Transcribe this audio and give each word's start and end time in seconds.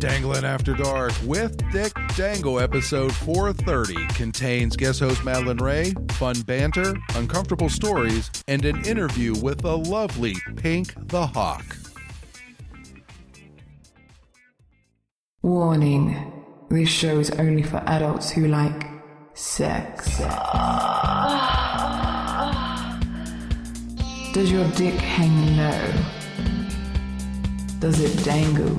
Dangling 0.00 0.46
After 0.46 0.72
Dark 0.72 1.12
with 1.26 1.58
Dick 1.72 1.92
Dangle, 2.16 2.58
episode 2.58 3.14
430, 3.16 4.06
contains 4.14 4.74
guest 4.74 5.00
host 5.00 5.22
Madeline 5.26 5.58
Ray, 5.58 5.92
fun 6.12 6.40
banter, 6.40 6.96
uncomfortable 7.14 7.68
stories, 7.68 8.30
and 8.48 8.64
an 8.64 8.82
interview 8.86 9.34
with 9.42 9.60
the 9.60 9.76
lovely 9.76 10.36
Pink 10.56 10.94
the 11.08 11.26
Hawk. 11.26 11.76
Warning 15.42 16.32
this 16.70 16.88
show 16.88 17.18
is 17.18 17.30
only 17.32 17.62
for 17.62 17.82
adults 17.86 18.30
who 18.30 18.48
like 18.48 18.88
sex. 19.34 20.16
Does 24.32 24.50
your 24.50 24.66
dick 24.70 24.94
hang 24.94 25.58
low? 25.58 25.92
Does 27.80 28.00
it 28.00 28.24
dangle 28.24 28.78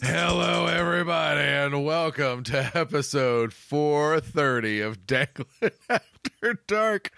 Hello, 0.00 0.66
everybody, 0.66 1.40
and 1.40 1.84
welcome 1.84 2.44
to 2.44 2.70
episode 2.74 3.52
430 3.52 4.80
of 4.80 5.06
Dangling 5.06 5.46
After 5.90 6.54
Dark 6.66 7.10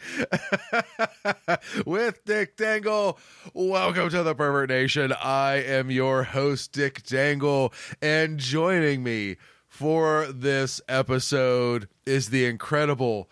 with 1.87 2.25
Dick 2.25 2.57
Dangle. 2.57 3.19
Welcome 3.53 4.09
to 4.11 4.23
the 4.23 4.35
Pervert 4.35 4.71
Nation. 4.71 5.13
I 5.13 5.57
am 5.57 5.91
your 5.91 6.23
host, 6.23 6.73
Dick 6.73 7.03
Dangle, 7.03 7.73
and 8.01 8.39
joining 8.39 9.03
me 9.03 9.37
for 9.69 10.27
this 10.33 10.81
episode 10.89 11.89
is 12.07 12.31
the 12.31 12.47
incredible 12.47 13.29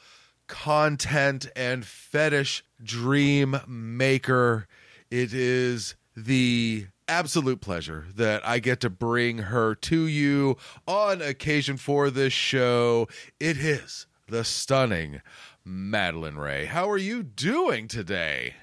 content 0.47 1.49
and 1.57 1.87
fetish 1.87 2.65
dream 2.83 3.61
maker. 3.67 4.67
It 5.11 5.33
is 5.33 5.95
the 6.15 6.87
absolute 7.09 7.61
pleasure 7.61 8.07
that 8.15 8.47
I 8.47 8.59
get 8.59 8.81
to 8.81 8.91
bring 8.91 9.39
her 9.39 9.75
to 9.75 10.07
you 10.07 10.57
on 10.87 11.23
occasion 11.23 11.77
for 11.77 12.11
this 12.11 12.33
show. 12.33 13.09
It 13.41 13.57
is 13.57 14.07
the 14.29 14.45
stunning 14.45 15.23
Madeline 15.65 16.37
Ray. 16.37 16.67
How 16.67 16.89
are 16.91 16.99
you 16.99 17.23
doing 17.23 17.89
today? 17.89 18.55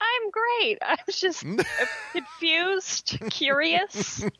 I'm 0.00 0.30
great. 0.30 0.78
I 0.82 0.96
was 1.06 1.18
just 1.20 1.44
confused, 2.12 3.18
curious. 3.30 4.24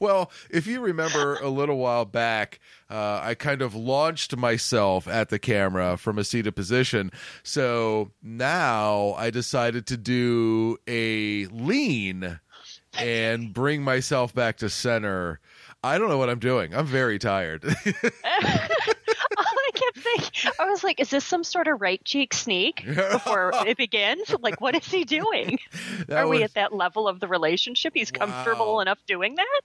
Well, 0.00 0.30
if 0.50 0.66
you 0.66 0.80
remember 0.80 1.36
a 1.36 1.48
little 1.48 1.78
while 1.78 2.04
back, 2.04 2.58
uh, 2.90 3.20
I 3.22 3.34
kind 3.34 3.62
of 3.62 3.74
launched 3.74 4.36
myself 4.36 5.06
at 5.06 5.28
the 5.28 5.38
camera 5.38 5.96
from 5.96 6.18
a 6.18 6.24
seated 6.24 6.56
position. 6.56 7.12
So 7.44 8.10
now 8.22 9.14
I 9.16 9.30
decided 9.30 9.86
to 9.86 9.96
do 9.96 10.78
a 10.88 11.46
lean 11.46 12.40
and 12.98 13.52
bring 13.54 13.82
myself 13.82 14.34
back 14.34 14.56
to 14.58 14.68
center. 14.68 15.38
I 15.84 15.98
don't 15.98 16.08
know 16.08 16.18
what 16.18 16.30
I'm 16.30 16.40
doing. 16.40 16.74
I'm 16.74 16.86
very 16.86 17.18
tired. 17.18 17.64
I 20.06 20.52
I 20.60 20.64
was 20.70 20.82
like, 20.84 21.00
is 21.00 21.10
this 21.10 21.24
some 21.24 21.44
sort 21.44 21.68
of 21.68 21.80
right 21.80 22.02
cheek 22.04 22.34
sneak 22.34 22.84
before 22.86 23.52
it 23.66 23.76
begins? 23.76 24.34
Like, 24.40 24.60
what 24.60 24.74
is 24.74 24.90
he 24.90 25.04
doing? 25.04 25.58
That 26.08 26.18
Are 26.24 26.28
we 26.28 26.42
at 26.42 26.54
that 26.54 26.74
level 26.74 27.06
of 27.06 27.20
the 27.20 27.28
relationship? 27.28 27.92
He's 27.94 28.10
comfortable 28.10 28.80
enough 28.80 28.98
doing 29.06 29.36
that? 29.36 29.60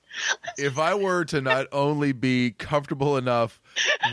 if 0.58 0.78
I 0.78 0.94
were 0.94 1.26
to 1.26 1.42
not 1.42 1.68
only 1.72 2.12
be 2.12 2.52
comfortable 2.52 3.18
enough 3.18 3.59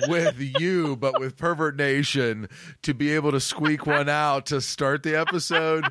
with 0.08 0.36
you, 0.38 0.96
but 0.96 1.20
with 1.20 1.36
Pervert 1.36 1.76
Nation 1.76 2.48
to 2.82 2.94
be 2.94 3.12
able 3.12 3.30
to 3.32 3.40
squeak 3.40 3.86
one 3.86 4.08
out 4.08 4.46
to 4.46 4.60
start 4.60 5.02
the 5.02 5.16
episode, 5.18 5.84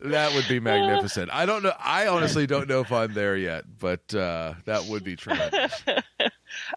that 0.00 0.34
would 0.34 0.48
be 0.48 0.60
magnificent. 0.60 1.30
I 1.32 1.46
don't 1.46 1.62
know. 1.62 1.72
I 1.78 2.06
honestly 2.06 2.46
don't 2.46 2.68
know 2.68 2.80
if 2.80 2.92
I'm 2.92 3.12
there 3.14 3.36
yet, 3.36 3.64
but 3.78 4.14
uh, 4.14 4.54
that 4.64 4.84
would 4.86 5.04
be 5.04 5.16
tremendous. 5.16 5.82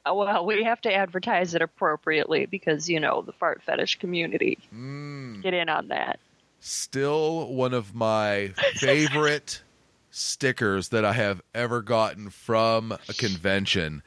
Uh, 0.06 0.14
well, 0.14 0.46
we 0.46 0.64
have 0.64 0.82
to 0.82 0.94
advertise 0.94 1.56
it 1.56 1.62
appropriately 1.62 2.46
because, 2.46 2.90
you 2.90 3.00
know, 3.00 3.22
the 3.22 3.34
fart 3.34 3.62
fetish 3.64 4.00
community. 4.00 4.58
Mm. 4.74 5.42
Get 5.42 5.54
in 5.54 5.70
on 5.70 5.90
that. 5.90 6.20
Still 6.60 7.54
one 7.54 7.74
of 7.74 7.94
my 7.94 8.54
favorite 8.76 9.62
stickers 10.10 10.90
that 10.90 11.06
I 11.06 11.14
have 11.14 11.42
ever 11.54 11.82
gotten 11.82 12.30
from 12.30 12.92
a 12.92 13.14
convention. 13.14 14.02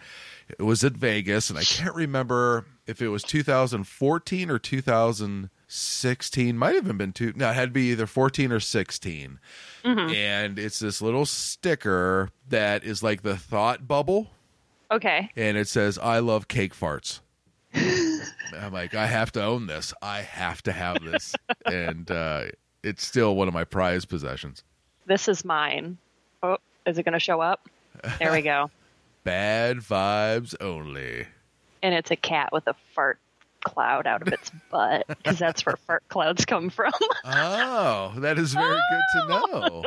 It 0.48 0.62
was 0.62 0.82
at 0.82 0.94
Vegas, 0.94 1.48
and 1.48 1.58
I 1.58 1.62
can't 1.62 1.94
remember 1.94 2.66
if 2.86 3.00
it 3.00 3.08
was 3.08 3.22
2014 3.22 4.50
or 4.50 4.58
2016. 4.58 6.58
Might 6.58 6.74
have 6.74 6.98
been 6.98 7.12
two. 7.12 7.32
No, 7.36 7.50
it 7.50 7.54
had 7.54 7.68
to 7.68 7.72
be 7.72 7.92
either 7.92 8.08
14 8.08 8.50
or 8.50 8.58
16. 8.58 9.38
And 9.84 10.58
it's 10.58 10.80
this 10.80 11.00
little 11.00 11.24
sticker 11.24 12.30
that 12.48 12.82
is 12.82 13.02
like 13.02 13.22
the 13.22 13.36
thought 13.36 13.86
bubble, 13.86 14.32
Okay. 14.90 15.30
and 15.36 15.56
it 15.56 15.68
says, 15.68 15.98
I 15.98 16.18
love 16.18 16.48
cake 16.48 16.74
farts. 16.74 17.20
I'm 17.74 18.72
like, 18.72 18.94
I 18.94 19.06
have 19.06 19.30
to 19.32 19.42
own 19.44 19.66
this. 19.68 19.94
I 20.02 20.22
have 20.22 20.62
to 20.64 20.72
have 20.72 21.02
this. 21.04 21.34
and 21.66 22.10
uh, 22.10 22.44
it's 22.82 23.04
still 23.06 23.36
one 23.36 23.46
of 23.48 23.54
my 23.54 23.64
prized 23.64 24.08
possessions. 24.08 24.64
This 25.06 25.28
is 25.28 25.44
mine. 25.44 25.96
Oh, 26.42 26.56
is 26.86 26.98
it 26.98 27.04
going 27.04 27.12
to 27.12 27.20
show 27.20 27.40
up? 27.40 27.68
There 28.18 28.32
we 28.32 28.42
go. 28.42 28.70
Bad 29.24 29.78
vibes 29.78 30.54
only. 30.60 31.26
and 31.82 31.94
it's 31.94 32.10
a 32.10 32.16
cat 32.16 32.48
with 32.52 32.66
a 32.66 32.74
fart 32.94 33.18
cloud 33.64 34.06
out 34.06 34.22
of 34.22 34.28
its 34.28 34.50
butt 34.70 35.06
because 35.06 35.38
that's 35.38 35.64
where 35.66 35.76
fart 35.86 36.02
clouds 36.08 36.44
come 36.46 36.70
from. 36.70 36.92
Oh, 37.24 38.14
that 38.16 38.38
is 38.38 38.54
very 38.54 38.80
good 38.90 39.02
to 39.12 39.28
know. 39.28 39.84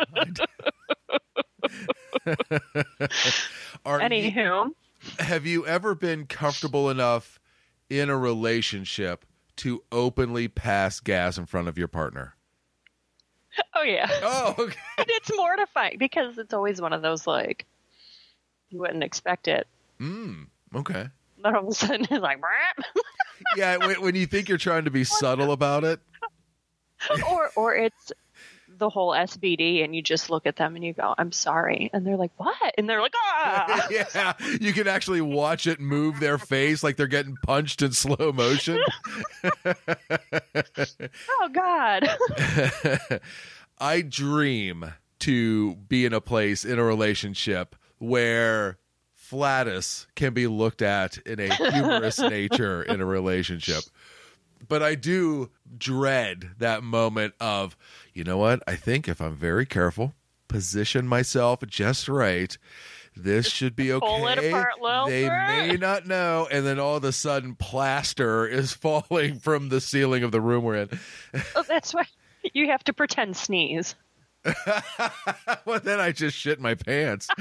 Are 3.86 4.00
you- 4.02 4.08
Anywho, 4.32 4.72
have 5.20 5.46
you 5.46 5.66
ever 5.66 5.96
been 5.96 6.26
comfortable 6.26 6.90
enough 6.90 7.40
in 7.90 8.10
a 8.10 8.18
relationship 8.18 9.26
to 9.58 9.84
openly 9.92 10.48
pass 10.48 11.00
gas 11.00 11.38
in 11.38 11.46
front 11.46 11.68
of 11.68 11.78
your 11.78 11.88
partner? 11.88 12.36
oh 13.76 13.84
yeah, 13.84 14.08
Oh, 14.24 14.56
okay. 14.60 14.78
and 14.98 15.08
it's 15.10 15.32
mortifying 15.36 15.98
because 16.00 16.38
it's 16.38 16.54
always 16.54 16.82
one 16.82 16.94
of 16.94 17.02
those 17.02 17.28
like 17.28 17.66
you 18.70 18.80
wouldn't 18.80 19.04
expect 19.04 19.48
it. 19.48 19.68
Mm, 20.00 20.48
okay. 20.76 21.08
Then 21.44 21.56
all 21.56 21.64
of 21.64 21.68
a 21.70 21.74
sudden 21.74 22.02
it's 22.10 22.12
like, 22.12 22.40
"Brap." 22.42 22.84
Yeah, 23.56 23.78
when, 23.78 24.02
when 24.02 24.16
you 24.16 24.26
think 24.26 24.50
you're 24.50 24.58
trying 24.58 24.86
to 24.86 24.92
be 24.92 25.04
subtle 25.04 25.52
about 25.52 25.84
it, 25.84 26.00
or 27.30 27.52
or 27.56 27.76
it's 27.76 28.12
the 28.78 28.90
whole 28.90 29.12
SBD, 29.12 29.84
and 29.84 29.96
you 29.96 30.02
just 30.02 30.30
look 30.30 30.46
at 30.46 30.56
them 30.56 30.76
and 30.76 30.84
you 30.84 30.94
go, 30.94 31.14
"I'm 31.18 31.32
sorry," 31.32 31.90
and 31.94 32.06
they're 32.06 32.18
like, 32.18 32.32
"What?" 32.38 32.74
and 32.78 32.90
they're 32.90 33.02
like, 33.02 33.14
"Ah." 33.16 33.88
yeah, 33.92 34.34
you 34.60 34.74
can 34.74 34.88
actually 34.88 35.22
watch 35.22 35.68
it 35.68 35.80
move 35.80 36.20
their 36.20 36.38
face 36.38 36.84
like 36.84 36.98
they're 36.98 37.08
getting 37.08 37.38
punched 37.44 37.82
in 37.82 37.92
slow 37.92 38.32
motion. 38.32 38.80
oh 39.66 41.50
God. 41.52 42.10
I 43.80 44.02
dream 44.02 44.94
to 45.20 45.76
be 45.76 46.06
in 46.06 46.14
a 46.14 46.22
place 46.22 46.66
in 46.66 46.80
a 46.80 46.84
relationship 46.84 47.76
where 47.98 48.78
flatus 49.14 50.08
can 50.16 50.34
be 50.34 50.48
looked 50.48 50.82
at 50.82 51.18
in 51.20 51.40
a 51.40 51.54
humorous 51.54 52.20
nature 52.20 52.84
in 52.84 53.02
a 53.02 53.06
relationship. 53.06 53.84
But 54.68 54.84
I 54.84 54.96
do 54.96 55.50
dread 55.78 56.52
that 56.58 56.84
moment 56.84 57.34
of, 57.40 57.76
you 58.14 58.24
know 58.24 58.38
what? 58.38 58.62
I 58.68 58.76
think 58.76 59.08
if 59.08 59.22
I'm 59.22 59.36
very 59.36 59.66
careful, 59.66 60.14
position 60.48 61.08
myself 61.08 61.60
just 61.68 62.08
right, 62.08 62.58
this 63.16 63.48
should 63.48 63.76
be 63.76 63.92
okay. 63.92 64.06
pull 64.06 64.28
it 64.28 64.38
apart 64.38 64.74
they 65.08 65.30
may 65.30 65.78
not 65.80 66.08
know, 66.08 66.48
and 66.52 66.66
then 66.66 66.80
all 66.80 66.96
of 66.96 67.04
a 67.04 67.12
sudden, 67.12 67.56
plaster 67.56 68.48
is 68.48 68.74
falling 68.74 69.40
from 69.40 69.70
the 69.70 69.82
ceiling 69.82 70.24
of 70.24 70.32
the 70.32 70.42
room 70.42 70.64
we're 70.64 70.76
in. 70.84 71.00
Oh, 71.56 71.64
that's 71.68 71.94
why 71.94 72.06
you 72.54 72.68
have 72.68 72.84
to 72.86 72.94
pretend 72.94 73.36
sneeze. 73.36 73.96
well, 75.66 75.80
then 75.82 76.00
I 76.00 76.12
just 76.12 76.38
shit 76.38 76.60
my 76.60 76.76
pants. 76.76 77.28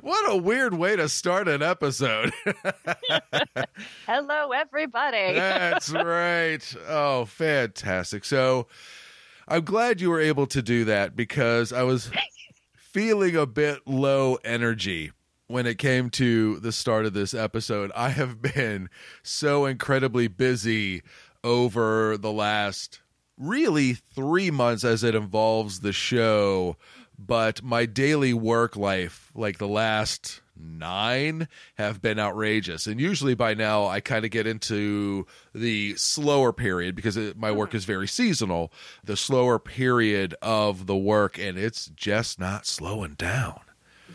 what 0.00 0.32
a 0.32 0.36
weird 0.36 0.74
way 0.74 0.96
to 0.96 1.08
start 1.08 1.46
an 1.48 1.62
episode. 1.62 2.32
Hello, 4.06 4.52
everybody. 4.52 5.34
That's 5.34 5.90
right. 5.90 6.74
Oh, 6.88 7.26
fantastic. 7.26 8.24
So 8.24 8.66
I'm 9.46 9.64
glad 9.64 10.00
you 10.00 10.08
were 10.10 10.20
able 10.20 10.46
to 10.48 10.62
do 10.62 10.86
that 10.86 11.14
because 11.14 11.72
I 11.72 11.82
was 11.82 12.10
feeling 12.76 13.36
a 13.36 13.46
bit 13.46 13.86
low 13.86 14.36
energy 14.36 15.12
when 15.48 15.66
it 15.66 15.76
came 15.78 16.08
to 16.10 16.58
the 16.60 16.72
start 16.72 17.04
of 17.04 17.12
this 17.12 17.34
episode. 17.34 17.92
I 17.94 18.08
have 18.08 18.40
been 18.40 18.88
so 19.22 19.66
incredibly 19.66 20.28
busy 20.28 21.02
over 21.44 22.16
the 22.16 22.32
last 22.32 23.00
really 23.38 23.94
three 23.94 24.50
months 24.50 24.84
as 24.84 25.04
it 25.04 25.14
involves 25.14 25.80
the 25.80 25.92
show, 25.92 26.76
but 27.18 27.62
my 27.62 27.86
daily 27.86 28.34
work 28.34 28.76
life, 28.76 29.30
like 29.34 29.58
the 29.58 29.68
last 29.68 30.40
nine 30.58 31.48
have 31.76 32.00
been 32.00 32.18
outrageous. 32.18 32.86
And 32.86 33.00
usually 33.00 33.34
by 33.34 33.54
now, 33.54 33.86
I 33.86 34.00
kind 34.00 34.24
of 34.24 34.30
get 34.30 34.46
into 34.46 35.26
the 35.54 35.94
slower 35.96 36.52
period 36.52 36.94
because 36.94 37.16
it, 37.16 37.36
my 37.36 37.52
work 37.52 37.70
mm-hmm. 37.70 37.76
is 37.78 37.84
very 37.84 38.08
seasonal, 38.08 38.72
the 39.04 39.16
slower 39.16 39.58
period 39.58 40.34
of 40.40 40.86
the 40.86 40.96
work, 40.96 41.38
and 41.38 41.58
it's 41.58 41.86
just 41.94 42.38
not 42.40 42.66
slowing 42.66 43.14
down. 43.14 43.60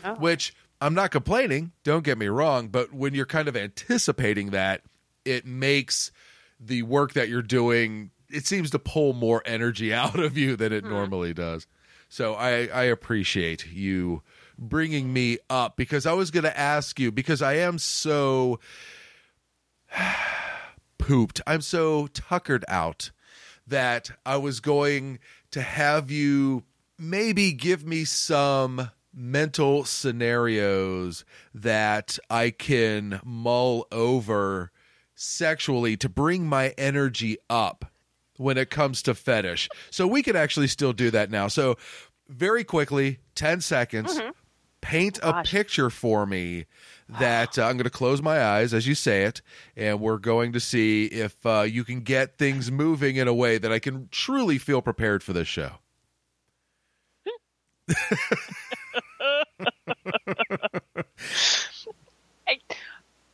Oh. 0.04 0.14
Which 0.14 0.54
I'm 0.80 0.94
not 0.94 1.12
complaining, 1.12 1.72
don't 1.84 2.04
get 2.04 2.18
me 2.18 2.26
wrong, 2.26 2.68
but 2.68 2.92
when 2.92 3.14
you're 3.14 3.26
kind 3.26 3.46
of 3.46 3.56
anticipating 3.56 4.50
that, 4.50 4.82
it 5.24 5.46
makes 5.46 6.10
the 6.58 6.82
work 6.82 7.12
that 7.12 7.28
you're 7.28 7.42
doing, 7.42 8.10
it 8.32 8.46
seems 8.46 8.70
to 8.70 8.78
pull 8.78 9.12
more 9.12 9.42
energy 9.44 9.92
out 9.94 10.18
of 10.18 10.36
you 10.36 10.56
than 10.56 10.72
it 10.72 10.84
hmm. 10.84 10.90
normally 10.90 11.34
does. 11.34 11.66
So 12.08 12.34
I, 12.34 12.66
I 12.66 12.82
appreciate 12.84 13.72
you 13.72 14.22
bringing 14.58 15.12
me 15.12 15.38
up 15.48 15.76
because 15.76 16.04
I 16.04 16.12
was 16.12 16.30
going 16.30 16.44
to 16.44 16.58
ask 16.58 17.00
you 17.00 17.10
because 17.10 17.40
I 17.40 17.54
am 17.54 17.78
so 17.78 18.60
pooped. 20.98 21.40
I'm 21.46 21.62
so 21.62 22.08
tuckered 22.08 22.64
out 22.68 23.10
that 23.66 24.10
I 24.26 24.36
was 24.36 24.60
going 24.60 25.20
to 25.52 25.62
have 25.62 26.10
you 26.10 26.64
maybe 26.98 27.52
give 27.52 27.86
me 27.86 28.04
some 28.04 28.90
mental 29.14 29.84
scenarios 29.84 31.24
that 31.54 32.18
I 32.30 32.50
can 32.50 33.20
mull 33.24 33.86
over 33.90 34.70
sexually 35.14 35.96
to 35.98 36.08
bring 36.08 36.46
my 36.46 36.74
energy 36.78 37.36
up 37.48 37.91
when 38.36 38.56
it 38.58 38.70
comes 38.70 39.02
to 39.02 39.14
fetish. 39.14 39.68
So 39.90 40.06
we 40.06 40.22
could 40.22 40.36
actually 40.36 40.68
still 40.68 40.92
do 40.92 41.10
that 41.10 41.30
now. 41.30 41.48
So 41.48 41.76
very 42.28 42.64
quickly, 42.64 43.18
10 43.34 43.60
seconds, 43.60 44.20
paint 44.80 45.18
a 45.22 45.42
picture 45.44 45.90
for 45.90 46.26
me 46.26 46.66
that 47.08 47.58
uh, 47.58 47.62
I'm 47.66 47.76
going 47.76 47.84
to 47.84 47.90
close 47.90 48.22
my 48.22 48.42
eyes 48.42 48.72
as 48.72 48.86
you 48.86 48.94
say 48.94 49.24
it, 49.24 49.42
and 49.76 50.00
we're 50.00 50.18
going 50.18 50.52
to 50.52 50.60
see 50.60 51.04
if 51.06 51.36
uh, 51.44 51.60
you 51.62 51.84
can 51.84 52.00
get 52.00 52.38
things 52.38 52.70
moving 52.70 53.16
in 53.16 53.28
a 53.28 53.34
way 53.34 53.58
that 53.58 53.70
I 53.70 53.78
can 53.78 54.08
truly 54.10 54.58
feel 54.58 54.80
prepared 54.82 55.22
for 55.22 55.32
this 55.32 55.48
show. 55.48 55.72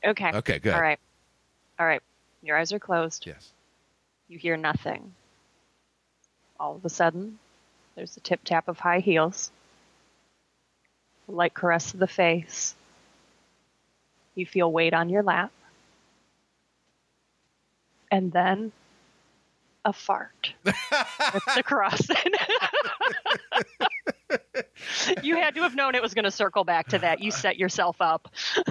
Okay. 0.04 0.30
Okay, 0.32 0.58
good. 0.58 0.74
All 0.74 0.80
right. 0.80 0.98
All 1.78 1.86
right. 1.86 2.02
Your 2.42 2.56
eyes 2.56 2.72
are 2.72 2.78
closed. 2.78 3.26
Yes. 3.26 3.52
You 4.28 4.38
hear 4.38 4.56
nothing. 4.56 5.14
All 6.60 6.76
of 6.76 6.84
a 6.84 6.90
sudden, 6.90 7.38
there's 7.94 8.16
a 8.16 8.20
tip 8.20 8.40
tap 8.44 8.68
of 8.68 8.78
high 8.78 9.00
heels, 9.00 9.50
a 11.28 11.32
light 11.32 11.54
caress 11.54 11.94
of 11.94 12.00
the 12.00 12.06
face. 12.06 12.74
You 14.34 14.44
feel 14.44 14.70
weight 14.70 14.92
on 14.94 15.08
your 15.08 15.22
lap. 15.22 15.50
And 18.10 18.30
then 18.32 18.72
a 19.84 19.92
fart. 19.92 20.52
It's 20.64 21.56
across 21.56 22.08
it. 22.08 23.88
You 25.22 25.36
had 25.36 25.54
to 25.54 25.62
have 25.62 25.74
known 25.74 25.94
it 25.94 26.02
was 26.02 26.14
going 26.14 26.24
to 26.24 26.30
circle 26.30 26.64
back 26.64 26.88
to 26.88 26.98
that. 26.98 27.20
You 27.22 27.30
set 27.30 27.56
yourself 27.58 27.96
up. 28.00 28.28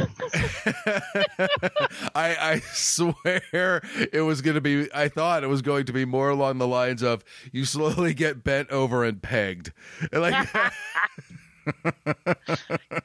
I, 2.15 2.35
I 2.53 2.61
swear 2.73 3.81
it 4.11 4.23
was 4.25 4.41
going 4.41 4.55
to 4.55 4.61
be, 4.61 4.91
I 4.93 5.07
thought 5.09 5.43
it 5.43 5.47
was 5.47 5.61
going 5.61 5.85
to 5.85 5.93
be 5.93 6.05
more 6.05 6.29
along 6.29 6.57
the 6.57 6.67
lines 6.67 7.01
of 7.03 7.23
you 7.51 7.65
slowly 7.65 8.13
get 8.13 8.43
bent 8.43 8.69
over 8.69 9.03
and 9.03 9.21
pegged. 9.21 9.71
Like, 10.13 10.47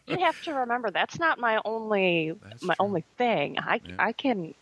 you 0.06 0.19
have 0.19 0.40
to 0.43 0.52
remember 0.55 0.90
that's 0.90 1.19
not 1.19 1.38
my 1.38 1.60
only 1.64 2.32
That's 2.43 2.62
my 2.62 2.75
true. 2.75 2.87
only 2.87 3.05
thing. 3.19 3.58
I 3.58 3.81
Yeah. 3.84 3.94
I 3.98 4.12
can 4.12 4.55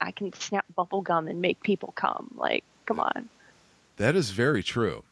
I 0.00 0.10
can 0.12 0.32
snap 0.32 0.64
bubble 0.74 1.02
gum 1.02 1.28
and 1.28 1.40
make 1.42 1.62
people 1.62 1.92
come. 1.94 2.30
Like, 2.36 2.64
come 2.86 3.00
on. 3.00 3.28
that 3.96 4.16
is 4.16 4.30
very 4.30 4.62
true. 4.62 5.04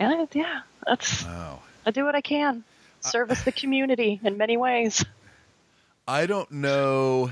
And 0.00 0.12
I- 0.22 0.28
yeah, 0.32 0.60
that's 0.86 1.24
Wow. 1.24 1.60
I 1.86 1.92
do 1.92 2.04
what 2.04 2.16
I 2.16 2.20
can. 2.22 2.64
Service 3.00 3.42
the 3.44 3.52
community 3.52 4.20
in 4.24 4.36
many 4.36 4.56
ways. 4.56 5.04
I 6.08 6.26
don't 6.26 6.50
know 6.50 7.30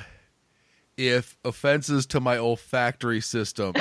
if 0.97 1.37
offenses 1.45 2.07
to 2.07 2.21
my 2.21 2.37
olfactory 2.39 3.21
system 3.21 3.75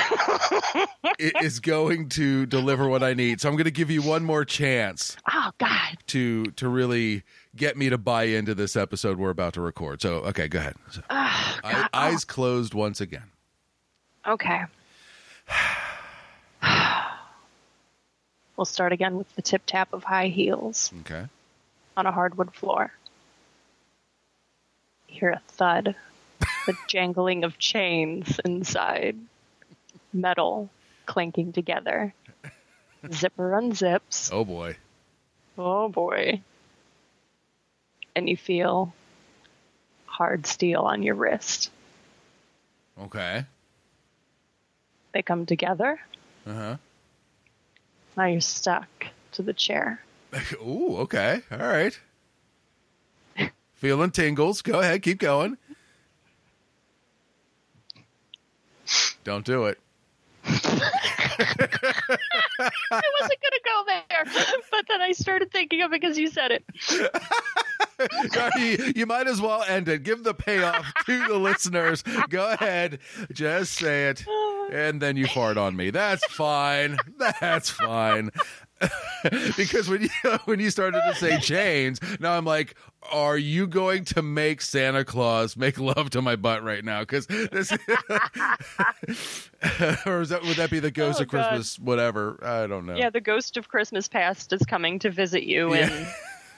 is 1.18 1.60
going 1.60 2.08
to 2.10 2.46
deliver 2.46 2.88
what 2.88 3.02
I 3.02 3.14
need. 3.14 3.40
So 3.40 3.48
I'm 3.48 3.54
going 3.56 3.64
to 3.66 3.70
give 3.70 3.90
you 3.90 4.02
one 4.02 4.24
more 4.24 4.44
chance 4.44 5.16
Oh 5.32 5.50
God. 5.58 5.96
to 6.08 6.44
to 6.52 6.68
really 6.68 7.22
get 7.56 7.76
me 7.76 7.90
to 7.90 7.98
buy 7.98 8.24
into 8.24 8.54
this 8.54 8.76
episode 8.76 9.18
we're 9.18 9.30
about 9.30 9.54
to 9.54 9.60
record. 9.60 10.00
So 10.02 10.16
okay, 10.26 10.48
go 10.48 10.58
ahead. 10.58 10.74
So, 10.90 11.02
eye- 11.10 11.58
God. 11.62 11.88
eyes 11.92 12.24
closed 12.24 12.74
once 12.74 13.00
again. 13.00 13.30
Okay. 14.26 14.60
we'll 18.58 18.64
start 18.64 18.92
again 18.92 19.16
with 19.16 19.32
the 19.36 19.40
tip 19.42 19.62
tap 19.64 19.92
of 19.94 20.02
high 20.04 20.26
heels 20.26 20.92
Okay. 21.00 21.26
on 21.96 22.04
a 22.06 22.12
hardwood 22.12 22.52
floor. 22.52 22.92
Hear 25.06 25.30
a 25.30 25.40
thud, 25.52 25.94
the 26.66 26.76
jangling 26.88 27.44
of 27.44 27.56
chains 27.56 28.38
inside, 28.44 29.16
metal 30.12 30.68
clanking 31.06 31.52
together. 31.52 32.12
Zipper 33.12 33.52
unzips. 33.52 34.28
Oh 34.32 34.44
boy. 34.44 34.76
Oh 35.56 35.88
boy. 35.88 36.42
And 38.16 38.28
you 38.28 38.36
feel 38.36 38.92
hard 40.06 40.46
steel 40.46 40.80
on 40.82 41.04
your 41.04 41.14
wrist. 41.14 41.70
Okay. 43.00 43.44
They 45.12 45.22
come 45.22 45.46
together. 45.46 46.00
Uh 46.44 46.52
huh. 46.54 46.76
Now 48.18 48.26
you're 48.26 48.40
stuck 48.40 48.88
to 49.30 49.42
the 49.42 49.52
chair. 49.52 50.02
Ooh. 50.54 50.96
Okay. 50.98 51.40
All 51.52 51.58
right. 51.58 51.96
Feeling 53.74 54.10
tingles. 54.10 54.60
Go 54.60 54.80
ahead. 54.80 55.02
Keep 55.02 55.20
going. 55.20 55.56
Don't 59.22 59.44
do 59.44 59.66
it. 59.66 59.78
I 60.44 60.48
wasn't 63.20 63.40
going 63.40 63.52
to 63.52 63.60
go 63.64 63.84
there, 63.86 64.24
but 64.72 64.84
then 64.88 65.00
I 65.00 65.12
started 65.12 65.52
thinking 65.52 65.82
of 65.82 65.92
it 65.92 66.00
because 66.00 66.18
you 66.18 66.26
said 66.26 66.50
it. 66.50 66.64
you, 68.58 68.92
you 68.96 69.06
might 69.06 69.28
as 69.28 69.40
well 69.40 69.62
end 69.62 69.88
it. 69.88 70.02
Give 70.02 70.24
the 70.24 70.34
payoff 70.34 70.84
to 71.06 71.28
the 71.28 71.36
listeners. 71.38 72.02
Go 72.30 72.50
ahead, 72.50 72.98
just 73.32 73.74
say 73.74 74.08
it, 74.08 74.24
oh, 74.26 74.47
and 74.72 75.00
then 75.00 75.16
you 75.16 75.26
fart 75.26 75.56
on 75.58 75.74
me. 75.76 75.90
That's 75.90 76.24
fine. 76.26 76.96
That's 77.40 77.70
fine. 77.70 78.30
because 79.56 79.88
when 79.88 80.02
you 80.02 80.08
when 80.44 80.60
you 80.60 80.70
started 80.70 81.02
to 81.08 81.14
say 81.16 81.38
chains, 81.40 81.98
now 82.20 82.36
I'm 82.36 82.44
like, 82.44 82.76
are 83.10 83.36
you 83.36 83.66
going 83.66 84.04
to 84.06 84.22
make 84.22 84.62
Santa 84.62 85.04
Claus 85.04 85.56
make 85.56 85.80
love 85.80 86.10
to 86.10 86.22
my 86.22 86.36
butt 86.36 86.62
right 86.62 86.84
now? 86.84 87.00
Because 87.00 87.26
this, 87.26 87.72
or 90.06 90.20
is 90.20 90.28
that 90.28 90.42
would 90.42 90.56
that 90.56 90.70
be 90.70 90.80
the 90.80 90.90
ghost 90.90 91.20
Oh, 91.20 91.22
of 91.22 91.28
Christmas? 91.28 91.78
Whatever. 91.78 92.38
I 92.42 92.66
don't 92.66 92.86
know. 92.86 92.96
Yeah, 92.96 93.10
the 93.10 93.20
ghost 93.20 93.56
of 93.56 93.68
Christmas 93.68 94.08
past 94.08 94.52
is 94.52 94.62
coming 94.62 94.98
to 95.00 95.10
visit 95.10 95.44
you 95.44 95.74
Yeah. 95.74 95.90
in 95.92 96.06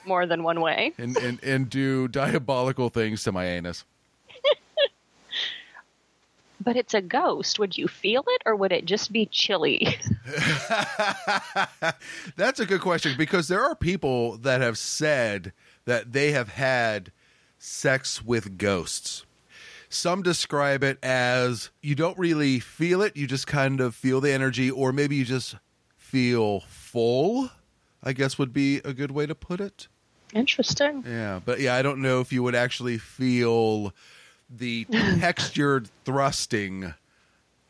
more 0.05 0.25
than 0.25 0.43
one 0.43 0.61
way. 0.61 0.93
and, 0.97 1.15
and 1.17 1.43
and 1.43 1.69
do 1.69 2.07
diabolical 2.07 2.89
things 2.89 3.23
to 3.23 3.31
my 3.31 3.45
anus. 3.45 3.85
But 6.63 6.75
it's 6.75 6.93
a 6.93 7.01
ghost. 7.01 7.57
Would 7.59 7.77
you 7.77 7.87
feel 7.87 8.23
it 8.27 8.43
or 8.45 8.55
would 8.55 8.71
it 8.71 8.85
just 8.85 9.11
be 9.11 9.25
chilly? 9.25 9.97
That's 12.35 12.59
a 12.59 12.65
good 12.65 12.81
question 12.81 13.15
because 13.17 13.47
there 13.47 13.63
are 13.63 13.75
people 13.75 14.37
that 14.37 14.61
have 14.61 14.77
said 14.77 15.53
that 15.85 16.13
they 16.13 16.31
have 16.33 16.49
had 16.49 17.11
sex 17.57 18.23
with 18.23 18.57
ghosts. 18.57 19.25
Some 19.89 20.21
describe 20.23 20.83
it 20.83 20.97
as 21.03 21.69
you 21.81 21.95
don't 21.95 22.17
really 22.17 22.59
feel 22.59 23.01
it, 23.01 23.17
you 23.17 23.27
just 23.27 23.47
kind 23.47 23.81
of 23.81 23.93
feel 23.95 24.21
the 24.21 24.31
energy, 24.31 24.71
or 24.71 24.93
maybe 24.93 25.17
you 25.17 25.25
just 25.25 25.55
feel 25.97 26.61
full, 26.61 27.49
I 28.03 28.13
guess 28.13 28.37
would 28.37 28.53
be 28.53 28.77
a 28.85 28.93
good 28.93 29.11
way 29.11 29.25
to 29.25 29.35
put 29.35 29.59
it. 29.59 29.87
Interesting. 30.33 31.03
Yeah, 31.05 31.41
but 31.43 31.59
yeah, 31.59 31.75
I 31.75 31.81
don't 31.81 32.01
know 32.01 32.21
if 32.21 32.31
you 32.31 32.41
would 32.43 32.55
actually 32.55 32.97
feel 32.97 33.93
the 34.57 34.85
textured 35.19 35.89
thrusting 36.05 36.93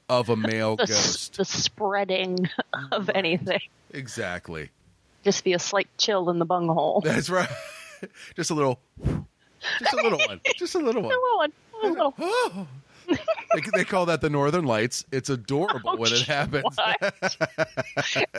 of 0.09 0.29
a 0.29 0.35
male 0.35 0.75
The, 0.75 0.87
ghost. 0.87 1.37
the 1.37 1.45
spreading 1.45 2.49
of 2.91 3.09
anything. 3.13 3.61
Exactly. 3.93 4.69
Just 5.23 5.43
be 5.43 5.53
a 5.53 5.59
slight 5.59 5.87
chill 5.97 6.29
in 6.29 6.39
the 6.39 6.45
bunghole. 6.45 7.01
That's 7.01 7.29
right. 7.29 7.47
Just 8.35 8.49
a 8.49 8.55
little, 8.55 8.79
just 9.79 9.93
a 9.93 9.97
little 9.97 10.17
one. 10.27 10.41
Just 10.57 10.73
a 10.73 10.79
little 10.79 11.01
A 11.05 11.07
one. 11.07 11.13
little 11.13 11.37
one. 11.37 11.53
A 11.83 11.87
little. 11.87 12.67
They, 13.07 13.61
they 13.75 13.83
call 13.83 14.05
that 14.05 14.21
the 14.21 14.29
Northern 14.29 14.63
Lights. 14.65 15.05
It's 15.11 15.29
adorable 15.29 15.81
Oh, 15.91 15.95
when 15.97 16.13
it 16.13 16.21
happens. 16.27 16.77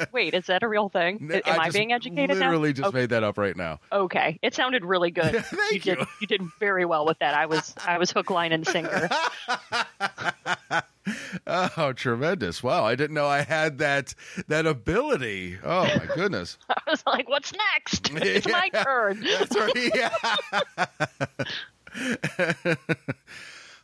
Wait, 0.12 0.32
is 0.32 0.46
that 0.46 0.62
a 0.62 0.68
real 0.68 0.88
thing? 0.88 1.30
Am 1.46 1.60
I, 1.60 1.64
just 1.66 1.76
being 1.76 1.92
educated 1.92 2.38
Literally 2.38 2.70
now? 2.70 2.74
just 2.74 2.88
okay. 2.88 2.98
made 3.00 3.10
that 3.10 3.22
up 3.22 3.36
right 3.36 3.56
now. 3.56 3.80
okay, 3.92 4.38
it 4.42 4.54
sounded 4.54 4.84
really 4.84 5.10
good. 5.10 5.36
Thank 5.44 5.72
you 5.72 5.78
did. 5.80 5.98
you. 5.98 6.06
You 6.22 6.26
did 6.26 6.42
very 6.58 6.84
well 6.86 7.04
with 7.04 7.18
that. 7.18 7.34
I 7.34 7.44
was 7.46 7.74
I 7.86 7.98
was 7.98 8.10
hook, 8.10 8.30
line, 8.30 8.52
and 8.52 8.66
sinker. 8.66 9.08
Oh, 11.46 11.92
tremendous! 11.92 12.62
Wow, 12.62 12.84
I 12.84 12.94
didn't 12.94 13.14
know 13.14 13.26
I 13.26 13.42
had 13.42 13.78
that 13.78 14.14
that 14.48 14.66
ability. 14.66 15.58
Oh 15.62 15.84
my 15.84 16.06
goodness. 16.14 16.56
I 16.70 16.80
was 16.88 17.02
like, 17.06 17.28
"What's 17.28 17.52
next? 17.52 18.10
It's 18.14 18.48
my 18.48 18.68
turn." 18.68 19.20
That's 19.22 19.56
right. 19.56 19.90
Yeah. 19.94 20.14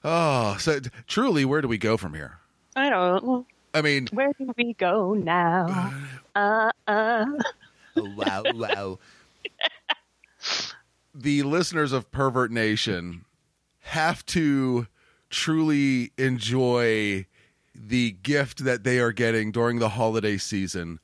Oh, 0.05 0.57
so 0.59 0.81
truly, 1.07 1.45
where 1.45 1.61
do 1.61 1.69
we 1.69 1.79
go 1.79 1.97
from 1.97 2.15
here? 2.15 2.39
I 2.77 2.91
don't. 2.91 3.25
know. 3.25 3.47
I 3.75 3.83
mean, 3.83 4.09
Where 4.13 4.33
do 4.39 4.53
we 4.57 4.75
go 4.75 5.15
now? 5.15 5.93
Uh 6.35 6.71
uh. 6.87 7.27
wow, 7.97 8.43
wow. 8.55 8.99
the 11.15 11.43
listeners 11.43 11.93
of 11.93 12.11
Pervert 12.11 12.51
Nation 12.51 13.25
have 13.81 14.25
to 14.27 14.87
truly 15.31 16.13
enjoy 16.17 17.27
the 17.75 18.13
gift 18.13 18.65
that 18.65 18.85
they 18.85 18.99
are 18.99 19.13
getting 19.13 19.53
during 19.53 19.79
the 19.79 19.91
holiday 19.91 20.37
season 20.37 20.99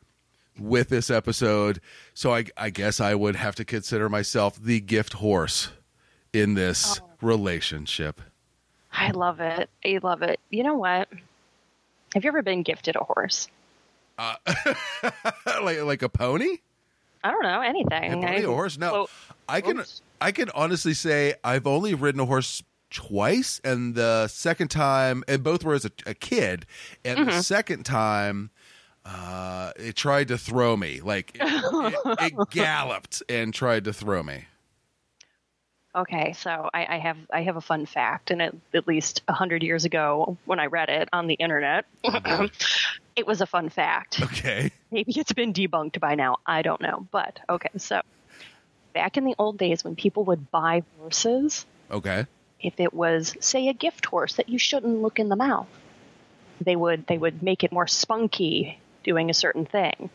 with 0.59 0.89
this 0.89 1.11
episode. 1.11 1.81
So 2.15 2.35
I, 2.35 2.45
I 2.57 2.71
guess 2.71 3.01
I 3.01 3.15
would 3.15 3.37
have 3.37 3.55
to 3.57 3.65
consider 3.65 4.09
myself 4.09 4.57
the 4.57 4.81
gift 4.81 5.15
horse 5.15 5.71
in 6.33 6.55
this 6.55 7.01
relationship. 7.21 8.21
I 8.97 9.11
love 9.11 9.41
it. 9.41 9.69
I 9.85 9.99
love 10.03 10.23
it. 10.23 10.39
You 10.51 10.63
know 10.63 10.75
what? 10.75 11.09
Have 12.15 12.23
you 12.25 12.29
ever 12.29 12.43
been 12.43 12.63
gifted 12.63 12.95
a 12.97 13.03
horse? 13.05 13.49
like 15.63 15.83
like 15.83 16.03
a 16.03 16.09
pony? 16.09 16.59
I 17.23 17.31
don't 17.31 17.43
know 17.43 17.61
A 17.61 17.67
anything. 17.67 18.13
pony, 18.23 18.27
I- 18.27 18.41
a 18.41 18.47
horse? 18.47 18.79
No. 18.79 18.93
Well, 18.93 19.11
I 19.49 19.61
can 19.61 19.81
Oops. 19.81 20.03
I 20.21 20.31
can 20.33 20.51
honestly 20.55 20.95
say 20.95 21.35
I've 21.43 21.67
only 21.67 21.95
ridden 21.95 22.21
a 22.21 22.25
horse 22.27 22.63
twice, 22.91 23.61
and 23.65 23.95
the 23.97 24.29
second 24.29 24.69
time, 24.69 25.25
and 25.27 25.43
both 25.43 25.65
were 25.65 25.75
as 25.75 25.85
a, 25.85 25.91
a 26.07 26.15
kid, 26.15 26.65
and 27.05 27.19
Mm-hmm. 27.19 27.31
the 27.31 27.43
second 27.43 27.83
time, 27.85 28.51
uh, 29.05 29.73
it 29.77 29.97
tried 29.97 30.29
to 30.29 30.39
throw 30.39 30.77
me. 30.77 31.01
Like 31.01 31.33
it, 31.35 31.43
it, 31.43 32.33
it 32.35 32.35
galloped 32.51 33.23
and 33.29 33.53
tried 33.53 33.85
to 33.85 33.93
throw 33.93 34.23
me. 34.23 34.45
Okay, 35.97 36.33
so 36.33 36.69
I, 36.75 36.97
I 36.97 36.99
have 36.99 37.17
I 37.33 37.43
have 37.43 37.57
a 37.57 37.61
fun 37.61 37.87
fact, 37.87 38.33
and 38.33 38.43
it, 38.43 38.57
at 38.75 38.89
least 38.89 39.23
a 39.29 39.33
hundred 39.33 39.63
years 39.63 39.85
ago, 39.85 40.37
when 40.45 40.59
I 40.59 40.67
read 40.67 40.89
it 40.89 41.09
on 41.13 41.29
the 41.29 41.35
internet, 41.35 41.85
it 43.15 43.27
was 43.27 43.41
a 43.41 43.47
fun 43.47 43.69
fact. 43.69 44.21
Okay. 44.21 44.73
Maybe 44.91 45.13
it's 45.21 45.33
been 45.33 45.53
debunked 45.53 46.01
by 46.01 46.17
now. 46.17 46.39
I 46.45 46.63
don't 46.63 46.81
know, 46.81 47.07
but 47.13 47.39
okay. 47.49 47.69
So 47.77 48.01
back 48.93 49.17
in 49.17 49.25
the 49.25 49.37
old 49.39 49.57
days, 49.57 49.85
when 49.85 49.95
people 49.95 50.25
would 50.25 50.51
buy 50.51 50.83
horses, 50.99 51.65
Okay. 51.93 52.27
if 52.61 52.81
it 52.81 52.93
was 52.93 53.37
say 53.39 53.69
a 53.69 53.73
gift 53.73 54.07
horse 54.07 54.35
that 54.35 54.49
you 54.49 54.59
shouldn't 54.59 55.01
look 55.01 55.21
in 55.21 55.29
the 55.29 55.37
mouth, 55.37 55.69
they 56.61 56.75
would 56.75 57.07
they 57.07 57.19
would 57.19 57.41
make 57.41 57.63
it 57.63 57.71
more 57.71 57.87
spunky 57.87 58.81
doing 59.05 59.31
a 59.31 59.35
certain 59.35 59.65
thing. 59.65 60.11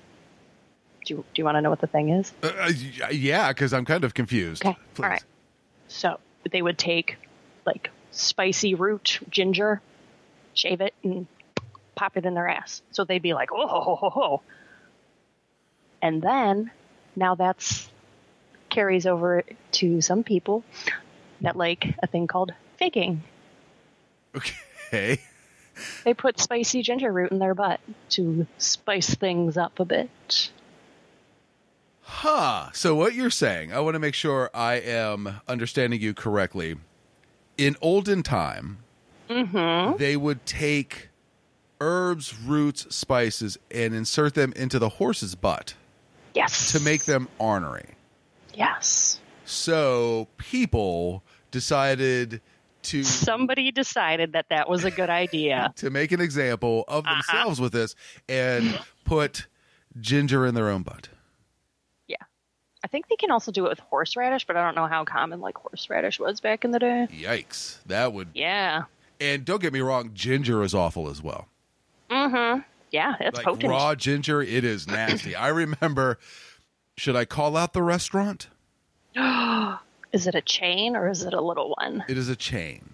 Do 1.06 1.14
you, 1.14 1.26
do 1.34 1.40
you 1.40 1.46
want 1.46 1.56
to 1.56 1.62
know 1.62 1.70
what 1.70 1.80
the 1.80 1.88
thing 1.88 2.10
is? 2.10 2.34
Uh, 2.44 2.52
uh, 2.60 3.08
yeah, 3.12 3.48
because 3.54 3.72
I'm 3.72 3.86
kind 3.86 4.04
of 4.04 4.14
confused. 4.14 4.66
Okay. 4.66 4.78
Please. 4.94 5.04
All 5.04 5.10
right. 5.10 5.24
So 5.90 6.20
they 6.50 6.62
would 6.62 6.78
take 6.78 7.18
like 7.66 7.92
spicy 8.12 8.76
root 8.76 9.20
ginger, 9.30 9.82
shave 10.54 10.80
it, 10.80 10.94
and 11.04 11.28
pop 11.96 12.16
it 12.16 12.26
in 12.26 12.34
their 12.34 12.48
ass. 12.48 12.82
So 12.92 13.04
they'd 13.04 13.22
be 13.22 13.34
like, 13.34 13.52
oh, 13.52 13.68
ho, 13.68 13.82
ho, 13.82 13.96
ho, 13.96 14.10
ho. 14.10 14.42
And 16.02 16.22
then 16.22 16.72
now 17.16 17.36
that's 17.36 17.90
carries 18.70 19.06
over 19.06 19.44
to 19.72 20.00
some 20.00 20.24
people 20.24 20.64
that 21.42 21.56
like 21.56 21.96
a 22.02 22.08
thing 22.08 22.28
called 22.28 22.54
figging. 22.78 23.24
Okay. 24.36 25.20
They 26.04 26.14
put 26.14 26.40
spicy 26.40 26.84
ginger 26.84 27.12
root 27.12 27.32
in 27.32 27.40
their 27.40 27.56
butt 27.56 27.80
to 28.10 28.46
spice 28.58 29.14
things 29.16 29.58
up 29.58 29.80
a 29.80 29.86
bit. 29.86 30.52
Huh. 32.10 32.72
So 32.74 32.96
what 32.96 33.14
you're 33.14 33.30
saying, 33.30 33.72
I 33.72 33.80
want 33.82 33.94
to 33.94 34.00
make 34.00 34.16
sure 34.16 34.50
I 34.54 34.76
am 34.76 35.42
understanding 35.48 36.02
you 36.02 36.16
correctly. 36.16 36.76
In 37.56 37.78
olden 37.82 38.24
time, 38.24 38.80
mm-hmm. 39.30 39.96
they 39.98 40.18
would 40.18 40.44
take 40.46 41.10
herbs, 41.80 42.38
roots, 42.38 42.94
spices, 42.94 43.60
and 43.70 43.94
insert 43.94 44.34
them 44.34 44.54
into 44.56 44.80
the 44.80 44.90
horse's 44.90 45.36
butt 45.36 45.76
Yes. 46.34 46.72
to 46.72 46.80
make 46.80 47.06
them 47.06 47.30
ornery. 47.38 47.92
Yes. 48.56 49.20
So 49.46 50.28
people 50.38 51.24
decided 51.52 52.42
to 52.84 53.04
Somebody 53.04 53.72
decided 53.72 54.34
that 54.34 54.48
that 54.50 54.68
was 54.68 54.84
a 54.84 54.92
good 54.92 55.12
idea. 55.12 55.72
to 55.78 55.92
make 55.92 56.12
an 56.12 56.22
example 56.22 56.86
of 56.88 57.06
uh-huh. 57.06 57.14
themselves 57.14 57.62
with 57.62 57.72
this 57.72 57.96
and 58.28 58.80
put 59.06 59.46
ginger 60.02 60.46
in 60.46 60.56
their 60.56 60.70
own 60.70 60.82
butt. 60.82 61.10
I 62.84 62.88
think 62.88 63.08
they 63.10 63.16
can 63.16 63.30
also 63.32 63.52
do 63.52 63.66
it 63.66 63.70
with 63.70 63.80
horseradish, 63.80 64.46
but 64.48 64.56
I 64.56 64.64
don't 64.64 64.76
know 64.76 64.88
how 64.88 65.04
common 65.04 65.42
like 65.42 65.58
horseradish 65.58 66.20
was 66.20 66.40
back 66.40 66.64
in 66.64 66.72
the 66.72 66.80
day. 66.80 67.08
Yikes. 67.12 67.78
That 67.86 68.14
would 68.14 68.30
Yeah. 68.34 68.84
and 69.20 69.44
don't 69.44 69.62
get 69.62 69.74
me 69.74 69.82
wrong, 69.82 70.12
ginger 70.14 70.64
is 70.64 70.74
awful 70.74 71.10
as 71.10 71.22
well. 71.22 71.48
Mm-hmm. 72.10 72.62
Yeah, 72.92 73.16
it's 73.20 73.38
like 73.38 73.46
potent. 73.46 73.70
raw 73.70 73.94
ginger, 73.96 74.42
it 74.42 74.64
is 74.64 74.88
nasty. 74.88 75.36
I 75.36 75.50
remember. 75.50 76.18
Should 76.98 77.16
I 77.16 77.24
call 77.26 77.56
out 77.56 77.74
the 77.74 77.84
restaurant? 77.84 78.48
Is 80.12 80.26
it 80.28 80.34
a 80.36 80.42
chain 80.42 80.96
or 80.96 81.08
is 81.08 81.22
it 81.24 81.34
a 81.34 81.40
little 81.42 81.76
one? 81.78 82.04
It 82.10 82.18
is 82.18 82.30
a 82.30 82.36
chain. 82.36 82.94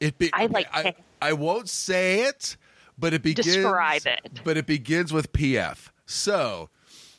It 0.00 0.16
be, 0.18 0.30
I 0.32 0.46
like 0.46 0.66
I. 0.72 0.94
I 1.20 1.34
won't 1.34 1.68
say 1.68 2.22
it, 2.22 2.56
but 2.98 3.12
it 3.14 3.22
begins. 3.22 3.46
Describe 3.46 4.06
it. 4.06 4.40
But 4.44 4.56
it 4.56 4.66
begins 4.66 5.12
with 5.12 5.32
PF. 5.32 5.90
So 6.06 6.68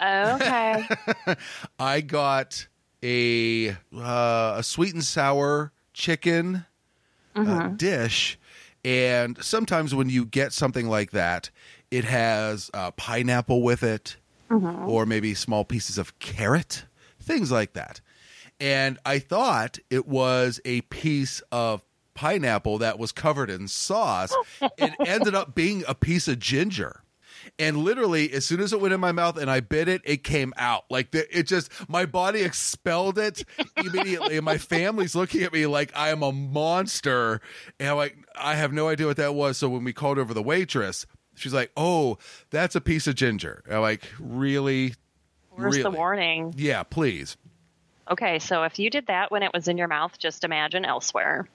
Okay. 0.02 0.88
I 1.80 2.02
got 2.02 2.68
a 3.04 3.70
uh, 3.96 4.56
a 4.58 4.64
sweet 4.64 4.94
and 4.94 5.04
sour 5.04 5.72
chicken 5.94 6.66
uh, 7.36 7.40
Mm-hmm. 7.42 7.76
dish, 7.76 8.40
and 8.84 9.38
sometimes 9.44 9.94
when 9.94 10.10
you 10.10 10.26
get 10.26 10.54
something 10.54 10.88
like 10.88 11.12
that, 11.12 11.50
it 11.92 12.06
has 12.06 12.72
uh, 12.74 12.92
pineapple 12.92 13.62
with 13.62 13.84
it, 13.84 14.18
Mm-hmm. 14.50 14.88
or 14.88 15.06
maybe 15.06 15.34
small 15.34 15.66
pieces 15.66 15.98
of 15.98 16.18
carrot, 16.20 16.86
things 17.20 17.52
like 17.52 17.74
that. 17.74 18.00
And 18.60 18.98
I 19.06 19.20
thought 19.20 19.80
it 19.90 20.08
was 20.08 20.62
a 20.64 20.82
piece 20.82 21.42
of 21.52 21.82
pineapple 22.14 22.78
that 22.78 22.98
was 23.00 23.12
covered 23.12 23.50
in 23.50 23.68
sauce. 23.68 24.34
it 24.78 24.94
ended 25.00 25.36
up 25.36 25.56
being 25.56 25.84
a 25.88 25.96
piece 25.96 26.28
of 26.30 26.40
ginger. 26.40 27.02
And 27.58 27.78
literally, 27.78 28.32
as 28.34 28.46
soon 28.46 28.60
as 28.60 28.74
it 28.74 28.82
went 28.82 28.94
in 28.94 29.00
my 29.00 29.14
mouth 29.14 29.38
and 29.38 29.50
I 29.50 29.62
bit 29.62 29.88
it, 29.88 30.02
it 30.04 30.24
came 30.24 30.54
out. 30.58 30.84
Like 30.90 31.12
the, 31.12 31.38
it 31.38 31.44
just, 31.44 31.72
my 31.90 32.06
body 32.06 32.42
expelled 32.42 33.18
it 33.18 33.46
immediately. 33.78 34.36
and 34.36 34.44
my 34.46 34.58
family's 34.58 35.16
looking 35.16 35.44
at 35.44 35.54
me 35.54 35.66
like 35.66 35.92
I 35.96 36.10
am 36.10 36.22
a 36.22 36.34
monster. 36.34 37.40
And 37.80 37.90
I'm 37.90 37.98
like, 37.98 38.18
I 38.38 38.56
have 38.56 38.74
no 38.74 38.90
idea 38.90 39.08
what 39.08 39.18
that 39.18 39.36
was. 39.36 39.58
So 39.58 39.70
when 39.70 39.84
we 39.86 39.94
called 39.94 40.18
over 40.18 40.34
the 40.34 40.44
waitress, 40.44 41.06
she's 41.36 41.54
like, 41.54 41.72
"Oh, 41.78 42.18
that's 42.50 42.76
a 42.76 42.82
piece 42.82 43.08
of 43.08 43.16
ginger." 43.16 43.64
I'm 43.70 43.82
like, 43.82 44.04
"Really? 44.20 44.96
Where's 45.52 45.78
the 45.78 45.92
warning? 45.92 46.54
Yeah, 46.58 46.84
please." 46.84 47.38
Okay, 48.10 48.40
so 48.40 48.64
if 48.64 48.78
you 48.78 48.90
did 48.90 49.08
that 49.08 49.32
when 49.32 49.44
it 49.44 49.52
was 49.54 49.68
in 49.68 49.78
your 49.78 49.88
mouth, 49.88 50.18
just 50.20 50.44
imagine 50.44 50.86
elsewhere. 50.86 51.48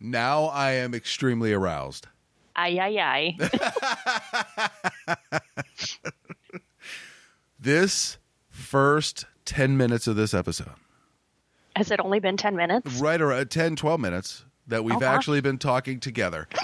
Now 0.00 0.44
I 0.44 0.72
am 0.72 0.94
extremely 0.94 1.52
aroused. 1.52 2.06
Ay, 2.56 2.78
ay, 2.80 3.36
ay. 3.38 4.80
This 7.62 8.16
first 8.48 9.26
10 9.44 9.76
minutes 9.76 10.06
of 10.06 10.16
this 10.16 10.32
episode, 10.32 10.70
Has 11.76 11.90
it 11.90 12.00
only 12.00 12.18
been 12.20 12.36
10 12.38 12.56
minutes? 12.56 12.94
right 12.94 13.20
around 13.20 13.50
10, 13.50 13.76
12 13.76 14.00
minutes 14.00 14.44
that 14.66 14.82
we've 14.82 15.02
Oh, 15.02 15.06
actually 15.06 15.40
been 15.42 15.58
talking 15.58 16.00
together. 16.00 16.48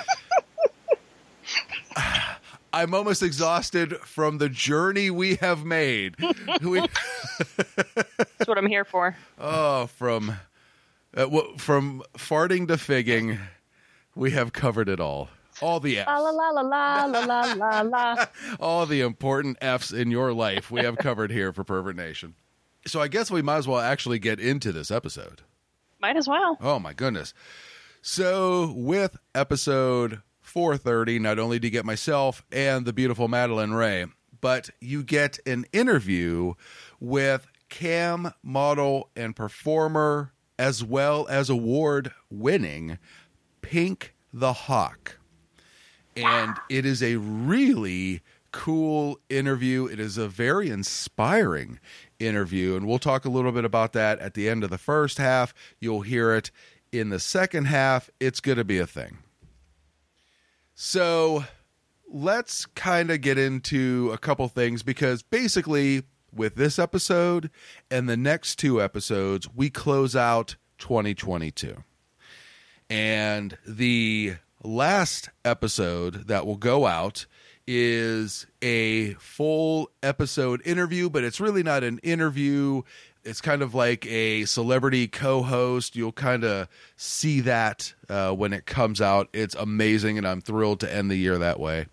I'm 2.73 2.95
almost 2.95 3.23
exhausted 3.23 3.97
from 3.99 4.38
the 4.38 4.49
journey 4.49 5.11
we 5.11 5.37
have 5.37 5.65
made. 5.65 6.15
we, 6.62 6.81
That's 6.81 8.47
what 8.47 8.57
I'm 8.59 8.67
here 8.67 8.85
for. 8.85 9.17
oh, 9.38 9.87
from 9.87 10.37
uh, 11.15 11.26
from 11.59 12.03
farting 12.19 12.69
to 12.69 12.76
figging, 12.79 13.38
we 14.15 14.31
have 14.33 14.53
covered 14.53 14.88
it 14.91 15.00
all 15.00 15.29
all 15.63 15.81
the 15.81 15.99
F's. 15.99 16.07
La 16.07 16.19
la 16.19 16.31
la 16.31 16.61
la 16.61 17.05
la 17.07 17.25
la 17.25 17.53
la 17.53 17.81
la. 17.83 18.27
all 18.61 18.87
the 18.87 19.01
important 19.01 19.59
F's 19.61 19.93
in 19.93 20.11
your 20.11 20.33
life 20.33 20.71
we 20.71 20.83
have 20.83 20.97
covered 20.99 21.31
here 21.31 21.53
for 21.53 21.65
Pervert 21.65 21.97
Nation. 21.97 22.35
So 22.87 23.01
I 23.01 23.09
guess 23.09 23.31
we 23.31 23.43
might 23.43 23.59
as 23.59 23.69
well 23.69 23.81
actually 23.81 24.19
get 24.19 24.39
into 24.39 24.73
this 24.73 24.91
episode. 24.91 25.43
Might 26.01 26.17
as 26.17 26.29
well. 26.29 26.57
Oh 26.61 26.79
my 26.79 26.93
goodness. 26.93 27.35
So 28.03 28.73
with 28.77 29.17
episode 29.35 30.23
430, 30.41 31.19
not 31.19 31.39
only 31.39 31.59
do 31.59 31.67
you 31.67 31.73
get 31.73 31.85
myself 31.85 32.45
and 32.53 32.87
the 32.87 32.93
beautiful 32.93 33.27
Madeline 33.27 33.73
Ray, 33.73 34.07
but 34.41 34.71
you 34.81 35.03
get 35.03 35.39
an 35.47 35.67
interview 35.73 36.55
with 37.01 37.49
cam 37.69 38.33
model 38.43 39.11
and 39.17 39.35
performer 39.35 40.33
as 40.59 40.85
well 40.85 41.27
as 41.29 41.51
award 41.51 42.13
winning 42.31 42.99
Pink 43.63 44.15
the 44.33 44.53
Hawk. 44.53 45.19
And 46.17 46.57
it 46.69 46.87
is 46.87 47.03
a 47.03 47.17
really 47.17 48.23
cool 48.53 49.21
interview. 49.29 49.87
It 49.87 50.01
is 50.01 50.17
a 50.17 50.29
very 50.29 50.71
inspiring 50.71 51.79
interview. 52.19 52.75
And 52.77 52.87
we'll 52.87 52.99
talk 52.99 53.25
a 53.25 53.29
little 53.29 53.53
bit 53.53 53.65
about 53.65 53.93
that 53.93 54.19
at 54.21 54.35
the 54.35 54.49
end 54.49 54.65
of 54.65 54.71
the 54.71 54.79
first 54.79 55.19
half. 55.19 55.53
You'll 55.79 56.01
hear 56.01 56.35
it 56.35 56.51
in 56.91 57.11
the 57.11 57.21
second 57.21 57.67
half. 57.67 58.09
It's 58.19 58.41
going 58.41 58.59
to 58.59 58.65
be 58.65 58.79
a 58.79 58.87
thing. 58.87 59.19
So 60.75 61.45
let's 62.11 62.67
kind 62.67 63.11
of 63.11 63.21
get 63.21 63.39
into 63.39 64.11
a 64.13 64.19
couple 64.19 64.49
things 64.49 64.83
because 64.83 65.23
basically, 65.23 66.05
with 66.33 66.57
this 66.57 66.79
episode 66.79 67.51
and 67.91 68.09
the 68.09 68.17
next 68.17 68.57
two 68.57 68.83
episodes, 68.83 69.49
we 69.55 69.71
close 69.71 70.15
out 70.15 70.57
2022. 70.79 71.83
And 72.91 73.57
the 73.67 74.37
last 74.63 75.31
episode 75.45 76.29
that 76.29 76.47
will 76.47 76.57
go 76.57 76.87
out 76.87 77.27
is 77.67 78.47
a 78.63 79.15
full 79.15 79.91
episode 80.03 80.63
interview, 80.65 81.11
but 81.11 81.25
it's 81.25 81.41
really 81.41 81.63
not 81.63 81.83
an 81.83 81.99
interview. 81.99 82.83
It's 83.25 83.41
kind 83.41 83.63
of 83.63 83.75
like 83.75 84.07
a 84.07 84.45
celebrity 84.45 85.09
co 85.09 85.43
host. 85.43 85.97
You'll 85.97 86.13
kind 86.13 86.45
of 86.45 86.69
see 86.97 87.41
that 87.41 87.93
uh, 88.09 88.33
when 88.33 88.53
it 88.53 88.67
comes 88.67 89.01
out. 89.01 89.29
It's 89.33 89.55
amazing, 89.57 90.17
and 90.17 90.27
I'm 90.27 90.41
thrilled 90.41 90.81
to 90.81 90.95
end 90.95 91.11
the 91.11 91.17
year 91.17 91.39
that 91.39 91.59
way. 91.59 91.87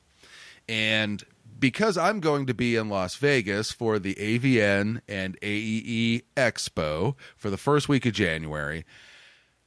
And 0.70 1.24
because 1.60 1.98
I'm 1.98 2.20
going 2.20 2.46
to 2.48 2.53
be 2.53 2.75
in 2.75 2.89
Las 2.89 3.15
Vegas 3.15 3.72
for 3.72 3.98
the 3.98 4.15
AVN 4.15 5.01
and 5.08 5.39
AEE 5.41 6.24
Expo 6.36 7.15
for 7.36 7.50
the 7.50 7.58
first 7.58 7.89
week 7.89 8.05
of 8.05 8.13
January, 8.13 8.86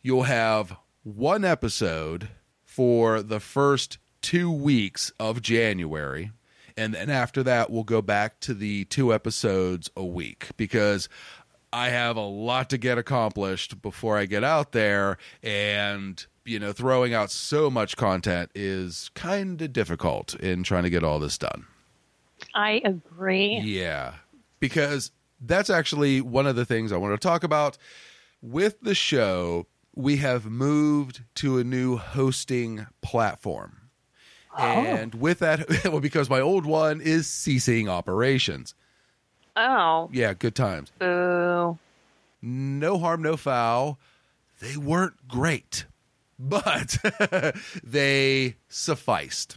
you'll 0.03 0.25
have 0.25 0.77
one 1.03 1.45
episode 1.45 2.29
for 2.77 3.23
the 3.23 3.41
first 3.41 3.97
two 4.21 4.53
weeks 4.53 5.11
of 5.19 5.41
January. 5.41 6.31
And 6.77 6.93
then 6.93 7.09
after 7.09 7.43
that, 7.43 7.71
we'll 7.71 7.85
go 7.85 8.03
back 8.03 8.39
to 8.41 8.53
the 8.53 8.85
two 8.85 9.15
episodes 9.15 9.91
a 9.97 10.05
week 10.05 10.49
because 10.59 11.09
I 11.73 11.89
have 11.89 12.19
a 12.19 12.27
lot 12.27 12.69
to 12.69 12.77
get 12.77 12.99
accomplished 12.99 13.81
before 13.81 14.19
I 14.19 14.27
get 14.27 14.45
out 14.45 14.73
there. 14.73 15.17
And, 15.43 16.25
you 16.45 16.59
know, 16.59 16.75
throwing 16.75 17.15
out 17.15 17.31
so 17.31 17.71
much 17.71 17.97
content 17.97 18.51
is 18.55 19.11
kind 19.15 19.63
of 19.63 19.73
difficult 19.73 20.35
in 20.35 20.63
trying 20.63 20.83
to 20.83 20.91
get 20.91 21.03
all 21.03 21.19
this 21.19 21.39
done. 21.39 21.65
I 22.55 22.83
agree. 22.85 23.59
Yeah, 23.65 24.17
because 24.61 25.13
that's 25.41 25.71
actually 25.71 26.21
one 26.21 26.47
of 26.47 26.57
the 26.57 26.67
things 26.67 26.93
I 26.93 26.99
want 26.99 27.19
to 27.19 27.27
talk 27.27 27.43
about 27.43 27.79
with 28.43 28.79
the 28.83 28.95
show. 28.95 29.67
We 29.97 30.19
have 30.19 30.45
moved 30.47 31.23
to 31.37 31.59
a 31.59 31.65
new 31.65 31.97
hosting 31.97 32.87
platform. 33.01 33.89
Oh. 34.57 34.63
And 34.63 35.15
with 35.15 35.39
that, 35.41 35.85
well, 35.85 36.01
because 36.01 36.31
my 36.31 36.41
old 36.41 36.65
one 36.67 37.01
is 37.01 37.27
ceasing 37.27 37.89
operations. 37.89 38.75
Oh, 39.57 40.11
Yeah, 40.13 40.35
good 40.35 40.55
times. 40.55 40.91
boo. 40.99 41.79
No 42.43 42.99
harm, 42.99 43.23
no 43.23 43.37
foul. 43.39 43.99
They 44.61 44.77
weren't 44.77 45.27
great, 45.29 45.87
but 46.39 46.99
they 47.83 48.57
sufficed. 48.69 49.57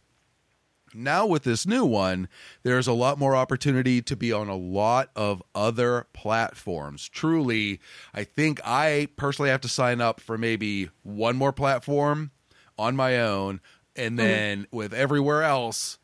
Now, 1.00 1.26
with 1.26 1.44
this 1.44 1.66
new 1.66 1.86
one, 1.86 2.28
there's 2.64 2.88
a 2.88 2.94
lot 2.94 3.18
more 3.18 3.36
opportunity 3.36 4.02
to 4.04 4.16
be 4.16 4.32
on 4.32 4.50
a 4.50 4.56
lot 4.56 5.10
of 5.16 5.42
other 5.56 6.08
platforms. 6.14 7.08
Truly, 7.08 7.80
I 8.14 8.24
think 8.26 8.60
I 8.64 9.08
personally 9.16 9.50
have 9.50 9.62
to 9.62 9.70
sign 9.70 10.02
up 10.02 10.20
for 10.20 10.38
maybe 10.38 10.90
one 11.04 11.36
more 11.36 11.54
platform 11.54 12.32
on 12.78 12.96
my 12.96 13.20
own. 13.20 13.62
And 13.96 14.18
mm-hmm. 14.18 14.28
then 14.28 14.68
with 14.72 14.94
everywhere 14.94 15.44
else, 15.44 15.98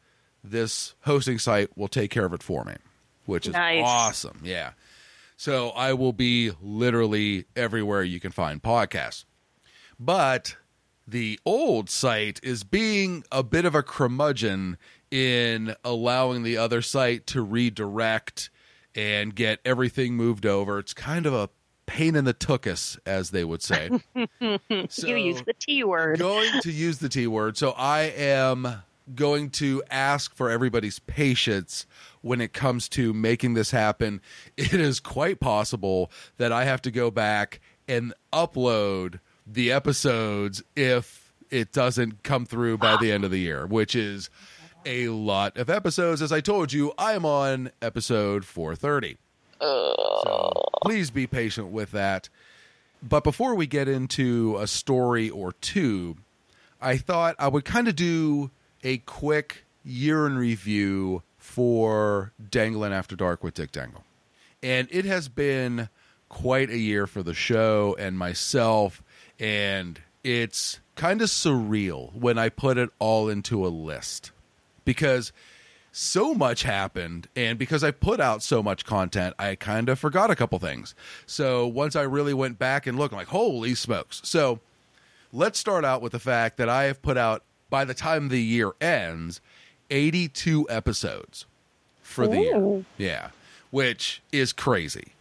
this 0.43 0.95
hosting 1.01 1.39
site 1.39 1.77
will 1.77 1.87
take 1.87 2.11
care 2.11 2.25
of 2.25 2.33
it 2.33 2.43
for 2.43 2.63
me, 2.63 2.75
which 3.25 3.47
is 3.47 3.53
Nice. 3.53 3.83
awesome. 3.85 4.39
Yeah. 4.43 4.71
So 5.37 5.69
I 5.69 5.93
will 5.93 6.13
be 6.13 6.51
literally 6.61 7.45
everywhere 7.55 8.03
you 8.03 8.19
can 8.19 8.31
find 8.31 8.61
podcasts. 8.61 9.25
But 9.99 10.55
the 11.07 11.39
old 11.45 11.89
site 11.89 12.39
is 12.43 12.63
being 12.63 13.23
a 13.31 13.43
bit 13.43 13.65
of 13.65 13.75
a 13.75 13.83
curmudgeon 13.83 14.77
in 15.11 15.75
allowing 15.83 16.43
the 16.43 16.57
other 16.57 16.81
site 16.81 17.27
to 17.27 17.41
redirect 17.41 18.49
and 18.95 19.35
get 19.35 19.59
everything 19.65 20.15
moved 20.15 20.45
over. 20.45 20.79
It's 20.79 20.93
kind 20.93 21.25
of 21.25 21.33
a 21.33 21.49
pain 21.85 22.15
in 22.15 22.25
the 22.25 22.33
tuchus, 22.33 22.97
as 23.05 23.29
they 23.29 23.43
would 23.43 23.61
say. 23.61 23.89
So- 24.89 25.07
you 25.07 25.15
use 25.15 25.41
the 25.43 25.53
T 25.59 25.83
word. 25.83 26.19
going 26.19 26.61
to 26.61 26.71
use 26.71 26.97
the 26.97 27.09
T 27.09 27.27
word. 27.27 27.57
So 27.57 27.71
I 27.71 28.01
am 28.17 28.81
going 29.13 29.51
to 29.51 29.83
ask 29.91 30.33
for 30.33 30.49
everybody's 30.49 30.97
patience 30.97 31.85
when 32.21 32.41
it 32.41 32.53
comes 32.53 32.89
to 32.89 33.13
making 33.13 33.53
this 33.53 33.69
happen. 33.71 34.19
It 34.57 34.73
is 34.73 34.99
quite 34.99 35.39
possible 35.39 36.09
that 36.37 36.51
I 36.51 36.65
have 36.65 36.81
to 36.83 36.91
go 36.91 37.11
back 37.11 37.59
and 37.87 38.13
upload 38.33 39.19
the 39.45 39.71
episodes 39.71 40.63
if 40.75 41.33
it 41.49 41.71
doesn't 41.71 42.23
come 42.23 42.45
through 42.45 42.77
by 42.77 42.97
the 42.97 43.11
end 43.11 43.23
of 43.23 43.31
the 43.31 43.39
year, 43.39 43.65
which 43.65 43.95
is 43.95 44.29
a 44.85 45.09
lot 45.09 45.57
of 45.57 45.69
episodes. 45.69 46.21
As 46.21 46.31
I 46.31 46.41
told 46.41 46.73
you, 46.73 46.93
I 46.97 47.13
am 47.13 47.25
on 47.25 47.71
episode 47.81 48.45
430. 48.45 49.17
So 49.61 50.63
please 50.83 51.11
be 51.11 51.27
patient 51.27 51.67
with 51.67 51.91
that. 51.91 52.29
But 53.01 53.23
before 53.23 53.55
we 53.55 53.67
get 53.67 53.87
into 53.87 54.57
a 54.59 54.67
story 54.67 55.29
or 55.29 55.51
two, 55.53 56.17
I 56.81 56.97
thought 56.97 57.35
I 57.37 57.47
would 57.47 57.65
kind 57.65 57.87
of 57.87 57.95
do 57.95 58.51
a 58.83 58.97
quick 58.99 59.65
year 59.83 60.25
in 60.25 60.37
review 60.37 61.21
for 61.37 62.31
Dangling 62.49 62.93
After 62.93 63.15
Dark 63.15 63.43
with 63.43 63.53
Dick 63.53 63.71
Dangle. 63.71 64.03
And 64.63 64.87
it 64.91 65.05
has 65.05 65.27
been 65.29 65.89
quite 66.29 66.69
a 66.69 66.77
year 66.77 67.05
for 67.05 67.21
the 67.21 67.35
show 67.35 67.95
and 67.99 68.17
myself, 68.17 69.03
and 69.39 69.99
it's 70.23 70.79
kind 70.95 71.21
of 71.21 71.29
surreal 71.29 72.13
when 72.13 72.37
I 72.37 72.49
put 72.49 72.77
it 72.77 72.89
all 72.99 73.29
into 73.29 73.65
a 73.65 73.69
list. 73.69 74.31
Because 74.83 75.31
so 75.91 76.33
much 76.33 76.63
happened 76.63 77.25
and 77.37 77.57
because 77.57 77.81
i 77.81 77.89
put 77.89 78.19
out 78.19 78.43
so 78.43 78.61
much 78.61 78.85
content 78.85 79.33
i 79.39 79.55
kind 79.55 79.87
of 79.87 79.97
forgot 79.97 80.29
a 80.29 80.35
couple 80.35 80.59
things. 80.59 80.93
So 81.25 81.65
once 81.65 81.95
i 81.95 82.01
really 82.01 82.33
went 82.33 82.59
back 82.59 82.85
and 82.85 82.97
looked 82.97 83.13
I'm 83.13 83.19
like 83.19 83.29
holy 83.29 83.75
smokes. 83.75 84.19
So 84.25 84.59
let's 85.31 85.57
start 85.57 85.85
out 85.85 86.01
with 86.01 86.11
the 86.11 86.19
fact 86.19 86.57
that 86.57 86.67
i 86.67 86.83
have 86.83 87.01
put 87.01 87.15
out 87.15 87.43
by 87.69 87.85
the 87.85 87.93
time 87.93 88.27
the 88.27 88.41
year 88.41 88.73
ends 88.81 89.39
82 89.89 90.67
episodes 90.69 91.45
for 92.01 92.27
the 92.27 92.41
year. 92.41 92.85
Yeah 92.97 93.29
which 93.71 94.21
is 94.31 94.53
crazy. 94.53 95.13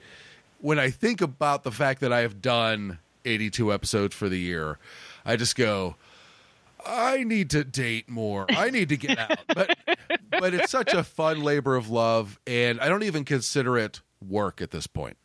When 0.61 0.79
i 0.79 0.91
think 0.91 1.21
about 1.21 1.65
the 1.65 1.73
fact 1.73 2.01
that 2.01 2.13
i 2.13 2.21
have 2.21 2.41
done 2.41 2.99
82 3.25 3.73
episodes 3.73 4.15
for 4.15 4.29
the 4.29 4.39
year 4.39 4.79
i 5.25 5.37
just 5.37 5.57
go 5.57 5.97
I 6.87 7.25
need 7.25 7.51
to 7.51 7.65
date 7.65 8.09
more. 8.09 8.47
I 8.51 8.71
need 8.71 8.91
to 8.91 8.97
get 8.97 9.19
out. 9.19 9.39
But 9.55 9.79
but 10.31 10.55
it's 10.55 10.71
such 10.71 10.93
a 10.93 11.03
fun 11.03 11.43
labor 11.43 11.77
of 11.77 11.89
love 11.89 12.39
and 12.47 12.81
I 12.81 12.89
don't 12.89 13.05
even 13.05 13.25
consider 13.25 13.79
it 13.79 14.01
work 14.27 14.61
at 14.61 14.71
this 14.71 14.87
point. 14.87 15.17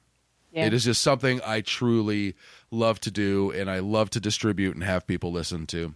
Yeah. 0.51 0.65
It 0.65 0.73
is 0.73 0.85
just 0.85 1.01
something 1.01 1.41
I 1.45 1.61
truly 1.61 2.35
love 2.71 2.99
to 3.01 3.11
do 3.11 3.51
and 3.51 3.69
I 3.69 3.79
love 3.79 4.09
to 4.11 4.19
distribute 4.19 4.75
and 4.75 4.83
have 4.83 5.05
people 5.05 5.31
listen 5.31 5.67
to. 5.67 5.93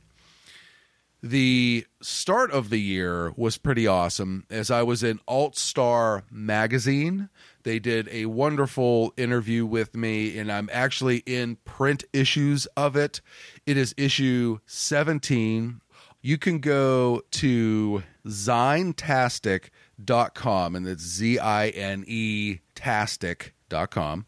The 1.26 1.86
start 2.02 2.52
of 2.52 2.70
the 2.70 2.82
year 2.82 3.32
was 3.38 3.58
pretty 3.58 3.88
awesome 3.88 4.46
as 4.50 4.70
I 4.70 4.84
was 4.84 5.04
in 5.04 5.22
Alt 5.26 5.56
Star 5.56 6.26
magazine. 6.30 7.30
They 7.64 7.80
did 7.80 8.10
a 8.12 8.26
wonderful 8.26 9.14
interview 9.16 9.66
with 9.66 9.96
me, 9.96 10.38
and 10.38 10.52
I'm 10.52 10.70
actually 10.74 11.24
in 11.26 11.56
print 11.64 12.04
issues 12.12 12.66
of 12.76 12.98
it. 12.98 13.22
It 13.66 13.78
is 13.78 13.96
issue 13.96 14.60
17. 14.66 15.80
You 16.22 16.38
can 16.38 16.60
go 16.60 17.22
to 17.32 18.04
zinetastic.com, 18.28 20.76
and 20.76 20.86
it's 20.86 21.04
Z 21.04 21.40
I 21.40 21.70
N 21.70 22.04
E 22.06 22.60
tastic.com 22.76 24.26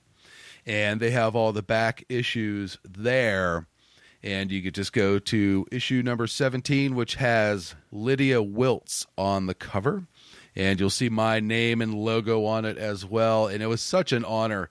and 0.65 0.99
they 0.99 1.11
have 1.11 1.35
all 1.35 1.51
the 1.51 1.61
back 1.61 2.03
issues 2.09 2.79
there 2.83 3.67
And 4.25 4.51
you 4.51 4.61
could 4.61 4.73
just 4.73 4.91
go 4.91 5.19
to 5.19 5.67
issue 5.71 6.01
number 6.03 6.25
17, 6.25 6.95
which 6.95 7.15
has 7.15 7.75
Lydia 7.91 8.41
Wiltz 8.43 9.05
on 9.17 9.45
the 9.45 9.53
cover. 9.53 10.07
And 10.55 10.79
you'll 10.79 10.89
see 10.89 11.09
my 11.09 11.39
name 11.39 11.81
and 11.81 11.93
logo 11.93 12.43
on 12.45 12.65
it 12.65 12.77
as 12.77 13.05
well. 13.05 13.47
And 13.47 13.61
it 13.61 13.67
was 13.67 13.81
such 13.81 14.11
an 14.11 14.25
honor 14.25 14.69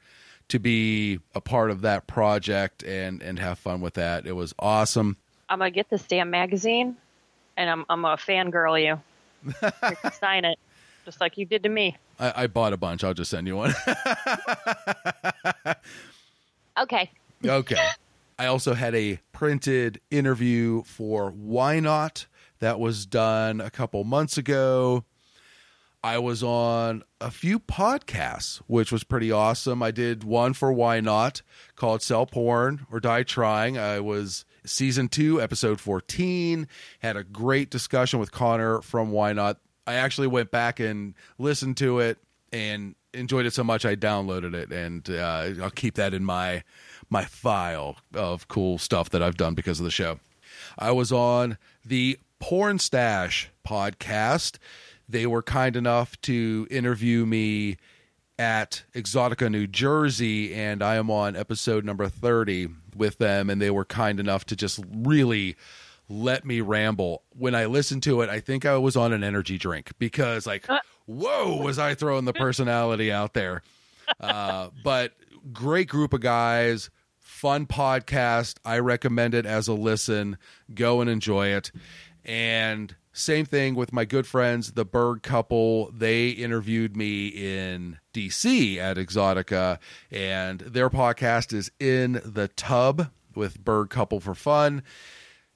to 0.49 0.59
be 0.59 1.21
a 1.35 1.41
part 1.41 1.71
of 1.71 1.83
that 1.83 2.07
project 2.07 2.83
and, 2.83 3.23
and 3.23 3.39
have 3.39 3.59
fun 3.59 3.81
with 3.81 3.95
that. 3.95 4.27
It 4.27 4.33
was 4.33 4.55
awesome. 4.59 5.17
I'm 5.49 5.59
gonna 5.59 5.71
get 5.71 5.91
this 5.91 6.03
damn 6.03 6.31
magazine, 6.31 6.97
and 7.57 7.71
I'm 7.71 7.85
I'm 7.89 8.05
a 8.05 8.17
fangirl 8.17 8.83
you. 8.83 9.01
You 9.45 10.11
sign 10.19 10.45
it, 10.45 10.59
just 11.05 11.21
like 11.21 11.37
you 11.37 11.45
did 11.45 11.63
to 11.65 11.69
me. 11.69 11.97
I, 12.19 12.45
I 12.45 12.47
bought 12.47 12.73
a 12.73 12.77
bunch. 12.77 13.05
I'll 13.05 13.15
just 13.15 13.31
send 13.31 13.47
you 13.47 13.57
one. 13.57 13.75
Okay. 16.77 17.09
okay. 17.47 17.89
I 18.39 18.47
also 18.47 18.75
had 18.75 18.95
a 18.95 19.21
printed 19.33 20.01
interview 20.11 20.83
for 20.85 21.33
YNOT 21.33 22.27
that 22.59 22.81
was 22.81 23.07
done 23.07 23.61
a 23.61 23.71
couple 23.71 24.03
months 24.05 24.39
ago. 24.39 25.05
I 26.03 26.19
was 26.19 26.43
on 26.43 27.03
a 27.21 27.31
few 27.31 27.59
podcasts, 27.59 28.59
which 28.67 28.93
was 28.93 29.05
pretty 29.05 29.33
awesome. 29.33 29.83
I 29.83 29.91
did 29.91 30.23
one 30.23 30.53
for 30.53 30.73
YNOT 30.73 31.43
called 31.77 32.03
Sell 32.03 32.27
Porn 32.27 32.87
or 32.91 33.01
Die 33.01 33.23
Trying. 33.23 33.79
I 33.79 34.01
was 34.01 34.45
season 34.67 35.09
two, 35.09 35.41
episode 35.41 35.81
14, 35.81 36.69
had 36.99 37.17
a 37.17 37.25
great 37.25 37.71
discussion 37.71 38.19
with 38.19 38.33
Connor 38.33 38.83
from 38.83 39.13
YNOT. 39.13 39.57
I 39.87 39.95
actually 39.95 40.27
went 40.27 40.51
back 40.51 40.81
and 40.81 41.15
listened 41.39 41.77
to 41.79 42.01
it 42.01 42.19
and 42.53 42.95
enjoyed 43.15 43.47
it 43.47 43.53
so 43.53 43.65
much 43.65 43.85
I 43.85 43.97
downloaded 43.97 44.55
it, 44.55 44.73
and 44.73 45.09
uh, 45.09 45.63
I'll 45.63 45.71
keep 45.71 45.95
that 45.95 46.15
in 46.15 46.25
my 46.25 46.65
my 47.11 47.25
file 47.25 47.97
of 48.15 48.49
cool 48.49 48.79
stuff 48.79 49.11
that 49.11 49.23
I've 49.23 49.37
done 49.37 49.55
because 49.55 49.81
of 49.81 49.85
the 49.85 49.91
show. 49.91 50.21
I 50.79 50.93
was 50.93 51.13
on 51.13 51.59
the 51.85 52.19
Porn 52.39 52.79
Stash 52.79 53.51
podcast. 53.67 54.59
They 55.09 55.27
were 55.27 55.43
kind 55.43 55.77
enough 55.77 56.21
to 56.23 56.67
interview 56.71 57.27
me 57.27 57.77
at 58.39 58.83
Exxxotica, 58.95 59.51
New 59.51 59.67
Jersey, 59.67 60.55
and 60.55 60.83
I 60.83 60.97
am 60.97 61.11
on 61.11 61.37
episode 61.37 61.85
number 61.85 62.09
30 62.09 62.69
with 62.97 63.19
them, 63.19 63.49
and 63.49 63.61
they 63.61 63.71
were 63.71 63.85
kind 63.85 64.19
enough 64.19 64.45
to 64.47 64.57
just 64.57 64.81
really 64.93 65.57
let 66.09 66.45
me 66.45 66.61
ramble. 66.61 67.23
When 67.31 67.55
I 67.55 67.67
listened 67.67 68.03
to 68.05 68.21
it, 68.23 68.31
I 68.31 68.41
think 68.41 68.67
I 68.67 68.77
was 68.77 68.97
on 68.97 69.13
an 69.13 69.23
energy 69.23 69.59
drink 69.59 69.93
because, 69.99 70.47
like, 70.47 70.67
whoa, 71.07 71.57
was 71.63 71.79
I 71.79 71.95
throwing 71.95 72.25
the 72.25 72.33
personality 72.33 73.13
out 73.13 73.35
there. 73.35 73.63
Uh, 74.21 74.69
but 74.83 75.13
great 75.53 75.89
group 75.89 76.13
of 76.13 76.21
guys, 76.21 76.91
fun 77.19 77.67
podcast. 77.67 78.57
I 78.65 78.79
recommend 78.79 79.35
it 79.35 79.47
as 79.47 79.69
a 79.69 79.75
listen. 79.75 80.39
Go 80.75 81.01
and 81.01 81.11
enjoy 81.11 81.49
it. 81.49 81.73
And 82.25 82.95
same 83.13 83.45
thing 83.45 83.75
with 83.75 83.93
my 83.93 84.05
good 84.05 84.27
friends, 84.27 84.73
the 84.73 84.85
Berg 84.85 85.23
couple. 85.23 85.91
They 85.93 86.31
interviewed 86.31 86.97
me 86.97 87.29
in 87.29 87.99
DC 88.13 88.79
at 88.79 88.97
Exxxotica, 88.97 89.79
and 90.11 90.61
their 90.61 90.91
podcast 90.91 91.53
is 91.53 91.71
In 91.79 92.21
the 92.25 92.49
Tub 92.49 93.11
with 93.35 93.63
Berg 93.65 93.91
Couple 93.91 94.21
for 94.21 94.35
Fun. 94.35 94.83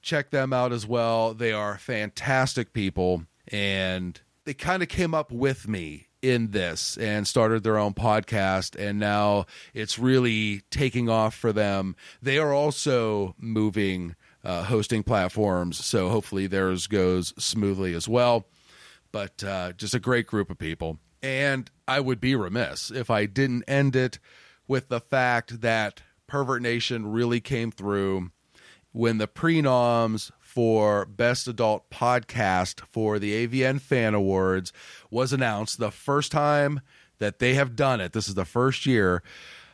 Check 0.01 0.29
them 0.29 0.53
out 0.53 0.71
as 0.71 0.85
well. 0.85 1.33
They 1.33 1.51
are 1.51 1.77
fantastic 1.77 2.71
people, 2.71 3.25
and 3.47 4.19
they 4.45 4.53
kind 4.53 4.83
of 4.83 4.89
came 4.89 5.13
up 5.13 5.31
with 5.31 5.67
me 5.67 6.08
in 6.21 6.51
this 6.51 6.97
and 6.97 7.27
started 7.27 7.63
their 7.63 7.77
own 7.77 7.93
podcast 7.93 8.75
and 8.77 8.99
now 8.99 9.45
it's 9.73 9.97
really 9.97 10.61
taking 10.69 11.09
off 11.09 11.33
for 11.33 11.53
them. 11.53 11.95
They 12.21 12.37
are 12.37 12.53
also 12.53 13.35
moving 13.37 14.15
uh, 14.43 14.63
hosting 14.63 15.03
platforms 15.03 15.83
so 15.83 16.09
hopefully 16.09 16.47
theirs 16.47 16.87
goes 16.87 17.33
smoothly 17.41 17.93
as 17.93 18.07
well. 18.07 18.45
But 19.11 19.43
uh, 19.43 19.73
just 19.73 19.95
a 19.95 19.99
great 19.99 20.27
group 20.27 20.49
of 20.49 20.57
people. 20.57 20.99
And 21.21 21.69
i 21.87 21.99
would 21.99 22.21
be 22.21 22.35
remiss 22.35 22.91
if 22.91 23.09
i 23.09 23.25
didn't 23.25 23.63
end 23.67 23.95
it 23.95 24.19
with 24.67 24.89
the 24.89 24.99
fact 24.99 25.61
that 25.61 26.01
pervert 26.27 26.61
nation 26.61 27.11
really 27.11 27.41
came 27.41 27.71
through 27.71 28.31
when 28.91 29.17
the 29.17 29.27
prenoms 29.27 30.31
for 30.59 31.05
Best 31.05 31.47
Adult 31.47 31.89
Podcast 31.89 32.81
for 32.81 33.17
the 33.17 33.47
AVN 33.47 33.79
Fan 33.79 34.13
Awards 34.13 34.73
was 35.09 35.31
announced. 35.31 35.79
The 35.79 35.89
first 35.89 36.33
time 36.33 36.81
that 37.19 37.39
they 37.39 37.53
have 37.53 37.77
done 37.77 38.01
it, 38.01 38.11
this 38.11 38.27
is 38.27 38.35
the 38.35 38.43
first 38.43 38.85
year, 38.85 39.23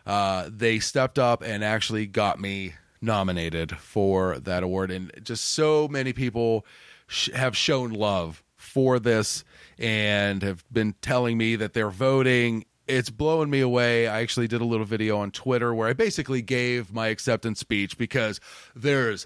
uh, 0.05 0.47
they 0.47 0.77
stepped 0.77 1.17
up 1.17 1.41
and 1.41 1.63
actually 1.63 2.05
got 2.05 2.39
me 2.39 2.75
nominated 3.01 3.75
for 3.75 4.37
that 4.37 4.61
award. 4.61 4.91
And 4.91 5.11
just 5.23 5.45
so 5.45 5.87
many 5.87 6.13
people 6.13 6.67
sh- 7.07 7.31
have 7.33 7.57
shown 7.57 7.89
love 7.89 8.43
for 8.55 8.99
this 8.99 9.43
and 9.79 10.43
have 10.43 10.63
been 10.71 10.93
telling 11.01 11.35
me 11.35 11.55
that 11.55 11.73
they're 11.73 11.89
voting 11.89 12.63
it's 12.87 13.09
blowing 13.09 13.49
me 13.49 13.61
away. 13.61 14.07
I 14.07 14.21
actually 14.21 14.47
did 14.47 14.61
a 14.61 14.65
little 14.65 14.85
video 14.85 15.17
on 15.17 15.31
Twitter 15.31 15.73
where 15.73 15.87
I 15.87 15.93
basically 15.93 16.43
gave 16.43 16.93
my 16.93 17.07
acceptance 17.07 17.59
speech 17.59 17.97
because 17.97 18.39
there's 18.75 19.25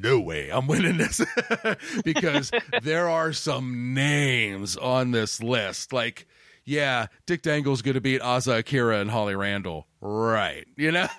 no 0.00 0.20
way 0.20 0.50
I'm 0.50 0.66
winning 0.66 0.98
this 0.98 1.20
because 2.04 2.50
there 2.82 3.08
are 3.08 3.32
some 3.32 3.94
names 3.94 4.76
on 4.76 5.10
this 5.10 5.42
list. 5.42 5.92
Like, 5.92 6.26
yeah, 6.64 7.06
Dick 7.26 7.42
Dangle's 7.42 7.82
going 7.82 7.94
to 7.94 8.00
beat 8.00 8.20
Asa 8.20 8.58
Akira 8.58 9.00
and 9.00 9.10
Holly 9.10 9.34
Randall. 9.34 9.86
Right. 10.00 10.66
You 10.76 10.92
know? 10.92 11.06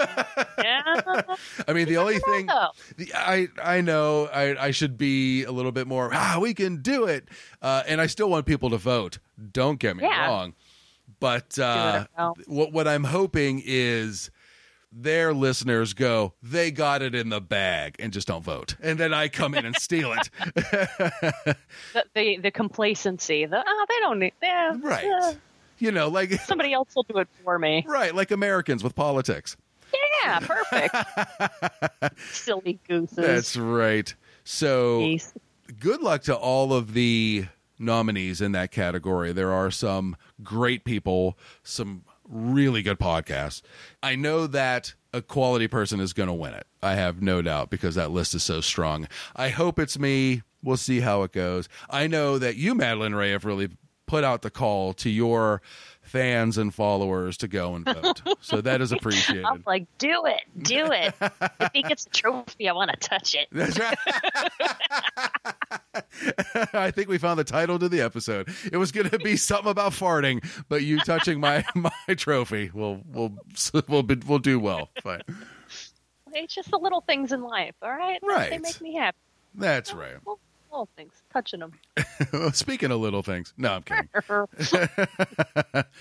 Yeah. 0.60 1.22
I 1.70 1.74
mean, 1.74 1.88
the 1.88 1.98
only 1.98 2.20
thing 2.20 2.48
the, 2.98 3.12
I 3.16 3.48
I 3.64 3.80
know 3.80 4.26
I, 4.26 4.58
I 4.68 4.72
should 4.72 4.98
be 4.98 5.44
a 5.46 5.52
little 5.54 5.72
bit 5.72 5.88
more. 5.88 6.10
Ah, 6.14 6.38
we 6.42 6.54
can 6.54 6.82
do 6.82 7.06
it, 7.06 7.30
uh, 7.62 7.84
and 7.88 8.02
I 8.02 8.08
still 8.08 8.30
want 8.30 8.46
people 8.46 8.70
to 8.72 8.78
vote. 8.78 9.20
Don't 9.54 9.80
get 9.80 9.96
me 9.96 10.04
Yeah. 10.04 10.28
wrong, 10.28 10.54
but 11.22 11.58
uh, 11.58 12.08
what 12.48 12.74
what 12.74 12.88
I'm 12.90 13.06
hoping 13.06 13.62
is 13.66 14.30
their 14.92 15.34
listeners 15.34 15.94
go, 15.94 16.34
they 16.42 16.72
got 16.72 17.02
it 17.02 17.14
in 17.14 17.30
the 17.30 17.42
bag, 17.42 17.96
and 18.00 18.12
just 18.12 18.28
don't 18.28 18.44
vote, 18.44 18.76
and 18.82 18.98
then 19.00 19.14
I 19.14 19.28
come 19.28 19.54
in 19.54 19.66
and 19.66 19.76
steal 19.76 20.14
it. 20.14 20.30
the, 21.94 22.04
the 22.16 22.38
the 22.38 22.52
complacency. 22.52 23.46
The 23.46 23.64
oh, 23.66 23.86
they 23.88 24.00
don't 24.00 24.20
need. 24.20 24.34
Yeah, 24.42 24.76
right? 24.82 25.06
yeah, 25.06 25.34
You 25.78 25.92
know, 25.92 26.08
like 26.08 26.32
somebody 26.46 26.74
else 26.74 26.96
will 26.96 27.04
do 27.04 27.18
it 27.20 27.28
for 27.44 27.60
me. 27.60 27.84
right, 27.88 28.14
like 28.14 28.32
Americans 28.32 28.84
with 28.84 28.96
politics. 28.96 29.56
Yeah, 30.24 30.40
perfect. 30.40 30.96
Silly 32.32 32.80
gooses. 32.88 33.16
That's 33.16 33.58
right. 33.58 34.14
So. 34.44 35.00
Jeez. 35.02 35.34
good 35.80 36.02
luck 36.02 36.24
to 36.24 36.36
all 36.36 36.74
of 36.74 36.94
the 36.94 37.46
nominees 37.80 38.42
in 38.42 38.52
that 38.52 38.72
category. 38.72 39.32
There 39.32 39.52
are 39.52 39.72
some 39.72 40.16
great 40.44 40.84
people, 40.84 41.38
some 41.64 42.04
really 42.30 42.82
good 42.82 43.00
podcasts. 43.00 43.62
I 44.02 44.16
know 44.16 44.48
that 44.48 44.94
a 45.14 45.22
quality 45.22 45.68
person 45.68 46.00
is 46.00 46.14
going 46.14 46.28
to 46.28 46.34
win 46.34 46.54
it. 46.54 46.68
I 46.82 46.96
have 46.96 47.22
no 47.22 47.42
doubt 47.42 47.70
because 47.70 47.96
that 47.96 48.12
list 48.12 48.36
is 48.36 48.44
so 48.44 48.62
strong. 48.62 49.08
I 49.36 49.50
hope 49.50 49.80
it's 49.80 49.98
me. 50.00 50.44
We'll 50.64 50.78
see 50.78 51.00
how 51.00 51.24
it 51.24 51.32
goes. 51.32 51.68
I 51.90 52.08
know 52.08 52.38
that 52.38 52.56
you, 52.56 52.76
Madeline 52.76 53.16
Ray, 53.16 53.32
have 53.32 53.46
really 53.46 53.70
put 54.06 54.24
out 54.24 54.42
the 54.42 54.50
call 54.50 54.94
to 54.94 55.10
your 55.10 55.62
fans 56.10 56.58
and 56.58 56.74
followers 56.74 57.38
to 57.38 57.48
go 57.48 57.76
and 57.76 57.86
vote. 57.86 58.22
so 58.42 58.62
that 58.62 58.82
is 58.82 58.92
appreciated. 58.92 59.46
I'm 59.46 59.64
like, 59.66 59.86
do 59.98 60.26
it, 60.26 60.42
do 60.62 60.92
it. 60.92 61.14
if 61.60 61.70
he 61.74 61.84
gets 61.84 62.06
a 62.06 62.10
trophy, 62.10 62.68
I 62.68 62.74
want 62.74 62.92
to 62.92 62.98
touch 62.98 63.36
it. 63.36 63.48
That's 63.52 63.80
right. 63.80 63.98
I 66.74 66.92
think 66.92 67.10
we 67.10 67.18
found 67.18 67.40
the 67.40 67.44
title 67.44 67.80
to 67.80 67.90
the 67.90 68.02
episode. 68.02 68.50
It 68.72 68.78
was 68.78 68.92
going 68.92 69.10
to 69.10 69.20
be 69.20 69.38
something 69.38 69.70
about 69.70 69.94
farting, 69.94 70.44
but 70.68 70.84
you 70.84 71.00
touching 71.00 71.40
my 71.40 71.64
my 71.76 72.16
trophy 72.16 72.72
will 72.74 73.02
will 73.12 73.38
will 73.88 74.04
be, 74.04 74.16
will 74.16 74.40
do 74.40 74.60
well. 74.60 74.90
Fine. 75.04 75.22
It's 76.34 76.54
just 76.54 76.70
the 76.72 76.78
little 76.78 77.02
things 77.02 77.32
in 77.32 77.42
life, 77.42 77.76
all 77.82 77.90
right? 77.90 78.20
Right. 78.22 78.52
They 78.52 78.58
make 78.60 78.82
me 78.82 78.96
happy. 78.96 79.18
That's 79.56 79.94
right. 79.94 80.18
Little 80.72 80.90
things, 80.96 81.14
touching 81.32 81.60
them. 81.60 81.74
Speaking 82.54 82.92
of 82.92 83.00
little 83.00 83.24
things, 83.24 83.54
no, 83.58 83.74
I'm 83.74 83.84
kidding. 83.84 84.10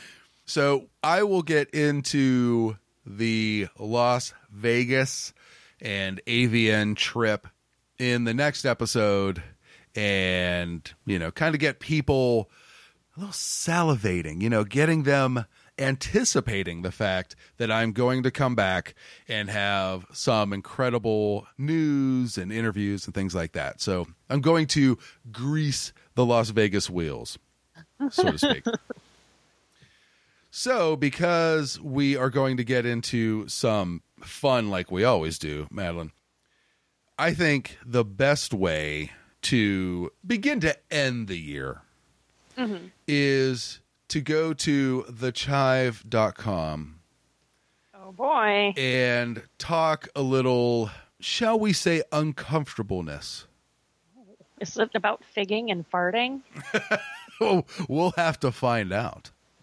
So 0.48 0.86
I 1.02 1.24
will 1.24 1.42
get 1.42 1.68
into 1.74 2.78
the 3.04 3.68
Las 3.78 4.32
Vegas 4.50 5.34
and 5.78 6.22
AVN 6.26 6.96
trip 6.96 7.46
in 7.98 8.24
the 8.24 8.32
next 8.32 8.64
episode 8.64 9.42
and, 9.94 10.90
you 11.04 11.18
know, 11.18 11.30
kind 11.30 11.54
of 11.54 11.60
get 11.60 11.80
people 11.80 12.48
a 13.14 13.20
little 13.20 13.34
salivating, 13.34 14.40
you 14.40 14.48
know, 14.48 14.64
getting 14.64 15.02
them 15.02 15.44
anticipating 15.78 16.82
the 16.82 16.92
fact 16.92 17.36
that 17.56 17.70
I'm 17.70 17.92
going 17.92 18.22
to 18.24 18.30
come 18.30 18.54
back 18.54 18.94
and 19.28 19.48
have 19.50 20.06
some 20.12 20.52
incredible 20.52 21.46
news 21.56 22.36
and 22.36 22.52
interviews 22.52 23.06
and 23.06 23.14
things 23.14 23.34
like 23.34 23.52
that. 23.52 23.80
So 23.80 24.06
I'm 24.28 24.40
going 24.40 24.66
to 24.68 24.98
grease 25.30 25.92
the 26.14 26.26
Las 26.26 26.50
Vegas 26.50 26.90
wheels, 26.90 27.38
so 28.10 28.32
to 28.32 28.38
speak. 28.38 28.64
So, 30.50 30.96
because 30.96 31.78
we 31.80 32.16
are 32.16 32.30
going 32.30 32.56
to 32.56 32.64
get 32.64 32.86
into 32.86 33.46
some 33.48 34.02
fun 34.20 34.70
like 34.70 34.90
we 34.90 35.04
always 35.04 35.38
do, 35.38 35.68
Madeline, 35.70 36.10
I 37.18 37.34
think 37.34 37.78
the 37.84 38.04
best 38.04 38.54
way 38.54 39.12
to 39.42 40.10
begin 40.26 40.58
to 40.60 40.76
end 40.92 41.28
the 41.28 41.38
year 41.38 41.82
mm-hmm. 42.56 42.86
is 43.06 43.80
to 44.08 44.20
go 44.20 44.52
to 44.54 45.04
thechive.com 45.10 47.00
Oh 47.94 48.12
boy. 48.12 48.72
and 48.76 49.42
talk 49.58 50.08
a 50.16 50.22
little, 50.22 50.90
shall 51.20 51.58
we 51.58 51.72
say, 51.72 52.02
uncomfortableness. 52.12 53.46
Is 54.60 54.76
it 54.76 54.90
about 54.94 55.22
figging 55.34 55.70
and 55.70 55.88
farting? 55.90 56.40
We'll 57.88 58.10
have 58.16 58.40
to 58.40 58.50
find 58.50 58.92
out. 58.92 59.30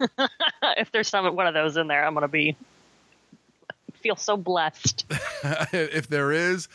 if 0.62 0.90
there's 0.92 1.08
some 1.08 1.36
one 1.36 1.46
of 1.46 1.52
those 1.52 1.76
in 1.76 1.88
there, 1.88 2.02
I'm 2.06 2.14
gonna 2.14 2.26
be 2.26 2.56
feel 4.00 4.16
so 4.16 4.38
blessed. 4.38 5.04
if 5.72 6.08
there 6.08 6.32
is, 6.32 6.68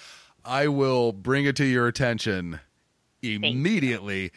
I 0.45 0.67
will 0.67 1.11
bring 1.11 1.45
it 1.45 1.55
to 1.55 1.65
your 1.65 1.87
attention 1.87 2.59
immediately. 3.23 4.31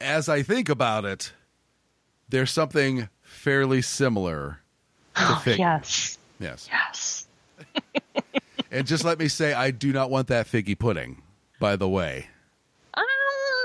As 0.00 0.28
I 0.28 0.42
think 0.42 0.68
about 0.68 1.04
it, 1.04 1.32
there's 2.28 2.50
something 2.50 3.08
fairly 3.22 3.82
similar 3.82 4.60
to 5.14 5.36
fig. 5.36 5.58
yes. 5.58 6.18
Yes. 6.40 6.68
Yes. 6.70 7.26
And 8.70 8.86
just 8.86 9.02
let 9.02 9.18
me 9.18 9.28
say, 9.28 9.54
I 9.54 9.70
do 9.70 9.94
not 9.94 10.10
want 10.10 10.28
that 10.28 10.46
figgy 10.46 10.78
pudding, 10.78 11.22
by 11.58 11.76
the 11.76 11.88
way. 11.88 12.26
Um, 12.92 13.04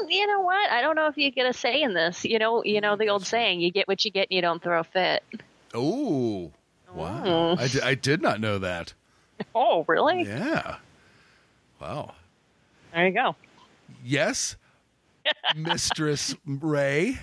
you 0.08 0.26
know 0.26 0.40
what? 0.40 0.72
I 0.72 0.82
don't 0.82 0.96
know 0.96 1.08
if 1.08 1.18
you 1.18 1.30
get 1.30 1.46
a 1.46 1.52
say 1.52 1.82
in 1.82 1.94
this. 1.94 2.24
You 2.24 2.40
know, 2.40 2.64
you 2.64 2.80
know 2.80 2.96
the 2.96 3.10
old 3.10 3.26
saying: 3.26 3.60
"You 3.60 3.70
get 3.70 3.86
what 3.86 4.06
you 4.06 4.12
get, 4.12 4.28
and 4.32 4.36
you 4.38 4.42
don't 4.42 4.64
throw 4.64 4.80
a 4.80 4.84
fit." 4.86 5.22
Oh, 5.74 6.52
wow. 6.94 7.58
I, 7.60 7.68
di- 7.68 7.82
I 7.82 7.96
did 7.96 8.22
not 8.22 8.40
know 8.40 8.60
that. 8.60 8.94
Oh, 9.54 9.84
really? 9.90 10.24
Yeah. 10.24 10.78
Wow. 11.82 12.14
There 12.94 13.06
you 13.06 13.14
go. 13.14 13.36
Yes, 14.06 14.56
Mistress 15.56 16.34
Ray. 16.46 17.20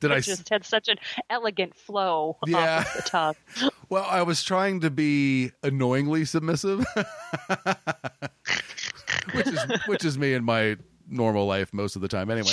Did 0.00 0.10
I? 0.12 0.16
It 0.16 0.18
s- 0.18 0.26
just 0.26 0.48
had 0.48 0.64
such 0.64 0.88
an 0.88 0.96
elegant 1.30 1.74
flow 1.74 2.36
Yeah. 2.46 2.80
off 2.80 3.14
of 3.14 3.36
the. 3.60 3.70
Well, 3.90 4.06
I 4.08 4.22
was 4.22 4.42
trying 4.42 4.80
to 4.80 4.90
be 4.90 5.52
annoyingly 5.62 6.24
submissive, 6.24 6.84
which 9.34 9.46
is 9.46 9.60
which 9.86 10.04
is 10.04 10.18
me 10.18 10.32
in 10.34 10.42
my 10.44 10.76
normal 11.08 11.46
life 11.46 11.72
most 11.72 11.94
of 11.96 12.02
the 12.02 12.08
time 12.08 12.30
anyway. 12.30 12.52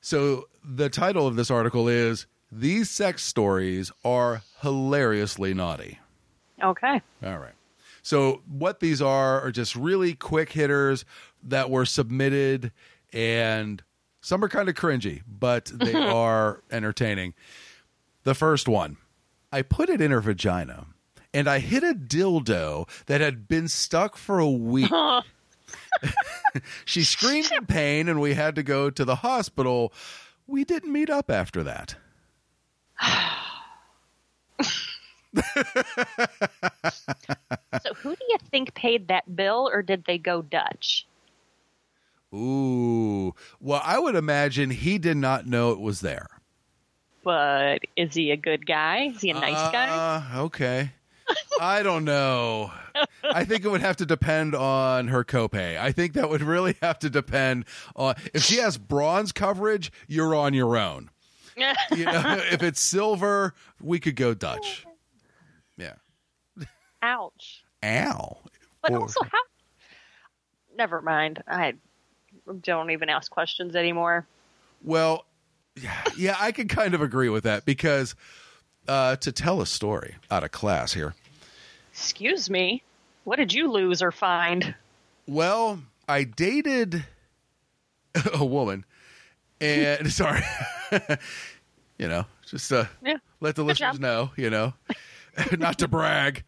So 0.00 0.48
the 0.62 0.88
title 0.90 1.26
of 1.26 1.36
this 1.36 1.50
article 1.50 1.88
is 1.88 2.26
"These 2.52 2.90
Sex 2.90 3.22
Stories 3.24 3.90
Are 4.04 4.42
Hilariously 4.60 5.54
Naughty." 5.54 5.98
Okay. 6.62 7.00
All 7.24 7.38
right. 7.38 7.54
So 8.02 8.42
what 8.46 8.80
these 8.80 9.00
are 9.00 9.40
are 9.40 9.50
just 9.50 9.74
really 9.74 10.14
quick 10.14 10.52
hitters 10.52 11.04
that 11.42 11.70
were 11.70 11.86
submitted 11.86 12.70
and 13.12 13.82
some 14.24 14.42
are 14.42 14.48
kind 14.48 14.70
of 14.70 14.74
cringy, 14.74 15.22
but 15.28 15.66
they 15.66 15.92
are 15.94 16.62
entertaining. 16.70 17.34
The 18.22 18.34
first 18.34 18.66
one. 18.66 18.96
I 19.52 19.60
put 19.60 19.90
it 19.90 20.00
in 20.00 20.10
her 20.10 20.20
vagina 20.20 20.86
and 21.32 21.46
I 21.46 21.58
hit 21.58 21.84
a 21.84 21.94
dildo 21.94 22.88
that 23.06 23.20
had 23.20 23.46
been 23.46 23.68
stuck 23.68 24.16
for 24.16 24.38
a 24.38 24.48
week. 24.48 24.90
she 26.86 27.04
screamed 27.04 27.52
in 27.52 27.66
pain 27.66 28.08
and 28.08 28.18
we 28.18 28.34
had 28.34 28.54
to 28.54 28.62
go 28.62 28.88
to 28.88 29.04
the 29.04 29.16
hospital. 29.16 29.92
We 30.46 30.64
didn't 30.64 30.92
meet 30.92 31.10
up 31.10 31.30
after 31.30 31.62
that. 31.62 31.96
So, 37.82 37.92
who 37.94 38.10
do 38.14 38.24
you 38.28 38.38
think 38.52 38.72
paid 38.74 39.08
that 39.08 39.34
bill, 39.34 39.68
or 39.72 39.82
did 39.82 40.04
they 40.04 40.16
go 40.16 40.42
Dutch? 40.42 41.06
Ooh. 42.34 43.34
Well, 43.60 43.80
I 43.84 43.98
would 43.98 44.16
imagine 44.16 44.70
he 44.70 44.98
did 44.98 45.16
not 45.16 45.46
know 45.46 45.70
it 45.72 45.80
was 45.80 46.00
there. 46.00 46.26
But 47.22 47.80
is 47.96 48.14
he 48.14 48.30
a 48.32 48.36
good 48.36 48.66
guy? 48.66 49.12
Is 49.14 49.20
he 49.22 49.30
a 49.30 49.34
nice 49.34 49.72
guy? 49.72 49.88
Uh, 50.36 50.42
okay. 50.42 50.92
I 51.60 51.82
don't 51.82 52.04
know. 52.04 52.70
I 53.22 53.44
think 53.44 53.64
it 53.64 53.68
would 53.68 53.80
have 53.80 53.96
to 53.96 54.06
depend 54.06 54.54
on 54.54 55.08
her 55.08 55.24
copay. 55.24 55.78
I 55.78 55.90
think 55.92 56.12
that 56.14 56.28
would 56.28 56.42
really 56.42 56.76
have 56.82 56.98
to 57.00 57.08
depend 57.10 57.64
on 57.96 58.14
if 58.34 58.42
she 58.42 58.56
has 58.56 58.76
bronze 58.76 59.32
coverage, 59.32 59.90
you're 60.06 60.34
on 60.34 60.54
your 60.54 60.76
own. 60.76 61.10
You 61.96 62.04
know, 62.06 62.40
if 62.50 62.64
it's 62.64 62.80
silver, 62.80 63.54
we 63.80 64.00
could 64.00 64.16
go 64.16 64.34
Dutch. 64.34 64.84
Yeah. 65.76 65.94
Ouch. 67.00 67.62
Ow. 67.84 68.38
But 68.82 68.90
Or- 68.90 69.00
also, 69.02 69.20
how? 69.22 69.38
Never 70.76 71.00
mind. 71.00 71.44
I 71.46 71.74
don't 72.62 72.90
even 72.90 73.08
ask 73.08 73.30
questions 73.30 73.74
anymore. 73.76 74.26
Well, 74.82 75.24
yeah, 75.76 76.02
yeah, 76.16 76.36
I 76.38 76.52
can 76.52 76.68
kind 76.68 76.94
of 76.94 77.00
agree 77.02 77.28
with 77.28 77.44
that 77.44 77.64
because 77.64 78.14
uh, 78.86 79.16
to 79.16 79.32
tell 79.32 79.60
a 79.60 79.66
story 79.66 80.16
out 80.30 80.44
of 80.44 80.50
class 80.52 80.92
here. 80.92 81.14
Excuse 81.92 82.50
me. 82.50 82.82
What 83.24 83.36
did 83.36 83.52
you 83.52 83.70
lose 83.70 84.02
or 84.02 84.12
find? 84.12 84.74
Well, 85.26 85.80
I 86.06 86.24
dated 86.24 87.04
a 88.34 88.44
woman, 88.44 88.84
and 89.60 90.12
sorry, 90.12 90.42
you 91.98 92.08
know, 92.08 92.26
just 92.46 92.70
uh, 92.72 92.84
Yeah. 93.02 93.16
let 93.40 93.56
the 93.56 93.62
Good 93.62 93.68
listeners 93.68 93.92
job. 93.94 94.00
know, 94.00 94.30
you 94.36 94.50
know, 94.50 94.74
not 95.58 95.78
to 95.78 95.88
brag. 95.88 96.44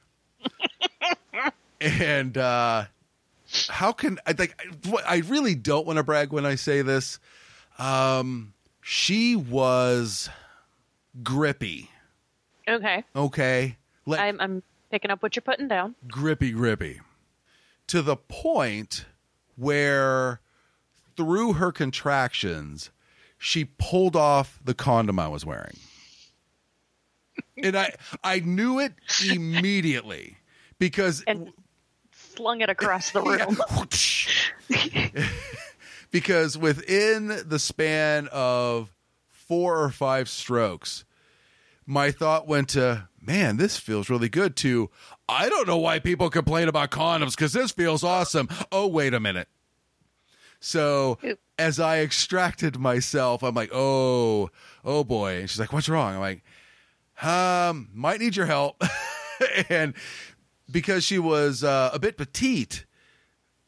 and 1.80 2.36
uh, 2.36 2.84
how 3.68 3.92
can 3.92 4.18
I 4.26 4.34
like? 4.38 4.60
I 5.06 5.22
really 5.26 5.54
don't 5.54 5.86
want 5.86 5.98
to 5.98 6.02
brag 6.02 6.32
when 6.32 6.46
I 6.46 6.54
say 6.54 6.82
this. 6.82 7.18
Um, 7.78 8.54
she 8.80 9.36
was 9.36 10.28
grippy. 11.22 11.90
Okay. 12.68 13.04
Okay, 13.14 13.76
like 14.06 14.20
I'm, 14.20 14.40
I'm 14.40 14.62
picking 14.90 15.10
up 15.10 15.22
what 15.22 15.36
you're 15.36 15.42
putting 15.42 15.68
down. 15.68 15.94
grippy 16.08 16.50
grippy 16.50 17.00
to 17.86 18.02
the 18.02 18.16
point 18.16 19.06
where 19.56 20.40
through 21.16 21.54
her 21.54 21.72
contractions 21.72 22.90
she 23.38 23.64
pulled 23.64 24.16
off 24.16 24.58
the 24.64 24.74
condom 24.74 25.18
I 25.18 25.28
was 25.28 25.44
wearing. 25.44 25.76
And 27.62 27.76
I 27.76 27.94
I 28.24 28.40
knew 28.40 28.78
it 28.78 28.94
immediately 29.30 30.38
because 30.78 31.22
And 31.26 31.52
slung 32.36 32.60
it 32.60 32.70
across 32.70 33.10
the 33.10 33.22
room. 35.22 35.26
because 36.10 36.56
within 36.56 37.42
the 37.46 37.58
span 37.58 38.28
of 38.32 38.92
four 39.30 39.82
or 39.82 39.90
five 39.90 40.28
strokes, 40.28 41.04
my 41.86 42.10
thought 42.10 42.46
went 42.46 42.70
to, 42.70 43.08
man, 43.20 43.56
this 43.56 43.76
feels 43.78 44.10
really 44.10 44.28
good, 44.28 44.56
to, 44.56 44.90
I 45.28 45.48
don't 45.48 45.66
know 45.66 45.78
why 45.78 45.98
people 45.98 46.30
complain 46.30 46.68
about 46.68 46.90
condoms 46.90 47.32
because 47.32 47.52
this 47.52 47.72
feels 47.72 48.04
awesome. 48.04 48.48
Oh, 48.72 48.86
wait 48.86 49.14
a 49.14 49.20
minute. 49.20 49.48
So 50.60 51.18
as 51.58 51.78
I 51.78 52.00
extracted 52.00 52.78
myself, 52.78 53.42
I'm 53.42 53.54
like, 53.54 53.70
oh, 53.72 54.50
oh 54.84 55.04
boy. 55.04 55.40
And 55.40 55.50
she's 55.50 55.60
like, 55.60 55.72
what's 55.72 55.88
wrong? 55.88 56.14
I'm 56.14 56.20
like, 56.20 56.42
um, 57.22 57.88
might 57.94 58.20
need 58.20 58.36
your 58.36 58.46
help. 58.46 58.82
and 59.68 59.94
because 60.70 61.04
she 61.04 61.18
was 61.18 61.62
uh, 61.62 61.90
a 61.92 61.98
bit 61.98 62.16
petite, 62.16 62.84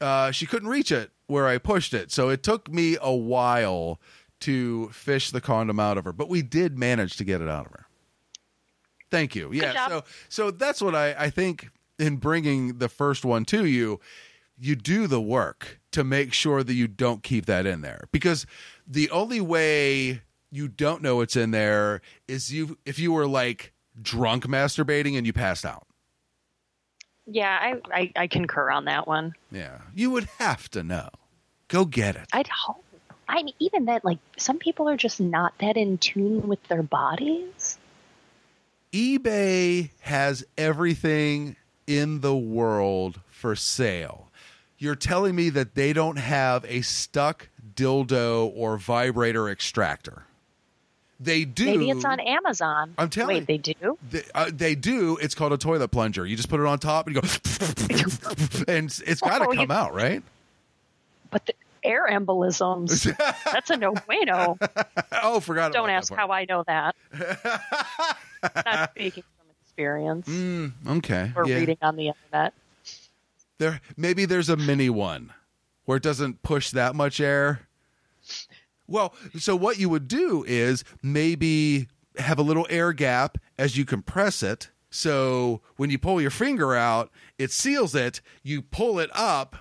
uh, 0.00 0.30
she 0.30 0.46
couldn't 0.46 0.68
reach 0.68 0.92
it 0.92 1.10
where 1.26 1.46
I 1.46 1.58
pushed 1.58 1.94
it. 1.94 2.10
So 2.10 2.28
it 2.28 2.42
took 2.42 2.70
me 2.70 2.96
a 3.00 3.14
while 3.14 4.00
to 4.40 4.88
fish 4.90 5.30
the 5.30 5.40
condom 5.40 5.80
out 5.80 5.98
of 5.98 6.04
her, 6.04 6.12
but 6.12 6.28
we 6.28 6.42
did 6.42 6.78
manage 6.78 7.16
to 7.16 7.24
get 7.24 7.40
it 7.40 7.48
out 7.48 7.66
of 7.66 7.72
her. 7.72 7.86
Thank 9.10 9.34
you. 9.34 9.50
Yeah. 9.52 9.88
So 9.88 10.04
so 10.28 10.50
that's 10.50 10.80
what 10.82 10.94
I, 10.94 11.14
I 11.18 11.30
think 11.30 11.70
in 11.98 12.16
bringing 12.16 12.78
the 12.78 12.88
first 12.88 13.24
one 13.24 13.44
to 13.46 13.64
you, 13.64 14.00
you 14.58 14.76
do 14.76 15.06
the 15.06 15.20
work 15.20 15.80
to 15.92 16.04
make 16.04 16.32
sure 16.32 16.62
that 16.62 16.74
you 16.74 16.86
don't 16.86 17.22
keep 17.22 17.46
that 17.46 17.66
in 17.66 17.80
there 17.80 18.08
because 18.12 18.46
the 18.86 19.10
only 19.10 19.40
way 19.40 20.22
you 20.50 20.68
don't 20.68 21.02
know 21.02 21.20
it's 21.20 21.36
in 21.36 21.50
there 21.50 22.00
is 22.26 22.52
you 22.52 22.78
if 22.84 22.98
you 22.98 23.12
were 23.12 23.26
like 23.26 23.72
drunk 24.00 24.46
masturbating 24.46 25.16
and 25.16 25.26
you 25.26 25.32
passed 25.32 25.64
out. 25.64 25.87
Yeah, 27.30 27.58
I, 27.60 27.80
I, 27.92 28.12
I 28.16 28.26
concur 28.26 28.70
on 28.70 28.86
that 28.86 29.06
one. 29.06 29.34
Yeah. 29.52 29.78
You 29.94 30.10
would 30.10 30.28
have 30.38 30.70
to 30.70 30.82
know. 30.82 31.10
Go 31.68 31.84
get 31.84 32.16
it. 32.16 32.26
I'd 32.32 32.48
hope. 32.48 32.82
I 33.28 33.42
mean, 33.42 33.54
even 33.58 33.84
that, 33.84 34.04
like, 34.04 34.18
some 34.38 34.58
people 34.58 34.88
are 34.88 34.96
just 34.96 35.20
not 35.20 35.52
that 35.60 35.76
in 35.76 35.98
tune 35.98 36.48
with 36.48 36.62
their 36.68 36.82
bodies. 36.82 37.78
eBay 38.92 39.90
has 40.00 40.46
everything 40.56 41.56
in 41.86 42.22
the 42.22 42.34
world 42.34 43.20
for 43.28 43.54
sale. 43.54 44.28
You're 44.78 44.94
telling 44.94 45.36
me 45.36 45.50
that 45.50 45.74
they 45.74 45.92
don't 45.92 46.16
have 46.16 46.64
a 46.66 46.80
stuck 46.80 47.48
dildo 47.74 48.50
or 48.54 48.78
vibrator 48.78 49.48
extractor. 49.50 50.24
They 51.20 51.44
do. 51.44 51.64
Maybe 51.66 51.90
it's 51.90 52.04
on 52.04 52.20
Amazon. 52.20 52.94
I'm 52.96 53.10
telling 53.10 53.38
Wait, 53.38 53.46
they 53.46 53.58
do? 53.58 53.98
They, 54.10 54.22
uh, 54.34 54.50
they 54.52 54.74
do. 54.76 55.16
It's 55.16 55.34
called 55.34 55.52
a 55.52 55.58
toilet 55.58 55.88
plunger. 55.88 56.24
You 56.24 56.36
just 56.36 56.48
put 56.48 56.60
it 56.60 56.66
on 56.66 56.78
top 56.78 57.08
and 57.08 57.16
you 57.16 57.22
go, 57.22 57.28
and 58.68 58.86
it's 59.06 59.20
got 59.20 59.38
to 59.40 59.46
Oh, 59.48 59.52
you- 59.52 59.58
come 59.58 59.70
out, 59.72 59.92
right? 59.94 60.22
But 61.30 61.44
the 61.46 61.54
air 61.82 62.06
embolisms, 62.08 63.04
that's 63.52 63.70
a 63.70 63.76
no 63.76 63.94
bueno. 64.06 64.56
oh, 65.22 65.40
forgot. 65.40 65.72
Don't 65.72 65.90
ask 65.90 66.12
how 66.12 66.30
I 66.30 66.44
know 66.48 66.62
that. 66.66 66.94
Not 68.64 68.90
speaking 68.92 69.24
from 69.36 69.46
experience 69.64 70.28
Mm, 70.28 70.72
okay. 70.98 71.32
or 71.34 71.46
yeah. 71.46 71.56
reading 71.56 71.78
on 71.82 71.96
the 71.96 72.08
internet. 72.08 72.54
There, 73.58 73.80
maybe 73.96 74.24
there's 74.24 74.48
a 74.48 74.56
mini 74.56 74.88
one 74.88 75.32
where 75.84 75.96
it 75.96 76.02
doesn't 76.02 76.42
push 76.42 76.70
that 76.70 76.94
much 76.94 77.20
air. 77.20 77.60
Well, 78.88 79.14
so 79.38 79.54
what 79.54 79.78
you 79.78 79.88
would 79.90 80.08
do 80.08 80.44
is 80.48 80.82
maybe 81.02 81.88
have 82.16 82.38
a 82.38 82.42
little 82.42 82.66
air 82.70 82.92
gap 82.92 83.38
as 83.58 83.76
you 83.76 83.84
compress 83.84 84.42
it. 84.42 84.70
So 84.90 85.60
when 85.76 85.90
you 85.90 85.98
pull 85.98 86.20
your 86.20 86.30
finger 86.30 86.74
out, 86.74 87.10
it 87.38 87.52
seals 87.52 87.94
it. 87.94 88.20
You 88.42 88.62
pull 88.62 88.98
it 88.98 89.10
up, 89.12 89.54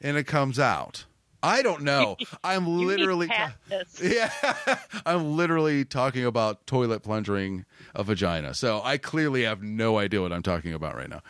and 0.00 0.16
it 0.16 0.24
comes 0.24 0.58
out. 0.58 1.04
I 1.42 1.62
don't 1.62 1.82
know. 1.82 2.16
I'm 2.44 2.66
literally. 2.66 3.26
need 3.26 3.32
to 3.32 3.38
patent 3.68 3.90
this. 4.00 4.00
Yeah, 4.02 4.78
I'm 5.06 5.36
literally 5.36 5.84
talking 5.84 6.24
about 6.24 6.66
toilet 6.66 7.02
plunging 7.02 7.64
a 7.94 8.02
vagina. 8.02 8.54
So 8.54 8.80
I 8.82 8.98
clearly 8.98 9.44
have 9.44 9.62
no 9.62 9.98
idea 9.98 10.20
what 10.22 10.32
I'm 10.32 10.42
talking 10.42 10.72
about 10.72 10.96
right 10.96 11.08
now. 11.08 11.20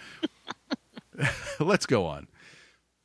Let's 1.61 1.87
go 1.87 2.07
on. 2.07 2.29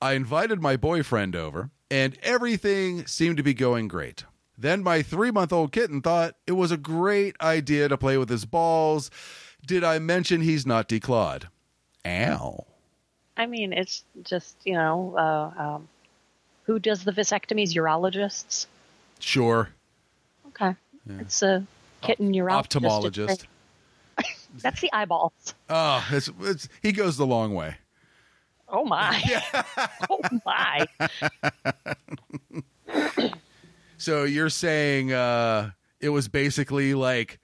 I 0.02 0.14
invited 0.14 0.62
my 0.62 0.78
boyfriend 0.78 1.36
over, 1.36 1.72
and 1.94 2.18
everything 2.24 3.06
seemed 3.06 3.38
to 3.38 3.44
be 3.44 3.54
going 3.54 3.88
great. 3.88 4.24
Then 4.58 4.82
my 4.82 5.04
three 5.04 5.30
month 5.30 5.54
old 5.54 5.72
kitten 5.72 6.02
thought 6.02 6.36
it 6.48 6.54
was 6.54 6.72
a 6.72 6.78
great 6.78 7.36
idea 7.40 7.88
to 7.88 7.98
play 7.98 8.18
with 8.18 8.30
his 8.30 8.46
balls. 8.46 9.12
Did 9.64 9.84
I 9.84 10.00
mention 10.00 10.42
he's 10.42 10.66
not 10.66 10.90
declawed? 10.90 11.44
Ow. 12.04 12.66
I 13.38 13.46
mean, 13.46 13.74
it's 13.74 14.04
just, 14.24 14.58
you 14.64 14.74
know, 14.74 15.16
uh, 15.16 15.62
um, 15.62 15.88
who 16.64 16.80
does 16.80 17.04
the 17.04 17.12
vasectomies? 17.12 17.76
Urologists? 17.76 18.66
Sure. 19.20 19.70
Okay. 20.48 20.76
It's 21.20 21.44
a 21.44 21.64
kitten 22.02 22.34
urologist. 22.34 22.82
Ophthalmologist. 22.82 23.46
That's 24.62 24.82
the 24.82 24.92
eyeballs. 24.94 25.54
Oh, 25.70 26.04
it's, 26.12 26.32
it's, 26.42 26.70
he 26.82 26.92
goes 26.92 27.18
the 27.18 27.26
long 27.28 27.54
way. 27.54 27.76
Oh 28.74 28.84
my. 28.84 29.42
oh 30.10 30.20
my. 30.46 30.88
So 33.98 34.26
you're 34.26 34.50
saying 34.50 35.14
uh, 35.14 35.72
it 36.02 36.10
was 36.10 36.28
basically 36.28 36.94
like 36.94 37.40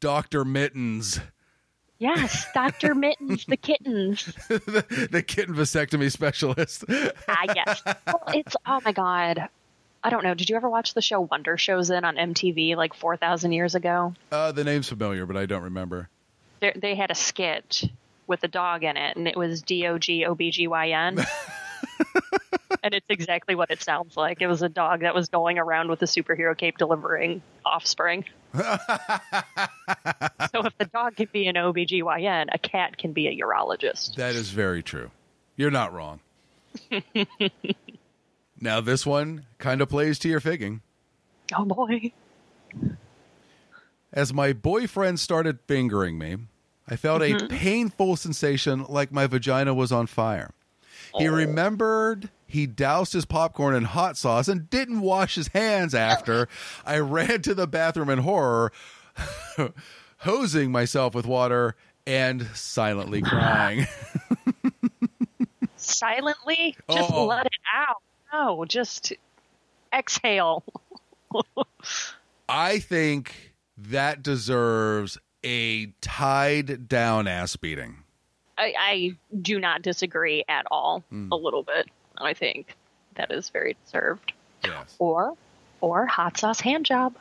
Dr. 0.00 0.44
Mittens, 0.44 1.20
Yes, 2.02 2.46
Dr. 2.52 2.96
Mittens, 2.96 3.46
the 3.46 3.56
kittens. 3.56 4.24
the, 4.48 5.08
the 5.08 5.22
kitten 5.22 5.54
vasectomy 5.54 6.10
specialist. 6.10 6.82
Ah, 7.28 7.44
yes. 7.54 7.80
Well, 7.86 8.24
it's, 8.34 8.56
oh 8.66 8.80
my 8.84 8.90
God. 8.90 9.48
I 10.02 10.10
don't 10.10 10.24
know. 10.24 10.34
Did 10.34 10.50
you 10.50 10.56
ever 10.56 10.68
watch 10.68 10.94
the 10.94 11.00
show 11.00 11.20
Wonder 11.20 11.56
Showzen 11.56 12.02
on 12.02 12.16
MTV 12.16 12.74
like 12.74 12.92
4,000 12.92 13.52
years 13.52 13.76
ago? 13.76 14.14
Uh, 14.32 14.50
the 14.50 14.64
name's 14.64 14.88
familiar, 14.88 15.26
but 15.26 15.36
I 15.36 15.46
don't 15.46 15.62
remember. 15.62 16.08
They, 16.58 16.72
they 16.74 16.94
had 16.96 17.12
a 17.12 17.14
skit 17.14 17.84
with 18.32 18.42
a 18.44 18.48
dog 18.48 18.82
in 18.82 18.96
it, 18.96 19.14
and 19.14 19.28
it 19.28 19.36
was 19.36 19.60
D 19.60 19.86
O 19.86 19.98
G 19.98 20.24
O 20.24 20.34
B 20.34 20.50
G 20.50 20.66
Y 20.66 20.88
N. 20.88 21.24
And 22.84 22.94
it's 22.94 23.06
exactly 23.08 23.54
what 23.54 23.70
it 23.70 23.80
sounds 23.80 24.16
like. 24.16 24.42
It 24.42 24.48
was 24.48 24.60
a 24.62 24.68
dog 24.68 25.00
that 25.00 25.14
was 25.14 25.28
going 25.28 25.56
around 25.56 25.88
with 25.88 26.02
a 26.02 26.06
superhero 26.06 26.56
cape 26.56 26.78
delivering 26.78 27.40
offspring. 27.64 28.24
so 28.54 28.62
if 30.64 30.76
the 30.78 30.88
dog 30.92 31.14
can 31.14 31.28
be 31.32 31.46
an 31.46 31.54
OBGYN, 31.54 32.48
a 32.52 32.58
cat 32.58 32.98
can 32.98 33.12
be 33.12 33.28
a 33.28 33.44
urologist. 33.44 34.16
That 34.16 34.34
is 34.34 34.50
very 34.50 34.82
true. 34.82 35.12
You're 35.54 35.70
not 35.70 35.92
wrong. 35.92 36.18
now, 38.60 38.80
this 38.80 39.06
one 39.06 39.46
kind 39.58 39.80
of 39.80 39.88
plays 39.88 40.18
to 40.20 40.28
your 40.28 40.40
figging. 40.40 40.80
Oh 41.54 41.64
boy. 41.64 42.12
As 44.12 44.34
my 44.34 44.52
boyfriend 44.52 45.20
started 45.20 45.60
fingering 45.68 46.18
me, 46.18 46.38
I 46.88 46.96
felt 46.96 47.22
a 47.22 47.26
mm-hmm. 47.26 47.46
painful 47.46 48.16
sensation 48.16 48.84
like 48.88 49.12
my 49.12 49.26
vagina 49.26 49.72
was 49.74 49.92
on 49.92 50.06
fire. 50.06 50.50
He 51.16 51.28
oh. 51.28 51.32
remembered 51.32 52.30
he 52.46 52.66
doused 52.66 53.12
his 53.12 53.24
popcorn 53.24 53.74
in 53.74 53.84
hot 53.84 54.16
sauce 54.16 54.48
and 54.48 54.68
didn't 54.68 55.00
wash 55.00 55.36
his 55.36 55.48
hands 55.48 55.94
after. 55.94 56.48
I 56.84 56.98
ran 56.98 57.42
to 57.42 57.54
the 57.54 57.66
bathroom 57.66 58.10
in 58.10 58.20
horror, 58.20 58.72
hosing 60.18 60.70
myself 60.72 61.14
with 61.14 61.26
water 61.26 61.76
and 62.06 62.46
silently 62.54 63.22
crying. 63.22 63.86
Silently, 65.76 66.76
just 66.90 67.10
Oh. 67.12 67.26
let 67.26 67.46
it 67.46 67.52
out. 67.74 68.02
No, 68.32 68.64
just 68.64 69.12
exhale. 69.92 70.64
I 72.48 72.78
think 72.78 73.54
that 73.76 74.22
deserves 74.22 75.18
a 75.44 75.86
tied 76.00 76.88
down 76.88 77.26
ass 77.28 77.56
beating. 77.56 77.96
I, 78.58 78.74
I 78.78 79.16
do 79.40 79.58
not 79.58 79.82
disagree 79.82 80.44
at 80.48 80.66
all. 80.70 81.02
Hmm. 81.10 81.32
A 81.32 81.36
little 81.36 81.62
bit. 81.62 81.88
I 82.18 82.34
think 82.34 82.76
that 83.16 83.32
is 83.32 83.48
very 83.48 83.76
deserved. 83.84 84.32
Yes. 84.64 84.94
Or, 84.98 85.34
or 85.80 86.06
hot 86.06 86.38
sauce 86.38 86.60
hand 86.60 86.84
job 86.86 87.14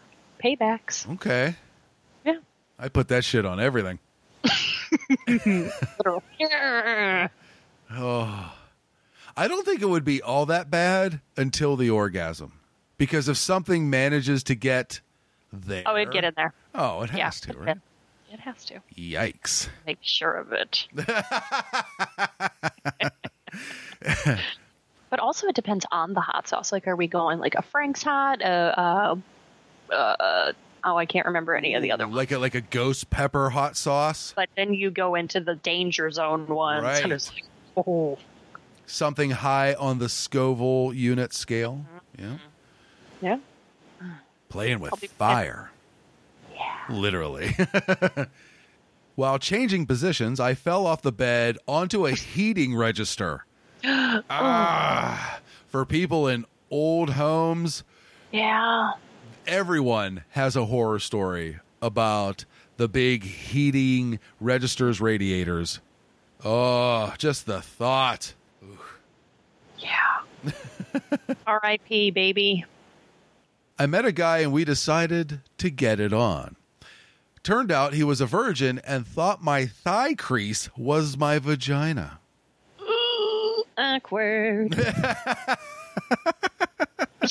paybacks. 0.43 1.09
Okay. 1.13 1.55
Yeah. 2.25 2.37
I 2.77 2.89
put 2.89 3.07
that 3.07 3.23
shit 3.23 3.45
on 3.45 3.59
everything. 3.59 3.99
Literal. 5.27 6.23
Oh. 7.93 8.53
I 9.35 9.49
don't 9.49 9.65
think 9.65 9.81
it 9.81 9.85
would 9.89 10.05
be 10.05 10.21
all 10.21 10.45
that 10.45 10.69
bad 10.69 11.19
until 11.35 11.75
the 11.75 11.89
orgasm. 11.89 12.53
Because 12.97 13.27
if 13.27 13.35
something 13.35 13.89
manages 13.89 14.43
to 14.43 14.55
get 14.55 15.01
there. 15.51 15.83
Oh, 15.85 15.97
it'd 15.97 16.13
get 16.13 16.23
in 16.23 16.33
there. 16.37 16.53
Oh, 16.73 17.01
it 17.01 17.11
Yeah, 17.13 17.25
has 17.25 17.41
to, 17.41 17.49
it- 17.51 17.57
right? 17.57 17.77
It 18.31 18.39
has 18.39 18.63
to. 18.65 18.81
Yikes. 18.97 19.67
Make 19.85 19.99
sure 20.01 20.33
of 20.33 20.53
it. 20.53 20.87
but 25.09 25.19
also, 25.19 25.47
it 25.47 25.55
depends 25.55 25.85
on 25.91 26.13
the 26.13 26.21
hot 26.21 26.47
sauce. 26.47 26.71
Like, 26.71 26.87
are 26.87 26.95
we 26.95 27.07
going 27.07 27.39
like 27.39 27.55
a 27.55 27.61
Frank's 27.61 28.03
hot? 28.03 28.41
Uh, 28.41 29.15
uh, 29.91 29.93
uh, 29.93 30.53
oh, 30.83 30.97
I 30.97 31.05
can't 31.05 31.25
remember 31.25 31.55
any 31.55 31.75
of 31.75 31.81
the 31.81 31.91
other 31.91 32.05
ones. 32.05 32.15
Like 32.15 32.31
a 32.31 32.37
like 32.39 32.55
a 32.55 32.61
ghost 32.61 33.09
pepper 33.09 33.49
hot 33.49 33.75
sauce. 33.75 34.33
But 34.35 34.49
then 34.55 34.73
you 34.73 34.91
go 34.91 35.15
into 35.15 35.41
the 35.41 35.55
danger 35.55 36.09
zone 36.09 36.47
ones, 36.47 36.83
Right. 36.83 37.03
and 37.03 37.11
it's 37.11 37.33
like, 37.33 37.43
oh, 37.75 38.17
Something 38.85 39.31
high 39.31 39.73
on 39.73 39.99
the 39.99 40.09
Scoville 40.09 40.93
unit 40.93 41.33
scale. 41.33 41.85
Yeah. 42.19 42.37
yeah. 43.21 43.37
Playing 44.49 44.81
with 44.81 44.91
I'll 44.93 45.09
fire. 45.09 45.71
Yeah. 46.61 46.95
Literally. 46.95 47.55
While 49.15 49.39
changing 49.39 49.85
positions, 49.87 50.39
I 50.39 50.53
fell 50.53 50.85
off 50.87 51.01
the 51.01 51.11
bed 51.11 51.57
onto 51.67 52.05
a 52.05 52.11
heating 52.11 52.75
register. 52.75 53.45
ah, 53.83 55.39
for 55.67 55.85
people 55.85 56.27
in 56.27 56.45
old 56.69 57.11
homes, 57.11 57.83
Yeah. 58.31 58.91
everyone 59.45 60.23
has 60.29 60.55
a 60.55 60.65
horror 60.65 60.99
story 60.99 61.59
about 61.81 62.45
the 62.77 62.87
big 62.87 63.23
heating 63.23 64.19
registers 64.39 65.01
radiators. 65.01 65.79
Oh, 66.43 67.13
just 67.17 67.45
the 67.45 67.61
thought. 67.61 68.33
Yeah. 69.77 70.51
R.I.P. 71.47 72.11
Baby. 72.11 72.65
I 73.81 73.87
met 73.87 74.05
a 74.05 74.11
guy 74.11 74.41
and 74.41 74.53
we 74.53 74.63
decided 74.63 75.41
to 75.57 75.71
get 75.71 75.99
it 75.99 76.13
on. 76.13 76.55
Turned 77.41 77.71
out 77.71 77.95
he 77.95 78.03
was 78.03 78.21
a 78.21 78.27
virgin 78.27 78.79
and 78.85 79.07
thought 79.07 79.43
my 79.43 79.65
thigh 79.65 80.13
crease 80.13 80.69
was 80.77 81.17
my 81.17 81.39
vagina. 81.39 82.19
Awkward. 83.79 84.75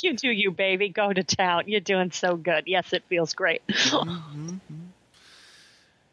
you 0.03 0.14
do 0.14 0.28
you, 0.28 0.51
baby. 0.51 0.88
Go 0.88 1.12
to 1.12 1.22
town. 1.22 1.68
You're 1.68 1.78
doing 1.78 2.11
so 2.11 2.34
good. 2.34 2.64
Yes, 2.66 2.92
it 2.92 3.05
feels 3.09 3.32
great. 3.32 3.64
Mm-hmm, 3.68 4.11
mm-hmm. 4.11 4.76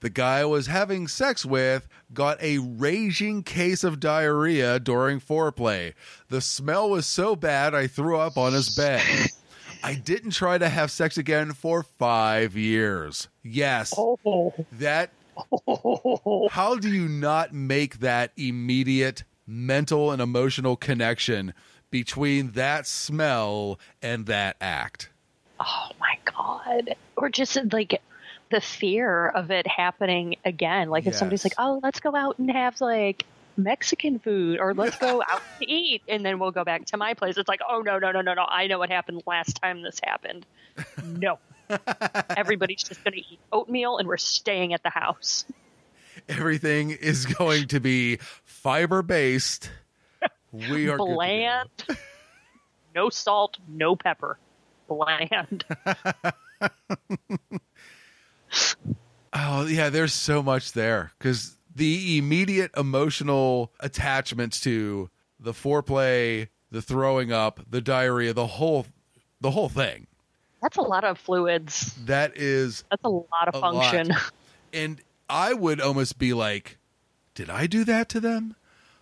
The 0.01 0.09
guy 0.11 0.41
I 0.41 0.45
was 0.45 0.67
having 0.67 1.07
sex 1.07 1.47
with 1.47 1.87
got 2.13 2.39
a 2.43 2.59
raging 2.59 3.41
case 3.41 3.83
of 3.83 3.99
diarrhea 3.99 4.79
during 4.79 5.19
foreplay. 5.19 5.95
The 6.29 6.41
smell 6.41 6.91
was 6.91 7.07
so 7.07 7.35
bad 7.35 7.73
I 7.73 7.87
threw 7.87 8.19
up 8.19 8.37
on 8.37 8.53
his 8.53 8.75
bed. 8.75 9.01
I 9.87 9.93
didn't 9.93 10.31
try 10.31 10.57
to 10.57 10.67
have 10.67 10.91
sex 10.91 11.17
again 11.17 11.53
for 11.53 11.81
five 11.81 12.57
years. 12.57 13.29
Yes, 13.41 13.93
oh. 13.97 14.53
that. 14.73 15.11
How 16.51 16.75
do 16.75 16.89
you 16.89 17.07
not 17.07 17.53
make 17.53 17.99
that 17.99 18.31
immediate 18.35 19.23
mental 19.47 20.11
and 20.11 20.21
emotional 20.21 20.75
connection 20.75 21.53
between 21.89 22.51
that 22.51 22.85
smell 22.85 23.79
and 24.01 24.25
that 24.25 24.57
act? 24.59 25.09
Oh 25.57 25.89
my 26.01 26.17
god. 26.25 26.95
Or 27.15 27.29
just 27.29 27.57
like 27.71 28.01
the 28.51 28.59
fear 28.59 29.29
of 29.29 29.51
it 29.51 29.67
happening 29.67 30.35
again. 30.43 30.89
Like 30.89 31.07
if 31.07 31.15
somebody's 31.15 31.45
like, 31.45 31.55
"Oh, 31.57 31.79
let's 31.81 32.01
go 32.01 32.13
out 32.13 32.39
and 32.39 32.51
have 32.51 32.81
like 32.81 33.25
Mexican 33.57 34.19
food 34.19 34.59
or 34.59 34.73
let's 34.73 34.97
go 34.97 35.21
out 35.29 35.41
to 35.59 35.69
eat 35.69 36.01
and 36.07 36.25
then 36.25 36.39
we'll 36.39 36.51
go 36.51 36.63
back 36.63 36.85
to 36.85 36.97
my 36.97 37.13
place." 37.13 37.37
It's 37.37 37.49
like, 37.49 37.61
"Oh 37.67 37.81
no, 37.81 37.99
no, 37.99 38.11
no, 38.11 38.21
no, 38.21 38.33
no. 38.33 38.45
I 38.47 38.67
know 38.67 38.79
what 38.79 38.89
happened 38.89 39.23
last 39.25 39.59
time 39.61 39.81
this 39.81 39.99
happened." 40.03 40.45
No. 41.03 41.39
Everybody's 42.37 42.83
just 42.83 43.03
going 43.03 43.13
to 43.13 43.19
eat 43.19 43.39
oatmeal 43.51 43.97
and 43.97 44.07
we're 44.07 44.17
staying 44.17 44.73
at 44.73 44.83
the 44.83 44.89
house. 44.89 45.43
Everything 46.29 46.91
is 46.91 47.25
going 47.25 47.67
to 47.69 47.79
be 47.79 48.17
fiber 48.43 49.01
based. 49.01 49.69
We 50.53 50.87
are. 50.87 50.97
Bland. 50.97 51.69
no 52.95 53.09
salt, 53.09 53.57
no 53.67 53.95
pepper. 53.97 54.39
Bland. 54.87 55.65
Oh 59.33 59.65
yeah, 59.67 59.89
there's 59.89 60.13
so 60.13 60.41
much 60.41 60.71
there 60.71 61.11
because 61.17 61.56
the 61.77 62.17
immediate 62.17 62.71
emotional 62.75 63.71
attachments 63.79 64.59
to 64.61 65.09
the 65.39 65.53
foreplay, 65.53 66.47
the 66.71 66.81
throwing 66.81 67.31
up, 67.31 67.59
the 67.69 67.81
diarrhea, 67.81 68.33
the 68.33 68.47
whole, 68.47 68.87
the 69.39 69.51
whole 69.51 69.69
thing. 69.69 70.07
That's 70.61 70.77
a 70.77 70.81
lot 70.81 71.03
of 71.03 71.19
fluids. 71.19 71.93
That 72.05 72.35
is, 72.35 72.83
That's 72.89 73.03
a 73.03 73.09
lot 73.09 73.47
of 73.47 73.55
A 73.55 73.59
lot. 73.59 73.91
function. 73.93 74.15
and 74.73 74.99
I 75.29 75.53
would 75.53 75.79
almost 75.79 76.17
be 76.17 76.33
like, 76.33 76.77
did 77.35 77.49
I 77.49 77.67
do 77.67 77.83
that 77.83 78.09
to 78.09 78.19
them? 78.19 78.55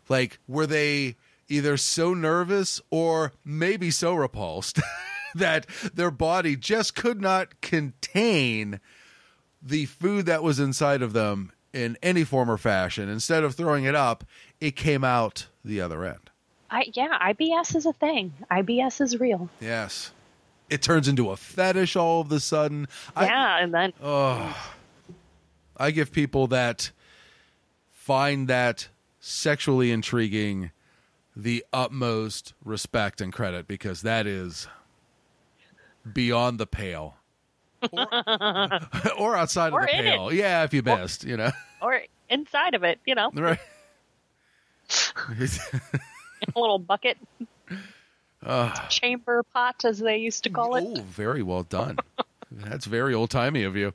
Like, 0.09 0.39
were 0.47 0.67
they 0.67 1.15
either 1.47 1.77
so 1.77 2.13
nervous 2.13 2.81
or 2.91 3.31
maybe 3.45 3.89
so 3.89 4.13
repulsed 4.15 4.81
that 5.35 5.65
their 5.93 6.11
body 6.11 6.57
just 6.57 6.93
could 6.93 7.21
not 7.21 7.61
contain 7.61 8.81
the 9.61 9.85
food 9.85 10.25
that 10.25 10.43
was 10.43 10.59
inside 10.59 11.01
of 11.01 11.13
them 11.13 11.51
in 11.75 11.97
any 12.01 12.23
form 12.23 12.49
or 12.49 12.57
fashion? 12.57 13.09
Instead 13.09 13.43
of 13.43 13.53
throwing 13.53 13.83
it 13.83 13.95
up, 13.95 14.23
it 14.59 14.75
came 14.75 15.03
out 15.03 15.47
the 15.63 15.81
other 15.81 16.05
end. 16.05 16.31
I 16.71 16.85
yeah, 16.93 17.33
IBS 17.33 17.75
is 17.75 17.85
a 17.85 17.93
thing. 17.93 18.33
IBS 18.49 19.01
is 19.01 19.19
real. 19.19 19.49
Yes. 19.59 20.11
It 20.69 20.81
turns 20.81 21.07
into 21.07 21.29
a 21.29 21.37
fetish 21.37 21.95
all 21.95 22.21
of 22.21 22.31
a 22.31 22.39
sudden. 22.39 22.87
I, 23.15 23.25
yeah, 23.25 23.63
and 23.63 23.73
then 23.73 23.93
oh, 24.01 24.73
I 25.77 25.91
give 25.91 26.11
people 26.11 26.47
that 26.47 26.91
find 27.91 28.47
that 28.47 28.87
sexually 29.19 29.91
intriguing 29.91 30.71
the 31.35 31.63
utmost 31.73 32.53
respect 32.63 33.21
and 33.21 33.31
credit 33.33 33.67
because 33.67 34.01
that 34.01 34.25
is 34.25 34.67
beyond 36.13 36.59
the 36.59 36.67
pale. 36.67 37.15
Or, 37.91 38.79
or 39.17 39.35
outside 39.35 39.73
Or 39.73 39.81
of 39.81 39.87
the 39.87 39.93
pale. 39.93 40.33
Yeah, 40.33 40.63
if 40.63 40.73
you 40.73 40.81
missed, 40.81 41.23
you 41.23 41.37
know. 41.37 41.51
or 41.81 42.01
inside 42.29 42.73
of 42.73 42.83
it, 42.83 42.99
you 43.05 43.15
know, 43.15 43.31
Right. 43.35 43.59
a 46.55 46.59
little 46.59 46.77
bucket 46.77 47.17
ah. 48.45 48.85
chamber 48.89 49.41
pot 49.53 49.83
as 49.83 49.99
they 49.99 50.17
used 50.17 50.43
to 50.43 50.49
call 50.49 50.75
it. 50.75 50.83
Oh, 50.85 51.01
very 51.01 51.41
well 51.41 51.63
done. 51.63 51.97
That's 52.51 52.85
very 52.85 53.13
old 53.13 53.31
timey 53.31 53.63
of 53.63 53.75
you. 53.75 53.93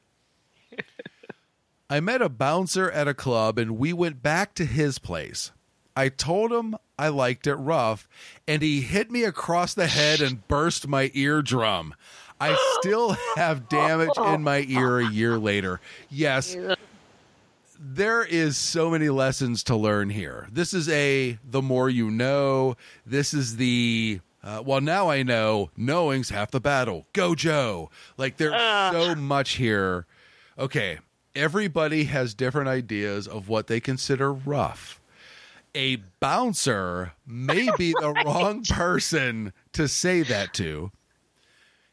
I 1.88 2.00
met 2.00 2.22
a 2.22 2.28
bouncer 2.28 2.90
at 2.90 3.08
a 3.08 3.14
club 3.14 3.58
and 3.58 3.78
we 3.78 3.92
went 3.92 4.22
back 4.22 4.54
to 4.54 4.64
his 4.64 4.98
place. 4.98 5.52
I 5.96 6.08
told 6.08 6.52
him 6.52 6.76
I 6.98 7.08
liked 7.08 7.46
it 7.46 7.54
rough, 7.54 8.06
and 8.46 8.62
he 8.62 8.80
hit 8.82 9.10
me 9.10 9.24
across 9.24 9.74
the 9.74 9.86
head 9.86 10.20
and 10.20 10.46
burst 10.48 10.86
my 10.86 11.10
eardrum. 11.14 11.94
I 12.40 12.56
still 12.80 13.16
have 13.36 13.68
damage 13.68 14.16
in 14.16 14.42
my 14.42 14.64
ear 14.66 15.00
a 15.00 15.10
year 15.10 15.38
later. 15.38 15.80
Yes, 16.08 16.56
there 17.78 18.24
is 18.24 18.56
so 18.56 18.90
many 18.90 19.10
lessons 19.10 19.62
to 19.64 19.76
learn 19.76 20.10
here. 20.10 20.48
This 20.50 20.72
is 20.72 20.88
a 20.88 21.38
the 21.44 21.60
more 21.60 21.90
you 21.90 22.10
know. 22.10 22.76
This 23.04 23.34
is 23.34 23.56
the 23.56 24.20
uh, 24.42 24.62
well 24.64 24.80
now 24.80 25.10
I 25.10 25.22
know 25.22 25.70
knowing's 25.76 26.30
half 26.30 26.50
the 26.50 26.60
battle. 26.60 27.06
Go 27.12 27.34
Joe. 27.34 27.90
Like 28.16 28.38
there's 28.38 28.52
so 28.92 29.14
much 29.14 29.52
here. 29.52 30.06
Okay, 30.58 30.98
everybody 31.34 32.04
has 32.04 32.34
different 32.34 32.68
ideas 32.68 33.28
of 33.28 33.48
what 33.48 33.66
they 33.66 33.80
consider 33.80 34.32
rough. 34.32 35.00
A 35.74 35.96
bouncer 36.20 37.12
may 37.26 37.68
be 37.78 37.92
the 38.00 38.12
wrong 38.24 38.64
person 38.64 39.52
to 39.72 39.86
say 39.88 40.22
that 40.22 40.52
to 40.54 40.90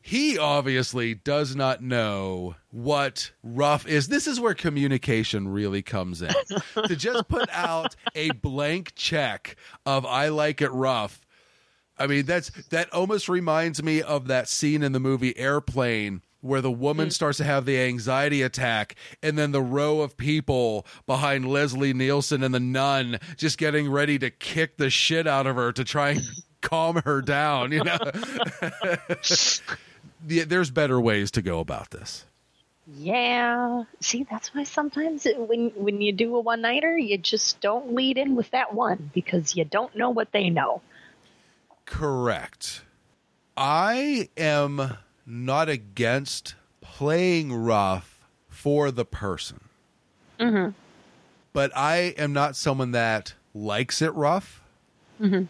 he 0.07 0.37
obviously 0.37 1.15
does 1.15 1.53
not 1.53 1.83
know 1.83 2.55
what 2.71 3.31
rough 3.43 3.85
is. 3.85 4.07
This 4.07 4.25
is 4.25 4.39
where 4.39 4.53
communication 4.53 5.49
really 5.49 5.81
comes 5.81 6.21
in. 6.21 6.33
to 6.87 6.95
just 6.95 7.27
put 7.27 7.49
out 7.51 7.93
a 8.15 8.31
blank 8.31 8.93
check 8.95 9.57
of 9.85 10.05
I 10.05 10.29
like 10.29 10.61
it 10.61 10.71
rough. 10.71 11.19
I 11.97 12.07
mean, 12.07 12.25
that's 12.25 12.51
that 12.69 12.89
almost 12.93 13.27
reminds 13.27 13.83
me 13.83 14.01
of 14.01 14.27
that 14.27 14.47
scene 14.47 14.81
in 14.81 14.93
the 14.93 15.01
movie 15.01 15.37
Airplane 15.37 16.21
where 16.39 16.61
the 16.61 16.71
woman 16.71 17.07
mm-hmm. 17.07 17.11
starts 17.11 17.39
to 17.39 17.43
have 17.43 17.65
the 17.65 17.77
anxiety 17.77 18.43
attack 18.43 18.95
and 19.21 19.37
then 19.37 19.51
the 19.51 19.61
row 19.61 19.99
of 19.99 20.15
people 20.15 20.87
behind 21.05 21.51
Leslie 21.51 21.93
Nielsen 21.93 22.43
and 22.43 22.55
the 22.55 22.61
nun 22.61 23.19
just 23.35 23.57
getting 23.57 23.91
ready 23.91 24.17
to 24.19 24.29
kick 24.29 24.77
the 24.77 24.89
shit 24.89 25.27
out 25.27 25.47
of 25.47 25.57
her 25.57 25.73
to 25.73 25.83
try 25.83 26.11
and 26.11 26.21
calm 26.61 27.01
her 27.03 27.21
down, 27.21 27.73
you 27.73 27.83
know. 27.83 27.97
Yeah, 30.27 30.43
there's 30.45 30.71
better 30.71 30.99
ways 30.99 31.31
to 31.31 31.41
go 31.41 31.59
about 31.59 31.91
this. 31.91 32.25
Yeah. 32.87 33.83
See, 33.99 34.25
that's 34.29 34.53
why 34.53 34.63
sometimes 34.63 35.25
it, 35.25 35.37
when 35.39 35.71
when 35.75 36.01
you 36.01 36.13
do 36.13 36.35
a 36.35 36.39
one 36.39 36.61
nighter, 36.61 36.97
you 36.97 37.17
just 37.17 37.59
don't 37.59 37.93
lead 37.93 38.17
in 38.17 38.35
with 38.35 38.51
that 38.51 38.73
one 38.73 39.11
because 39.13 39.55
you 39.55 39.65
don't 39.65 39.95
know 39.95 40.09
what 40.09 40.31
they 40.31 40.49
know. 40.49 40.81
Correct. 41.85 42.83
I 43.57 44.29
am 44.37 44.97
not 45.25 45.67
against 45.67 46.55
playing 46.79 47.53
rough 47.53 48.25
for 48.47 48.91
the 48.91 49.05
person. 49.05 49.59
Mm-hmm. 50.39 50.71
But 51.53 51.71
I 51.75 52.13
am 52.17 52.33
not 52.33 52.55
someone 52.55 52.91
that 52.91 53.33
likes 53.53 54.01
it 54.01 54.13
rough. 54.13 54.61
Mm-hmm. 55.19 55.45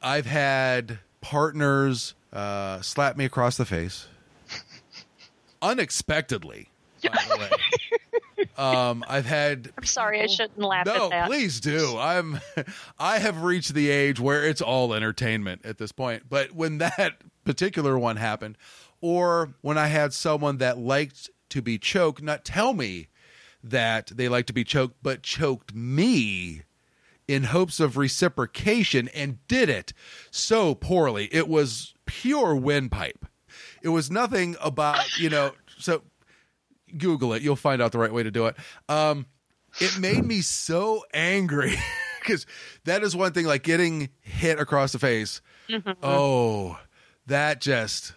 I've 0.00 0.26
had 0.26 1.00
partners 1.20 2.14
uh, 2.32 2.80
slap 2.80 3.16
me 3.16 3.24
across 3.24 3.56
the 3.56 3.64
face 3.64 4.06
unexpectedly. 5.62 6.68
By 7.02 7.24
the 7.28 7.36
way, 7.36 7.50
um, 8.56 9.04
I've 9.08 9.26
had 9.26 9.72
I'm 9.78 9.84
sorry, 9.84 10.20
I 10.20 10.26
shouldn't 10.26 10.58
laugh 10.58 10.86
no, 10.86 11.06
at 11.06 11.10
that. 11.10 11.26
please 11.28 11.60
do. 11.60 11.96
I'm 11.98 12.40
I 12.98 13.18
have 13.18 13.42
reached 13.42 13.74
the 13.74 13.90
age 13.90 14.20
where 14.20 14.44
it's 14.44 14.60
all 14.60 14.94
entertainment 14.94 15.64
at 15.64 15.78
this 15.78 15.92
point. 15.92 16.24
But 16.28 16.52
when 16.52 16.78
that 16.78 17.14
particular 17.44 17.98
one 17.98 18.16
happened, 18.16 18.56
or 19.00 19.54
when 19.62 19.78
I 19.78 19.88
had 19.88 20.12
someone 20.12 20.58
that 20.58 20.78
liked 20.78 21.28
to 21.50 21.60
be 21.60 21.76
choked, 21.78 22.22
not 22.22 22.44
tell 22.44 22.72
me 22.72 23.08
that 23.64 24.08
they 24.08 24.28
like 24.28 24.46
to 24.46 24.52
be 24.52 24.64
choked, 24.64 24.96
but 25.02 25.22
choked 25.22 25.74
me 25.74 26.62
in 27.28 27.44
hopes 27.44 27.80
of 27.80 27.96
reciprocation 27.96 29.08
and 29.08 29.46
did 29.48 29.68
it 29.68 29.92
so 30.30 30.74
poorly. 30.74 31.28
It 31.32 31.48
was 31.48 31.91
pure 32.06 32.54
windpipe. 32.54 33.26
It 33.82 33.88
was 33.88 34.10
nothing 34.10 34.56
about, 34.60 35.18
you 35.18 35.28
know, 35.30 35.52
so 35.78 36.02
Google 36.96 37.32
it. 37.34 37.42
You'll 37.42 37.56
find 37.56 37.82
out 37.82 37.92
the 37.92 37.98
right 37.98 38.12
way 38.12 38.22
to 38.22 38.30
do 38.30 38.46
it. 38.46 38.56
Um, 38.88 39.26
it 39.80 39.98
made 39.98 40.24
me 40.24 40.40
so 40.40 41.04
angry 41.12 41.76
because 42.20 42.46
that 42.84 43.02
is 43.02 43.16
one 43.16 43.32
thing 43.32 43.46
like 43.46 43.62
getting 43.62 44.10
hit 44.20 44.58
across 44.58 44.92
the 44.92 44.98
face. 44.98 45.40
Oh, 46.02 46.78
that 47.26 47.60
just 47.60 48.14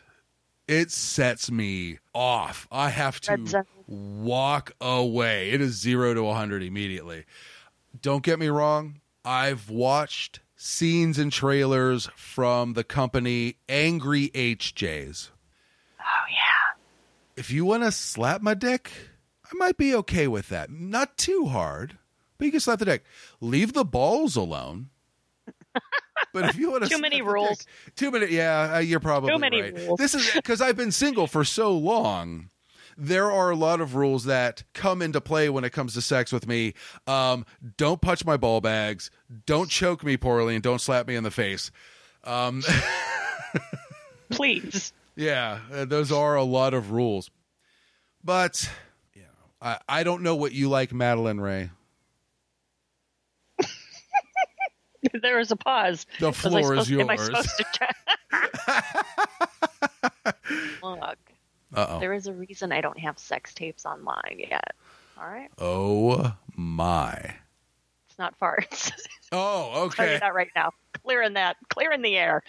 it 0.67 0.91
sets 0.91 1.51
me 1.51 1.99
off. 2.13 2.67
I 2.71 2.89
have 2.89 3.19
to 3.21 3.65
walk 3.87 4.71
away. 4.81 5.51
It 5.51 5.61
is 5.61 5.79
zero 5.79 6.13
to 6.13 6.23
100 6.23 6.63
immediately. 6.63 7.25
Don't 8.01 8.23
get 8.23 8.39
me 8.39 8.47
wrong. 8.47 8.99
I've 9.23 9.69
watched 9.69 10.39
scenes 10.65 11.19
and 11.19 11.31
trailers 11.31 12.09
from 12.15 12.73
the 12.73 12.83
company 12.83 13.55
Angry 13.69 14.29
HJs 14.33 15.29
Oh 15.99 16.03
yeah. 16.31 16.81
if 17.35 17.51
you 17.51 17.65
want 17.65 17.83
to 17.83 17.91
slap 17.91 18.41
my 18.41 18.55
dick, 18.55 18.91
I 19.45 19.49
might 19.55 19.77
be 19.77 19.93
okay 19.95 20.27
with 20.27 20.49
that. 20.49 20.71
Not 20.71 21.17
too 21.17 21.45
hard, 21.45 21.97
but 22.37 22.45
you 22.45 22.51
can 22.51 22.59
slap 22.59 22.79
the 22.79 22.85
dick. 22.85 23.03
Leave 23.41 23.73
the 23.73 23.85
balls 23.85 24.35
alone. 24.35 24.89
But 26.33 26.45
if 26.45 26.55
you 26.57 26.71
want 26.71 26.83
to 26.83 26.89
Too 26.89 26.99
many 26.99 27.21
rules. 27.21 27.65
too 27.95 28.09
many. 28.09 28.27
Yeah, 28.33 28.75
uh, 28.75 28.79
you're 28.79 28.99
probably 29.01 29.31
Too 29.31 29.37
many 29.37 29.61
right. 29.61 29.73
rules. 29.77 29.97
This 29.99 30.15
is 30.15 30.29
because 30.33 30.61
I've 30.61 30.75
been 30.77 30.91
single 30.91 31.27
for 31.27 31.43
so 31.45 31.77
long. 31.77 32.49
There 32.97 33.29
are 33.31 33.49
a 33.51 33.55
lot 33.55 33.81
of 33.81 33.95
rules 33.95 34.23
that 34.25 34.63
come 34.73 35.01
into 35.01 35.19
play 35.19 35.49
when 35.49 35.63
it 35.65 35.71
comes 35.71 35.93
to 35.95 36.01
sex 36.01 36.31
with 36.31 36.47
me. 36.47 36.73
Um, 37.07 37.45
don't 37.77 37.99
punch 38.01 38.23
my 38.25 38.37
ball 38.37 38.61
bags. 38.61 39.11
Don't 39.45 39.69
choke 39.69 40.03
me 40.03 40.15
poorly, 40.17 40.55
and 40.55 40.63
don't 40.63 40.79
slap 40.79 41.07
me 41.07 41.15
in 41.15 41.23
the 41.23 41.31
face. 41.31 41.71
Please. 44.31 44.93
Yeah, 45.15 45.59
uh, 45.73 45.85
those 45.85 46.11
are 46.11 46.35
a 46.35 46.43
lot 46.43 46.73
of 46.73 46.91
rules. 46.91 47.29
But 48.23 48.69
you 49.13 49.21
know, 49.23 49.27
I 49.61 49.77
I 49.87 50.03
don't 50.03 50.23
know 50.23 50.35
what 50.35 50.51
you 50.53 50.69
like, 50.69 50.91
Madeline 50.93 51.39
Ray. 51.39 51.69
there 55.21 55.37
was 55.37 55.51
a 55.51 55.55
pause. 55.55 56.05
The 56.19 56.33
floor 56.33 56.75
is 56.75 56.87
supposed- 56.87 56.91
Am 56.93 57.09
I 57.09 57.13
yours. 57.15 57.25
supposed 57.27 57.49
to? 57.57 57.65
Uh 61.75 61.85
oh. 61.89 61.99
there 61.99 62.13
is 62.13 62.27
a 62.27 62.33
reason 62.33 62.71
I 62.71 62.81
don't 62.81 62.99
have 62.99 63.19
sex 63.19 63.53
tapes 63.53 63.85
online 63.85 64.37
yet. 64.49 64.75
All 65.19 65.27
right, 65.27 65.49
Oh 65.59 66.33
my. 66.55 67.13
it's 68.09 68.17
not 68.19 68.37
farts. 68.39 68.91
Oh, 69.31 69.85
okay. 69.87 70.17
that 70.19 70.33
right 70.35 70.51
now. 70.55 70.71
Clearing 71.03 71.33
that, 71.33 71.57
clearing 71.69 72.01
the 72.03 72.15
air. 72.15 72.43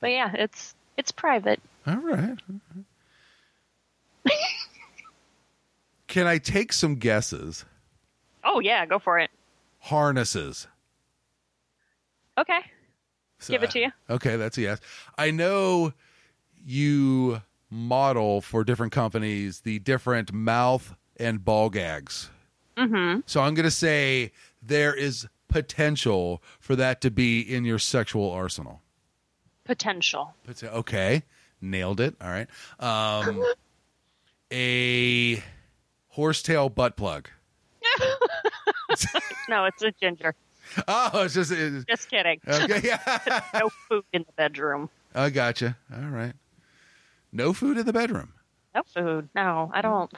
But 0.00 0.08
yeah, 0.10 0.30
it's 0.34 0.74
it's 0.96 1.12
private. 1.12 1.60
All 1.86 1.94
right. 1.96 2.36
Can 6.08 6.26
I 6.26 6.38
take 6.38 6.72
some 6.72 6.96
guesses? 6.96 7.64
Oh 8.42 8.58
yeah, 8.60 8.84
go 8.84 8.98
for 8.98 9.18
it. 9.18 9.30
Harnesses. 9.78 10.66
Okay, 12.36 12.60
So- 13.38 13.52
give 13.52 13.62
it 13.62 13.70
to 13.70 13.78
you. 13.80 13.92
Okay, 14.08 14.36
that's 14.36 14.58
a 14.58 14.62
yes. 14.62 14.80
I 15.16 15.30
know 15.30 15.92
you 16.64 17.40
model 17.70 18.40
for 18.40 18.64
different 18.64 18.92
companies 18.92 19.60
the 19.60 19.78
different 19.78 20.32
mouth 20.32 20.94
and 21.18 21.44
ball 21.44 21.70
gags. 21.70 22.30
Mm-hmm. 22.76 23.20
So 23.26 23.40
I'm 23.42 23.54
going 23.54 23.64
to 23.64 23.70
say 23.70 24.32
there 24.62 24.94
is 24.94 25.28
potential 25.48 26.42
for 26.58 26.74
that 26.76 27.00
to 27.02 27.10
be 27.10 27.40
in 27.40 27.64
your 27.64 27.78
sexual 27.78 28.30
arsenal. 28.30 28.80
Potential. 29.64 30.34
Pot- 30.46 30.62
Okay, 30.64 31.22
nailed 31.60 32.00
it. 32.00 32.14
All 32.20 32.28
right. 32.30 32.48
Um, 32.80 33.44
a 34.52 35.42
horsetail 36.08 36.68
butt 36.68 36.96
plug. 36.96 37.28
No, 39.48 39.64
it's 39.64 39.82
a 39.82 39.90
ginger. 40.00 40.34
Oh, 40.86 41.22
it's 41.24 41.34
just 41.34 41.50
it's, 41.50 41.84
Just 41.86 42.08
kidding. 42.08 42.38
okay. 42.46 42.80
Yeah, 42.84 43.40
No 43.54 43.70
food 43.88 44.04
in 44.12 44.22
the 44.22 44.32
bedroom. 44.36 44.88
I 45.14 45.30
gotcha. 45.30 45.76
All 45.92 46.08
right. 46.08 46.32
No 47.32 47.52
food 47.52 47.78
in 47.78 47.86
the 47.86 47.92
bedroom. 47.92 48.32
No 48.74 48.82
food. 48.94 49.28
No, 49.34 49.70
I 49.74 49.80
don't. 49.82 50.10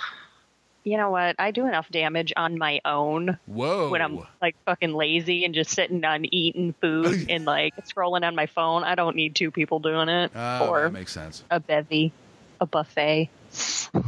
You 0.84 0.96
know 0.96 1.10
what? 1.10 1.36
I 1.38 1.52
do 1.52 1.66
enough 1.66 1.88
damage 1.90 2.32
on 2.36 2.58
my 2.58 2.80
own 2.84 3.38
Whoa. 3.46 3.88
when 3.90 4.02
I'm 4.02 4.18
like 4.40 4.56
fucking 4.64 4.92
lazy 4.94 5.44
and 5.44 5.54
just 5.54 5.70
sitting 5.70 6.04
on 6.04 6.24
eating 6.34 6.74
food 6.80 7.26
and 7.30 7.44
like 7.44 7.74
scrolling 7.86 8.24
on 8.26 8.34
my 8.34 8.46
phone. 8.46 8.82
I 8.82 8.94
don't 8.96 9.14
need 9.14 9.34
two 9.36 9.50
people 9.52 9.78
doing 9.78 10.08
it 10.08 10.32
Oh, 10.34 10.68
or 10.68 10.82
that 10.84 10.92
makes 10.92 11.12
sense. 11.12 11.44
a 11.50 11.60
bevy, 11.60 12.12
a 12.60 12.66
buffet. 12.66 13.30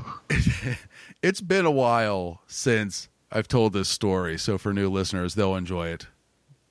It's 1.23 1.41
been 1.41 1.65
a 1.65 1.71
while 1.71 2.43
since 2.47 3.09
I've 3.33 3.49
told 3.49 3.73
this 3.73 3.89
story, 3.89 4.37
so 4.37 4.59
for 4.59 4.75
new 4.75 4.91
listeners, 4.91 5.35
they'll 5.35 5.57
enjoy 5.57 5.89
it. 5.89 6.07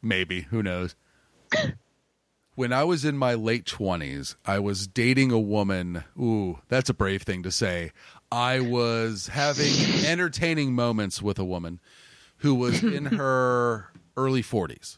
Maybe, 0.02 0.42
who 0.42 0.62
knows. 0.62 0.96
when 2.56 2.72
I 2.74 2.84
was 2.84 3.04
in 3.06 3.18
my 3.18 3.34
late 3.34 3.66
20s, 3.66 4.36
I 4.46 4.60
was 4.60 4.88
dating 4.88 5.32
a 5.32 5.40
woman. 5.40 6.04
Ooh, 6.20 6.60
that's 6.70 6.90
a 6.90 6.94
brave 6.94 7.24
thing 7.24 7.44
to 7.44 7.52
say. 7.52 7.92
I 8.32 8.60
was 8.60 9.28
having 9.28 9.74
entertaining 10.06 10.74
moments 10.74 11.22
with 11.22 11.38
a 11.40 11.46
woman 11.46 11.80
who 12.38 12.56
was 12.56 12.84
in 12.84 13.06
her 13.06 13.90
early 14.18 14.44
40s. 14.44 14.98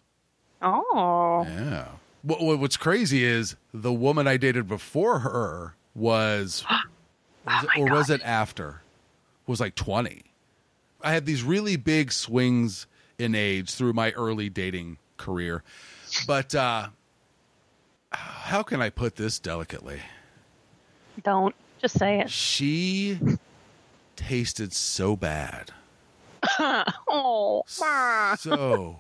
Oh, 0.62 1.46
Yeah. 1.48 1.88
What, 2.24 2.42
what- 2.42 2.60
what's 2.60 2.78
crazy 2.78 3.24
is 3.24 3.56
the 3.74 3.94
woman 3.94 4.28
I 4.28 4.38
dated 4.38 4.68
before 4.68 5.20
her 5.20 5.76
was, 5.94 6.64
was 7.46 7.64
it- 7.64 7.70
or 7.80 7.86
was 7.92 8.10
it 8.10 8.22
after? 8.24 8.82
Was 9.48 9.60
like 9.60 9.76
20. 9.76 10.24
I 11.04 11.12
had 11.14 11.26
these 11.28 11.44
really 11.44 11.76
big 11.76 12.12
swings 12.12 12.88
in 13.20 13.36
age 13.36 13.72
through 13.76 13.94
my 13.94 14.12
early 14.14 14.50
dating 14.50 14.98
career. 15.18 15.62
But 16.26 16.56
uh 16.56 16.88
how 18.16 18.64
can 18.64 18.82
I 18.82 18.90
put 18.90 19.16
this 19.16 19.40
delicately? 19.40 20.02
don't 21.24 21.56
just 21.82 21.98
say 21.98 22.20
it. 22.20 22.30
She 22.30 23.20
tasted 24.16 24.74
so 24.74 25.16
bad. 25.16 25.72
Oh, 27.08 27.64
so 27.68 29.00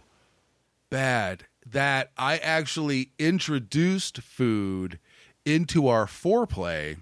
bad 0.90 1.46
that 1.66 2.12
I 2.18 2.38
actually 2.38 3.12
introduced 3.20 4.20
food 4.20 5.00
into 5.46 5.88
our 5.88 6.06
foreplay 6.06 6.98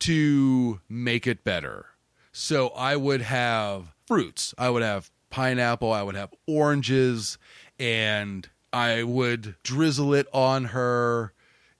to 0.00 0.80
make 0.88 1.26
it 1.26 1.42
better. 1.42 1.86
So 2.32 2.68
I 2.68 2.96
would 2.96 3.22
have 3.22 3.94
fruits, 4.06 4.54
I 4.56 4.70
would 4.70 4.82
have 4.82 5.10
pineapple, 5.30 5.92
I 5.92 6.02
would 6.02 6.16
have 6.16 6.32
oranges, 6.46 7.38
and 7.78 8.48
I 8.72 9.02
would 9.02 9.56
drizzle 9.62 10.14
it 10.14 10.26
on 10.32 10.66
her 10.66 11.32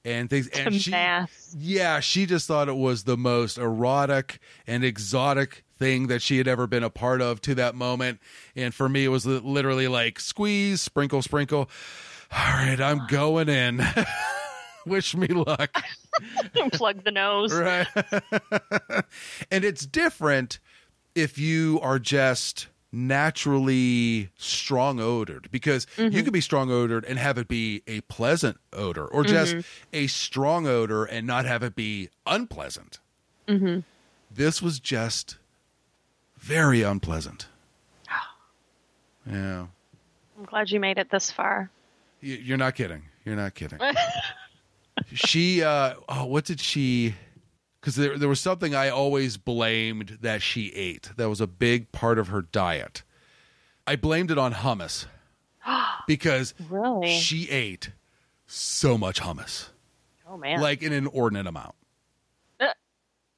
and 0.04 0.28
things. 0.30 0.48
And 0.48 0.74
she, 0.74 0.90
mass. 0.90 1.54
yeah, 1.58 2.00
she 2.00 2.26
just 2.26 2.46
thought 2.46 2.68
it 2.68 2.76
was 2.76 3.04
the 3.04 3.16
most 3.16 3.58
erotic 3.58 4.38
and 4.66 4.84
exotic 4.84 5.64
thing 5.78 6.08
that 6.08 6.22
she 6.22 6.38
had 6.38 6.46
ever 6.46 6.66
been 6.66 6.84
a 6.84 6.90
part 6.90 7.20
of 7.22 7.40
to 7.42 7.54
that 7.56 7.74
moment. 7.74 8.20
And 8.54 8.74
for 8.74 8.88
me, 8.88 9.04
it 9.04 9.08
was 9.08 9.26
literally 9.26 9.88
like 9.88 10.20
squeeze, 10.20 10.80
sprinkle, 10.80 11.22
sprinkle. 11.22 11.70
All 12.32 12.52
right, 12.52 12.80
I'm 12.80 13.06
going 13.08 13.48
in. 13.48 13.84
Wish 14.86 15.14
me 15.14 15.28
luck. 15.28 15.76
Plug 16.72 17.04
the 17.04 17.10
nose. 17.10 17.52
Right. 17.52 17.86
and 19.50 19.64
it's 19.64 19.84
different 19.84 20.58
if 21.14 21.38
you 21.38 21.80
are 21.82 21.98
just 21.98 22.68
naturally 22.92 24.30
strong 24.36 25.00
odored 25.00 25.48
because 25.50 25.86
you 25.96 26.04
mm-hmm. 26.04 26.20
could 26.22 26.32
be 26.32 26.40
strong 26.40 26.70
odored 26.70 27.04
and 27.04 27.18
have 27.18 27.38
it 27.38 27.46
be 27.46 27.82
a 27.86 28.00
pleasant 28.02 28.58
odor 28.72 29.06
or 29.06 29.22
just 29.22 29.54
mm-hmm. 29.54 29.60
a 29.92 30.06
strong 30.08 30.66
odor 30.66 31.04
and 31.04 31.26
not 31.26 31.44
have 31.44 31.62
it 31.62 31.74
be 31.74 32.08
unpleasant. 32.26 32.98
Mm-hmm. 33.46 33.80
This 34.32 34.60
was 34.60 34.80
just 34.80 35.36
very 36.38 36.82
unpleasant. 36.82 37.46
Yeah. 39.30 39.66
I'm 40.38 40.46
glad 40.46 40.70
you 40.70 40.80
made 40.80 40.96
it 40.96 41.10
this 41.10 41.30
far. 41.30 41.70
You're 42.22 42.56
not 42.56 42.74
kidding. 42.74 43.02
You're 43.24 43.36
not 43.36 43.54
kidding. 43.54 43.78
she, 45.12 45.62
uh, 45.62 45.94
oh, 46.08 46.24
what 46.24 46.46
did 46.46 46.58
she? 46.58 47.14
Because 47.80 47.96
there, 47.96 48.18
there 48.18 48.28
was 48.28 48.40
something 48.40 48.74
I 48.74 48.90
always 48.90 49.36
blamed 49.38 50.18
that 50.20 50.42
she 50.42 50.68
ate. 50.74 51.10
That 51.16 51.28
was 51.30 51.40
a 51.40 51.46
big 51.46 51.92
part 51.92 52.18
of 52.18 52.28
her 52.28 52.42
diet. 52.42 53.02
I 53.86 53.96
blamed 53.96 54.30
it 54.30 54.36
on 54.38 54.52
hummus 54.54 55.06
because 56.06 56.54
Really? 56.68 57.18
she 57.18 57.48
ate 57.48 57.92
so 58.46 58.98
much 58.98 59.20
hummus, 59.20 59.68
oh 60.28 60.36
man. 60.36 60.60
like 60.60 60.82
an 60.82 60.92
inordinate 60.92 61.46
amount. 61.46 61.74
Uh. 62.60 62.66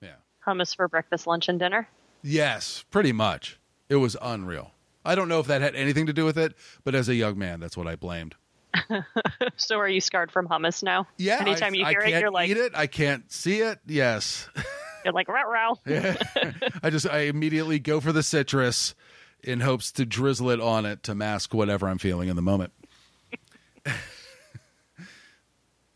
Yeah. 0.00 0.14
hummus 0.46 0.74
for 0.74 0.88
breakfast, 0.88 1.26
lunch, 1.26 1.48
and 1.48 1.58
dinner. 1.58 1.88
Yes, 2.22 2.84
pretty 2.90 3.12
much. 3.12 3.58
It 3.88 3.96
was 3.96 4.16
unreal. 4.22 4.72
I 5.04 5.14
don't 5.14 5.28
know 5.28 5.38
if 5.40 5.46
that 5.48 5.60
had 5.60 5.74
anything 5.74 6.06
to 6.06 6.12
do 6.12 6.24
with 6.24 6.38
it, 6.38 6.54
but 6.84 6.94
as 6.94 7.08
a 7.08 7.14
young 7.14 7.36
man, 7.38 7.60
that's 7.60 7.76
what 7.76 7.86
I 7.86 7.96
blamed. 7.96 8.34
So 9.56 9.78
are 9.78 9.88
you 9.88 10.00
scarred 10.00 10.30
from 10.30 10.48
hummus 10.48 10.82
now? 10.82 11.06
Yeah. 11.16 11.38
Anytime 11.40 11.74
I, 11.74 11.76
you 11.76 11.86
hear 11.86 12.00
it, 12.00 12.20
you're 12.20 12.30
like, 12.30 12.50
eat 12.50 12.56
it. 12.56 12.72
I 12.74 12.86
can't 12.86 13.30
see 13.30 13.60
it. 13.60 13.78
Yes. 13.86 14.48
you're 15.04 15.14
like, 15.14 15.28
row 15.28 15.42
row. 15.50 15.78
I 16.82 16.90
just 16.90 17.06
I 17.06 17.20
immediately 17.20 17.78
go 17.78 18.00
for 18.00 18.12
the 18.12 18.22
citrus 18.22 18.94
in 19.42 19.60
hopes 19.60 19.92
to 19.92 20.06
drizzle 20.06 20.50
it 20.50 20.60
on 20.60 20.86
it 20.86 21.02
to 21.04 21.14
mask 21.14 21.54
whatever 21.54 21.88
I'm 21.88 21.98
feeling 21.98 22.28
in 22.28 22.36
the 22.36 22.42
moment. 22.42 22.72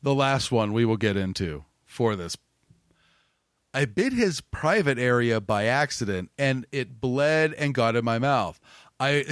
the 0.02 0.14
last 0.14 0.50
one 0.52 0.72
we 0.72 0.84
will 0.84 0.96
get 0.96 1.16
into 1.16 1.64
for 1.84 2.16
this. 2.16 2.36
I 3.72 3.84
bit 3.84 4.12
his 4.14 4.40
private 4.40 4.98
area 4.98 5.40
by 5.40 5.64
accident 5.64 6.30
and 6.38 6.66
it 6.72 7.00
bled 7.00 7.52
and 7.54 7.74
got 7.74 7.94
in 7.94 8.04
my 8.04 8.18
mouth. 8.18 8.58
I 8.98 9.24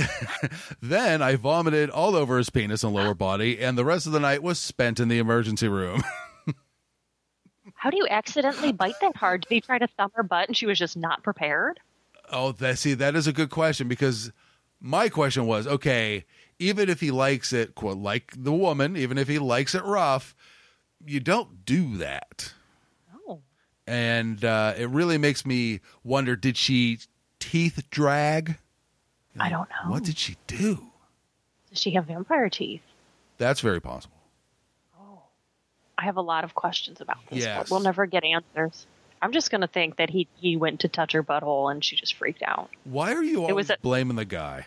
then 0.83 1.23
I 1.23 1.37
vomited 1.37 1.91
all 1.91 2.15
over 2.15 2.39
his 2.39 2.51
penis 2.51 2.85
and 2.85 2.93
lower 2.93 3.15
body 3.15 3.61
and 3.61 3.79
the 3.79 3.85
rest 3.85 4.07
of 4.07 4.13
the 4.13 4.21
night 4.21 4.43
was 4.43 4.59
spent 4.59 5.01
in 5.01 5.09
the 5.09 5.19
emergency 5.19 5.69
room. 5.69 6.03
How 7.75 7.91
do 7.91 7.97
you 7.97 8.07
accidentally 8.09 8.73
bite 8.73 8.99
that 9.01 9.17
hard? 9.17 9.43
Did 9.43 9.55
he 9.55 9.61
try 9.61 9.79
to 9.79 9.87
thumb 9.87 10.11
her 10.15 10.23
butt 10.23 10.49
and 10.49 10.57
she 10.57 10.67
was 10.67 10.79
just 10.79 10.97
not 10.97 11.23
prepared? 11.23 11.81
Oh, 12.31 12.53
that 12.53 12.79
see, 12.79 12.95
that 12.95 13.15
is 13.15 13.27
a 13.27 13.33
good 13.33 13.51
question 13.51 13.89
because 13.89 14.33
my 14.81 15.09
question 15.09 15.47
was, 15.47 15.67
okay, 15.67 16.25
even 16.59 16.89
if 16.89 17.01
he 17.01 17.11
likes 17.11 17.53
it, 17.53 17.75
quote, 17.75 17.99
like 17.99 18.33
the 18.37 18.53
woman, 18.53 18.97
even 18.97 19.19
if 19.19 19.29
he 19.29 19.39
likes 19.39 19.75
it 19.75 19.85
rough, 19.85 20.35
you 21.07 21.21
don't 21.21 21.65
do 21.65 21.97
that. 21.99 22.53
Oh. 23.29 23.41
And 23.87 24.45
uh, 24.45 24.75
it 24.77 24.89
really 24.89 25.19
makes 25.19 25.45
me 25.45 25.81
wonder: 26.03 26.37
Did 26.37 26.57
she 26.57 26.99
teeth 27.39 27.83
drag? 27.91 28.57
I 29.39 29.49
don't 29.51 29.69
know. 29.69 29.91
What 29.91 30.05
did 30.05 30.17
she 30.19 30.37
do? 30.47 30.79
Does 31.71 31.81
she 31.81 31.93
have 31.93 32.07
vampire 32.07 32.49
teeth? 32.49 32.83
That's 33.39 33.61
very 33.61 33.81
possible. 33.81 34.17
Oh. 35.01 35.23
I 35.99 36.05
have 36.05 36.17
a 36.17 36.23
lot 36.23 36.45
of 36.45 36.55
questions 36.55 37.01
about 37.01 37.19
this, 37.31 37.41
Yes. 37.45 37.59
but 37.59 37.71
we'll 37.71 37.81
never 37.81 38.07
get 38.07 38.23
answers. 38.25 38.87
I'm 39.21 39.33
just 39.33 39.51
going 39.51 39.63
to 39.63 39.67
think 39.67 39.97
that 39.97 40.11
he, 40.11 40.29
he 40.37 40.57
went 40.57 40.81
to 40.81 40.89
touch 40.89 41.13
her 41.13 41.23
butthole 41.23 41.71
and 41.73 41.83
she 41.85 41.97
just 41.97 42.15
freaked 42.15 42.43
out. 42.47 42.71
Why 42.85 43.13
are 43.15 43.23
you 43.25 43.41
always 43.43 43.55
was 43.55 43.71
a- 43.71 43.79
blaming 43.83 44.17
the 44.17 44.25
guy? 44.25 44.67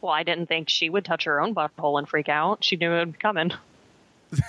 Well, 0.00 0.12
I 0.12 0.22
didn't 0.22 0.46
think 0.46 0.68
she 0.68 0.90
would 0.90 1.04
touch 1.06 1.24
her 1.24 1.40
own 1.40 1.54
butthole 1.54 1.98
and 1.98 2.06
freak 2.08 2.28
out. 2.28 2.62
She 2.62 2.76
knew 2.76 2.92
it 2.92 3.06
was 3.06 3.16
coming. 3.18 3.52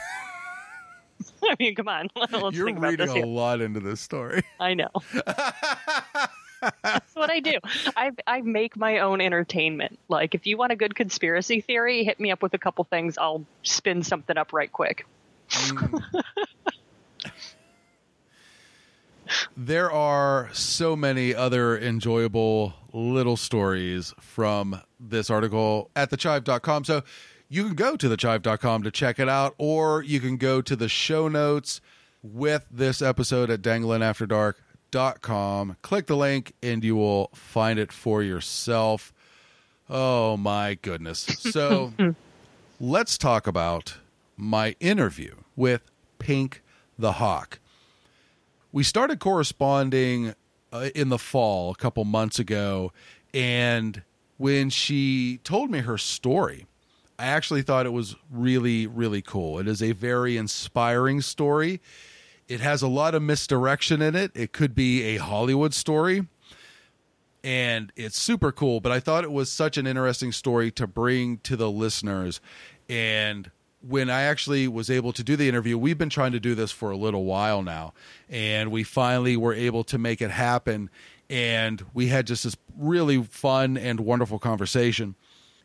I 1.43 1.55
mean, 1.59 1.75
come 1.75 1.88
on. 1.88 2.09
Let's 2.15 2.55
You're 2.57 2.65
think 2.65 2.77
about 2.79 2.89
reading 2.91 3.09
a 3.09 3.13
here. 3.13 3.25
lot 3.25 3.61
into 3.61 3.79
this 3.79 4.01
story. 4.01 4.43
I 4.59 4.73
know. 4.73 4.89
That's 6.84 7.16
what 7.16 7.30
I 7.30 7.39
do. 7.39 7.59
I 7.95 8.11
I 8.28 8.41
make 8.41 8.78
my 8.78 8.99
own 8.99 9.22
entertainment. 9.22 9.99
Like 10.09 10.36
if 10.36 10.45
you 10.47 10.57
want 10.57 10.72
a 10.72 10.76
good 10.76 10.95
conspiracy 10.95 11.61
theory, 11.61 12.03
hit 12.03 12.20
me 12.20 12.32
up 12.32 12.41
with 12.41 12.53
a 12.53 12.57
couple 12.57 12.84
things. 12.84 13.18
I'll 13.18 13.45
spin 13.63 14.03
something 14.03 14.38
up 14.38 14.53
right 14.53 14.72
quick. 14.72 15.05
Mm. 15.49 16.03
there 19.57 19.91
are 19.91 20.49
so 20.53 20.95
many 20.95 21.34
other 21.34 21.78
enjoyable 21.78 22.74
little 22.93 23.38
stories 23.38 24.13
from 24.20 24.82
this 24.99 25.30
article 25.30 25.89
at 25.95 26.09
thechive.com. 26.09 26.84
So 26.86 27.03
you 27.47 27.63
can 27.66 27.76
go 27.76 27.95
to 27.95 28.09
thechive.com 28.09 28.84
to 28.84 28.91
check 28.91 29.20
it 29.20 29.30
out, 29.30 29.53
or 29.57 30.01
you 30.01 30.20
can 30.20 30.38
go 30.38 30.61
to 30.61 30.76
the 30.76 30.89
show 30.89 31.28
notes 31.28 31.82
with 32.24 32.66
this 32.72 33.01
episode 33.01 33.49
at 33.49 33.61
danglinafterdark.com. 34.95 35.77
Click 35.81 36.07
the 36.07 36.17
link 36.17 36.53
and 36.63 36.83
you 36.83 36.95
will 36.95 37.29
find 37.33 37.79
it 37.79 37.91
for 37.91 38.23
yourself. 38.23 39.13
Oh 39.89 40.37
my 40.37 40.77
goodness. 40.81 41.19
So 41.19 41.93
let's 42.79 43.17
talk 43.17 43.47
about 43.47 43.97
my 44.37 44.75
interview 44.79 45.35
with 45.55 45.81
Pink 46.19 46.61
the 46.97 47.13
Hawk 47.13 47.59
we 48.75 48.83
started 48.83 49.21
corresponding 49.21 50.35
uh, 50.73 50.89
in 50.93 51.07
the 51.07 51.17
fall 51.17 51.71
a 51.71 51.75
couple 51.75 52.03
months 52.03 52.39
ago 52.39 52.91
and 53.33 54.03
when 54.35 54.69
she 54.69 55.39
told 55.45 55.71
me 55.71 55.79
her 55.79 55.97
story 55.97 56.65
i 57.17 57.25
actually 57.25 57.61
thought 57.61 57.85
it 57.85 57.93
was 57.93 58.17
really 58.29 58.85
really 58.85 59.21
cool 59.21 59.59
it 59.59 59.67
is 59.67 59.81
a 59.81 59.93
very 59.93 60.35
inspiring 60.35 61.21
story 61.21 61.79
it 62.47 62.59
has 62.59 62.81
a 62.81 62.87
lot 62.87 63.15
of 63.15 63.21
misdirection 63.21 64.01
in 64.01 64.15
it. 64.15 64.31
It 64.35 64.51
could 64.51 64.75
be 64.75 65.03
a 65.03 65.17
hollywood 65.17 65.73
story. 65.73 66.27
And 67.43 67.91
it's 67.95 68.19
super 68.19 68.51
cool 68.51 68.79
but 68.79 68.91
i 68.91 68.99
thought 68.99 69.23
it 69.23 69.31
was 69.31 69.51
such 69.51 69.77
an 69.77 69.85
interesting 69.85 70.31
story 70.31 70.71
to 70.71 70.87
bring 70.87 71.37
to 71.39 71.55
the 71.55 71.69
listeners. 71.69 72.41
And 72.89 73.51
when 73.87 74.09
i 74.09 74.23
actually 74.23 74.67
was 74.67 74.89
able 74.89 75.13
to 75.13 75.23
do 75.23 75.35
the 75.35 75.47
interview 75.47 75.77
we've 75.77 75.97
been 75.97 76.09
trying 76.09 76.31
to 76.31 76.39
do 76.39 76.55
this 76.55 76.71
for 76.71 76.91
a 76.91 76.97
little 76.97 77.23
while 77.23 77.61
now. 77.61 77.93
And 78.29 78.71
we 78.71 78.83
finally 78.83 79.37
were 79.37 79.53
able 79.53 79.83
to 79.85 79.97
make 79.97 80.21
it 80.21 80.31
happen. 80.31 80.89
And 81.29 81.83
we 81.93 82.07
had 82.07 82.27
just 82.27 82.43
this 82.43 82.55
really 82.77 83.23
fun 83.23 83.77
and 83.77 83.99
wonderful 83.99 84.39
conversation. 84.39 85.15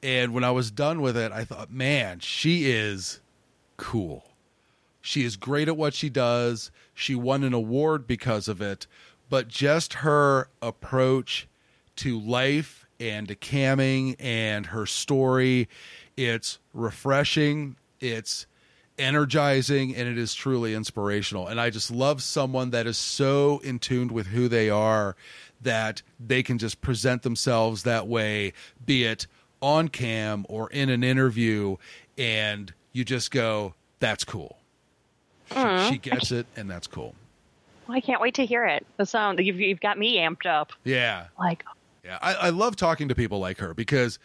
And 0.02 0.34
when 0.34 0.44
i 0.44 0.50
was 0.50 0.70
done 0.70 1.00
with 1.00 1.16
it 1.16 1.32
i 1.32 1.44
thought 1.44 1.70
man 1.70 2.20
she 2.20 2.70
is 2.70 3.20
cool 3.78 4.29
she 5.01 5.24
is 5.24 5.36
great 5.36 5.68
at 5.68 5.76
what 5.76 5.94
she 5.94 6.09
does. 6.09 6.70
She 6.94 7.14
won 7.14 7.44
an 7.44 7.55
award 7.55 8.07
because 8.07 8.48
of 8.48 8.61
it. 8.61 8.86
But 9.28 9.48
just 9.48 9.94
her 9.94 10.48
approach 10.61 11.48
to 11.96 12.18
life 12.18 12.86
and 12.98 13.28
to 13.28 13.34
camming 13.34 14.16
and 14.18 14.66
her 14.66 14.86
story, 14.86 15.68
it's 16.16 16.59
refreshing, 16.74 17.76
it's 18.01 18.46
energizing, 18.98 19.96
and 19.96 20.09
it 20.09 20.18
is 20.18 20.34
truly 20.34 20.74
inspirational. 20.74 21.46
And 21.46 21.61
I 21.61 21.70
just 21.70 21.90
love 21.90 22.22
someone 22.22 22.70
that 22.70 22.86
is 22.86 22.98
so 22.98 23.61
in 23.61 23.78
tune 23.78 24.09
with 24.09 24.26
who 24.26 24.48
they 24.48 24.68
are 24.68 25.16
that 25.62 26.03
they 26.18 26.42
can 26.42 26.59
just 26.59 26.80
present 26.80 27.22
themselves 27.22 27.82
that 27.84 28.07
way, 28.07 28.53
be 28.84 29.05
it 29.05 29.26
on 29.62 29.88
cam 29.88 30.44
or 30.48 30.70
in 30.70 30.88
an 30.90 31.05
interview, 31.05 31.76
and 32.18 32.72
you 32.92 33.05
just 33.05 33.30
go, 33.30 33.74
that's 33.98 34.24
cool. 34.24 34.59
She, 35.53 35.92
she 35.92 35.98
gets 35.98 36.30
it, 36.32 36.46
and 36.57 36.70
that's 36.70 36.86
cool. 36.86 37.14
Well, 37.86 37.96
I 37.96 38.01
can't 38.01 38.20
wait 38.20 38.34
to 38.34 38.46
hear 38.46 38.66
it. 38.66 38.86
The 38.96 39.07
sound 39.07 39.38
you've, 39.40 39.61
you've 39.61 39.80
got 39.80 39.98
me 39.98 40.18
amped 40.18 40.46
up. 40.46 40.72
Yeah. 40.84 41.26
Like, 41.38 41.64
Yeah. 42.05 42.18
I, 42.22 42.34
I 42.34 42.51
love 42.51 42.76
talking 42.76 43.09
to 43.09 43.14
people 43.14 43.40
like 43.40 43.59
her 43.59 43.74
because 43.74 44.18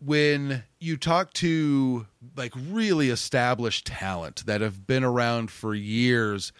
when 0.00 0.62
you 0.78 0.96
talk 0.96 1.32
to 1.34 2.06
like 2.36 2.52
really 2.54 3.10
established 3.10 3.86
talent 3.86 4.44
that 4.46 4.60
have 4.60 4.86
been 4.86 5.04
around 5.04 5.50
for 5.50 5.74
years, 5.74 6.52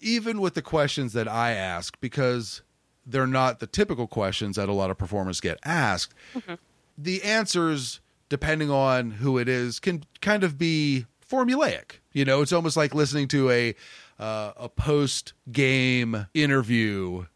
even 0.00 0.40
with 0.40 0.54
the 0.54 0.62
questions 0.62 1.12
that 1.14 1.26
I 1.26 1.52
ask, 1.52 1.98
because 2.00 2.62
they're 3.04 3.26
not 3.26 3.58
the 3.58 3.66
typical 3.66 4.06
questions 4.06 4.56
that 4.56 4.68
a 4.68 4.72
lot 4.72 4.90
of 4.90 4.98
performers 4.98 5.40
get 5.40 5.58
asked, 5.64 6.14
mm-hmm. 6.34 6.54
the 6.96 7.22
answers, 7.22 8.00
depending 8.28 8.70
on 8.70 9.12
who 9.12 9.38
it 9.38 9.48
is, 9.48 9.80
can 9.80 10.04
kind 10.20 10.44
of 10.44 10.58
be 10.58 11.06
formulaic. 11.30 12.00
You 12.12 12.24
know, 12.24 12.42
it's 12.42 12.52
almost 12.52 12.76
like 12.76 12.94
listening 12.94 13.28
to 13.28 13.50
a 13.50 13.74
uh, 14.18 14.52
a 14.56 14.68
post 14.68 15.32
game 15.50 16.26
interview. 16.34 17.26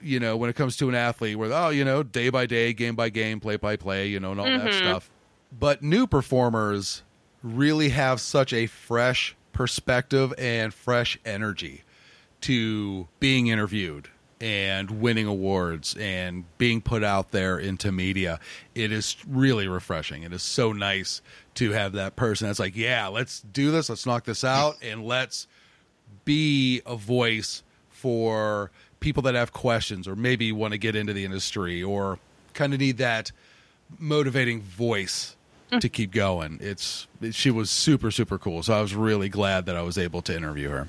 You 0.00 0.20
know, 0.20 0.36
when 0.36 0.48
it 0.48 0.54
comes 0.54 0.76
to 0.76 0.88
an 0.88 0.94
athlete, 0.94 1.36
where 1.36 1.52
oh, 1.52 1.70
you 1.70 1.84
know, 1.84 2.02
day 2.02 2.28
by 2.30 2.46
day, 2.46 2.72
game 2.72 2.94
by 2.94 3.08
game, 3.08 3.40
play 3.40 3.56
by 3.56 3.76
play, 3.76 4.06
you 4.06 4.20
know, 4.20 4.30
and 4.30 4.40
all 4.40 4.46
that 4.46 4.72
stuff. 4.74 5.10
But 5.58 5.82
new 5.82 6.06
performers 6.06 7.02
really 7.42 7.88
have 7.90 8.20
such 8.20 8.52
a 8.52 8.66
fresh 8.66 9.34
perspective 9.52 10.32
and 10.38 10.72
fresh 10.72 11.18
energy 11.24 11.82
to 12.42 13.08
being 13.18 13.48
interviewed 13.48 14.08
and 14.40 15.00
winning 15.00 15.26
awards 15.26 15.96
and 15.98 16.44
being 16.58 16.80
put 16.80 17.02
out 17.02 17.30
there 17.30 17.58
into 17.58 17.90
media. 17.90 18.38
It 18.74 18.92
is 18.92 19.16
really 19.26 19.66
refreshing. 19.66 20.22
It 20.22 20.32
is 20.32 20.42
so 20.42 20.72
nice 20.72 21.22
to 21.56 21.72
have 21.72 21.92
that 21.92 22.16
person 22.16 22.46
that's 22.46 22.58
like, 22.58 22.76
yeah, 22.76 23.08
let's 23.08 23.40
do 23.40 23.70
this, 23.70 23.88
let's 23.88 24.06
knock 24.06 24.24
this 24.24 24.44
out, 24.44 24.76
and 24.82 25.04
let's 25.04 25.46
be 26.24 26.82
a 26.86 26.96
voice 26.96 27.62
for 27.90 28.70
people 29.00 29.22
that 29.24 29.34
have 29.34 29.52
questions 29.52 30.06
or 30.06 30.16
maybe 30.16 30.52
want 30.52 30.72
to 30.72 30.78
get 30.78 30.94
into 30.96 31.12
the 31.12 31.24
industry 31.24 31.82
or 31.82 32.18
kind 32.54 32.72
of 32.72 32.80
need 32.80 32.98
that 32.98 33.32
motivating 33.98 34.60
voice 34.60 35.36
mm. 35.70 35.80
to 35.80 35.88
keep 35.88 36.12
going. 36.12 36.58
It's 36.60 37.06
she 37.30 37.50
was 37.50 37.70
super 37.70 38.10
super 38.10 38.38
cool. 38.38 38.62
So 38.62 38.74
I 38.74 38.80
was 38.80 38.94
really 38.94 39.28
glad 39.28 39.66
that 39.66 39.76
I 39.76 39.82
was 39.82 39.98
able 39.98 40.22
to 40.22 40.36
interview 40.36 40.68
her. 40.70 40.88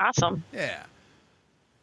awesome. 0.00 0.44
Yeah. 0.52 0.84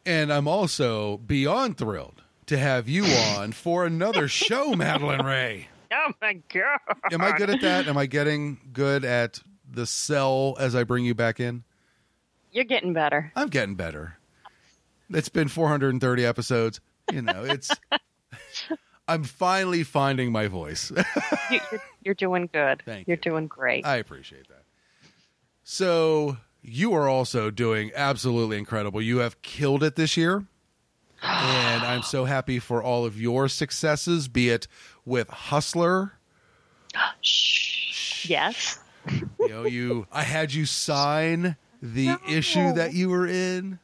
And 0.06 0.32
I'm 0.32 0.46
also 0.46 1.16
beyond 1.18 1.78
thrilled 1.78 2.22
to 2.46 2.58
have 2.58 2.88
you 2.88 3.04
on 3.38 3.52
for 3.52 3.84
another 3.86 4.28
show, 4.28 4.74
Madeline 4.74 5.24
Ray. 5.24 5.68
Oh 5.94 6.12
my 6.20 6.34
god. 6.52 7.12
Am 7.12 7.22
I 7.22 7.36
good 7.36 7.50
at 7.50 7.60
that? 7.60 7.86
Am 7.86 7.96
I 7.96 8.06
getting 8.06 8.58
good 8.72 9.04
at 9.04 9.40
the 9.70 9.86
sell 9.86 10.56
as 10.58 10.74
I 10.74 10.84
bring 10.84 11.04
you 11.04 11.14
back 11.14 11.40
in? 11.40 11.62
You're 12.50 12.64
getting 12.64 12.92
better. 12.92 13.32
I'm 13.36 13.48
getting 13.48 13.74
better. 13.74 14.18
It's 15.10 15.28
been 15.28 15.48
430 15.48 16.24
episodes. 16.24 16.80
You 17.12 17.22
know, 17.22 17.44
it's. 17.44 17.70
I'm 19.08 19.22
finally 19.22 19.82
finding 19.82 20.32
my 20.32 20.48
voice. 20.48 20.90
You, 21.50 21.60
you're, 21.70 21.82
you're 22.02 22.14
doing 22.14 22.48
good. 22.50 22.82
Thank 22.86 23.06
you're 23.06 23.18
you. 23.18 23.22
doing 23.22 23.46
great. 23.46 23.84
I 23.84 23.96
appreciate 23.96 24.48
that. 24.48 24.62
So, 25.62 26.38
you 26.62 26.94
are 26.94 27.06
also 27.06 27.50
doing 27.50 27.92
absolutely 27.94 28.56
incredible. 28.56 29.02
You 29.02 29.18
have 29.18 29.42
killed 29.42 29.82
it 29.82 29.96
this 29.96 30.16
year. 30.16 30.46
and 31.22 31.82
I'm 31.82 32.02
so 32.02 32.24
happy 32.24 32.58
for 32.58 32.82
all 32.82 33.04
of 33.04 33.20
your 33.20 33.48
successes, 33.48 34.28
be 34.28 34.50
it 34.50 34.66
with 35.04 35.28
Hustler. 35.28 36.12
Yes. 38.24 38.78
You 39.10 39.48
know, 39.48 39.64
you 39.64 40.06
I 40.12 40.22
had 40.22 40.52
you 40.52 40.64
sign 40.66 41.56
the 41.82 42.16
issue 42.28 42.72
that 42.72 42.94
you 42.94 43.10
were 43.10 43.26
in. 43.26 43.78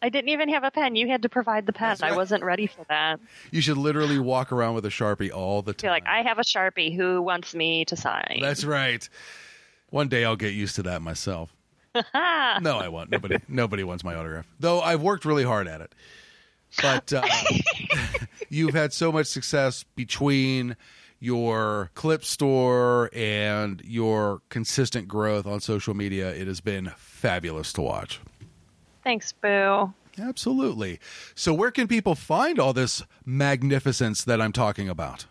I 0.00 0.10
didn't 0.10 0.28
even 0.30 0.50
have 0.50 0.64
a 0.64 0.70
pen. 0.70 0.96
You 0.96 1.08
had 1.08 1.22
to 1.22 1.28
provide 1.30 1.64
the 1.66 1.72
pen. 1.72 1.90
That's 1.90 2.02
I 2.02 2.14
wasn't 2.14 2.44
ready 2.44 2.66
for 2.66 2.84
that. 2.88 3.20
You 3.50 3.62
should 3.62 3.78
literally 3.78 4.18
walk 4.18 4.52
around 4.52 4.74
with 4.74 4.84
a 4.84 4.90
Sharpie 4.90 5.32
all 5.32 5.62
the 5.62 5.72
time. 5.72 5.88
You're 5.88 5.94
like, 5.94 6.06
I 6.06 6.22
have 6.22 6.38
a 6.38 6.42
Sharpie. 6.42 6.94
Who 6.94 7.22
wants 7.22 7.54
me 7.54 7.86
to 7.86 7.96
sign? 7.96 8.38
That's 8.40 8.64
right. 8.64 9.08
One 9.90 10.08
day 10.08 10.24
I'll 10.24 10.36
get 10.36 10.52
used 10.52 10.76
to 10.76 10.82
that 10.84 11.02
myself. 11.02 11.54
No, 12.14 12.78
I 12.78 12.88
won't. 12.88 13.10
Nobody, 13.10 13.38
nobody 13.48 13.84
wants 13.84 14.02
my 14.02 14.14
autograph. 14.14 14.46
Though 14.58 14.80
I've 14.80 15.00
worked 15.00 15.24
really 15.24 15.44
hard 15.44 15.68
at 15.68 15.80
it. 15.80 15.94
But 16.80 17.12
uh, 17.12 17.26
you've 18.48 18.74
had 18.74 18.92
so 18.92 19.12
much 19.12 19.26
success 19.26 19.84
between 19.94 20.76
your 21.20 21.90
clip 21.94 22.24
store 22.24 23.10
and 23.14 23.80
your 23.84 24.42
consistent 24.48 25.08
growth 25.08 25.46
on 25.46 25.60
social 25.60 25.94
media. 25.94 26.30
It 26.30 26.46
has 26.46 26.60
been 26.60 26.92
fabulous 26.96 27.72
to 27.74 27.82
watch. 27.82 28.20
Thanks, 29.02 29.32
Boo. 29.32 29.92
Absolutely. 30.18 31.00
So, 31.34 31.52
where 31.52 31.70
can 31.70 31.88
people 31.88 32.14
find 32.14 32.58
all 32.58 32.72
this 32.72 33.02
magnificence 33.24 34.22
that 34.24 34.40
I'm 34.40 34.52
talking 34.52 34.88
about? 34.88 35.26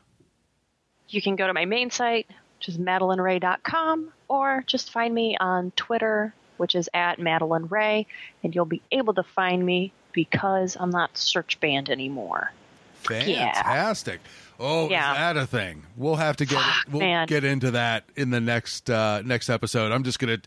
You 1.10 1.22
can 1.22 1.36
go 1.36 1.48
to 1.48 1.54
my 1.54 1.66
main 1.66 1.90
site, 1.90 2.28
which 2.58 2.70
is 2.70 2.78
madeleineray.com, 2.78 4.12
or 4.28 4.64
just 4.68 4.92
find 4.92 5.14
me 5.14 5.38
on 5.40 5.72
Twitter 5.76 6.34
which 6.58 6.76
is 6.76 6.90
at 6.94 7.20
Madeline 7.20 7.68
Ray, 7.68 8.08
and 8.44 8.54
you'll 8.54 8.66
be 8.66 8.82
able 8.92 9.14
to 9.16 9.24
find 9.24 9.66
me 9.66 9.92
because 10.14 10.78
I'm 10.80 10.90
not 10.90 11.18
search 11.18 11.60
banned 11.60 11.90
anymore. 11.90 12.52
Fantastic. 13.04 14.22
Oh, 14.60 14.90
Yeah. 14.90 15.12
is 15.12 15.18
that 15.18 15.38
a 15.38 15.48
thing? 15.48 15.84
We'll 15.98 16.16
have 16.16 16.38
to 16.38 16.46
get 16.46 16.64
we'll 16.92 17.00
Man. 17.02 17.28
get 17.28 17.44
into 17.44 17.72
that 17.72 18.06
in 18.16 18.30
the 18.30 18.40
next 18.40 18.90
uh, 18.90 19.22
next 19.24 19.50
episode. 19.50 19.92
I'm 19.92 20.04
just 20.04 20.20
gonna 20.20 20.40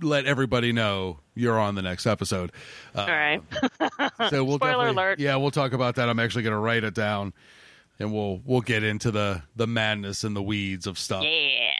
let 0.00 0.26
everybody 0.26 0.72
know 0.72 1.18
you're 1.34 1.58
on 1.58 1.74
the 1.74 1.82
next 1.82 2.06
episode. 2.06 2.52
Uh, 2.94 3.00
All 3.00 3.06
right. 3.08 3.42
So 4.30 4.44
we'll 4.44 4.56
Spoiler 4.58 4.88
alert. 4.88 5.18
Yeah, 5.18 5.36
we'll 5.36 5.50
talk 5.50 5.72
about 5.72 5.94
that. 5.96 6.08
I'm 6.08 6.18
actually 6.18 6.42
gonna 6.44 6.60
write 6.60 6.84
it 6.84 6.94
down, 6.94 7.32
and 7.98 8.12
we'll 8.12 8.40
we'll 8.44 8.60
get 8.60 8.82
into 8.82 9.10
the 9.10 9.42
the 9.56 9.66
madness 9.66 10.24
and 10.24 10.36
the 10.36 10.42
weeds 10.42 10.86
of 10.86 10.98
stuff. 10.98 11.24
yeah. 11.24 11.72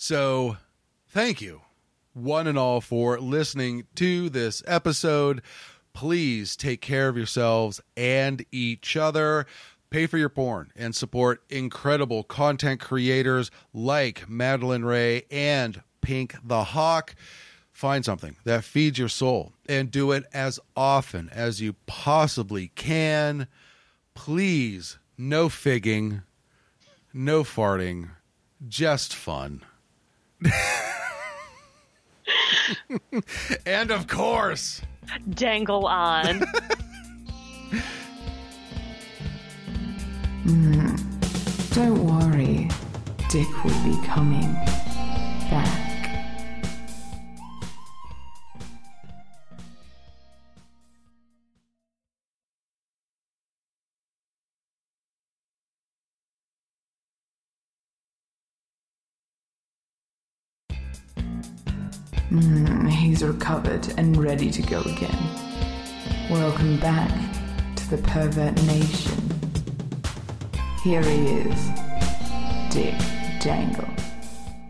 So, 0.00 0.56
thank 1.08 1.40
you, 1.40 1.62
one 2.14 2.46
and 2.46 2.56
all, 2.56 2.80
for 2.80 3.18
listening 3.18 3.84
to 3.96 4.28
this 4.30 4.62
episode. 4.66 5.42
Please 5.98 6.54
take 6.54 6.80
care 6.80 7.08
of 7.08 7.16
yourselves 7.16 7.80
and 7.96 8.46
each 8.52 8.96
other. 8.96 9.46
Pay 9.90 10.06
for 10.06 10.16
your 10.16 10.28
porn 10.28 10.70
and 10.76 10.94
support 10.94 11.42
incredible 11.50 12.22
content 12.22 12.78
creators 12.78 13.50
like 13.74 14.28
Madeline 14.28 14.84
Ray 14.84 15.24
and 15.28 15.82
Pink 16.00 16.36
the 16.44 16.62
Hawk. 16.62 17.16
Find 17.72 18.04
something 18.04 18.36
that 18.44 18.62
feeds 18.62 18.96
your 18.96 19.08
soul 19.08 19.54
and 19.68 19.90
do 19.90 20.12
it 20.12 20.22
as 20.32 20.60
often 20.76 21.28
as 21.30 21.60
you 21.60 21.74
possibly 21.86 22.70
can. 22.76 23.48
Please, 24.14 24.98
no 25.18 25.48
figging, 25.48 26.22
no 27.12 27.42
farting, 27.42 28.10
just 28.68 29.16
fun. 29.16 29.62
and 33.66 33.90
of 33.90 34.06
course, 34.06 34.80
Dangle 35.34 35.86
on. 35.86 36.44
Don't 41.78 42.04
worry, 42.04 42.68
Dick 43.30 43.64
will 43.64 43.70
be 43.84 43.94
coming 44.06 44.52
back. 45.50 45.88
Mm, 62.30 62.67
recovered 63.22 63.92
and 63.96 64.16
ready 64.16 64.50
to 64.50 64.62
go 64.62 64.80
again. 64.82 65.18
Welcome 66.30 66.78
back 66.78 67.10
to 67.76 67.90
the 67.90 67.98
Pervert 67.98 68.54
Nation. 68.66 69.14
Here 70.84 71.02
he 71.02 71.26
is, 71.26 71.70
Dick 72.70 72.94
Dangle. 73.40 73.88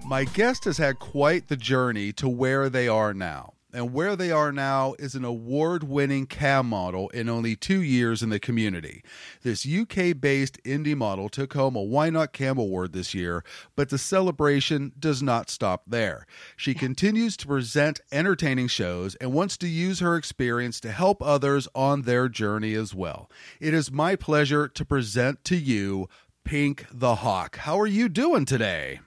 my 0.05 0.25
guest 0.25 0.65
has 0.65 0.79
had 0.79 0.99
quite 0.99 1.49
the 1.49 1.57
journey 1.57 2.13
to 2.15 2.29
where 2.29 2.69
they 2.71 2.89
are 2.89 3.13
now. 3.13 3.53
And 3.73 3.93
where 3.93 4.16
they 4.16 4.31
are 4.31 4.51
now 4.51 4.95
is 4.99 5.14
an 5.14 5.27
award 5.27 5.85
winning 5.85 6.25
cam 6.25 6.66
model 6.66 7.11
in 7.11 7.29
only 7.29 7.55
two 7.55 7.83
years 7.83 8.23
in 8.23 8.31
the 8.31 8.41
community. 8.41 9.03
This 9.43 9.66
UK 9.66 10.19
based 10.19 10.62
indie 10.64 10.97
model 10.97 11.29
took 11.29 11.53
home 11.53 11.77
a 11.77 11.85
YNOT 11.85 12.33
Cam 12.33 12.57
Award 12.57 12.95
this 12.95 13.12
year, 13.12 13.45
but 13.77 13.91
the 13.91 13.99
celebration 13.99 14.93
does 14.99 15.23
not 15.23 15.51
stop 15.51 15.83
there. 15.87 16.27
She 16.57 16.73
continues 16.73 17.37
to 17.39 17.47
present 17.47 18.01
entertaining 18.11 18.69
shows 18.69 19.16
and 19.16 19.35
wants 19.35 19.59
to 19.59 19.69
use 19.69 20.01
her 20.01 20.16
experience 20.16 20.81
to 20.81 20.91
help 20.91 21.23
others 21.23 21.69
on 21.75 22.03
their 22.03 22.31
journey 22.31 22.73
as 22.73 22.95
well. 22.95 23.31
It 23.61 23.75
is 23.75 23.93
my 23.93 24.16
pleasure 24.16 24.66
to 24.66 24.85
present 24.85 25.45
to 25.45 25.57
you 25.57 26.09
Pink 26.43 26.87
the 26.91 27.16
Hawk. 27.16 27.57
How 27.59 27.79
are 27.79 27.87
you 27.87 28.09
doing 28.09 28.47
today? 28.47 29.01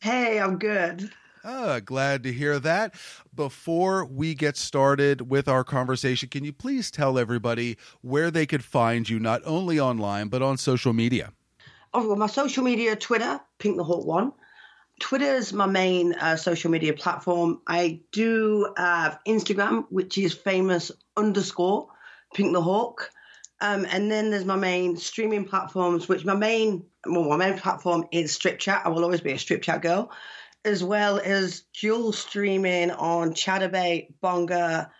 Hey, 0.00 0.40
I'm 0.40 0.58
good. 0.58 1.10
Ah, 1.48 1.78
glad 1.78 2.24
to 2.24 2.32
hear 2.32 2.58
that. 2.58 2.92
Before 3.32 4.04
we 4.04 4.34
get 4.34 4.56
started 4.56 5.30
with 5.30 5.46
our 5.46 5.62
conversation, 5.62 6.28
can 6.28 6.42
you 6.42 6.52
please 6.52 6.90
tell 6.90 7.20
everybody 7.20 7.78
where 8.00 8.32
they 8.32 8.46
could 8.46 8.64
find 8.64 9.08
you, 9.08 9.20
not 9.20 9.42
only 9.44 9.78
online, 9.78 10.26
but 10.26 10.42
on 10.42 10.56
social 10.56 10.92
media? 10.92 11.32
Oh, 11.94 12.16
my 12.16 12.26
social 12.26 12.64
media, 12.64 12.96
Twitter, 12.96 13.40
Pink 13.60 13.76
the 13.76 13.84
Hawk 13.84 14.04
One. 14.04 14.32
Twitter 14.98 15.36
is 15.36 15.52
my 15.52 15.66
main 15.66 16.14
uh, 16.14 16.34
social 16.34 16.68
media 16.68 16.94
platform. 16.94 17.60
I 17.68 18.00
do 18.10 18.74
have 18.76 19.20
Instagram, 19.24 19.84
which 19.88 20.18
is 20.18 20.34
famous 20.34 20.90
underscore 21.16 21.86
Pink 22.34 22.54
the 22.54 22.62
Hawk. 22.62 23.12
Um, 23.60 23.86
and 23.88 24.10
then 24.10 24.32
there's 24.32 24.44
my 24.44 24.56
main 24.56 24.96
streaming 24.96 25.44
platforms, 25.44 26.08
which 26.08 26.24
my 26.24 26.34
main 26.34 26.86
well, 27.06 27.28
my 27.28 27.36
main 27.36 27.56
platform 27.56 28.04
is 28.10 28.32
Strip 28.32 28.58
Chat. 28.58 28.82
I 28.84 28.88
will 28.88 29.04
always 29.04 29.20
be 29.20 29.32
a 29.32 29.38
Strip 29.38 29.62
Chat 29.62 29.80
girl, 29.80 30.10
as 30.66 30.82
well 30.82 31.20
as 31.22 31.62
dual 31.80 32.12
streaming 32.12 32.90
on 32.90 33.32
Chaturbate, 33.32 34.08
Bonga, 34.20 34.90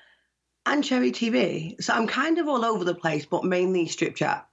and 0.65 0.83
Cherry 0.83 1.13
TV. 1.13 1.81
So 1.83 1.93
I'm 1.93 2.07
kind 2.07 2.39
of 2.39 2.49
all 2.49 2.65
over 2.65 2.85
the 2.85 2.95
place, 2.95 3.27
but 3.27 3.45
mainly 3.45 3.87
Strip 3.87 4.15
Chat. 4.15 4.47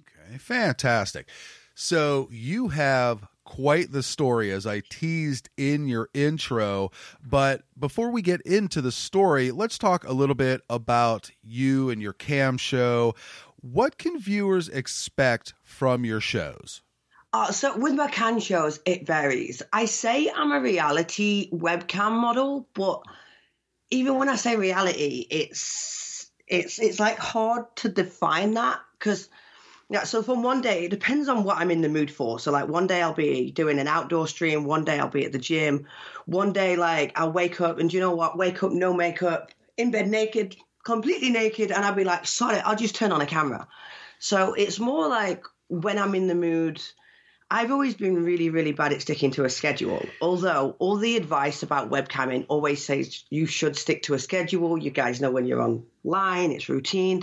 Okay, 0.00 0.38
fantastic. 0.38 1.28
So 1.74 2.28
you 2.30 2.68
have 2.68 3.26
quite 3.44 3.92
the 3.92 4.02
story 4.02 4.50
as 4.50 4.66
I 4.66 4.82
teased 4.90 5.48
in 5.56 5.88
your 5.88 6.08
intro. 6.14 6.90
But 7.22 7.62
before 7.78 8.10
we 8.10 8.22
get 8.22 8.40
into 8.42 8.80
the 8.80 8.92
story, 8.92 9.50
let's 9.50 9.78
talk 9.78 10.04
a 10.04 10.12
little 10.12 10.34
bit 10.34 10.60
about 10.68 11.30
you 11.42 11.90
and 11.90 12.00
your 12.00 12.12
cam 12.12 12.58
show. 12.58 13.14
What 13.60 13.96
can 13.98 14.18
viewers 14.18 14.68
expect 14.68 15.54
from 15.62 16.04
your 16.04 16.20
shows? 16.20 16.82
Uh, 17.34 17.50
so 17.50 17.76
with 17.76 17.94
my 17.94 18.06
can 18.06 18.38
shows, 18.38 18.78
it 18.86 19.04
varies. 19.04 19.60
I 19.72 19.86
say 19.86 20.30
I'm 20.30 20.52
a 20.52 20.60
reality 20.60 21.50
webcam 21.50 22.12
model, 22.12 22.68
but 22.74 23.02
even 23.90 24.18
when 24.18 24.28
I 24.28 24.36
say 24.36 24.54
reality, 24.54 25.26
it's 25.28 26.30
it's 26.46 26.78
it's 26.78 27.00
like 27.00 27.18
hard 27.18 27.64
to 27.78 27.88
define 27.88 28.54
that 28.54 28.78
because 28.96 29.28
yeah. 29.90 30.04
So 30.04 30.22
from 30.22 30.44
one 30.44 30.60
day, 30.60 30.84
it 30.84 30.90
depends 30.90 31.28
on 31.28 31.42
what 31.42 31.58
I'm 31.58 31.72
in 31.72 31.80
the 31.80 31.88
mood 31.88 32.08
for. 32.08 32.38
So 32.38 32.52
like 32.52 32.68
one 32.68 32.86
day 32.86 33.02
I'll 33.02 33.12
be 33.12 33.50
doing 33.50 33.80
an 33.80 33.88
outdoor 33.88 34.28
stream, 34.28 34.62
one 34.62 34.84
day 34.84 35.00
I'll 35.00 35.08
be 35.08 35.24
at 35.24 35.32
the 35.32 35.38
gym, 35.40 35.88
one 36.26 36.52
day 36.52 36.76
like 36.76 37.18
I'll 37.18 37.32
wake 37.32 37.60
up 37.60 37.80
and 37.80 37.92
you 37.92 37.98
know 37.98 38.14
what? 38.14 38.38
Wake 38.38 38.62
up 38.62 38.70
no 38.70 38.94
makeup, 38.94 39.50
in 39.76 39.90
bed 39.90 40.06
naked, 40.06 40.54
completely 40.84 41.30
naked, 41.30 41.72
and 41.72 41.84
I'll 41.84 41.94
be 41.94 42.04
like, 42.04 42.28
sorry, 42.28 42.60
I'll 42.60 42.76
just 42.76 42.94
turn 42.94 43.10
on 43.10 43.22
a 43.22 43.26
camera. 43.26 43.66
So 44.20 44.52
it's 44.52 44.78
more 44.78 45.08
like 45.08 45.44
when 45.66 45.98
I'm 45.98 46.14
in 46.14 46.28
the 46.28 46.36
mood. 46.36 46.80
I've 47.50 47.70
always 47.70 47.94
been 47.94 48.24
really, 48.24 48.50
really 48.50 48.72
bad 48.72 48.92
at 48.92 49.02
sticking 49.02 49.30
to 49.32 49.44
a 49.44 49.50
schedule. 49.50 50.04
Although 50.20 50.76
all 50.78 50.96
the 50.96 51.16
advice 51.16 51.62
about 51.62 51.90
webcamming 51.90 52.46
always 52.48 52.84
says 52.84 53.22
you 53.30 53.46
should 53.46 53.76
stick 53.76 54.02
to 54.04 54.14
a 54.14 54.18
schedule. 54.18 54.78
You 54.78 54.90
guys 54.90 55.20
know 55.20 55.30
when 55.30 55.46
you're 55.46 55.62
online, 55.62 56.52
it's 56.52 56.68
routine. 56.68 57.22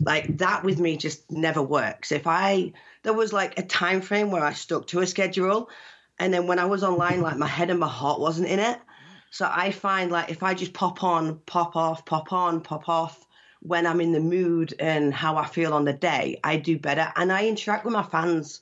Like 0.00 0.38
that 0.38 0.64
with 0.64 0.78
me 0.78 0.96
just 0.96 1.30
never 1.30 1.62
works. 1.62 2.12
If 2.12 2.26
I 2.26 2.72
there 3.02 3.14
was 3.14 3.32
like 3.32 3.58
a 3.58 3.62
time 3.62 4.00
frame 4.02 4.30
where 4.30 4.44
I 4.44 4.52
stuck 4.52 4.88
to 4.88 5.00
a 5.00 5.06
schedule, 5.06 5.70
and 6.18 6.34
then 6.34 6.46
when 6.46 6.58
I 6.58 6.66
was 6.66 6.82
online, 6.82 7.22
like 7.22 7.38
my 7.38 7.46
head 7.46 7.70
and 7.70 7.80
my 7.80 7.88
heart 7.88 8.20
wasn't 8.20 8.48
in 8.48 8.58
it. 8.58 8.78
So 9.30 9.48
I 9.50 9.70
find 9.70 10.10
like 10.10 10.30
if 10.30 10.42
I 10.42 10.54
just 10.54 10.72
pop 10.74 11.02
on, 11.04 11.38
pop 11.46 11.76
off, 11.76 12.04
pop 12.04 12.32
on, 12.32 12.60
pop 12.60 12.88
off 12.88 13.24
when 13.60 13.86
I'm 13.86 14.00
in 14.00 14.12
the 14.12 14.20
mood 14.20 14.74
and 14.78 15.14
how 15.14 15.36
I 15.36 15.46
feel 15.46 15.74
on 15.74 15.84
the 15.84 15.92
day, 15.92 16.40
I 16.42 16.56
do 16.56 16.78
better. 16.78 17.12
And 17.14 17.30
I 17.30 17.46
interact 17.46 17.84
with 17.84 17.94
my 17.94 18.02
fans 18.02 18.60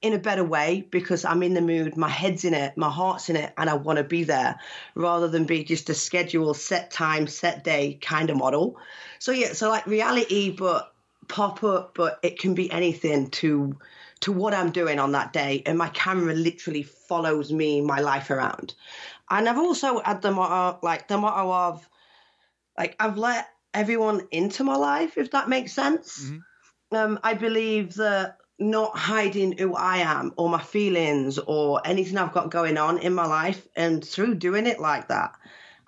in 0.00 0.12
a 0.12 0.18
better 0.18 0.44
way 0.44 0.86
because 0.90 1.24
I'm 1.24 1.42
in 1.42 1.54
the 1.54 1.60
mood, 1.60 1.96
my 1.96 2.08
head's 2.08 2.44
in 2.44 2.54
it, 2.54 2.76
my 2.76 2.88
heart's 2.88 3.28
in 3.28 3.36
it, 3.36 3.52
and 3.56 3.68
I 3.68 3.74
want 3.74 3.96
to 3.98 4.04
be 4.04 4.24
there 4.24 4.58
rather 4.94 5.28
than 5.28 5.44
be 5.44 5.64
just 5.64 5.90
a 5.90 5.94
schedule, 5.94 6.54
set 6.54 6.90
time, 6.90 7.26
set 7.26 7.64
day 7.64 7.98
kind 8.00 8.30
of 8.30 8.36
model. 8.36 8.78
So 9.18 9.32
yeah, 9.32 9.52
so 9.54 9.68
like 9.68 9.86
reality, 9.86 10.50
but 10.50 10.92
pop 11.26 11.64
up, 11.64 11.94
but 11.94 12.20
it 12.22 12.38
can 12.38 12.54
be 12.54 12.70
anything 12.70 13.30
to 13.30 13.76
to 14.20 14.32
what 14.32 14.52
I'm 14.52 14.72
doing 14.72 14.98
on 14.98 15.12
that 15.12 15.32
day, 15.32 15.62
and 15.64 15.78
my 15.78 15.88
camera 15.90 16.34
literally 16.34 16.82
follows 16.82 17.52
me, 17.52 17.80
my 17.80 18.00
life 18.00 18.30
around. 18.30 18.74
And 19.30 19.48
I've 19.48 19.58
also 19.58 20.00
had 20.00 20.22
the 20.22 20.32
motto, 20.32 20.78
like 20.82 21.06
the 21.06 21.18
motto 21.18 21.52
of, 21.52 21.88
like 22.76 22.96
I've 22.98 23.16
let 23.16 23.48
everyone 23.74 24.26
into 24.32 24.64
my 24.64 24.74
life, 24.76 25.18
if 25.18 25.30
that 25.32 25.48
makes 25.48 25.72
sense. 25.72 26.32
Um, 26.90 27.20
I 27.22 27.34
believe 27.34 27.94
that 27.96 28.38
not 28.58 28.96
hiding 28.96 29.56
who 29.56 29.74
I 29.74 29.98
am 29.98 30.32
or 30.36 30.48
my 30.48 30.60
feelings 30.60 31.38
or 31.38 31.80
anything 31.84 32.18
I've 32.18 32.32
got 32.32 32.50
going 32.50 32.76
on 32.76 32.98
in 32.98 33.14
my 33.14 33.26
life. 33.26 33.66
And 33.76 34.04
through 34.04 34.34
doing 34.36 34.66
it 34.66 34.80
like 34.80 35.08
that, 35.08 35.36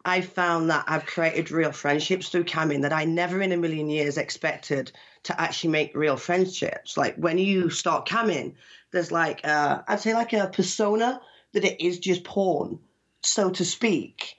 I've 0.05 0.27
found 0.27 0.71
that 0.71 0.85
I've 0.87 1.05
created 1.05 1.51
real 1.51 1.73
friendships 1.73 2.29
through 2.29 2.45
camming 2.45 2.83
that 2.83 2.93
I 2.93 3.05
never 3.05 3.43
in 3.43 3.53
a 3.53 3.57
million 3.57 3.91
years 3.91 4.17
expected 4.17 4.93
to 5.25 5.39
actually 5.39 5.71
make 5.71 5.95
real 5.95 6.17
friendships. 6.17 6.97
Like 6.97 7.17
when 7.17 7.39
you 7.39 7.71
start 7.71 8.09
camming, 8.09 8.55
there's 8.93 9.13
like, 9.13 9.47
uh, 9.47 9.83
I'd 9.87 10.01
say 10.01 10.15
like 10.15 10.33
a 10.33 10.49
persona 10.49 11.21
that 11.53 11.65
it 11.65 11.85
is 11.85 11.99
just 11.99 12.25
porn, 12.25 12.79
so 13.23 13.51
to 13.51 13.65
speak. 13.65 14.37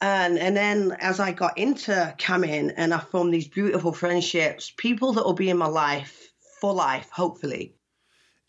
And 0.00 0.38
and 0.38 0.56
then 0.56 0.96
as 1.00 1.20
I 1.20 1.32
got 1.32 1.56
into 1.58 2.14
camming 2.18 2.74
and 2.76 2.92
I 2.92 2.98
formed 2.98 3.32
these 3.32 3.48
beautiful 3.48 3.92
friendships, 3.92 4.72
people 4.76 5.12
that 5.12 5.24
will 5.24 5.34
be 5.34 5.50
in 5.50 5.56
my 5.56 5.68
life 5.68 6.33
for 6.64 6.72
life, 6.72 7.10
hopefully. 7.10 7.74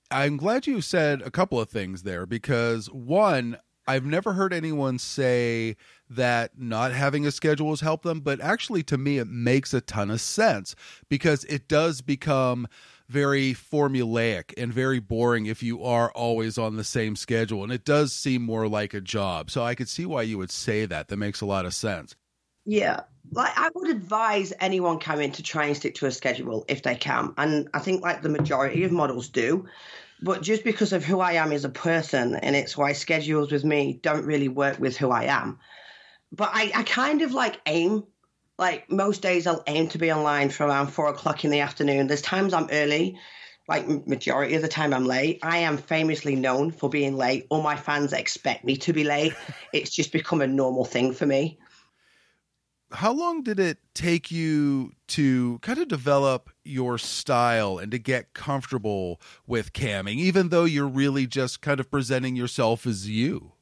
I'm 0.09 0.37
glad 0.37 0.67
you 0.67 0.79
said 0.79 1.21
a 1.21 1.29
couple 1.29 1.59
of 1.59 1.69
things 1.69 2.03
there 2.03 2.25
because 2.25 2.89
one, 2.89 3.57
I've 3.89 4.05
never 4.05 4.31
heard 4.31 4.53
anyone 4.53 4.99
say 4.99 5.75
that 6.09 6.57
not 6.57 6.93
having 6.93 7.25
a 7.25 7.31
schedule 7.31 7.71
has 7.71 7.81
helped 7.81 8.05
them, 8.05 8.21
but 8.21 8.39
actually 8.39 8.83
to 8.83 8.97
me 8.97 9.17
it 9.17 9.27
makes 9.27 9.73
a 9.73 9.81
ton 9.81 10.09
of 10.09 10.21
sense 10.21 10.77
because 11.09 11.43
it 11.45 11.67
does 11.67 11.99
become 12.01 12.69
very 13.09 13.53
formulaic 13.53 14.53
and 14.57 14.73
very 14.73 14.99
boring 14.99 15.45
if 15.45 15.61
you 15.61 15.83
are 15.83 16.09
always 16.13 16.57
on 16.57 16.77
the 16.77 16.85
same 16.85 17.17
schedule 17.17 17.63
and 17.63 17.73
it 17.73 17.83
does 17.83 18.13
seem 18.13 18.41
more 18.41 18.69
like 18.69 18.93
a 18.93 19.01
job. 19.01 19.51
So 19.51 19.61
I 19.61 19.75
could 19.75 19.89
see 19.89 20.05
why 20.05 20.21
you 20.21 20.37
would 20.37 20.51
say 20.51 20.85
that. 20.85 21.09
That 21.09 21.17
makes 21.17 21.41
a 21.41 21.45
lot 21.45 21.65
of 21.65 21.73
sense. 21.73 22.15
Yeah. 22.65 23.01
Like 23.31 23.53
I 23.55 23.69
would 23.73 23.89
advise 23.89 24.53
anyone 24.59 24.99
coming 24.99 25.31
to 25.33 25.43
try 25.43 25.65
and 25.65 25.75
stick 25.75 25.95
to 25.95 26.05
a 26.05 26.11
schedule 26.11 26.65
if 26.67 26.83
they 26.83 26.95
can. 26.95 27.33
And 27.37 27.69
I 27.73 27.79
think 27.79 28.01
like 28.03 28.21
the 28.21 28.29
majority 28.29 28.83
of 28.83 28.91
models 28.91 29.29
do. 29.29 29.67
But 30.21 30.41
just 30.41 30.63
because 30.63 30.93
of 30.93 31.03
who 31.03 31.19
I 31.19 31.33
am 31.33 31.51
as 31.51 31.65
a 31.65 31.69
person, 31.69 32.35
and 32.35 32.55
it's 32.55 32.77
why 32.77 32.93
schedules 32.93 33.51
with 33.51 33.65
me 33.65 33.99
don't 34.01 34.25
really 34.25 34.47
work 34.47 34.79
with 34.79 34.95
who 34.95 35.11
I 35.11 35.25
am. 35.25 35.59
But 36.31 36.51
I, 36.53 36.71
I 36.73 36.83
kind 36.83 37.21
of 37.21 37.33
like 37.33 37.59
aim, 37.65 38.05
like 38.57 38.89
most 38.89 39.21
days 39.21 39.45
I'll 39.45 39.63
aim 39.67 39.89
to 39.89 39.97
be 39.97 40.11
online 40.11 40.49
for 40.49 40.65
around 40.65 40.87
four 40.87 41.09
o'clock 41.09 41.43
in 41.43 41.51
the 41.51 41.59
afternoon. 41.59 42.07
There's 42.07 42.21
times 42.21 42.53
I'm 42.53 42.69
early, 42.71 43.19
like 43.67 43.87
majority 44.07 44.55
of 44.55 44.61
the 44.61 44.67
time 44.69 44.93
I'm 44.93 45.05
late. 45.05 45.39
I 45.43 45.57
am 45.57 45.77
famously 45.77 46.35
known 46.35 46.71
for 46.71 46.89
being 46.89 47.17
late. 47.17 47.45
All 47.49 47.61
my 47.61 47.75
fans 47.75 48.13
expect 48.13 48.63
me 48.63 48.77
to 48.77 48.93
be 48.93 49.03
late. 49.03 49.33
it's 49.73 49.93
just 49.93 50.13
become 50.13 50.41
a 50.41 50.47
normal 50.47 50.85
thing 50.85 51.13
for 51.13 51.25
me 51.25 51.59
how 52.91 53.11
long 53.11 53.43
did 53.43 53.59
it 53.59 53.79
take 53.93 54.31
you 54.31 54.91
to 55.07 55.59
kind 55.59 55.79
of 55.79 55.87
develop 55.87 56.49
your 56.63 56.97
style 56.97 57.77
and 57.77 57.91
to 57.91 57.99
get 57.99 58.33
comfortable 58.33 59.19
with 59.47 59.73
camming, 59.73 60.17
even 60.17 60.49
though 60.49 60.65
you're 60.65 60.87
really 60.87 61.27
just 61.27 61.61
kind 61.61 61.79
of 61.79 61.89
presenting 61.89 62.35
yourself 62.35 62.85
as 62.85 63.09
you? 63.09 63.53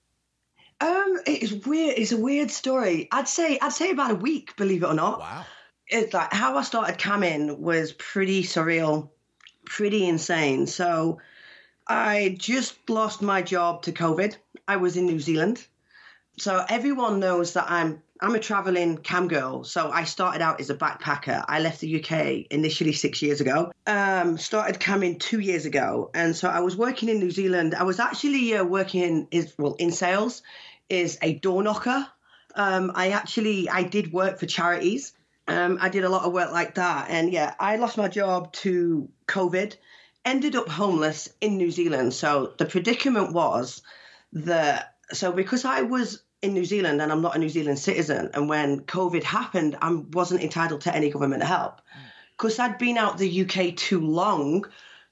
Um, 0.81 1.19
it's 1.25 1.65
weird. 1.65 1.97
It's 1.97 2.11
a 2.11 2.17
weird 2.17 2.51
story. 2.51 3.07
I'd 3.11 3.27
say 3.27 3.57
I'd 3.61 3.71
say 3.71 3.91
about 3.91 4.11
a 4.11 4.15
week, 4.15 4.55
believe 4.57 4.83
it 4.83 4.87
or 4.87 4.93
not. 4.93 5.19
Wow. 5.19 5.45
It's 5.87 6.13
like 6.13 6.33
how 6.33 6.57
I 6.57 6.63
started 6.63 6.97
camming 6.97 7.57
was 7.59 7.93
pretty 7.93 8.43
surreal, 8.43 9.09
pretty 9.65 10.07
insane. 10.07 10.67
So 10.67 11.19
I 11.87 12.35
just 12.37 12.89
lost 12.89 13.21
my 13.21 13.41
job 13.41 13.83
to 13.83 13.91
COVID. 13.91 14.35
I 14.67 14.77
was 14.77 14.97
in 14.97 15.05
New 15.05 15.19
Zealand. 15.19 15.65
So 16.37 16.65
everyone 16.67 17.19
knows 17.19 17.53
that 17.53 17.69
I'm 17.69 18.02
I'm 18.23 18.35
a 18.35 18.39
traveling 18.39 18.99
cam 18.99 19.27
girl, 19.27 19.65
so 19.65 19.91
I 19.91 20.05
started 20.05 20.41
out 20.41 20.61
as 20.61 20.69
a 20.69 20.75
backpacker. 20.75 21.43
I 21.45 21.59
left 21.59 21.81
the 21.81 22.01
UK 22.01 22.45
initially 22.49 22.93
six 22.93 23.21
years 23.21 23.41
ago. 23.41 23.73
Um, 23.85 24.37
started 24.37 24.79
camming 24.79 25.19
two 25.19 25.41
years 25.41 25.65
ago, 25.65 26.09
and 26.13 26.33
so 26.33 26.47
I 26.47 26.61
was 26.61 26.77
working 26.77 27.09
in 27.09 27.19
New 27.19 27.31
Zealand. 27.31 27.75
I 27.75 27.83
was 27.83 27.99
actually 27.99 28.55
uh, 28.55 28.63
working 28.63 29.27
is 29.31 29.53
well 29.57 29.73
in 29.73 29.91
sales, 29.91 30.41
is 30.87 31.17
a 31.21 31.33
door 31.33 31.63
knocker. 31.63 32.07
Um, 32.55 32.93
I 32.95 33.09
actually 33.09 33.67
I 33.67 33.83
did 33.83 34.13
work 34.13 34.39
for 34.39 34.45
charities. 34.45 35.11
Um, 35.49 35.77
I 35.81 35.89
did 35.89 36.05
a 36.05 36.09
lot 36.09 36.23
of 36.23 36.31
work 36.31 36.53
like 36.53 36.75
that, 36.75 37.07
and 37.09 37.29
yeah, 37.29 37.53
I 37.59 37.75
lost 37.75 37.97
my 37.97 38.07
job 38.07 38.53
to 38.63 39.09
COVID. 39.27 39.75
Ended 40.23 40.55
up 40.55 40.69
homeless 40.69 41.27
in 41.41 41.57
New 41.57 41.71
Zealand. 41.71 42.13
So 42.13 42.53
the 42.57 42.65
predicament 42.65 43.33
was 43.33 43.81
that 44.31 44.95
so 45.11 45.33
because 45.33 45.65
I 45.65 45.81
was 45.81 46.23
in 46.43 46.53
New 46.53 46.65
Zealand 46.65 47.01
and 47.01 47.11
I'm 47.11 47.21
not 47.21 47.35
a 47.35 47.39
New 47.39 47.49
Zealand 47.49 47.79
citizen. 47.79 48.29
And 48.33 48.49
when 48.49 48.81
COVID 48.81 49.23
happened, 49.23 49.77
I 49.81 49.93
wasn't 49.93 50.43
entitled 50.43 50.81
to 50.81 50.95
any 50.95 51.09
government 51.09 51.41
help. 51.43 51.81
Because 52.37 52.59
I'd 52.59 52.77
been 52.77 52.97
out 52.97 53.17
the 53.17 53.41
UK 53.41 53.75
too 53.75 54.01
long, 54.01 54.65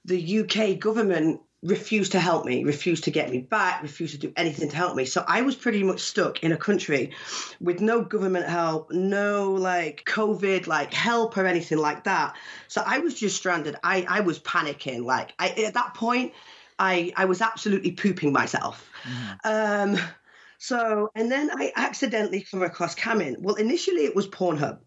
the 0.06 0.40
UK 0.40 0.78
government 0.78 1.40
refused 1.64 2.14
to 2.14 2.20
help 2.20 2.44
me, 2.44 2.64
refused 2.64 3.04
to 3.04 3.12
get 3.12 3.30
me 3.30 3.38
back, 3.38 3.84
refused 3.84 4.14
to 4.14 4.20
do 4.20 4.34
anything 4.36 4.68
to 4.68 4.76
help 4.76 4.96
me. 4.96 5.06
So 5.06 5.24
I 5.28 5.44
was 5.44 5.56
pretty 5.56 5.84
much 5.84 6.02
stuck 6.02 6.44
in 6.44 6.52
a 6.52 6.58
country 6.58 7.12
with 7.62 7.80
no 7.80 8.02
government 8.02 8.48
help, 8.48 8.92
no 8.92 9.54
like 9.54 10.04
COVID 10.06 10.68
like 10.68 10.94
help 10.94 11.38
or 11.38 11.46
anything 11.46 11.78
like 11.78 12.04
that. 12.06 12.36
So 12.68 12.84
I 12.86 13.00
was 13.00 13.14
just 13.14 13.38
stranded. 13.38 13.76
I, 13.84 14.06
I 14.10 14.20
was 14.22 14.40
panicking. 14.40 15.06
Like 15.06 15.34
I, 15.38 15.50
at 15.50 15.76
that 15.76 15.94
point, 15.94 16.34
I, 16.80 17.14
I 17.16 17.26
was 17.26 17.42
absolutely 17.42 17.92
pooping 17.92 18.34
myself. 18.34 18.90
Mm-hmm. 19.04 19.94
Um, 19.94 20.00
so, 20.64 21.10
and 21.16 21.32
then 21.32 21.50
I 21.52 21.74
accidentally 21.76 22.42
come 22.42 22.62
across 22.62 22.94
camming. 22.94 23.40
Well, 23.40 23.56
initially 23.56 24.06
it 24.06 24.16
was 24.16 24.28
Pornhub. 24.28 24.78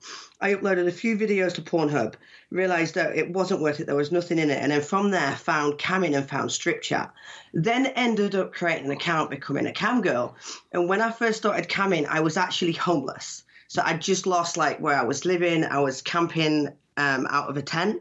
I 0.41 0.55
uploaded 0.55 0.87
a 0.87 0.93
few 0.93 1.18
videos 1.18 1.55
to 1.55 1.62
Pornhub, 1.62 2.14
realized 2.49 2.95
that 2.95 3.16
it 3.16 3.33
wasn't 3.33 3.61
worth 3.61 3.81
it, 3.81 3.87
there 3.87 3.97
was 3.97 4.12
nothing 4.12 4.39
in 4.39 4.51
it. 4.51 4.62
And 4.62 4.70
then 4.70 4.83
from 4.83 5.11
there, 5.11 5.35
found 5.35 5.81
camming 5.81 6.16
and 6.16 6.29
found 6.29 6.53
strip 6.53 6.83
chat. 6.83 7.12
Then 7.53 7.87
ended 7.87 8.37
up 8.37 8.53
creating 8.53 8.85
an 8.85 8.93
account, 8.93 9.31
becoming 9.31 9.66
a 9.66 9.72
cam 9.72 10.01
girl. 10.01 10.37
And 10.70 10.89
when 10.89 11.01
I 11.01 11.11
first 11.11 11.39
started 11.39 11.68
camming, 11.68 12.07
I 12.07 12.20
was 12.20 12.37
actually 12.37 12.75
homeless. 12.75 13.43
So 13.66 13.83
I 13.85 13.95
just 13.95 14.29
lost 14.29 14.57
like 14.57 14.79
where 14.79 14.97
I 14.97 15.03
was 15.03 15.25
living. 15.25 15.64
I 15.64 15.81
was 15.81 16.03
camping 16.03 16.68
um, 16.97 17.27
out 17.29 17.51
of 17.51 17.57
a 17.57 17.62
tent 17.62 18.01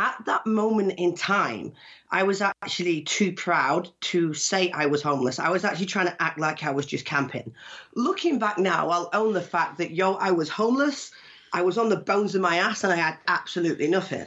at 0.00 0.24
that 0.24 0.46
moment 0.46 0.94
in 0.96 1.14
time, 1.14 1.74
I 2.12 2.24
was 2.24 2.40
actually 2.40 3.02
too 3.02 3.32
proud 3.32 3.88
to 4.00 4.34
say 4.34 4.70
I 4.70 4.86
was 4.86 5.02
homeless. 5.02 5.38
I 5.38 5.50
was 5.50 5.64
actually 5.64 5.86
trying 5.86 6.06
to 6.06 6.22
act 6.22 6.40
like 6.40 6.64
I 6.64 6.70
was 6.72 6.86
just 6.86 7.04
camping. 7.04 7.54
Looking 7.94 8.38
back 8.38 8.58
now, 8.58 8.90
I'll 8.90 9.10
own 9.12 9.32
the 9.32 9.40
fact 9.40 9.78
that, 9.78 9.92
yo, 9.92 10.14
I 10.14 10.32
was 10.32 10.48
homeless. 10.48 11.12
I 11.52 11.62
was 11.62 11.78
on 11.78 11.88
the 11.88 11.96
bones 11.96 12.34
of 12.34 12.40
my 12.40 12.56
ass 12.56 12.82
and 12.82 12.92
I 12.92 12.96
had 12.96 13.18
absolutely 13.28 13.88
nothing. 13.88 14.26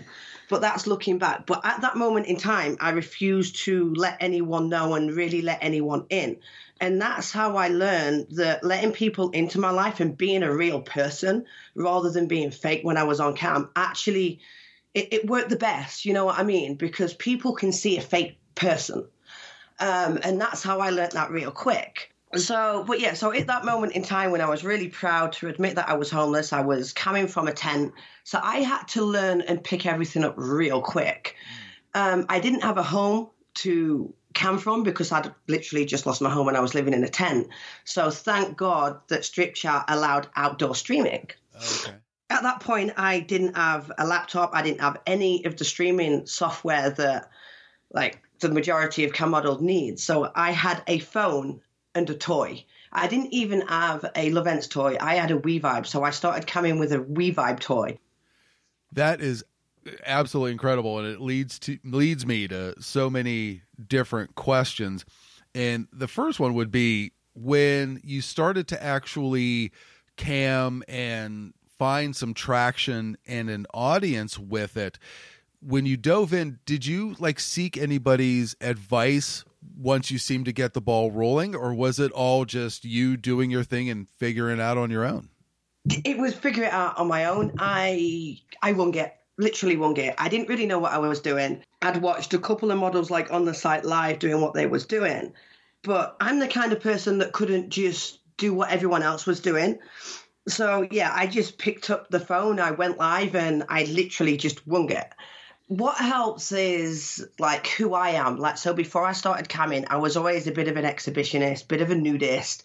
But 0.49 0.61
that's 0.61 0.87
looking 0.87 1.17
back. 1.17 1.45
But 1.45 1.61
at 1.65 1.81
that 1.81 1.97
moment 1.97 2.27
in 2.27 2.37
time, 2.37 2.77
I 2.79 2.91
refused 2.91 3.57
to 3.65 3.93
let 3.95 4.17
anyone 4.19 4.69
know 4.69 4.93
and 4.93 5.13
really 5.13 5.41
let 5.41 5.59
anyone 5.61 6.05
in. 6.09 6.37
And 6.79 7.01
that's 7.01 7.31
how 7.31 7.57
I 7.57 7.69
learned 7.69 8.27
that 8.31 8.63
letting 8.63 8.91
people 8.91 9.29
into 9.31 9.59
my 9.59 9.71
life 9.71 9.99
and 9.99 10.17
being 10.17 10.43
a 10.43 10.55
real 10.55 10.81
person 10.81 11.45
rather 11.75 12.11
than 12.11 12.27
being 12.27 12.51
fake 12.51 12.81
when 12.83 12.97
I 12.97 13.03
was 13.03 13.19
on 13.19 13.35
cam 13.35 13.69
actually 13.75 14.39
it, 14.93 15.09
it 15.11 15.27
worked 15.27 15.49
the 15.49 15.55
best. 15.55 16.05
You 16.05 16.13
know 16.13 16.25
what 16.25 16.39
I 16.39 16.43
mean? 16.43 16.75
Because 16.75 17.13
people 17.13 17.53
can 17.53 17.71
see 17.71 17.97
a 17.97 18.01
fake 18.01 18.37
person. 18.55 19.07
Um, 19.79 20.19
and 20.23 20.39
that's 20.39 20.63
how 20.63 20.79
I 20.79 20.91
learned 20.91 21.13
that 21.13 21.31
real 21.31 21.51
quick. 21.51 22.13
So, 22.35 22.83
but 22.87 22.99
yeah, 22.99 23.13
so 23.13 23.31
at 23.31 23.45
that 23.47 23.63
moment 23.63 23.93
in 23.93 24.01
time 24.01 24.31
when 24.31 24.41
I 24.41 24.49
was 24.49 24.63
really 24.63 24.87
proud 24.87 25.33
to 25.33 25.47
admit 25.47 25.75
that 25.75 25.87
I 25.87 25.93
was 25.93 26.09
homeless, 26.09 26.51
I 26.51 26.61
was 26.61 26.91
coming 26.91 27.27
from 27.27 27.47
a 27.47 27.53
tent. 27.53 27.93
So 28.23 28.39
I 28.41 28.57
had 28.57 28.87
to 28.89 29.03
learn 29.03 29.41
and 29.41 29.63
pick 29.63 29.85
everything 29.85 30.23
up 30.23 30.33
real 30.35 30.81
quick. 30.81 31.35
Um, 31.93 32.25
I 32.29 32.39
didn't 32.39 32.61
have 32.61 32.79
a 32.79 32.83
home 32.83 33.29
to 33.55 34.11
come 34.33 34.57
from 34.57 34.81
because 34.81 35.11
I'd 35.11 35.31
literally 35.47 35.85
just 35.85 36.07
lost 36.07 36.23
my 36.23 36.29
home 36.29 36.47
when 36.47 36.55
I 36.55 36.59
was 36.59 36.73
living 36.73 36.93
in 36.93 37.03
a 37.03 37.09
tent. 37.09 37.49
So 37.85 38.09
thank 38.09 38.57
God 38.57 38.99
that 39.09 39.25
Strip 39.25 39.53
Chat 39.53 39.85
allowed 39.87 40.27
outdoor 40.35 40.73
streaming. 40.73 41.29
Okay 41.55 41.93
at 42.33 42.43
that 42.43 42.59
point, 42.59 42.91
I 42.97 43.19
didn't 43.19 43.55
have 43.55 43.91
a 43.97 44.05
laptop. 44.05 44.51
I 44.53 44.61
didn't 44.61 44.81
have 44.81 44.99
any 45.05 45.45
of 45.45 45.57
the 45.57 45.65
streaming 45.65 46.25
software 46.25 46.89
that, 46.89 47.29
like, 47.91 48.21
the 48.39 48.49
majority 48.49 49.05
of 49.05 49.13
cam 49.13 49.29
models 49.29 49.61
need. 49.61 49.99
So 49.99 50.31
I 50.35 50.51
had 50.51 50.83
a 50.87 50.99
phone 50.99 51.61
and 51.95 52.09
a 52.09 52.15
toy. 52.15 52.65
I 52.91 53.07
didn't 53.07 53.33
even 53.33 53.61
have 53.67 54.03
a 54.15 54.31
Lovense 54.31 54.69
toy. 54.69 54.97
I 54.99 55.15
had 55.15 55.31
a 55.31 55.39
WeVibe. 55.39 55.85
So 55.85 56.03
I 56.03 56.11
started 56.11 56.45
coming 56.45 56.79
with 56.79 56.91
a 56.91 56.99
WeVibe 56.99 57.59
toy. 57.59 57.97
That 58.91 59.21
is 59.21 59.43
absolutely 60.05 60.51
incredible, 60.51 60.99
and 60.99 61.07
it 61.07 61.19
leads 61.19 61.59
to 61.59 61.77
leads 61.83 62.25
me 62.25 62.47
to 62.47 62.73
so 62.81 63.09
many 63.09 63.61
different 63.87 64.35
questions. 64.35 65.05
And 65.55 65.87
the 65.91 66.07
first 66.07 66.39
one 66.39 66.53
would 66.53 66.71
be 66.71 67.11
when 67.35 67.99
you 68.03 68.21
started 68.21 68.67
to 68.69 68.83
actually 68.83 69.71
cam 70.15 70.83
and 70.87 71.53
find 71.77 72.15
some 72.15 72.33
traction 72.33 73.17
and 73.27 73.49
an 73.49 73.65
audience 73.73 74.37
with 74.37 74.77
it. 74.77 74.99
When 75.61 75.85
you 75.85 75.97
dove 75.97 76.33
in 76.33 76.59
did 76.65 76.85
you 76.85 77.15
like 77.19 77.39
seek 77.39 77.77
anybody's 77.77 78.55
advice 78.61 79.45
once 79.77 80.11
you 80.11 80.17
seemed 80.17 80.45
to 80.45 80.51
get 80.51 80.73
the 80.73 80.81
ball 80.81 81.11
rolling 81.11 81.55
or 81.55 81.73
was 81.73 81.99
it 81.99 82.11
all 82.11 82.45
just 82.45 82.83
you 82.83 83.15
doing 83.17 83.49
your 83.49 83.63
thing 83.63 83.89
and 83.89 84.09
figuring 84.09 84.59
it 84.59 84.61
out 84.61 84.77
on 84.77 84.91
your 84.91 85.05
own? 85.05 85.29
It 86.03 86.17
was 86.17 86.33
figuring 86.33 86.69
it 86.69 86.73
out 86.73 86.97
on 86.97 87.07
my 87.07 87.25
own. 87.25 87.53
I 87.59 88.39
i 88.61 88.73
won't 88.73 88.93
get 88.93 89.19
literally 89.37 89.77
won't 89.77 89.95
get. 89.95 90.15
I 90.17 90.29
didn't 90.29 90.49
really 90.49 90.67
know 90.67 90.79
what 90.79 90.91
i 90.91 90.99
was 90.99 91.21
doing. 91.21 91.63
I'd 91.81 92.01
watched 92.01 92.33
a 92.33 92.39
couple 92.39 92.71
of 92.71 92.77
models 92.77 93.09
like 93.09 93.31
on 93.31 93.45
the 93.45 93.53
site 93.53 93.83
live 93.83 94.19
doing 94.19 94.41
what 94.41 94.53
they 94.53 94.67
was 94.67 94.85
doing. 94.85 95.33
But 95.81 96.15
i'm 96.19 96.39
the 96.39 96.47
kind 96.47 96.71
of 96.71 96.81
person 96.81 97.17
that 97.19 97.33
couldn't 97.33 97.69
just 97.69 98.19
do 98.37 98.53
what 98.53 98.71
everyone 98.71 99.03
else 99.03 99.25
was 99.25 99.39
doing 99.39 99.79
so 100.47 100.87
yeah, 100.91 101.11
I 101.13 101.27
just 101.27 101.57
picked 101.57 101.89
up 101.89 102.09
the 102.09 102.19
phone, 102.19 102.59
I 102.59 102.71
went 102.71 102.97
live, 102.97 103.35
and 103.35 103.63
I 103.69 103.85
literally 103.85 104.37
just 104.37 104.65
wung 104.67 104.91
it. 104.91 105.07
What 105.67 105.95
helps 105.97 106.51
is 106.51 107.25
like 107.39 107.67
who 107.67 107.93
I 107.93 108.09
am. 108.11 108.37
Like 108.37 108.57
so, 108.57 108.73
before 108.73 109.05
I 109.05 109.13
started 109.13 109.47
coming, 109.49 109.85
I 109.87 109.97
was 109.97 110.17
always 110.17 110.47
a 110.47 110.51
bit 110.51 110.67
of 110.67 110.77
an 110.77 110.85
exhibitionist, 110.85 111.67
bit 111.67 111.81
of 111.81 111.89
a 111.89 111.95
nudist. 111.95 112.63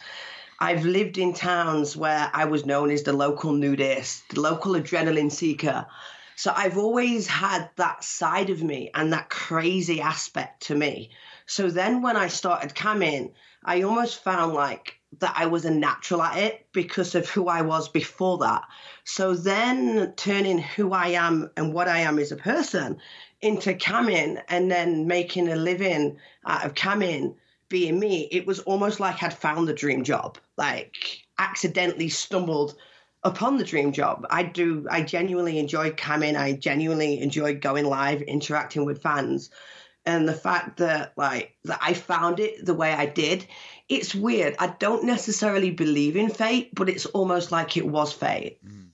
I've 0.60 0.84
lived 0.84 1.18
in 1.18 1.34
towns 1.34 1.96
where 1.96 2.28
I 2.34 2.46
was 2.46 2.66
known 2.66 2.90
as 2.90 3.04
the 3.04 3.12
local 3.12 3.52
nudist, 3.52 4.28
the 4.30 4.40
local 4.40 4.72
adrenaline 4.72 5.30
seeker. 5.30 5.86
So 6.34 6.52
I've 6.54 6.78
always 6.78 7.28
had 7.28 7.70
that 7.76 8.02
side 8.02 8.50
of 8.50 8.62
me 8.62 8.90
and 8.92 9.12
that 9.12 9.30
crazy 9.30 10.00
aspect 10.00 10.64
to 10.64 10.74
me. 10.74 11.10
So 11.46 11.70
then 11.70 12.02
when 12.02 12.16
I 12.16 12.26
started 12.26 12.74
coming, 12.74 13.34
I 13.64 13.82
almost 13.82 14.22
found 14.22 14.54
like 14.54 14.97
that 15.20 15.34
I 15.36 15.46
was 15.46 15.64
a 15.64 15.70
natural 15.70 16.22
at 16.22 16.38
it 16.38 16.66
because 16.72 17.14
of 17.14 17.28
who 17.28 17.48
I 17.48 17.62
was 17.62 17.88
before 17.88 18.38
that. 18.38 18.62
So 19.04 19.34
then 19.34 20.12
turning 20.16 20.58
who 20.58 20.92
I 20.92 21.08
am 21.08 21.50
and 21.56 21.72
what 21.72 21.88
I 21.88 22.00
am 22.00 22.18
as 22.18 22.30
a 22.30 22.36
person 22.36 22.98
into 23.40 23.74
camming 23.74 24.42
and 24.48 24.70
then 24.70 25.06
making 25.06 25.48
a 25.48 25.56
living 25.56 26.18
out 26.46 26.64
of 26.64 26.74
camming 26.74 27.34
being 27.68 27.98
me, 27.98 28.28
it 28.30 28.46
was 28.46 28.60
almost 28.60 29.00
like 29.00 29.22
I'd 29.22 29.34
found 29.34 29.68
the 29.68 29.74
dream 29.74 30.04
job. 30.04 30.38
Like 30.56 30.94
accidentally 31.38 32.08
stumbled 32.08 32.76
upon 33.24 33.56
the 33.56 33.64
dream 33.64 33.92
job. 33.92 34.26
I 34.30 34.42
do 34.42 34.86
I 34.90 35.02
genuinely 35.02 35.58
enjoy 35.58 35.90
camming. 35.90 36.36
I 36.36 36.52
genuinely 36.52 37.20
enjoy 37.20 37.56
going 37.56 37.84
live, 37.84 38.22
interacting 38.22 38.84
with 38.84 39.02
fans. 39.02 39.50
And 40.06 40.26
the 40.26 40.34
fact 40.34 40.78
that 40.78 41.12
like 41.16 41.56
that 41.64 41.80
I 41.82 41.94
found 41.94 42.40
it 42.40 42.64
the 42.64 42.74
way 42.74 42.92
I 42.92 43.06
did, 43.06 43.46
it's 43.88 44.14
weird. 44.14 44.56
I 44.58 44.68
don't 44.68 45.04
necessarily 45.04 45.70
believe 45.70 46.16
in 46.16 46.30
fate, 46.30 46.74
but 46.74 46.88
it's 46.88 47.06
almost 47.06 47.50
like 47.52 47.76
it 47.76 47.86
was 47.86 48.12
fate. 48.12 48.64
Mm 48.64 48.88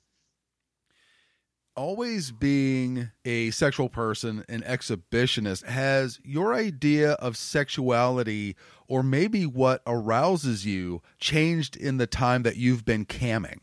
always 1.76 2.30
being 2.30 3.11
a 3.24 3.51
sexual 3.51 3.88
person, 3.88 4.45
an 4.49 4.62
exhibitionist, 4.62 5.64
has 5.64 6.20
your 6.22 6.55
idea 6.55 7.12
of 7.12 7.36
sexuality 7.36 8.57
or 8.86 9.03
maybe 9.03 9.47
what 9.47 9.82
arouses 9.86 10.64
you 10.64 11.03
changed 11.18 11.76
in 11.76 11.97
the 11.97 12.07
time 12.07 12.42
that 12.42 12.57
you've 12.57 12.84
been 12.84 13.05
camming? 13.05 13.59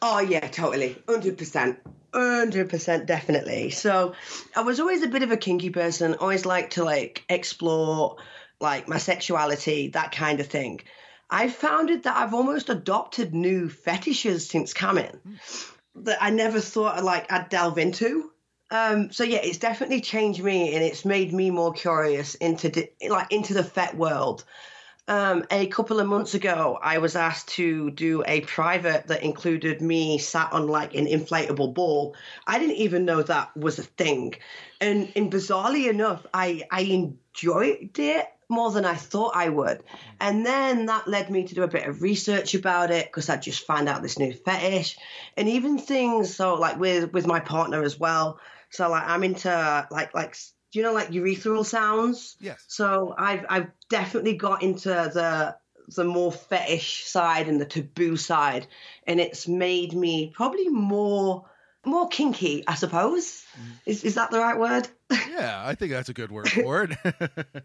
Oh, 0.00 0.20
yeah, 0.20 0.48
totally. 0.48 0.96
100%. 1.06 1.76
100% 2.12 3.06
definitely. 3.06 3.70
So 3.70 4.14
I 4.54 4.62
was 4.62 4.80
always 4.80 5.02
a 5.02 5.08
bit 5.08 5.22
of 5.22 5.30
a 5.30 5.36
kinky 5.36 5.70
person, 5.70 6.14
always 6.14 6.44
liked 6.44 6.74
to 6.74 6.84
like 6.84 7.24
explore 7.28 8.16
like 8.62 8.88
my 8.88 8.98
sexuality, 8.98 9.88
that 9.88 10.12
kind 10.12 10.40
of 10.40 10.46
thing. 10.46 10.80
I 11.28 11.48
found 11.48 11.90
it 11.90 12.04
that 12.04 12.16
I've 12.16 12.34
almost 12.34 12.68
adopted 12.68 13.34
new 13.34 13.68
fetishes 13.68 14.48
since 14.48 14.72
camming 14.72 15.18
Mm 15.26 15.72
that 15.94 16.22
I 16.22 16.30
never 16.30 16.60
thought 16.60 17.02
like 17.04 17.30
I'd 17.32 17.48
delve 17.48 17.78
into. 17.78 18.30
Um, 18.70 19.12
so 19.12 19.24
yeah, 19.24 19.40
it's 19.42 19.58
definitely 19.58 20.00
changed 20.00 20.42
me, 20.42 20.74
and 20.74 20.82
it's 20.82 21.04
made 21.04 21.32
me 21.32 21.50
more 21.50 21.72
curious 21.72 22.34
into 22.36 22.70
di- 22.70 22.90
like 23.08 23.30
into 23.30 23.52
the 23.52 23.64
fet 23.64 23.96
world. 23.96 24.44
Um, 25.08 25.44
a 25.50 25.66
couple 25.66 25.98
of 26.00 26.06
months 26.06 26.34
ago, 26.34 26.78
I 26.80 26.98
was 26.98 27.16
asked 27.16 27.48
to 27.50 27.90
do 27.90 28.22
a 28.26 28.40
private 28.42 29.08
that 29.08 29.24
included 29.24 29.82
me 29.82 30.16
sat 30.18 30.52
on 30.52 30.68
like 30.68 30.94
an 30.94 31.06
inflatable 31.06 31.74
ball. 31.74 32.14
I 32.46 32.58
didn't 32.60 32.76
even 32.76 33.04
know 33.04 33.22
that 33.22 33.54
was 33.56 33.78
a 33.78 33.82
thing, 33.82 34.36
and, 34.80 35.12
and 35.14 35.30
bizarrely 35.30 35.90
enough, 35.90 36.24
I 36.32 36.62
I 36.70 36.82
enjoyed 36.82 37.98
it 37.98 38.26
more 38.52 38.70
than 38.70 38.84
I 38.84 38.94
thought 38.94 39.32
I 39.34 39.48
would. 39.48 39.82
And 40.20 40.46
then 40.46 40.86
that 40.86 41.08
led 41.08 41.30
me 41.30 41.44
to 41.44 41.54
do 41.54 41.62
a 41.62 41.68
bit 41.68 41.88
of 41.88 42.02
research 42.02 42.54
about 42.54 42.90
it 42.90 43.06
because 43.06 43.28
I 43.28 43.36
just 43.36 43.66
found 43.66 43.88
out 43.88 44.02
this 44.02 44.18
new 44.18 44.32
fetish 44.32 44.98
and 45.36 45.48
even 45.48 45.78
things 45.78 46.36
so 46.36 46.54
like 46.54 46.78
with 46.78 47.12
with 47.12 47.26
my 47.26 47.40
partner 47.40 47.82
as 47.82 47.98
well. 47.98 48.38
So 48.70 48.88
like 48.90 49.04
I'm 49.06 49.24
into 49.24 49.88
like 49.90 50.14
like 50.14 50.36
do 50.70 50.78
you 50.78 50.84
know 50.84 50.92
like 50.92 51.10
urethral 51.10 51.64
sounds? 51.64 52.36
Yes. 52.40 52.62
So 52.68 53.14
I've 53.16 53.44
I've 53.48 53.70
definitely 53.88 54.36
got 54.36 54.62
into 54.62 54.88
the 54.88 55.56
the 55.96 56.04
more 56.04 56.30
fetish 56.30 57.04
side 57.04 57.48
and 57.48 57.60
the 57.60 57.66
taboo 57.66 58.16
side 58.16 58.66
and 59.06 59.18
it's 59.18 59.48
made 59.48 59.92
me 59.92 60.32
probably 60.34 60.68
more 60.68 61.46
more 61.84 62.08
kinky, 62.08 62.64
I 62.66 62.74
suppose. 62.74 63.44
Mm. 63.58 63.72
Is 63.86 64.04
is 64.04 64.14
that 64.14 64.30
the 64.30 64.38
right 64.38 64.58
word? 64.58 64.88
Yeah, 65.28 65.62
I 65.64 65.74
think 65.74 65.92
that's 65.92 66.08
a 66.08 66.14
good 66.14 66.30
word 66.30 66.48
for 66.48 66.84
it. 66.84 66.92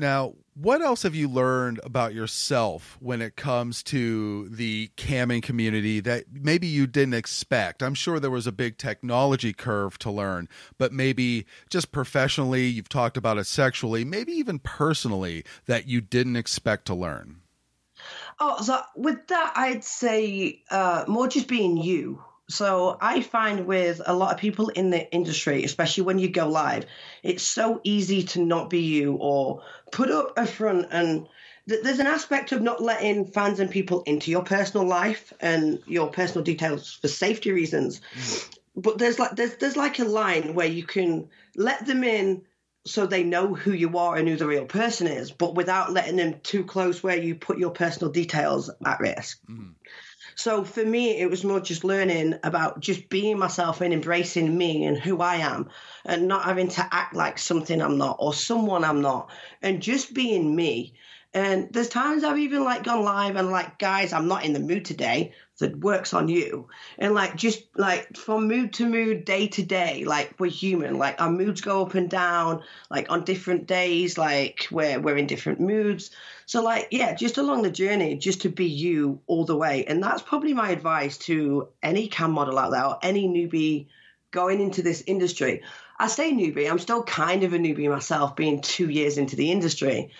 Now, 0.00 0.32
what 0.54 0.80
else 0.80 1.02
have 1.02 1.14
you 1.14 1.28
learned 1.28 1.78
about 1.84 2.14
yourself 2.14 2.96
when 3.00 3.20
it 3.20 3.36
comes 3.36 3.82
to 3.82 4.48
the 4.48 4.88
camming 4.96 5.42
community 5.42 6.00
that 6.00 6.24
maybe 6.32 6.66
you 6.66 6.86
didn't 6.86 7.12
expect? 7.12 7.82
I'm 7.82 7.92
sure 7.92 8.18
there 8.18 8.30
was 8.30 8.46
a 8.46 8.52
big 8.52 8.78
technology 8.78 9.52
curve 9.52 9.98
to 9.98 10.10
learn, 10.10 10.48
but 10.78 10.94
maybe 10.94 11.44
just 11.68 11.92
professionally, 11.92 12.66
you've 12.66 12.88
talked 12.88 13.18
about 13.18 13.36
it 13.36 13.44
sexually, 13.44 14.02
maybe 14.02 14.32
even 14.32 14.58
personally, 14.58 15.44
that 15.66 15.86
you 15.86 16.00
didn't 16.00 16.36
expect 16.36 16.86
to 16.86 16.94
learn. 16.94 17.42
Oh, 18.40 18.62
so 18.62 18.80
with 18.96 19.26
that, 19.26 19.52
I'd 19.54 19.84
say 19.84 20.62
uh, 20.70 21.04
more 21.08 21.28
just 21.28 21.46
being 21.46 21.76
you. 21.76 22.24
So 22.50 22.98
I 23.00 23.22
find 23.22 23.66
with 23.66 24.00
a 24.04 24.14
lot 24.14 24.32
of 24.32 24.40
people 24.40 24.68
in 24.70 24.90
the 24.90 25.10
industry, 25.12 25.62
especially 25.64 26.02
when 26.02 26.18
you 26.18 26.28
go 26.28 26.48
live, 26.48 26.84
it's 27.22 27.44
so 27.44 27.80
easy 27.84 28.24
to 28.24 28.44
not 28.44 28.70
be 28.70 28.80
you 28.80 29.14
or 29.14 29.62
put 29.92 30.10
up 30.10 30.36
a 30.36 30.46
front 30.46 30.88
and 30.90 31.28
th- 31.68 31.82
there's 31.82 32.00
an 32.00 32.08
aspect 32.08 32.50
of 32.52 32.60
not 32.60 32.82
letting 32.82 33.26
fans 33.26 33.60
and 33.60 33.70
people 33.70 34.02
into 34.02 34.30
your 34.30 34.42
personal 34.42 34.86
life 34.86 35.32
and 35.40 35.80
your 35.86 36.08
personal 36.08 36.44
details 36.44 36.92
for 37.00 37.08
safety 37.08 37.52
reasons. 37.52 38.00
Mm. 38.18 38.56
But 38.76 38.98
there's 38.98 39.18
like 39.18 39.36
there's 39.36 39.56
there's 39.56 39.76
like 39.76 39.98
a 39.98 40.04
line 40.04 40.54
where 40.54 40.66
you 40.66 40.84
can 40.84 41.28
let 41.56 41.86
them 41.86 42.02
in 42.02 42.42
so 42.86 43.06
they 43.06 43.22
know 43.22 43.54
who 43.54 43.72
you 43.72 43.96
are 43.98 44.16
and 44.16 44.26
who 44.26 44.36
the 44.36 44.46
real 44.46 44.64
person 44.64 45.06
is, 45.06 45.30
but 45.30 45.54
without 45.54 45.92
letting 45.92 46.16
them 46.16 46.40
too 46.42 46.64
close 46.64 47.02
where 47.02 47.18
you 47.18 47.34
put 47.34 47.58
your 47.58 47.70
personal 47.70 48.10
details 48.10 48.70
at 48.84 49.00
risk. 49.00 49.38
Mm. 49.48 49.74
So 50.40 50.64
for 50.64 50.82
me, 50.82 51.18
it 51.18 51.28
was 51.28 51.44
more 51.44 51.60
just 51.60 51.84
learning 51.84 52.36
about 52.42 52.80
just 52.80 53.10
being 53.10 53.38
myself 53.38 53.82
and 53.82 53.92
embracing 53.92 54.56
me 54.56 54.86
and 54.86 54.96
who 54.96 55.20
I 55.20 55.36
am 55.36 55.68
and 56.06 56.28
not 56.28 56.44
having 56.44 56.68
to 56.68 56.88
act 56.90 57.14
like 57.14 57.38
something 57.38 57.82
I'm 57.82 57.98
not 57.98 58.16
or 58.18 58.32
someone 58.32 58.82
I'm 58.82 59.02
not 59.02 59.30
and 59.60 59.82
just 59.82 60.14
being 60.14 60.56
me. 60.56 60.94
And 61.34 61.70
there's 61.72 61.90
times 61.90 62.24
I've 62.24 62.38
even 62.38 62.64
like 62.64 62.84
gone 62.84 63.04
live 63.04 63.36
and 63.36 63.50
like, 63.50 63.78
guys, 63.78 64.14
I'm 64.14 64.28
not 64.28 64.46
in 64.46 64.54
the 64.54 64.60
mood 64.60 64.86
today 64.86 65.34
that 65.58 65.78
works 65.78 66.14
on 66.14 66.26
you. 66.28 66.68
And 66.98 67.14
like 67.14 67.36
just 67.36 67.62
like 67.76 68.16
from 68.16 68.48
mood 68.48 68.72
to 68.74 68.88
mood, 68.88 69.26
day 69.26 69.46
to 69.48 69.62
day, 69.62 70.04
like 70.04 70.34
we're 70.40 70.50
human. 70.50 70.98
Like 70.98 71.20
our 71.20 71.30
moods 71.30 71.60
go 71.60 71.82
up 71.84 71.94
and 71.94 72.08
down, 72.08 72.62
like 72.90 73.10
on 73.10 73.24
different 73.24 73.66
days, 73.66 74.16
like 74.16 74.68
we're 74.70 74.98
we're 74.98 75.18
in 75.18 75.26
different 75.26 75.60
moods. 75.60 76.10
So 76.50 76.60
like 76.64 76.88
yeah, 76.90 77.14
just 77.14 77.38
along 77.38 77.62
the 77.62 77.70
journey, 77.70 78.16
just 78.16 78.40
to 78.40 78.48
be 78.48 78.66
you 78.66 79.20
all 79.28 79.44
the 79.44 79.54
way. 79.54 79.84
And 79.84 80.02
that's 80.02 80.20
probably 80.20 80.52
my 80.52 80.70
advice 80.70 81.16
to 81.18 81.68
any 81.80 82.08
cam 82.08 82.32
model 82.32 82.58
out 82.58 82.72
there 82.72 82.84
or 82.84 82.98
any 83.04 83.28
newbie 83.28 83.86
going 84.32 84.60
into 84.60 84.82
this 84.82 85.04
industry. 85.06 85.62
I 85.96 86.08
say 86.08 86.32
newbie, 86.32 86.68
I'm 86.68 86.80
still 86.80 87.04
kind 87.04 87.44
of 87.44 87.52
a 87.52 87.56
newbie 87.56 87.88
myself, 87.88 88.34
being 88.34 88.62
two 88.62 88.90
years 88.90 89.16
into 89.16 89.36
the 89.36 89.52
industry. 89.52 90.10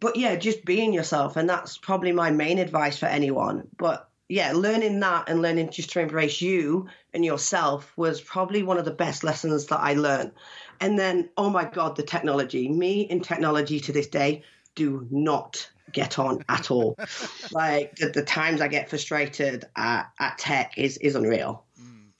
But 0.00 0.16
yeah, 0.16 0.34
just 0.34 0.64
being 0.64 0.92
yourself, 0.92 1.36
and 1.36 1.48
that's 1.48 1.78
probably 1.78 2.10
my 2.10 2.32
main 2.32 2.58
advice 2.58 2.98
for 2.98 3.06
anyone. 3.06 3.68
But 3.76 4.08
yeah, 4.28 4.50
learning 4.56 4.98
that 4.98 5.28
and 5.28 5.42
learning 5.42 5.70
just 5.70 5.92
to 5.92 6.00
embrace 6.00 6.40
you 6.40 6.88
and 7.14 7.24
yourself 7.24 7.92
was 7.96 8.20
probably 8.20 8.64
one 8.64 8.78
of 8.78 8.84
the 8.84 8.90
best 8.90 9.22
lessons 9.22 9.66
that 9.66 9.78
I 9.78 9.94
learned. 9.94 10.32
And 10.80 10.98
then, 10.98 11.28
oh 11.36 11.50
my 11.50 11.66
God, 11.66 11.94
the 11.94 12.02
technology. 12.02 12.68
Me 12.68 13.02
in 13.02 13.20
technology 13.20 13.78
to 13.78 13.92
this 13.92 14.08
day 14.08 14.42
do 14.78 15.06
not 15.10 15.68
get 15.92 16.18
on 16.18 16.44
at 16.48 16.70
all. 16.70 16.96
like 17.52 17.96
the, 17.96 18.08
the, 18.08 18.22
times 18.22 18.60
I 18.60 18.68
get 18.68 18.88
frustrated 18.88 19.64
at, 19.76 20.10
at 20.20 20.38
tech 20.38 20.78
is 20.78 20.96
is 20.98 21.16
unreal. 21.16 21.64
Mm. 21.80 22.10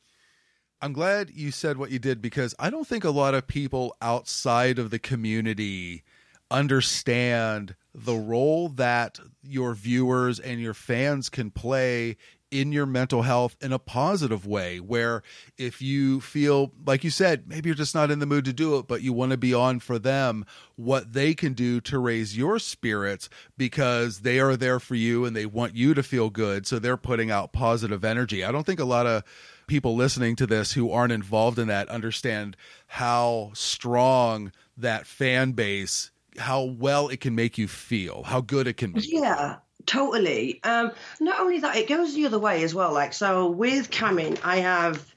I'm 0.82 0.92
glad 0.92 1.30
you 1.30 1.52
said 1.52 1.78
what 1.78 1.90
you 1.90 2.00
did 2.00 2.20
because 2.20 2.54
I 2.58 2.68
don't 2.70 2.86
think 2.86 3.04
a 3.04 3.10
lot 3.10 3.34
of 3.34 3.46
people 3.46 3.94
outside 4.02 4.78
of 4.78 4.90
the 4.90 4.98
community 4.98 6.02
understand 6.50 7.76
the 7.94 8.16
role 8.16 8.68
that 8.70 9.18
your 9.42 9.74
viewers 9.74 10.40
and 10.40 10.60
your 10.60 10.74
fans 10.74 11.28
can 11.28 11.50
play 11.50 12.16
in 12.50 12.72
your 12.72 12.86
mental 12.86 13.22
health 13.22 13.56
in 13.60 13.72
a 13.72 13.78
positive 13.78 14.46
way 14.46 14.80
where 14.80 15.22
if 15.56 15.82
you 15.82 16.20
feel 16.20 16.72
like 16.86 17.04
you 17.04 17.10
said 17.10 17.46
maybe 17.46 17.68
you're 17.68 17.76
just 17.76 17.94
not 17.94 18.10
in 18.10 18.18
the 18.18 18.26
mood 18.26 18.44
to 18.44 18.52
do 18.52 18.78
it 18.78 18.86
but 18.86 19.02
you 19.02 19.12
want 19.12 19.30
to 19.30 19.36
be 19.36 19.52
on 19.52 19.78
for 19.78 19.98
them 19.98 20.44
what 20.76 21.12
they 21.12 21.34
can 21.34 21.52
do 21.52 21.80
to 21.80 21.98
raise 21.98 22.36
your 22.36 22.58
spirits 22.58 23.28
because 23.56 24.20
they 24.20 24.40
are 24.40 24.56
there 24.56 24.80
for 24.80 24.94
you 24.94 25.24
and 25.24 25.36
they 25.36 25.46
want 25.46 25.74
you 25.74 25.92
to 25.94 26.02
feel 26.02 26.30
good 26.30 26.66
so 26.66 26.78
they're 26.78 26.96
putting 26.96 27.30
out 27.30 27.52
positive 27.52 28.04
energy 28.04 28.44
i 28.44 28.50
don't 28.50 28.64
think 28.64 28.80
a 28.80 28.84
lot 28.84 29.06
of 29.06 29.22
people 29.66 29.94
listening 29.94 30.34
to 30.34 30.46
this 30.46 30.72
who 30.72 30.90
aren't 30.90 31.12
involved 31.12 31.58
in 31.58 31.68
that 31.68 31.88
understand 31.88 32.56
how 32.86 33.50
strong 33.54 34.50
that 34.76 35.06
fan 35.06 35.52
base 35.52 36.10
how 36.38 36.62
well 36.62 37.08
it 37.08 37.20
can 37.20 37.34
make 37.34 37.58
you 37.58 37.68
feel, 37.68 38.22
how 38.24 38.40
good 38.40 38.66
it 38.66 38.76
can 38.76 38.92
make. 38.92 39.10
Yeah. 39.10 39.56
Totally. 39.88 40.60
Um, 40.64 40.92
not 41.18 41.40
only 41.40 41.60
that, 41.60 41.76
it 41.76 41.88
goes 41.88 42.14
the 42.14 42.26
other 42.26 42.38
way 42.38 42.62
as 42.62 42.74
well. 42.74 42.92
Like, 42.92 43.14
so 43.14 43.48
with 43.48 43.90
camming, 43.90 44.38
I 44.44 44.56
have 44.58 45.14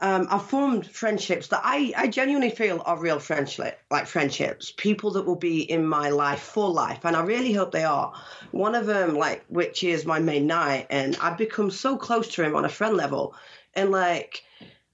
um, 0.00 0.26
I've 0.30 0.46
formed 0.46 0.86
friendships 0.86 1.48
that 1.48 1.60
I, 1.62 1.92
I 1.96 2.08
genuinely 2.08 2.50
feel 2.50 2.82
are 2.86 2.98
real 2.98 3.20
friendship, 3.20 3.78
like 3.90 4.06
friendships, 4.06 4.72
people 4.76 5.12
that 5.12 5.26
will 5.26 5.36
be 5.36 5.60
in 5.60 5.86
my 5.86 6.08
life 6.08 6.40
for 6.40 6.70
life, 6.70 7.04
and 7.04 7.14
I 7.14 7.22
really 7.22 7.52
hope 7.52 7.70
they 7.70 7.84
are. 7.84 8.12
One 8.50 8.74
of 8.74 8.86
them, 8.86 9.14
like, 9.14 9.44
which 9.48 9.84
is 9.84 10.06
my 10.06 10.18
main 10.18 10.46
night, 10.46 10.86
and 10.90 11.16
I've 11.20 11.38
become 11.38 11.70
so 11.70 11.96
close 11.96 12.28
to 12.34 12.42
him 12.42 12.56
on 12.56 12.64
a 12.64 12.68
friend 12.68 12.96
level, 12.96 13.34
and 13.74 13.90
like, 13.90 14.42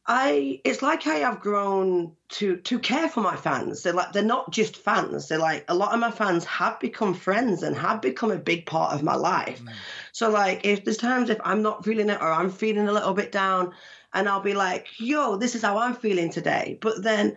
I, 0.09 0.61
it's 0.63 0.83
like 0.83 1.07
I 1.07 1.17
have 1.17 1.41
grown 1.41 2.13
to 2.29 2.57
to 2.57 2.79
care 2.79 3.09
for 3.09 3.21
my 3.21 3.37
fans. 3.37 3.83
They're 3.83 3.93
like 3.93 4.13
they're 4.13 4.23
not 4.23 4.51
just 4.53 4.77
fans. 4.77 5.29
They're 5.29 5.39
like 5.39 5.65
a 5.69 5.75
lot 5.75 5.95
of 5.95 6.01
my 6.01 6.11
fans 6.11 6.45
have 6.45 6.79
become 6.79 7.15
friends 7.15 7.63
and 7.63 7.77
have 7.77 8.03
become 8.03 8.31
a 8.31 8.37
big 8.37 8.67
part 8.67 8.95
of 8.95 9.03
my 9.03 9.17
life. 9.17 9.63
Mm. 9.63 9.73
So 10.13 10.31
like 10.31 10.65
if 10.65 10.85
there's 10.85 10.97
times 10.97 11.31
if 11.31 11.39
I'm 11.45 11.63
not 11.63 11.85
feeling 11.85 12.09
it 12.09 12.21
or 12.21 12.33
I'm 12.33 12.51
feeling 12.51 12.89
a 12.89 12.93
little 12.93 13.15
bit 13.15 13.33
down, 13.33 13.73
and 14.17 14.29
I'll 14.29 14.41
be 14.41 14.55
like, 14.55 14.89
yo, 14.99 15.37
this 15.37 15.55
is 15.55 15.63
how 15.63 15.77
I'm 15.79 15.95
feeling 15.95 16.31
today. 16.31 16.79
But 16.81 17.03
then 17.03 17.37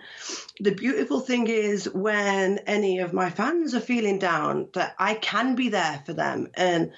the 0.59 0.72
beautiful 0.72 1.20
thing 1.20 1.47
is 1.47 1.89
when 1.89 2.59
any 2.59 2.99
of 2.99 3.13
my 3.13 3.30
fans 3.30 3.76
are 3.76 3.82
feeling 3.82 4.17
down, 4.17 4.70
that 4.74 4.95
I 4.97 5.15
can 5.15 5.55
be 5.55 5.70
there 5.70 6.01
for 6.05 6.13
them. 6.13 6.47
And 6.53 6.93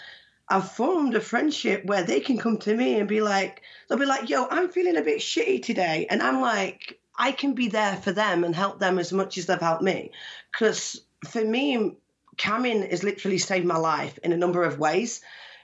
I've 0.52 0.72
formed 0.72 1.16
a 1.16 1.22
friendship 1.22 1.86
where 1.86 2.04
they 2.04 2.20
can 2.20 2.38
come 2.38 2.58
to 2.60 2.76
me 2.76 3.00
and 3.00 3.08
be 3.08 3.22
like, 3.22 3.62
they'll 3.88 3.98
be 3.98 4.06
like, 4.06 4.30
yo, 4.30 4.48
I'm 4.50 4.70
feeling 4.70 4.98
a 4.98 5.02
bit 5.02 5.20
shitty 5.20 5.64
today. 5.64 6.08
And 6.10 6.22
I'm 6.22 6.42
like, 6.42 7.00
I 7.18 7.32
can 7.32 7.54
be 7.54 7.70
there 7.70 7.96
for 7.98 8.12
them 8.12 8.44
and 8.44 8.56
help 8.56 8.80
them 8.80 9.00
as 9.00 9.14
much 9.14 9.38
as 9.38 9.46
they've 9.46 9.60
helped 9.60 9.84
me. 9.84 10.12
Because 10.52 11.02
for 11.28 11.44
me, 11.44 11.96
camming 12.38 12.90
has 12.90 13.04
literally 13.04 13.38
saved 13.38 13.66
my 13.66 13.78
life 13.78 14.20
in 14.24 14.34
a 14.34 14.38
number 14.38 14.64
of 14.64 14.80
ways 14.80 15.22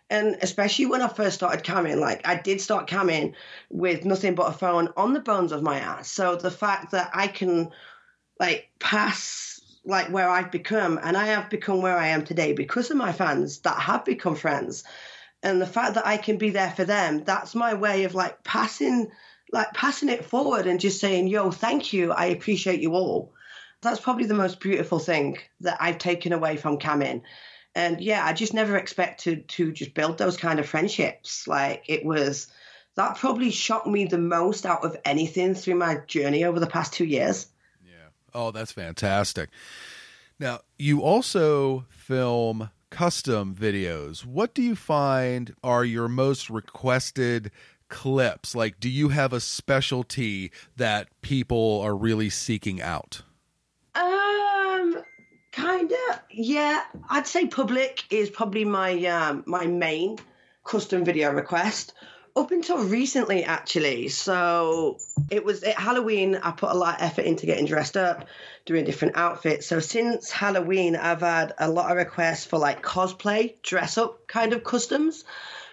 and 0.10 0.38
especially 0.42 0.86
when 0.86 1.02
I 1.02 1.10
first 1.10 1.36
started 1.36 1.66
camming, 1.66 2.00
like 2.00 2.26
I 2.26 2.36
did 2.36 2.62
start 2.62 2.88
camming 2.88 3.34
with 3.70 4.06
nothing 4.06 4.36
but 4.36 4.50
a 4.50 4.58
phone 4.58 4.90
on 4.96 5.14
the 5.14 5.20
bones 5.20 5.52
of 5.52 5.62
my 5.62 5.80
ass. 5.80 6.10
So 6.10 6.36
the 6.36 6.52
fact 6.52 6.92
that 6.92 7.12
I 7.14 7.28
can 7.28 7.72
like 8.40 8.70
pass 8.80 9.57
like 9.88 10.10
where 10.10 10.30
I've 10.30 10.52
become 10.52 11.00
and 11.02 11.18
I 11.18 11.28
have 11.28 11.50
become 11.50 11.82
where 11.82 11.98
I 11.98 12.10
am 12.10 12.24
today 12.26 12.54
because 12.54 12.92
of 12.92 12.98
my 12.98 13.12
fans 13.12 13.60
that 13.60 13.80
have 13.80 14.06
become 14.06 14.36
friends. 14.36 14.84
And 15.42 15.62
the 15.62 15.68
fact 15.68 15.96
that 15.96 16.06
I 16.06 16.18
can 16.18 16.38
be 16.38 16.52
there 16.52 16.72
for 16.72 16.86
them, 16.86 17.24
that's 17.24 17.56
my 17.56 17.74
way 17.74 18.04
of 18.04 18.14
like 18.14 18.44
passing 18.44 19.12
like 19.54 19.74
passing 19.74 20.10
it 20.10 20.26
forward 20.26 20.68
and 20.68 20.80
just 20.80 21.00
saying, 21.00 21.28
yo, 21.28 21.52
thank 21.52 21.94
you. 21.94 22.12
I 22.12 22.26
appreciate 22.26 22.82
you 22.82 22.94
all. 22.94 23.34
That's 23.82 24.02
probably 24.02 24.26
the 24.26 24.34
most 24.34 24.60
beautiful 24.60 25.00
thing 25.00 25.38
that 25.62 25.78
I've 25.80 26.00
taken 26.00 26.34
away 26.34 26.58
from 26.58 26.80
camming 26.80 27.22
and 27.78 28.02
yeah, 28.02 28.26
I 28.26 28.34
just 28.34 28.56
never 28.56 28.76
expected 28.76 29.48
to 29.50 29.72
just 29.72 29.94
build 29.94 30.18
those 30.18 30.36
kind 30.36 30.60
of 30.60 30.68
friendships. 30.68 31.48
Like 31.48 31.84
it 31.88 32.04
was 32.04 32.48
that 32.96 33.18
probably 33.18 33.52
shocked 33.52 33.86
me 33.86 34.06
the 34.06 34.18
most 34.18 34.66
out 34.66 34.84
of 34.84 34.98
anything 35.06 35.54
through 35.54 35.76
my 35.76 36.00
journey 36.08 36.44
over 36.44 36.60
the 36.60 36.66
past 36.66 36.94
two 36.94 37.06
years. 37.06 37.46
Oh, 38.38 38.52
that's 38.52 38.72
fantastic. 38.72 39.50
Now, 40.38 40.60
you 40.78 41.02
also 41.02 41.88
film 41.90 42.70
custom 42.92 43.56
videos. 43.56 44.24
What 44.24 44.54
do 44.54 44.62
you 44.62 44.76
find 44.76 45.56
are 45.64 45.84
your 45.84 46.08
most 46.08 46.48
requested 46.48 47.50
clips? 47.90 48.54
Like, 48.54 48.80
do 48.80 48.90
you 48.90 49.10
have 49.10 49.34
a 49.34 49.40
specialty 49.40 50.52
that 50.76 51.08
people 51.24 51.82
are 51.82 51.96
really 51.96 52.30
seeking 52.30 52.80
out? 52.80 53.24
Um, 53.96 55.04
Kinda, 55.52 56.22
yeah. 56.30 56.84
I'd 57.10 57.26
say 57.26 57.48
public 57.48 58.04
is 58.12 58.30
probably 58.30 58.66
my 58.66 59.04
um, 59.06 59.46
my 59.48 59.66
main 59.66 60.20
custom 60.64 61.04
video 61.04 61.32
request 61.34 61.96
up 62.38 62.52
until 62.52 62.78
recently, 62.78 63.44
actually. 63.44 64.10
So 64.10 64.98
it 65.30 65.44
was 65.44 65.64
at 65.64 65.76
Halloween. 65.76 66.36
I 66.36 66.52
put 66.52 66.72
a 66.72 66.76
lot 66.76 66.96
of 66.96 67.02
effort 67.02 67.26
into 67.26 67.46
getting 67.46 67.66
dressed 67.66 67.98
up, 67.98 68.28
doing 68.66 68.86
different 68.86 69.18
outfits. 69.18 69.68
So 69.68 69.80
since 69.80 70.32
Halloween, 70.32 70.96
I've 70.96 71.22
had 71.22 71.54
a 71.58 71.70
lot 71.70 71.92
of 71.92 71.98
requests 71.98 72.46
for 72.46 72.60
like 72.60 72.84
cosplay, 72.84 73.62
dress 73.62 73.98
up 73.98 74.28
kind 74.28 74.54
of 74.54 74.64
customs. 74.64 75.26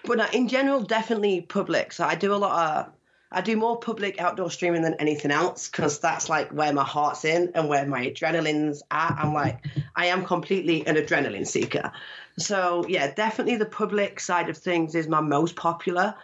But 0.04 0.34
in 0.34 0.48
general, 0.48 0.82
definitely 0.82 1.40
public. 1.40 1.92
So 1.92 2.04
I 2.04 2.14
do 2.14 2.34
a 2.34 2.36
lot 2.36 2.86
of 2.86 2.92
I 3.34 3.40
do 3.40 3.56
more 3.56 3.80
public 3.80 4.20
outdoor 4.20 4.48
streaming 4.48 4.82
than 4.82 4.94
anything 4.94 5.32
else 5.32 5.68
because 5.68 5.98
that's 5.98 6.28
like 6.28 6.50
where 6.50 6.72
my 6.72 6.84
heart's 6.84 7.24
in 7.24 7.50
and 7.56 7.68
where 7.68 7.84
my 7.84 8.06
adrenaline's 8.06 8.84
at. 8.92 9.16
I'm 9.18 9.34
like, 9.34 9.58
I 9.96 10.06
am 10.06 10.24
completely 10.24 10.86
an 10.86 10.94
adrenaline 10.94 11.46
seeker. 11.46 11.90
So, 12.38 12.86
yeah, 12.88 13.12
definitely 13.12 13.56
the 13.56 13.66
public 13.66 14.20
side 14.20 14.50
of 14.50 14.56
things 14.56 14.94
is 14.94 15.08
my 15.08 15.20
most 15.20 15.56
popular. 15.56 16.14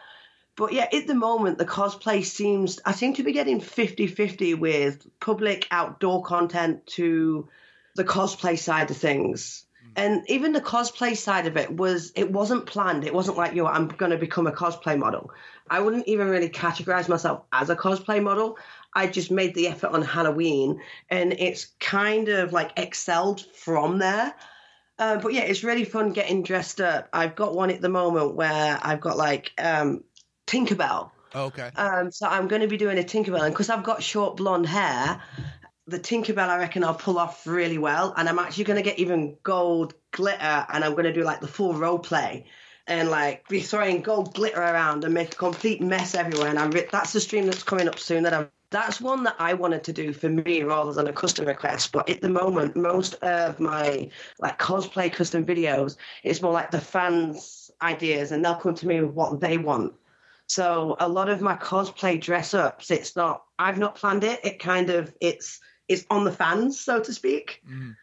But 0.60 0.74
yeah, 0.74 0.88
at 0.92 1.06
the 1.06 1.14
moment, 1.14 1.56
the 1.56 1.64
cosplay 1.64 2.22
seems, 2.22 2.80
I 2.84 2.92
seem 2.92 3.14
to 3.14 3.22
be 3.22 3.32
getting 3.32 3.60
50 3.60 4.06
50 4.06 4.52
with 4.52 5.06
public 5.18 5.66
outdoor 5.70 6.22
content 6.22 6.86
to 6.98 7.48
the 7.96 8.04
cosplay 8.04 8.58
side 8.58 8.90
of 8.90 8.98
things. 8.98 9.64
And 9.96 10.22
even 10.28 10.52
the 10.52 10.60
cosplay 10.60 11.16
side 11.16 11.46
of 11.46 11.56
it 11.56 11.74
was, 11.74 12.12
it 12.14 12.30
wasn't 12.30 12.66
planned. 12.66 13.04
It 13.06 13.14
wasn't 13.14 13.38
like, 13.38 13.54
yo, 13.54 13.64
I'm 13.64 13.88
going 13.88 14.12
to 14.12 14.18
become 14.18 14.46
a 14.46 14.52
cosplay 14.52 14.98
model. 14.98 15.30
I 15.70 15.80
wouldn't 15.80 16.06
even 16.06 16.28
really 16.28 16.50
categorize 16.50 17.08
myself 17.08 17.44
as 17.50 17.70
a 17.70 17.74
cosplay 17.74 18.22
model. 18.22 18.58
I 18.94 19.06
just 19.06 19.30
made 19.30 19.54
the 19.54 19.68
effort 19.68 19.92
on 19.92 20.02
Halloween 20.02 20.82
and 21.08 21.32
it's 21.32 21.68
kind 21.80 22.28
of 22.28 22.52
like 22.52 22.72
excelled 22.76 23.46
from 23.56 23.98
there. 23.98 24.34
Uh, 24.98 25.16
but 25.16 25.32
yeah, 25.32 25.40
it's 25.40 25.64
really 25.64 25.86
fun 25.86 26.12
getting 26.12 26.42
dressed 26.42 26.78
up. 26.78 27.08
I've 27.14 27.34
got 27.34 27.54
one 27.54 27.70
at 27.70 27.80
the 27.80 27.88
moment 27.88 28.34
where 28.34 28.78
I've 28.82 29.00
got 29.00 29.16
like 29.16 29.52
um, 29.56 30.04
Tinkerbell. 30.50 31.10
okay. 31.34 31.70
Um, 31.76 32.10
so 32.10 32.26
I'm 32.26 32.48
going 32.48 32.62
to 32.62 32.68
be 32.68 32.76
doing 32.76 32.98
a 32.98 33.02
Tinkerbell, 33.02 33.42
and 33.42 33.54
because 33.54 33.70
I've 33.70 33.84
got 33.84 34.02
short 34.02 34.36
blonde 34.36 34.66
hair, 34.66 35.22
the 35.86 35.98
Tinkerbell 35.98 36.48
I 36.48 36.58
reckon 36.58 36.82
I'll 36.82 36.94
pull 36.94 37.18
off 37.18 37.46
really 37.46 37.78
well. 37.78 38.12
And 38.16 38.28
I'm 38.28 38.38
actually 38.38 38.64
going 38.64 38.76
to 38.76 38.82
get 38.82 38.98
even 38.98 39.36
gold 39.42 39.94
glitter, 40.10 40.66
and 40.72 40.84
I'm 40.84 40.92
going 40.92 41.04
to 41.04 41.12
do 41.12 41.22
like 41.22 41.40
the 41.40 41.48
full 41.48 41.74
role 41.74 41.98
play 41.98 42.46
and 42.86 43.08
like 43.08 43.46
be 43.48 43.60
throwing 43.60 44.02
gold 44.02 44.34
glitter 44.34 44.60
around 44.60 45.04
and 45.04 45.14
make 45.14 45.34
a 45.34 45.36
complete 45.36 45.80
mess 45.80 46.16
everywhere. 46.16 46.48
And 46.48 46.58
I'm 46.58 46.72
re- 46.72 46.88
that's 46.90 47.12
the 47.12 47.20
stream 47.20 47.46
that's 47.46 47.62
coming 47.62 47.86
up 47.86 48.00
soon. 48.00 48.24
That 48.24 48.34
I'm 48.34 48.50
that's 48.70 49.00
one 49.00 49.24
that 49.24 49.36
I 49.38 49.54
wanted 49.54 49.84
to 49.84 49.92
do 49.92 50.12
for 50.12 50.28
me 50.28 50.62
rather 50.62 50.92
than 50.92 51.08
a 51.08 51.12
custom 51.12 51.46
request. 51.46 51.92
But 51.92 52.08
at 52.08 52.20
the 52.20 52.28
moment, 52.28 52.76
most 52.76 53.14
of 53.22 53.60
my 53.60 54.10
like 54.38 54.58
cosplay 54.58 55.12
custom 55.12 55.44
videos, 55.44 55.96
it's 56.22 56.42
more 56.42 56.52
like 56.52 56.70
the 56.70 56.80
fans' 56.80 57.70
ideas, 57.82 58.32
and 58.32 58.44
they'll 58.44 58.54
come 58.54 58.74
to 58.74 58.86
me 58.86 59.00
with 59.00 59.14
what 59.14 59.40
they 59.40 59.58
want. 59.58 59.94
So 60.50 60.96
a 60.98 61.08
lot 61.08 61.28
of 61.28 61.40
my 61.40 61.56
cosplay 61.56 62.20
dress 62.20 62.54
ups, 62.54 62.90
it's 62.90 63.14
not 63.14 63.42
I've 63.58 63.78
not 63.78 63.94
planned 63.94 64.24
it. 64.24 64.40
It 64.44 64.58
kind 64.58 64.90
of 64.90 65.14
it's 65.20 65.60
it's 65.88 66.04
on 66.10 66.24
the 66.24 66.32
fans, 66.32 66.80
so 66.80 67.00
to 67.00 67.12
speak. 67.12 67.62
Mm 67.68 67.96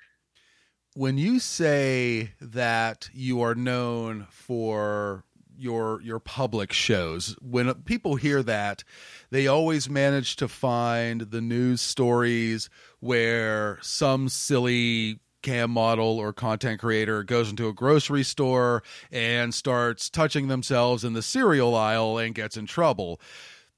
when 0.98 1.16
you 1.16 1.38
say 1.39 2.32
that 2.41 3.08
you 3.14 3.39
are 3.39 3.54
known 3.54 4.26
for 4.32 5.24
your 5.56 6.02
your 6.02 6.20
public 6.20 6.74
shows 6.74 7.36
when 7.39 7.72
people 7.84 8.16
hear 8.16 8.41
that 8.41 8.84
they 9.30 9.45
always 9.45 9.88
manage 9.88 10.36
to 10.36 10.48
find 10.48 11.22
the 11.22 11.41
news 11.41 11.82
stories 11.82 12.67
where 13.00 13.78
some 13.84 14.28
silly 14.28 15.20
cam 15.47 15.71
model 15.71 16.19
or 16.19 16.33
content 16.33 16.78
creator 16.78 17.24
goes 17.24 17.49
into 17.49 17.69
a 17.69 17.74
grocery 17.74 18.21
store 18.21 18.83
and 19.13 19.53
starts 19.53 20.09
touching 20.09 20.49
themselves 20.49 21.05
in 21.05 21.13
the 21.13 21.21
cereal 21.21 21.74
aisle 21.74 22.17
and 22.17 22.36
gets 22.36 22.57
in 22.57 22.65
trouble 22.65 23.17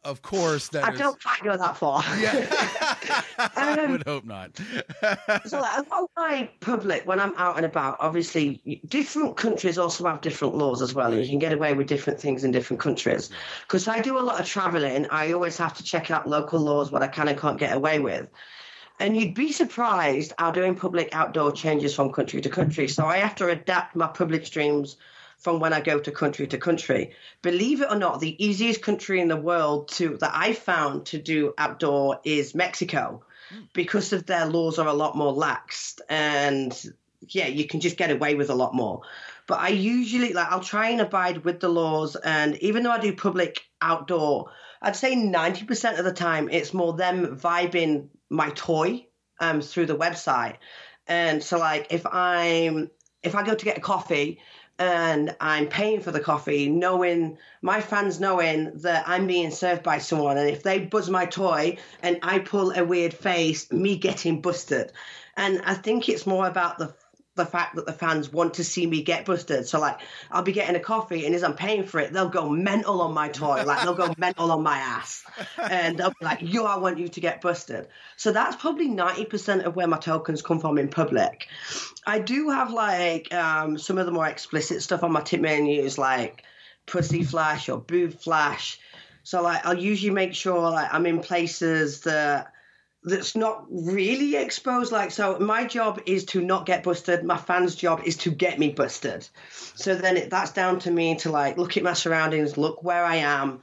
of 0.03 0.23
course 0.23 0.69
that 0.69 0.83
I 0.83 0.93
is... 0.93 0.99
don't 0.99 1.21
quite 1.21 1.43
go 1.43 1.57
that 1.57 1.75
far. 1.77 2.01
Yeah, 2.19 3.23
I 3.55 3.77
um, 3.83 3.91
would 3.91 4.07
hope 4.07 4.23
not. 4.23 4.57
so 5.45 5.59
like, 5.59 5.85
my 6.15 6.49
public 6.61 7.05
when 7.05 7.19
I'm 7.19 7.33
out 7.35 7.57
and 7.57 7.65
about, 7.65 7.97
obviously 7.99 8.81
different 8.87 9.35
countries 9.35 9.77
also 9.77 10.07
have 10.07 10.21
different 10.21 10.55
laws 10.55 10.81
as 10.81 10.95
well, 10.95 11.11
and 11.11 11.21
you 11.21 11.27
can 11.27 11.37
get 11.37 11.51
away 11.51 11.73
with 11.73 11.87
different 11.87 12.19
things 12.19 12.45
in 12.45 12.51
different 12.51 12.79
countries. 12.79 13.29
Because 13.67 13.89
I 13.89 13.99
do 13.99 14.17
a 14.17 14.21
lot 14.21 14.39
of 14.39 14.47
traveling, 14.47 15.05
I 15.11 15.33
always 15.33 15.57
have 15.57 15.73
to 15.75 15.83
check 15.83 16.09
out 16.09 16.29
local 16.29 16.61
laws 16.61 16.91
what 16.91 17.03
I 17.03 17.07
can 17.09 17.27
and 17.27 17.37
can't 17.37 17.59
get 17.59 17.75
away 17.75 17.99
with. 17.99 18.29
And 18.99 19.15
you'd 19.15 19.33
be 19.33 19.53
surprised 19.53 20.33
how 20.37 20.51
doing 20.51 20.75
public 20.75 21.09
outdoor 21.13 21.53
changes 21.53 21.95
from 21.95 22.11
country 22.11 22.41
to 22.41 22.49
country. 22.49 22.87
So 22.89 23.05
I 23.05 23.17
have 23.17 23.35
to 23.35 23.47
adapt 23.47 23.95
my 23.95 24.07
public 24.07 24.45
streams 24.45 24.97
from 25.37 25.61
when 25.61 25.71
I 25.71 25.79
go 25.79 25.99
to 25.99 26.11
country 26.11 26.47
to 26.47 26.57
country. 26.57 27.11
Believe 27.41 27.81
it 27.81 27.89
or 27.89 27.95
not, 27.95 28.19
the 28.19 28.45
easiest 28.45 28.81
country 28.81 29.21
in 29.21 29.29
the 29.29 29.37
world 29.37 29.87
to 29.89 30.17
that 30.17 30.31
I 30.33 30.53
found 30.53 31.07
to 31.07 31.17
do 31.17 31.53
outdoor 31.57 32.19
is 32.25 32.53
Mexico 32.53 33.23
because 33.73 34.13
of 34.13 34.25
their 34.25 34.45
laws 34.45 34.77
are 34.77 34.87
a 34.87 34.93
lot 34.93 35.15
more 35.15 35.33
laxed 35.33 36.01
and 36.09 36.77
yeah, 37.27 37.47
you 37.47 37.67
can 37.67 37.79
just 37.79 37.97
get 37.97 38.11
away 38.11 38.35
with 38.35 38.49
a 38.49 38.55
lot 38.55 38.73
more. 38.73 39.01
But 39.47 39.59
I 39.59 39.69
usually 39.69 40.33
like 40.33 40.51
I'll 40.51 40.59
try 40.59 40.89
and 40.89 41.01
abide 41.01 41.45
with 41.45 41.59
the 41.59 41.69
laws 41.69 42.15
and 42.15 42.57
even 42.57 42.83
though 42.83 42.91
I 42.91 42.99
do 42.99 43.15
public 43.15 43.63
outdoor, 43.81 44.51
I'd 44.81 44.95
say 44.95 45.15
90% 45.15 45.99
of 45.99 46.05
the 46.05 46.13
time 46.13 46.49
it's 46.51 46.73
more 46.73 46.93
them 46.93 47.37
vibing 47.37 48.09
my 48.29 48.49
toy 48.51 49.05
um, 49.39 49.61
through 49.61 49.87
the 49.87 49.97
website. 49.97 50.57
And 51.07 51.43
so 51.43 51.57
like 51.57 51.87
if 51.89 52.05
I'm 52.05 52.91
if 53.23 53.35
I 53.35 53.43
go 53.45 53.55
to 53.55 53.65
get 53.65 53.77
a 53.77 53.81
coffee 53.81 54.39
and 54.77 55.35
I'm 55.41 55.67
paying 55.67 55.99
for 55.99 56.11
the 56.11 56.21
coffee, 56.21 56.69
knowing 56.69 57.37
my 57.61 57.81
fans 57.81 58.19
knowing 58.19 58.79
that 58.79 59.03
I'm 59.07 59.27
being 59.27 59.51
served 59.51 59.83
by 59.83 59.97
someone, 59.97 60.37
and 60.37 60.49
if 60.49 60.63
they 60.63 60.79
buzz 60.79 61.09
my 61.09 61.25
toy 61.25 61.77
and 62.01 62.19
I 62.23 62.39
pull 62.39 62.71
a 62.71 62.85
weird 62.85 63.13
face, 63.13 63.69
me 63.71 63.97
getting 63.97 64.41
busted. 64.41 64.93
And 65.35 65.61
I 65.65 65.73
think 65.73 66.07
it's 66.07 66.25
more 66.25 66.47
about 66.47 66.77
the 66.77 66.93
the 67.39 67.45
fact 67.45 67.75
that 67.75 67.85
the 67.85 67.93
fans 67.93 68.31
want 68.31 68.55
to 68.55 68.63
see 68.63 68.85
me 68.85 69.01
get 69.01 69.25
busted. 69.25 69.67
So 69.67 69.79
like 69.79 69.99
I'll 70.29 70.43
be 70.43 70.51
getting 70.51 70.75
a 70.75 70.79
coffee 70.79 71.25
and 71.25 71.33
as 71.33 71.43
I'm 71.43 71.55
paying 71.55 71.83
for 71.83 71.99
it, 71.99 72.13
they'll 72.13 72.29
go 72.29 72.49
mental 72.49 73.01
on 73.01 73.13
my 73.13 73.29
toy. 73.29 73.63
Like 73.65 73.81
they'll 73.81 73.95
go 73.95 74.13
mental 74.17 74.51
on 74.51 74.61
my 74.61 74.77
ass. 74.77 75.23
And 75.57 75.97
they'll 75.97 76.11
be 76.11 76.25
like, 76.25 76.39
yo, 76.41 76.65
I 76.65 76.77
want 76.77 76.99
you 76.99 77.07
to 77.07 77.19
get 77.19 77.41
busted. 77.41 77.87
So 78.17 78.31
that's 78.31 78.55
probably 78.55 78.89
90% 78.89 79.63
of 79.63 79.75
where 79.75 79.87
my 79.87 79.97
tokens 79.97 80.41
come 80.41 80.59
from 80.59 80.77
in 80.77 80.89
public. 80.89 81.47
I 82.05 82.19
do 82.19 82.49
have 82.49 82.71
like 82.71 83.33
um, 83.33 83.77
some 83.77 83.97
of 83.97 84.05
the 84.05 84.11
more 84.11 84.27
explicit 84.27 84.83
stuff 84.83 85.03
on 85.03 85.11
my 85.11 85.21
tip 85.21 85.41
menus 85.41 85.97
like 85.97 86.43
pussy 86.85 87.23
flash 87.23 87.69
or 87.69 87.79
boob 87.79 88.13
flash. 88.13 88.79
So 89.23 89.41
like 89.41 89.65
I'll 89.65 89.77
usually 89.77 90.13
make 90.13 90.33
sure 90.33 90.59
like 90.71 90.93
I'm 90.93 91.05
in 91.05 91.19
places 91.19 92.01
that 92.01 92.53
that's 93.03 93.35
not 93.35 93.65
really 93.69 94.35
exposed 94.35 94.91
like 94.91 95.11
so 95.11 95.39
my 95.39 95.65
job 95.65 96.01
is 96.05 96.25
to 96.25 96.41
not 96.41 96.65
get 96.65 96.83
busted. 96.83 97.23
My 97.23 97.37
fans 97.37 97.75
job 97.75 98.01
is 98.05 98.17
to 98.17 98.31
get 98.31 98.59
me 98.59 98.71
busted. 98.71 99.27
So 99.49 99.95
then 99.95 100.17
it, 100.17 100.29
that's 100.29 100.51
down 100.51 100.79
to 100.79 100.91
me 100.91 101.15
to 101.17 101.31
like 101.31 101.57
look 101.57 101.77
at 101.77 101.83
my 101.83 101.93
surroundings 101.93 102.57
look 102.57 102.83
where 102.83 103.05
i 103.05 103.17
am. 103.17 103.61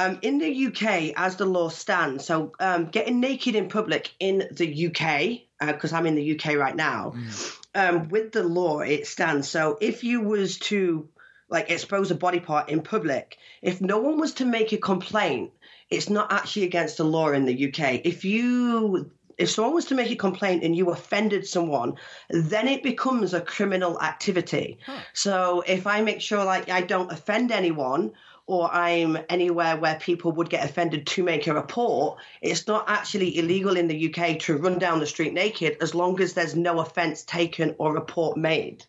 Um, 0.00 0.20
in 0.22 0.38
the 0.38 0.66
uk 0.68 0.82
as 1.16 1.34
the 1.34 1.44
law 1.44 1.70
stands 1.70 2.24
so 2.24 2.52
um, 2.60 2.86
getting 2.86 3.18
naked 3.18 3.56
in 3.56 3.68
public 3.68 4.14
in 4.20 4.48
the 4.52 4.86
uk 4.86 5.40
because 5.60 5.92
uh, 5.92 5.96
i'm 5.96 6.06
in 6.06 6.14
the 6.14 6.38
uk 6.38 6.54
right 6.54 6.76
now 6.76 7.14
mm. 7.16 7.58
um, 7.74 8.08
with 8.08 8.30
the 8.30 8.44
law 8.44 8.78
it 8.78 9.08
stands. 9.08 9.48
So 9.48 9.76
if 9.80 10.04
you 10.04 10.20
was 10.20 10.60
to 10.70 11.08
like 11.48 11.70
expose 11.70 12.12
a 12.12 12.14
body 12.14 12.38
part 12.38 12.68
in 12.68 12.80
public 12.80 13.38
if 13.60 13.80
no 13.80 13.98
one 13.98 14.20
was 14.20 14.34
to 14.34 14.44
make 14.44 14.72
a 14.72 14.76
complaint 14.76 15.50
it's 15.90 16.10
not 16.10 16.32
actually 16.32 16.64
against 16.64 16.96
the 16.96 17.04
law 17.04 17.30
in 17.30 17.44
the 17.44 17.68
UK. 17.68 18.02
If 18.04 18.24
you 18.24 19.10
if 19.38 19.50
someone 19.50 19.74
was 19.74 19.84
to 19.86 19.94
make 19.94 20.10
a 20.10 20.16
complaint 20.16 20.64
and 20.64 20.76
you 20.76 20.90
offended 20.90 21.46
someone, 21.46 21.94
then 22.28 22.66
it 22.66 22.82
becomes 22.82 23.32
a 23.32 23.40
criminal 23.40 24.00
activity. 24.00 24.78
Huh. 24.84 24.98
So 25.12 25.62
if 25.66 25.86
I 25.86 26.00
make 26.00 26.20
sure 26.20 26.44
like 26.44 26.68
I 26.68 26.80
don't 26.80 27.12
offend 27.12 27.52
anyone 27.52 28.12
or 28.46 28.72
I'm 28.72 29.18
anywhere 29.28 29.76
where 29.76 29.96
people 30.00 30.32
would 30.32 30.50
get 30.50 30.68
offended 30.68 31.06
to 31.06 31.22
make 31.22 31.46
a 31.46 31.54
report, 31.54 32.18
it's 32.40 32.66
not 32.66 32.88
actually 32.88 33.38
illegal 33.38 33.76
in 33.76 33.86
the 33.86 34.12
UK 34.12 34.40
to 34.40 34.56
run 34.56 34.78
down 34.78 34.98
the 34.98 35.06
street 35.06 35.34
naked 35.34 35.76
as 35.80 35.94
long 35.94 36.20
as 36.20 36.32
there's 36.32 36.56
no 36.56 36.80
offense 36.80 37.22
taken 37.22 37.76
or 37.78 37.92
report 37.92 38.36
made 38.36 38.84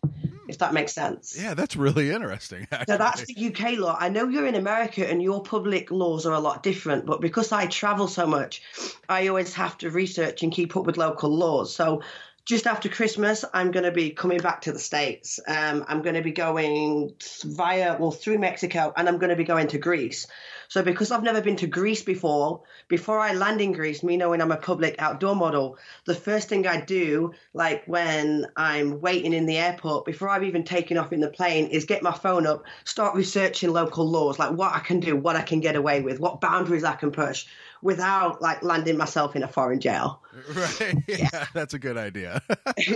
if 0.50 0.58
that 0.58 0.74
makes 0.74 0.92
sense. 0.92 1.36
Yeah, 1.38 1.54
that's 1.54 1.76
really 1.76 2.10
interesting. 2.10 2.66
Actually. 2.70 2.92
So 2.92 2.98
that's 2.98 3.24
the 3.24 3.46
UK 3.46 3.78
law. 3.78 3.96
I 3.98 4.08
know 4.08 4.28
you're 4.28 4.46
in 4.46 4.56
America 4.56 5.08
and 5.08 5.22
your 5.22 5.42
public 5.42 5.90
laws 5.90 6.26
are 6.26 6.34
a 6.34 6.40
lot 6.40 6.62
different, 6.62 7.06
but 7.06 7.20
because 7.20 7.52
I 7.52 7.66
travel 7.66 8.08
so 8.08 8.26
much, 8.26 8.62
I 9.08 9.28
always 9.28 9.54
have 9.54 9.78
to 9.78 9.90
research 9.90 10.42
and 10.42 10.52
keep 10.52 10.76
up 10.76 10.84
with 10.84 10.96
local 10.96 11.30
laws. 11.30 11.74
So 11.74 12.02
just 12.44 12.66
after 12.66 12.88
Christmas, 12.88 13.44
I'm 13.54 13.70
going 13.70 13.84
to 13.84 13.92
be 13.92 14.10
coming 14.10 14.38
back 14.38 14.62
to 14.62 14.72
the 14.72 14.78
States. 14.78 15.38
Um, 15.46 15.84
I'm 15.86 16.02
going 16.02 16.16
to 16.16 16.22
be 16.22 16.32
going 16.32 17.14
via, 17.44 17.96
well, 17.98 18.10
through 18.10 18.38
Mexico, 18.38 18.92
and 18.96 19.08
I'm 19.08 19.18
going 19.18 19.30
to 19.30 19.36
be 19.36 19.44
going 19.44 19.68
to 19.68 19.78
Greece. 19.78 20.26
So 20.70 20.84
because 20.84 21.10
I've 21.10 21.24
never 21.24 21.40
been 21.40 21.56
to 21.56 21.66
Greece 21.66 22.04
before, 22.04 22.62
before 22.86 23.18
I 23.18 23.32
land 23.32 23.60
in 23.60 23.72
Greece, 23.72 24.04
me 24.04 24.16
knowing 24.16 24.40
I'm 24.40 24.52
a 24.52 24.56
public 24.56 24.94
outdoor 25.00 25.34
model, 25.34 25.78
the 26.06 26.14
first 26.14 26.48
thing 26.48 26.64
I 26.64 26.80
do, 26.80 27.32
like 27.52 27.82
when 27.86 28.46
I'm 28.56 29.00
waiting 29.00 29.32
in 29.32 29.46
the 29.46 29.58
airport, 29.58 30.04
before 30.04 30.28
I've 30.28 30.44
even 30.44 30.62
taken 30.62 30.96
off 30.96 31.12
in 31.12 31.18
the 31.18 31.28
plane, 31.28 31.66
is 31.66 31.86
get 31.86 32.04
my 32.04 32.12
phone 32.12 32.46
up, 32.46 32.66
start 32.84 33.16
researching 33.16 33.72
local 33.72 34.08
laws, 34.08 34.38
like 34.38 34.52
what 34.52 34.72
I 34.72 34.78
can 34.78 35.00
do, 35.00 35.16
what 35.16 35.34
I 35.34 35.42
can 35.42 35.58
get 35.58 35.74
away 35.74 36.02
with, 36.02 36.20
what 36.20 36.40
boundaries 36.40 36.84
I 36.84 36.94
can 36.94 37.10
push 37.10 37.46
without 37.82 38.40
like 38.40 38.62
landing 38.62 38.96
myself 38.96 39.34
in 39.34 39.42
a 39.42 39.48
foreign 39.48 39.80
jail. 39.80 40.22
Right. 40.54 40.96
Yeah, 41.08 41.16
yeah. 41.32 41.46
that's 41.54 41.74
a 41.74 41.78
good 41.80 41.96
idea. 41.96 42.40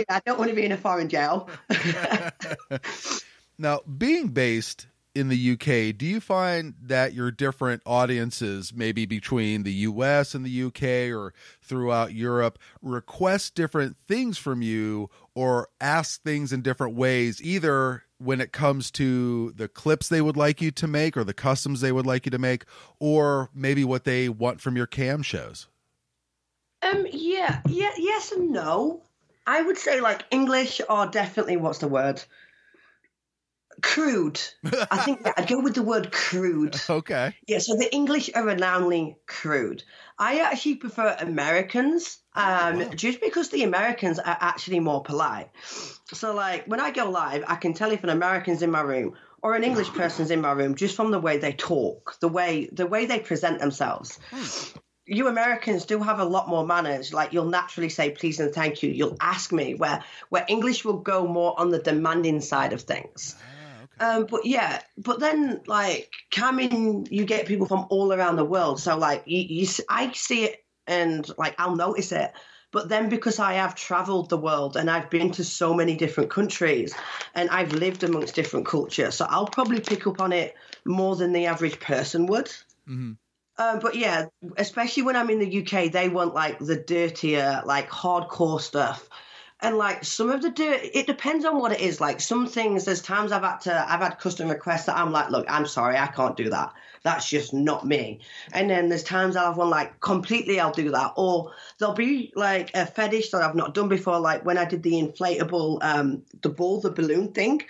I 0.09 0.21
don't 0.25 0.39
want 0.39 0.49
to 0.49 0.55
be 0.55 0.63
in 0.63 0.71
a 0.71 0.77
foreign 0.77 1.09
jail. 1.09 1.49
now, 3.57 3.81
being 3.97 4.29
based 4.29 4.87
in 5.15 5.29
the 5.29 5.51
UK, 5.53 5.97
do 5.97 6.05
you 6.05 6.19
find 6.19 6.75
that 6.81 7.13
your 7.13 7.31
different 7.31 7.81
audiences, 7.85 8.73
maybe 8.75 9.05
between 9.05 9.63
the 9.63 9.71
US 9.71 10.35
and 10.35 10.45
the 10.45 10.63
UK 10.63 11.15
or 11.17 11.33
throughout 11.61 12.13
Europe, 12.13 12.59
request 12.81 13.55
different 13.55 13.95
things 14.07 14.37
from 14.37 14.61
you 14.61 15.09
or 15.33 15.69
ask 15.79 16.21
things 16.21 16.51
in 16.51 16.61
different 16.61 16.95
ways, 16.95 17.41
either 17.41 18.03
when 18.17 18.41
it 18.41 18.51
comes 18.51 18.91
to 18.91 19.51
the 19.51 19.69
clips 19.69 20.09
they 20.09 20.21
would 20.21 20.37
like 20.37 20.61
you 20.61 20.71
to 20.71 20.87
make 20.87 21.15
or 21.15 21.23
the 21.23 21.33
customs 21.33 21.79
they 21.79 21.91
would 21.93 22.05
like 22.05 22.25
you 22.25 22.29
to 22.31 22.37
make, 22.37 22.65
or 22.99 23.49
maybe 23.53 23.85
what 23.85 24.03
they 24.03 24.27
want 24.27 24.59
from 24.59 24.75
your 24.75 24.87
cam 24.87 25.21
shows? 25.21 25.67
Um, 26.81 27.07
yeah, 27.09 27.61
yeah, 27.67 27.91
yes 27.97 28.33
and 28.33 28.51
no. 28.51 29.01
I 29.47 29.61
would 29.61 29.77
say 29.77 30.01
like 30.01 30.25
English 30.31 30.81
or 30.89 31.05
definitely 31.05 31.55
what's 31.57 31.79
the 31.79 31.87
word? 31.87 32.21
Crude. 33.81 34.39
I 34.63 34.97
think 34.97 35.21
yeah, 35.25 35.33
I'd 35.37 35.47
go 35.47 35.59
with 35.59 35.75
the 35.75 35.83
word 35.83 36.11
crude. 36.11 36.75
Okay. 36.95 37.35
Yeah, 37.47 37.59
so 37.59 37.75
the 37.75 37.93
English 37.93 38.29
are 38.33 38.43
renownedly 38.43 39.15
crude. 39.27 39.83
I 40.17 40.39
actually 40.39 40.75
prefer 40.75 41.15
Americans, 41.19 42.19
um, 42.33 42.75
oh, 42.75 42.85
wow. 42.85 42.89
just 42.95 43.19
because 43.19 43.49
the 43.49 43.63
Americans 43.63 44.17
are 44.17 44.37
actually 44.39 44.79
more 44.79 45.03
polite. 45.03 45.49
So, 46.13 46.33
like, 46.33 46.65
when 46.67 46.79
I 46.79 46.91
go 46.91 47.09
live, 47.09 47.43
I 47.47 47.55
can 47.55 47.73
tell 47.73 47.91
if 47.91 48.03
an 48.03 48.09
American's 48.09 48.61
in 48.61 48.71
my 48.71 48.81
room 48.81 49.15
or 49.41 49.55
an 49.55 49.63
English 49.63 49.89
person's 49.93 50.31
in 50.31 50.41
my 50.41 50.51
room 50.51 50.75
just 50.75 50.95
from 50.95 51.11
the 51.11 51.19
way 51.19 51.37
they 51.37 51.51
talk, 51.53 52.17
the 52.21 52.29
way 52.29 52.69
the 52.71 52.87
way 52.87 53.05
they 53.05 53.19
present 53.19 53.59
themselves. 53.59 54.19
Hmm 54.31 54.79
you 55.07 55.27
Americans 55.27 55.85
do 55.85 55.99
have 55.99 56.19
a 56.19 56.25
lot 56.25 56.49
more 56.49 56.65
manners. 56.65 57.13
Like 57.13 57.33
you'll 57.33 57.45
naturally 57.45 57.89
say 57.89 58.11
please 58.11 58.39
and 58.39 58.53
thank 58.53 58.81
you. 58.81 58.89
You'll 58.89 59.17
ask 59.21 59.51
me 59.51 59.75
where 59.75 60.03
where 60.29 60.45
English 60.47 60.83
will 60.83 60.97
go 60.97 61.27
more 61.27 61.59
on 61.59 61.69
the 61.69 61.79
demanding 61.79 62.41
side 62.41 62.73
of 62.73 62.81
things. 62.81 63.35
Um, 63.99 64.27
but 64.29 64.45
yeah, 64.45 64.81
but 64.97 65.19
then 65.19 65.61
like 65.67 66.11
camming, 66.31 67.09
you 67.11 67.25
get 67.25 67.45
people 67.45 67.67
from 67.67 67.87
all 67.89 68.13
around 68.13 68.35
the 68.35 68.45
world. 68.45 68.79
So 68.79 68.97
like 68.97 69.23
you, 69.25 69.39
you, 69.39 69.67
I 69.89 70.11
see 70.11 70.45
it 70.45 70.63
and 70.87 71.29
like 71.37 71.55
I'll 71.57 71.75
notice 71.75 72.11
it. 72.11 72.31
But 72.71 72.89
then 72.89 73.07
because 73.07 73.39
I 73.39 73.53
have 73.53 73.73
traveled 73.75 74.29
the 74.29 74.37
world 74.37 74.75
and 74.75 74.89
I've 74.89 75.09
been 75.09 75.31
to 75.31 75.45
so 75.45 75.73
many 75.73 75.95
different 75.95 76.29
countries 76.29 76.93
and 77.33 77.49
I've 77.49 77.71
lived 77.71 78.03
amongst 78.03 78.35
different 78.35 78.65
cultures, 78.65 79.15
so 79.15 79.25
I'll 79.29 79.47
probably 79.47 79.79
pick 79.79 80.07
up 80.07 80.19
on 80.19 80.33
it 80.33 80.55
more 80.83 81.15
than 81.15 81.31
the 81.31 81.45
average 81.45 81.79
person 81.79 82.25
would. 82.25 82.47
Mm-hmm. 82.87 83.13
Um, 83.57 83.79
but 83.79 83.95
yeah, 83.95 84.25
especially 84.57 85.03
when 85.03 85.15
I'm 85.15 85.29
in 85.29 85.39
the 85.39 85.61
UK, 85.61 85.89
they 85.89 86.09
want 86.09 86.33
like 86.33 86.59
the 86.59 86.75
dirtier, 86.75 87.61
like 87.65 87.89
hardcore 87.89 88.59
stuff 88.59 89.07
and 89.65 89.77
like 89.77 90.05
some 90.05 90.29
of 90.29 90.41
the 90.43 90.51
dirt 90.51 90.79
it 90.93 91.07
depends 91.07 91.43
on 91.43 91.57
what 91.57 91.71
it 91.71 91.79
is. 91.79 91.99
Like 91.99 92.21
some 92.21 92.45
things 92.47 92.85
there's 92.85 93.01
times 93.01 93.31
i've 93.31 93.43
had 93.43 93.57
to 93.61 93.91
i've 93.91 93.99
had 93.99 94.19
custom 94.19 94.49
requests 94.49 94.85
that 94.85 94.97
i'm 94.97 95.11
like 95.11 95.31
look 95.31 95.45
i'm 95.49 95.65
sorry 95.65 95.97
i 95.97 96.07
can't 96.07 96.37
do 96.37 96.49
that. 96.51 96.73
That's 97.03 97.27
just 97.27 97.53
not 97.53 97.85
me. 97.85 98.21
And 98.53 98.69
then 98.69 98.89
there's 98.89 99.03
times 99.03 99.35
i'll 99.35 99.47
have 99.47 99.57
one 99.57 99.69
like 99.69 99.99
completely 100.01 100.59
i'll 100.59 100.71
do 100.71 100.91
that. 100.91 101.13
Or 101.17 101.51
there'll 101.79 101.95
be 101.95 102.31
like 102.35 102.71
a 102.75 102.85
fetish 102.85 103.31
that 103.31 103.41
i've 103.41 103.55
not 103.55 103.73
done 103.73 103.89
before 103.89 104.19
like 104.19 104.45
when 104.45 104.57
i 104.57 104.65
did 104.65 104.83
the 104.83 104.93
inflatable 104.93 105.83
um 105.83 106.21
the 106.41 106.49
ball 106.49 106.79
the 106.79 106.91
balloon 106.91 107.31
thing. 107.31 107.63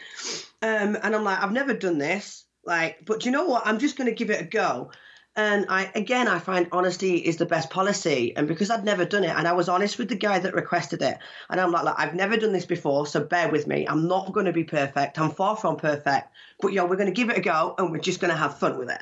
Um 0.62 0.98
and 1.02 1.16
i'm 1.16 1.24
like 1.24 1.42
i've 1.42 1.52
never 1.52 1.74
done 1.74 1.98
this. 1.98 2.44
Like 2.66 3.06
but 3.06 3.26
you 3.26 3.32
know 3.32 3.46
what? 3.46 3.66
I'm 3.66 3.80
just 3.80 3.96
going 3.96 4.10
to 4.10 4.16
give 4.16 4.32
it 4.32 4.42
a 4.42 4.46
go 4.46 4.92
and 5.36 5.66
I 5.70 5.92
again 5.96 6.28
I 6.28 6.40
find 6.40 6.68
honesty 6.72 7.18
is 7.18 7.38
the 7.38 7.46
best 7.46 7.70
policy. 7.70 8.36
And 8.36 8.48
because 8.48 8.70
I'd 8.70 8.84
never 8.86 9.06
done 9.06 9.24
it, 9.24 9.36
and 9.36 9.48
I 9.48 9.54
was 9.54 9.70
honest 9.70 9.98
with 9.98 10.10
the 10.10 10.16
guy 10.16 10.40
that 10.40 10.54
requested 10.54 11.02
it, 11.02 11.18
and 11.50 11.60
I'm 11.60 11.72
like, 11.72 11.84
like 11.84 11.96
I've 11.98 12.16
never 12.16 12.38
done 12.38 12.54
this 12.54 12.66
before, 12.66 13.06
so 13.08 13.24
bear 13.24 13.50
with 13.50 13.68
me. 13.68 13.88
I'm 13.88 14.08
not 14.08 14.34
going 14.34 14.46
to 14.46 14.54
be 14.54 14.64
perfect. 14.64 15.20
I'm 15.20 15.32
far 15.32 15.56
from 15.56 15.78
perfect, 15.78 16.30
but 16.62 16.74
yo, 16.74 16.86
we're 16.86 16.96
going 16.96 17.08
to 17.08 17.14
give 17.14 17.30
it 17.30 17.38
a 17.38 17.42
go, 17.42 17.76
and 17.78 17.92
we're 17.92 18.00
just 18.00 18.20
going 18.20 18.32
to 18.32 18.38
have 18.38 18.58
fun 18.58 18.78
with 18.78 18.90
it. 18.90 19.02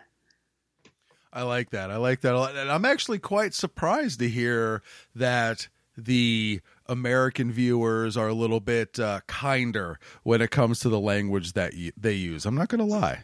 I 1.32 1.42
like 1.42 1.72
that. 1.72 1.90
I 1.90 1.98
like 1.98 2.22
that 2.22 2.36
a 2.36 2.40
lot. 2.40 2.56
And 2.56 2.72
I'm 2.72 2.86
actually 2.86 3.18
quite 3.18 3.56
surprised 3.56 4.20
to 4.20 4.30
hear 4.30 4.84
that 5.16 5.68
the 5.98 6.62
American 6.86 7.52
viewers 7.52 8.16
are 8.16 8.28
a 8.28 8.34
little 8.34 8.60
bit 8.60 9.00
uh, 9.00 9.22
kinder 9.28 10.00
when 10.22 10.42
it 10.42 10.52
comes 10.52 10.80
to 10.82 10.90
the 10.90 11.00
language 11.00 11.54
that 11.54 11.74
they 11.98 12.14
use. 12.14 12.46
I'm 12.46 12.56
not 12.56 12.70
going 12.70 12.80
to 12.80 12.86
lie. 12.86 13.22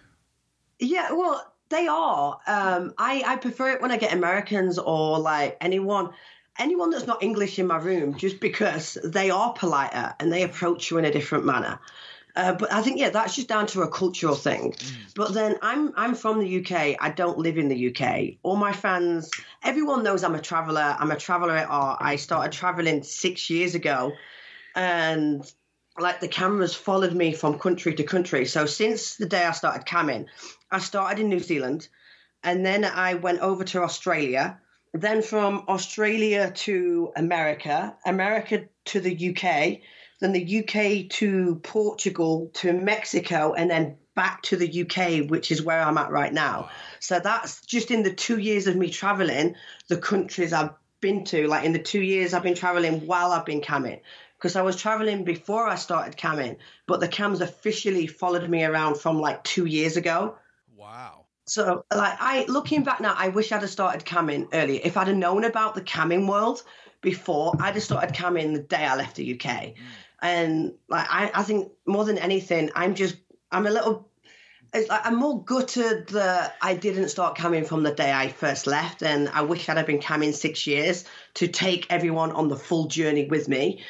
Yeah, 0.80 1.12
well, 1.12 1.54
they 1.70 1.88
are. 1.88 2.40
Um, 2.48 2.94
I, 2.98 3.24
I 3.26 3.36
prefer 3.38 3.72
it 3.72 3.82
when 3.82 3.92
I 3.92 3.98
get 3.98 4.14
Americans 4.14 4.78
or 4.78 5.20
like 5.20 5.58
anyone 5.62 6.12
anyone 6.58 6.90
that's 6.90 7.08
not 7.08 7.24
English 7.24 7.58
in 7.58 7.68
my 7.68 7.78
room 7.78 8.16
just 8.16 8.40
because 8.40 8.98
they 9.04 9.30
are 9.30 9.54
politer 9.54 10.14
and 10.20 10.32
they 10.32 10.44
approach 10.44 10.92
you 10.92 10.98
in 10.98 11.06
a 11.06 11.12
different 11.12 11.46
manner. 11.46 11.80
Uh, 12.36 12.54
but 12.54 12.72
I 12.72 12.82
think 12.82 13.00
yeah, 13.00 13.10
that's 13.10 13.36
just 13.36 13.48
down 13.48 13.66
to 13.68 13.82
a 13.82 13.88
cultural 13.88 14.36
thing. 14.36 14.74
Mm. 14.74 15.14
But 15.16 15.34
then 15.34 15.58
I'm 15.62 15.94
I'm 15.96 16.16
from 16.16 16.40
the 16.40 16.60
UK. 16.60 16.96
I 17.00 17.10
don't 17.10 17.38
live 17.38 17.58
in 17.58 17.70
the 17.70 17.90
UK. 17.90 18.38
All 18.44 18.56
my 18.56 18.72
fans, 18.72 19.32
everyone 19.64 20.04
knows 20.04 20.24
I'm 20.24 20.36
a 20.36 20.42
traveller. 20.42 20.96
I'm 21.00 21.12
a 21.12 21.18
traveller 21.18 21.56
at 21.56 21.68
heart. 21.68 21.98
I 22.02 22.18
started 22.18 22.52
travelling 22.52 23.04
six 23.04 23.50
years 23.50 23.76
ago, 23.76 24.14
and 24.76 25.52
like 25.98 26.20
the 26.20 26.28
cameras 26.28 26.76
followed 26.76 27.14
me 27.14 27.34
from 27.34 27.60
country 27.60 27.96
to 27.96 28.04
country. 28.04 28.46
So 28.46 28.66
since 28.66 29.16
the 29.16 29.26
day 29.26 29.44
I 29.44 29.52
started 29.52 29.86
camming, 29.86 30.28
I 30.72 30.80
started 30.80 31.20
in 31.20 31.30
New 31.30 31.40
Zealand, 31.40 31.88
and 32.44 32.66
then 32.66 32.86
I 32.86 33.16
went 33.16 33.40
over 33.40 33.64
to 33.64 33.82
Australia. 33.82 34.60
Then 34.94 35.22
from 35.22 35.66
Australia 35.68 36.52
to 36.52 37.12
America, 37.16 37.96
America 38.06 38.66
to 38.86 39.00
the 39.00 39.30
UK, 39.30 39.80
then 40.20 40.34
the 40.34 40.60
UK 40.60 41.10
to 41.10 41.56
Portugal 41.64 42.52
to 42.56 42.74
Mexico, 42.74 43.54
and 43.54 43.70
then 43.70 43.98
back 44.16 44.42
to 44.44 44.58
the 44.58 44.82
UK, 44.82 45.30
which 45.30 45.50
is 45.50 45.64
where 45.64 45.82
I'm 45.82 45.98
at 45.98 46.12
right 46.12 46.34
now. 46.34 46.70
So 47.00 47.20
that's 47.20 47.62
just 47.66 47.90
in 47.90 48.04
the 48.04 48.14
two 48.14 48.38
years 48.38 48.68
of 48.68 48.76
me 48.76 48.90
traveling, 48.90 49.56
the 49.88 49.98
countries 49.98 50.52
I've 50.52 50.74
been 51.00 51.24
to. 51.26 51.48
Like 51.48 51.64
in 51.64 51.74
the 51.74 51.80
two 51.80 52.02
years 52.02 52.34
I've 52.34 52.44
been 52.44 52.56
traveling 52.56 53.08
while 53.08 53.32
I've 53.32 53.46
been 53.46 53.62
camming. 53.62 54.02
Because 54.38 54.56
I 54.56 54.62
was 54.62 54.76
traveling 54.76 55.24
before 55.24 55.68
I 55.68 55.76
started 55.76 56.18
camming, 56.18 56.58
but 56.88 57.00
the 57.00 57.08
cams 57.08 57.42
officially 57.42 58.08
followed 58.08 58.50
me 58.50 58.64
around 58.64 58.98
from 58.98 59.20
like 59.20 59.44
two 59.44 59.66
years 59.66 59.98
ago. 59.98 60.36
Wow. 60.80 61.26
So, 61.46 61.84
like, 61.94 62.16
I 62.20 62.46
looking 62.48 62.84
back 62.84 63.02
now, 63.02 63.14
I 63.18 63.30
wish 63.30 63.52
I'd 63.52 63.62
have 63.62 63.70
started 63.70 64.06
camming 64.06 64.48
earlier. 64.54 64.80
If 64.84 64.98
I'd 64.98 65.08
have 65.08 65.18
known 65.18 65.44
about 65.44 65.76
the 65.76 65.82
camming 65.82 66.28
world 66.28 66.64
before, 67.02 67.54
I'd 67.60 67.74
have 67.74 67.84
started 67.84 68.16
camming 68.16 68.54
the 68.54 68.62
day 68.62 68.86
I 68.86 68.96
left 68.96 69.18
the 69.18 69.34
UK. 69.34 69.42
Mm. 69.42 69.76
And 70.22 70.74
like, 70.88 71.08
I, 71.10 71.32
I 71.34 71.44
think 71.44 71.72
more 71.86 72.06
than 72.06 72.18
anything, 72.18 72.70
I'm 72.76 72.96
just, 72.96 73.18
I'm 73.52 73.68
a 73.68 73.72
little 73.72 74.10
it's 74.74 74.88
like 74.88 75.06
I'm 75.06 75.16
more 75.16 75.44
gutted 75.44 76.10
that 76.10 76.56
I 76.62 76.76
didn't 76.76 77.10
start 77.10 77.36
camming 77.36 77.66
from 77.66 77.84
the 77.84 77.92
day 77.92 78.12
I 78.12 78.30
first 78.30 78.68
left, 78.68 79.02
and 79.02 79.28
I 79.30 79.42
wish 79.42 79.68
I'd 79.68 79.78
have 79.78 79.88
been 79.88 80.00
camming 80.00 80.34
six 80.34 80.68
years 80.68 81.06
to 81.36 81.48
take 81.48 81.88
everyone 81.90 82.32
on 82.32 82.50
the 82.50 82.56
full 82.56 82.86
journey 82.86 83.26
with 83.26 83.48
me. 83.48 83.84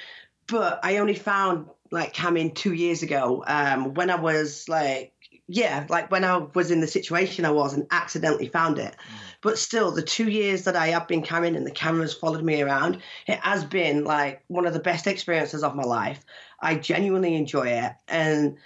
But 0.48 0.80
I 0.84 0.98
only 0.98 1.16
found 1.16 1.68
like 1.92 2.14
camming 2.14 2.56
two 2.56 2.74
years 2.74 3.04
ago 3.04 3.44
um, 3.46 3.94
when 3.94 4.10
I 4.10 4.16
was 4.16 4.70
like, 4.70 5.14
yeah, 5.52 5.88
like 5.90 6.12
when 6.12 6.24
I 6.24 6.38
was 6.38 6.70
in 6.70 6.80
the 6.80 6.88
situation 6.88 7.44
I 7.44 7.50
was 7.50 7.74
and 7.74 7.88
accidentally 7.90 8.48
found 8.48 8.78
it. 8.78 8.94
Mm. 8.94 9.16
But 9.42 9.58
still, 9.58 9.92
the 9.92 10.04
two 10.04 10.30
years 10.30 10.66
that 10.66 10.76
I 10.76 10.90
have 10.90 11.08
been 11.08 11.24
camming 11.24 11.58
and 11.58 11.66
the 11.66 11.72
cameras 11.72 12.14
followed 12.14 12.44
me 12.44 12.62
around, 12.62 13.02
it 13.26 13.40
has 13.40 13.66
been 13.66 14.04
like 14.04 14.44
one 14.48 14.68
of 14.68 14.74
the 14.74 14.80
best 14.80 15.08
experiences 15.08 15.64
of 15.64 15.76
my 15.76 15.84
life. 15.84 16.24
I 16.62 16.76
genuinely 16.76 17.34
enjoy 17.34 17.70
it, 17.70 17.94
and 18.08 18.58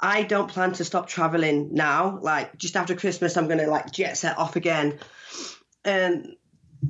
I 0.00 0.22
don't 0.22 0.48
plan 0.48 0.72
to 0.74 0.84
stop 0.84 1.08
traveling 1.08 1.74
now. 1.74 2.20
Like 2.22 2.56
just 2.56 2.76
after 2.76 2.94
Christmas, 2.94 3.36
I'm 3.36 3.48
gonna 3.48 3.66
like 3.66 3.90
jet 3.90 4.16
set 4.16 4.38
off 4.38 4.54
again. 4.54 5.00
And 5.84 6.36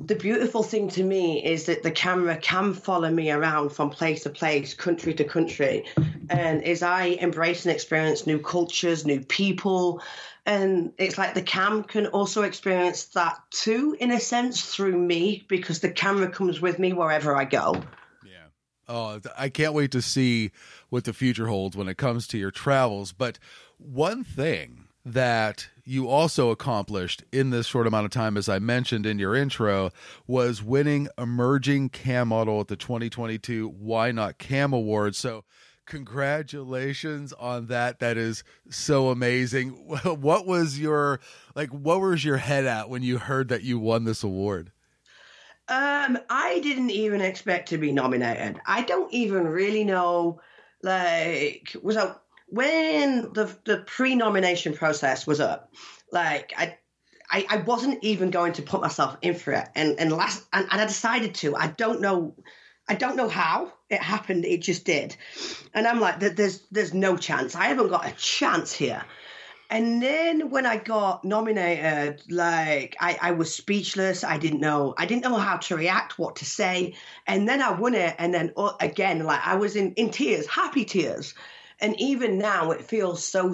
the 0.03 0.15
beautiful 0.15 0.63
thing 0.63 0.89
to 0.89 1.03
me 1.03 1.43
is 1.43 1.65
that 1.65 1.83
the 1.83 1.91
camera 1.91 2.37
can 2.37 2.73
follow 2.73 3.09
me 3.09 3.31
around 3.31 3.69
from 3.69 3.89
place 3.89 4.23
to 4.23 4.29
place, 4.29 4.73
country 4.73 5.13
to 5.15 5.23
country. 5.23 5.85
And 6.29 6.63
as 6.63 6.83
I 6.83 7.05
embrace 7.05 7.65
and 7.65 7.73
experience 7.73 8.27
new 8.27 8.39
cultures, 8.39 9.05
new 9.05 9.21
people, 9.21 10.01
and 10.45 10.93
it's 10.97 11.17
like 11.17 11.33
the 11.33 11.41
cam 11.41 11.83
can 11.83 12.07
also 12.07 12.43
experience 12.43 13.05
that 13.05 13.39
too, 13.49 13.97
in 13.99 14.11
a 14.11 14.19
sense, 14.19 14.61
through 14.61 14.97
me, 14.97 15.43
because 15.47 15.79
the 15.79 15.89
camera 15.89 16.29
comes 16.29 16.61
with 16.61 16.77
me 16.77 16.93
wherever 16.93 17.35
I 17.35 17.45
go. 17.45 17.81
Yeah. 18.23 18.47
Oh, 18.87 19.19
I 19.37 19.49
can't 19.49 19.73
wait 19.73 19.91
to 19.91 20.01
see 20.01 20.51
what 20.89 21.05
the 21.05 21.13
future 21.13 21.47
holds 21.47 21.75
when 21.75 21.87
it 21.87 21.97
comes 21.97 22.27
to 22.27 22.37
your 22.37 22.51
travels. 22.51 23.11
But 23.11 23.39
one 23.77 24.23
thing 24.23 24.84
that 25.05 25.69
you 25.85 26.09
also 26.09 26.49
accomplished 26.49 27.23
in 27.31 27.51
this 27.51 27.67
short 27.67 27.85
amount 27.85 28.05
of 28.05 28.11
time, 28.11 28.35
as 28.35 28.49
I 28.49 28.57
mentioned 28.57 29.05
in 29.05 29.19
your 29.19 29.35
intro, 29.35 29.91
was 30.25 30.63
winning 30.63 31.07
Emerging 31.17 31.89
Cam 31.89 32.29
Model 32.29 32.59
at 32.59 32.67
the 32.67 32.75
2022 32.75 33.71
YNOT 33.71 34.39
Cam 34.39 34.73
Awards. 34.73 35.19
So, 35.19 35.43
congratulations 35.85 37.33
on 37.33 37.67
that. 37.67 37.99
That 37.99 38.17
is 38.17 38.43
so 38.69 39.09
amazing. 39.09 39.69
What 40.03 40.47
was 40.47 40.79
your 40.79 41.19
like? 41.55 41.69
What 41.69 42.01
was 42.01 42.25
your 42.25 42.37
head 42.37 42.65
at 42.65 42.89
when 42.89 43.03
you 43.03 43.19
heard 43.19 43.49
that 43.49 43.61
you 43.61 43.77
won 43.77 44.05
this 44.05 44.23
award? 44.23 44.71
Um, 45.67 46.17
I 46.29 46.59
didn't 46.61 46.91
even 46.91 47.21
expect 47.21 47.69
to 47.69 47.77
be 47.77 47.91
nominated. 47.91 48.59
I 48.65 48.83
don't 48.83 49.11
even 49.13 49.47
really 49.47 49.83
know. 49.83 50.41
Like, 50.83 51.75
was 51.81 51.97
I, 51.97 52.13
when 52.47 53.33
the 53.33 53.55
the 53.65 53.77
pre-nomination 53.77 54.73
process 54.73 55.27
was 55.27 55.39
up? 55.39 55.71
Like, 56.11 56.53
I. 56.57 56.77
I, 57.27 57.43
I 57.49 57.57
wasn't 57.57 58.03
even 58.03 58.29
going 58.29 58.53
to 58.53 58.61
put 58.61 58.81
myself 58.81 59.17
in 59.23 59.33
for 59.33 59.53
it, 59.53 59.67
and 59.73 59.99
and 59.99 60.11
last 60.11 60.45
and, 60.53 60.67
and 60.69 60.79
I 60.79 60.85
decided 60.85 61.33
to. 61.35 61.55
I 61.55 61.69
don't 61.69 61.99
know, 61.99 62.35
I 62.87 62.93
don't 62.93 63.15
know 63.15 63.27
how 63.27 63.73
it 63.89 63.99
happened. 63.99 64.45
It 64.45 64.61
just 64.61 64.85
did, 64.85 65.17
and 65.73 65.87
I'm 65.87 65.99
like, 65.99 66.19
there's 66.19 66.61
there's 66.69 66.93
no 66.93 67.17
chance. 67.17 67.55
I 67.55 67.65
haven't 67.65 67.89
got 67.89 68.07
a 68.07 68.11
chance 68.11 68.71
here. 68.71 69.03
And 69.71 70.03
then 70.03 70.51
when 70.51 70.67
I 70.67 70.77
got 70.77 71.25
nominated, 71.25 72.21
like 72.29 72.95
I, 72.99 73.17
I 73.19 73.31
was 73.31 73.51
speechless. 73.51 74.23
I 74.23 74.37
didn't 74.37 74.59
know. 74.59 74.93
I 74.95 75.07
didn't 75.07 75.23
know 75.23 75.37
how 75.37 75.57
to 75.57 75.75
react, 75.75 76.19
what 76.19 76.35
to 76.37 76.45
say. 76.45 76.93
And 77.25 77.49
then 77.49 77.59
I 77.63 77.71
won 77.71 77.95
it. 77.95 78.15
And 78.19 78.31
then 78.31 78.53
uh, 78.55 78.73
again, 78.79 79.23
like 79.23 79.41
I 79.43 79.55
was 79.55 79.75
in, 79.75 79.93
in 79.93 80.11
tears, 80.11 80.45
happy 80.45 80.85
tears. 80.85 81.33
And 81.79 81.99
even 81.99 82.37
now, 82.37 82.71
it 82.71 82.85
feels 82.85 83.23
so 83.23 83.53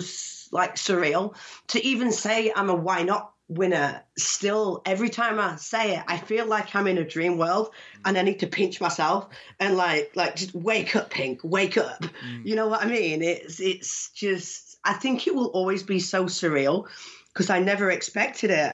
like 0.51 0.75
surreal 0.75 1.35
to 1.67 1.85
even 1.85 2.11
say 2.11 2.51
I'm 2.55 2.69
a 2.69 2.77
YNOT 2.77 3.27
winner. 3.47 4.03
Still, 4.17 4.81
every 4.85 5.09
time 5.09 5.39
I 5.39 5.57
say 5.57 5.97
it, 5.97 6.03
I 6.07 6.17
feel 6.17 6.45
like 6.45 6.75
I'm 6.75 6.87
in 6.87 6.97
a 6.97 7.05
dream 7.05 7.37
world, 7.37 7.71
and 8.05 8.17
I 8.17 8.21
need 8.21 8.39
to 8.39 8.47
pinch 8.47 8.79
myself 8.79 9.27
and 9.59 9.75
like 9.75 10.11
like 10.15 10.35
just 10.35 10.55
wake 10.55 10.95
up, 10.95 11.09
Pink, 11.09 11.41
wake 11.43 11.77
up. 11.77 12.01
Mm. 12.01 12.45
You 12.45 12.55
know 12.55 12.67
what 12.67 12.83
I 12.83 12.87
mean? 12.87 13.21
It's 13.21 13.59
it's 13.59 14.09
just 14.11 14.77
I 14.83 14.93
think 14.93 15.27
it 15.27 15.35
will 15.35 15.47
always 15.47 15.83
be 15.83 15.99
so 15.99 16.25
surreal 16.25 16.87
because 17.33 17.49
I 17.49 17.59
never 17.59 17.91
expected 17.91 18.51
it. 18.51 18.73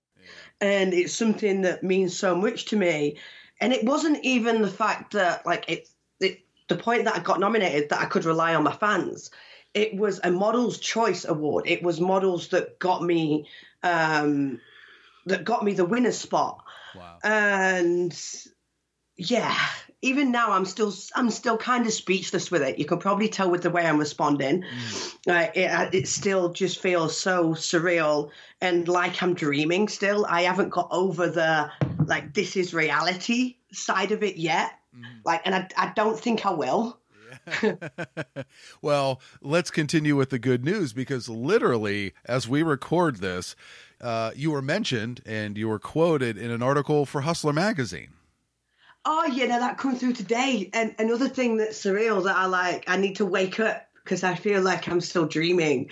And 0.60 0.94
it's 0.94 1.14
something 1.14 1.62
that 1.62 1.84
means 1.84 2.18
so 2.18 2.36
much 2.36 2.66
to 2.66 2.76
me. 2.76 3.18
And 3.60 3.74
it 3.74 3.84
wasn't 3.84 4.24
even 4.24 4.62
the 4.62 4.68
fact 4.68 5.14
that, 5.14 5.46
like, 5.46 5.70
it, 5.70 5.80
it 5.80 5.90
the 6.68 6.76
point 6.76 7.06
that 7.06 7.16
I 7.16 7.20
got 7.20 7.40
nominated 7.40 7.90
that 7.90 8.02
I 8.02 8.06
could 8.06 8.26
rely 8.26 8.56
on 8.56 8.64
my 8.64 8.74
fans. 8.74 9.32
It 9.74 9.96
was 9.96 10.20
a 10.24 10.32
Models 10.32 10.80
Choice 10.80 11.26
Award. 11.26 11.66
It 11.68 11.84
was 11.84 12.00
models 12.00 12.50
that 12.50 12.80
got 12.80 13.04
me, 13.04 13.48
um, 13.84 14.60
that 15.26 15.44
got 15.44 15.64
me 15.64 15.74
the 15.74 15.86
winner 15.86 16.12
spot. 16.12 16.64
Wow. 16.96 17.20
And 17.24 18.18
yeah, 19.18 19.58
even 20.02 20.32
now 20.32 20.52
I'm 20.52 20.66
still 20.66 20.94
I'm 21.16 21.30
still 21.30 21.58
kind 21.58 21.86
of 21.86 21.94
speechless 21.94 22.52
with 22.52 22.62
it. 22.62 22.78
You 22.78 22.86
can 22.86 23.00
probably 23.00 23.30
tell 23.30 23.50
with 23.50 23.64
the 23.64 23.70
way 23.70 23.86
I'm 23.86 23.98
responding. 23.98 24.64
Mm. 24.64 25.28
Uh, 25.28 25.52
it, 25.54 25.72
uh, 25.72 25.90
it 25.92 26.08
still 26.08 26.50
just 26.50 26.80
feels 26.82 27.18
so 27.18 27.52
surreal 27.54 28.30
and 28.62 28.88
like 28.88 29.22
I'm 29.22 29.34
dreaming. 29.34 29.88
Still, 29.88 30.26
I 30.28 30.44
haven't 30.44 30.70
got 30.70 30.88
over 30.92 31.30
the 31.30 31.72
like 32.06 32.34
this 32.34 32.56
is 32.56 32.74
reality 32.74 33.58
side 33.72 34.12
of 34.12 34.24
it 34.24 34.38
yet. 34.38 34.72
Mm. 34.98 35.04
Like, 35.26 35.42
and 35.46 35.56
I 35.56 35.68
I 35.78 35.94
don't 35.96 36.20
think 36.20 36.46
I 36.46 36.52
will. 36.52 37.00
well, 38.82 39.22
let's 39.42 39.70
continue 39.70 40.16
with 40.16 40.30
the 40.30 40.40
good 40.40 40.64
news 40.64 40.94
because 40.94 41.28
literally, 41.28 42.14
as 42.26 42.48
we 42.48 42.64
record 42.64 43.18
this, 43.18 43.56
uh, 44.00 44.32
you 44.36 44.52
were 44.52 44.62
mentioned 44.62 45.22
and 45.26 45.58
you 45.58 45.68
were 45.68 45.80
quoted 45.80 46.38
in 46.38 46.52
an 46.52 46.64
article 46.64 47.06
for 47.06 47.22
Hustler 47.22 47.54
magazine 47.54 48.14
oh 49.08 49.26
yeah, 49.26 49.48
now 49.48 49.60
that 49.60 49.78
come 49.78 49.96
through 49.96 50.14
today. 50.14 50.70
And 50.74 50.94
another 51.00 51.30
thing 51.30 51.58
that's 51.58 51.82
surreal 51.82 52.26
that 52.26 52.36
I 52.36 52.46
like, 52.46 52.84
I 52.88 52.98
need 52.98 53.16
to 53.16 53.26
wake 53.26 53.60
up 53.60 53.88
because 54.04 54.24
I 54.24 54.36
feel 54.36 54.62
like 54.62 54.88
I'm 54.88 55.02
still 55.02 55.26
dreaming, 55.26 55.90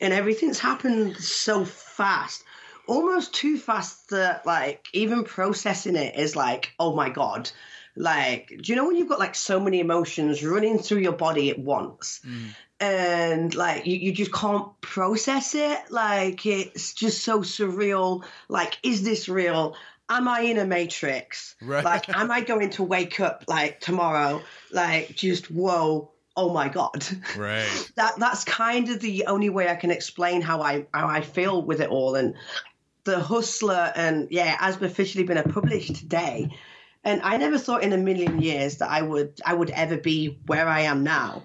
and 0.00 0.12
everything's 0.14 0.58
happened 0.58 1.16
so 1.16 1.64
fast, 1.64 2.44
almost 2.86 3.34
too 3.34 3.58
fast 3.58 4.10
that 4.10 4.46
like 4.46 4.86
even 4.92 5.24
processing 5.24 5.96
it 5.96 6.16
is 6.16 6.36
like, 6.36 6.72
oh 6.78 6.94
my 6.94 7.10
god. 7.10 7.50
Like, 7.98 8.48
do 8.48 8.72
you 8.72 8.76
know 8.76 8.86
when 8.86 8.96
you've 8.96 9.08
got 9.08 9.18
like 9.18 9.34
so 9.34 9.60
many 9.60 9.80
emotions 9.80 10.44
running 10.44 10.78
through 10.78 10.98
your 10.98 11.12
body 11.12 11.50
at 11.50 11.58
once? 11.58 12.20
Mm 12.26 12.54
and 12.80 13.56
like 13.56 13.86
you, 13.86 13.96
you 13.96 14.12
just 14.12 14.32
can't 14.32 14.80
process 14.80 15.56
it 15.56 15.90
like 15.90 16.46
it's 16.46 16.94
just 16.94 17.24
so 17.24 17.40
surreal 17.40 18.24
like 18.48 18.78
is 18.84 19.02
this 19.02 19.28
real 19.28 19.74
am 20.08 20.28
I 20.28 20.40
in 20.40 20.58
a 20.58 20.64
matrix? 20.64 21.54
Right. 21.60 21.84
Like, 21.84 22.08
am 22.08 22.30
I 22.30 22.40
going 22.40 22.70
to 22.70 22.82
wake 22.82 23.20
up 23.20 23.44
like 23.46 23.80
tomorrow, 23.80 24.42
like 24.70 25.14
just 25.14 25.50
whoa, 25.50 26.10
oh 26.36 26.52
my 26.52 26.68
god? 26.68 27.04
Right. 27.36 27.90
that 27.96 28.18
that's 28.18 28.44
kind 28.44 28.88
of 28.88 29.00
the 29.00 29.26
only 29.26 29.50
way 29.50 29.68
I 29.68 29.76
can 29.76 29.90
explain 29.90 30.40
how 30.40 30.62
I 30.62 30.86
how 30.92 31.08
I 31.08 31.20
feel 31.20 31.62
with 31.62 31.80
it 31.80 31.90
all. 31.90 32.14
And 32.14 32.34
the 33.04 33.20
hustler, 33.20 33.92
and 33.94 34.28
yeah, 34.30 34.56
has 34.58 34.80
officially 34.82 35.24
been 35.24 35.42
published 35.44 35.96
today. 35.96 36.50
And 37.04 37.22
I 37.22 37.36
never 37.36 37.58
thought 37.58 37.82
in 37.82 37.92
a 37.92 37.98
million 37.98 38.40
years 38.40 38.78
that 38.78 38.90
I 38.90 39.02
would 39.02 39.40
I 39.44 39.54
would 39.54 39.70
ever 39.70 39.96
be 39.96 40.40
where 40.46 40.68
I 40.68 40.80
am 40.82 41.04
now. 41.04 41.44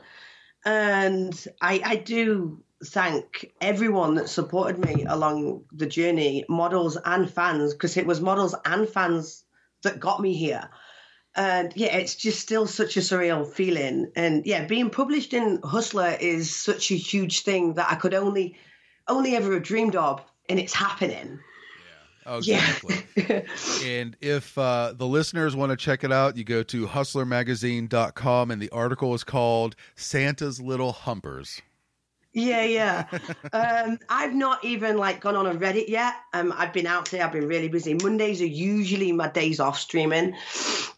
And 0.65 1.33
I 1.61 1.81
I 1.83 1.95
do 1.97 2.63
thank 2.85 3.51
everyone 3.61 4.15
that 4.15 4.29
supported 4.29 4.77
me 4.77 5.05
along 5.07 5.63
the 5.71 5.85
journey, 5.85 6.45
models 6.49 6.97
and 7.05 7.29
fans, 7.29 7.73
because 7.73 7.97
it 7.97 8.05
was 8.05 8.19
models 8.19 8.55
and 8.65 8.87
fans 8.89 9.43
that 9.83 9.99
got 9.99 10.21
me 10.21 10.33
here. 10.33 10.69
And 11.35 11.73
yeah, 11.75 11.95
it's 11.97 12.15
just 12.15 12.39
still 12.39 12.67
such 12.67 12.97
a 12.97 13.01
surreal 13.01 13.51
feeling. 13.51 14.11
And 14.15 14.45
yeah, 14.45 14.65
being 14.65 14.89
published 14.89 15.33
in 15.33 15.61
Hustler 15.63 16.15
is 16.19 16.55
such 16.55 16.91
a 16.91 16.95
huge 16.95 17.41
thing 17.41 17.73
that 17.75 17.91
I 17.91 17.95
could 17.95 18.13
only 18.13 18.57
only 19.07 19.35
ever 19.35 19.53
have 19.53 19.63
dreamed 19.63 19.95
of, 19.95 20.23
and 20.47 20.59
it's 20.59 20.73
happening. 20.73 21.39
Oh, 22.25 22.37
exactly. 22.37 22.95
Yeah. 23.15 23.41
and 23.85 24.15
if 24.21 24.57
uh, 24.57 24.93
the 24.95 25.07
listeners 25.07 25.55
want 25.55 25.71
to 25.71 25.77
check 25.77 26.03
it 26.03 26.11
out, 26.11 26.37
you 26.37 26.43
go 26.43 26.63
to 26.63 26.87
hustlermagazine.com 26.87 28.51
and 28.51 28.61
the 28.61 28.69
article 28.69 29.13
is 29.13 29.23
called 29.23 29.75
Santa's 29.95 30.61
Little 30.61 30.91
Humpers. 30.91 31.61
Yeah, 32.33 32.63
yeah. 32.63 33.07
um, 33.53 33.99
I've 34.09 34.33
not 34.33 34.65
even 34.65 34.97
like 34.97 35.21
gone 35.21 35.35
on 35.35 35.45
a 35.45 35.53
Reddit 35.53 35.87
yet. 35.87 36.15
Um, 36.33 36.53
I've 36.55 36.73
been 36.73 36.87
out 36.87 37.09
there. 37.11 37.23
I've 37.23 37.31
been 37.31 37.47
really 37.47 37.69
busy. 37.69 37.93
Mondays 37.93 38.41
are 38.41 38.47
usually 38.47 39.11
my 39.11 39.29
days 39.29 39.59
off 39.59 39.79
streaming. 39.79 40.35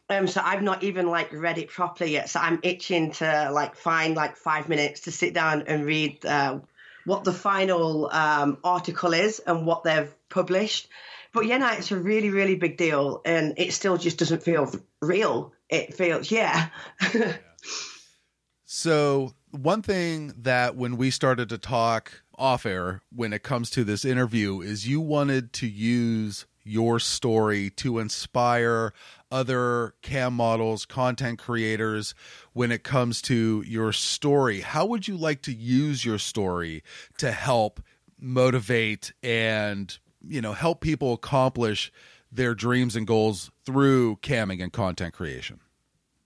Um, 0.09 0.27
so 0.27 0.41
I've 0.43 0.61
not 0.61 0.83
even 0.83 1.07
like 1.07 1.33
read 1.33 1.57
it 1.57 1.69
properly 1.69 2.11
yet. 2.11 2.29
So 2.29 2.39
I'm 2.39 2.59
itching 2.63 3.11
to 3.13 3.49
like 3.51 3.75
find 3.75 4.15
like 4.15 4.37
five 4.37 4.69
minutes 4.69 5.01
to 5.01 5.11
sit 5.11 5.33
down 5.33 5.63
and 5.67 5.85
read 5.85 6.25
uh, 6.25 6.59
what 7.05 7.23
the 7.23 7.33
final 7.33 8.09
um, 8.11 8.57
article 8.63 9.13
is 9.13 9.39
and 9.39 9.65
what 9.65 9.83
they've 9.83 10.13
published. 10.29 10.87
But 11.35 11.45
yeah, 11.45 11.57
no, 11.57 11.69
it's 11.73 11.91
a 11.91 11.97
really, 11.97 12.31
really 12.31 12.55
big 12.55 12.77
deal, 12.77 13.21
and 13.25 13.53
it 13.57 13.73
still 13.73 13.97
just 13.97 14.17
doesn't 14.17 14.41
feel 14.41 14.71
real. 15.01 15.53
It 15.69 15.93
feels, 15.93 16.31
yeah. 16.31 16.69
yeah. 17.13 17.33
So 18.67 19.31
one 19.51 19.81
thing 19.83 20.33
that 20.39 20.75
when 20.75 20.97
we 20.97 21.09
started 21.09 21.47
to 21.49 21.57
talk 21.57 22.23
off 22.37 22.65
air 22.65 23.03
when 23.09 23.31
it 23.31 23.41
comes 23.41 23.69
to 23.69 23.85
this 23.85 24.03
interview 24.03 24.59
is 24.59 24.85
you 24.85 24.99
wanted 24.99 25.53
to 25.53 25.67
use 25.67 26.45
your 26.65 26.99
story 26.99 27.69
to 27.69 27.99
inspire 27.99 28.91
other 29.31 29.93
cam 30.01 30.33
models, 30.33 30.85
content 30.85 31.39
creators 31.39 32.13
when 32.51 32.71
it 32.71 32.83
comes 32.83 33.21
to 33.21 33.63
your 33.65 33.93
story. 33.93 34.59
How 34.59 34.85
would 34.87 35.07
you 35.07 35.15
like 35.15 35.41
to 35.43 35.53
use 35.53 36.03
your 36.03 36.19
story 36.19 36.83
to 37.19 37.31
help 37.31 37.81
motivate 38.19 39.13
and, 39.23 39.97
you 40.27 40.41
know, 40.41 40.53
help 40.53 40.81
people 40.81 41.13
accomplish 41.13 41.91
their 42.31 42.53
dreams 42.55 42.95
and 42.95 43.07
goals 43.07 43.51
through 43.65 44.17
camming 44.17 44.61
and 44.61 44.71
content 44.71 45.13
creation? 45.13 45.59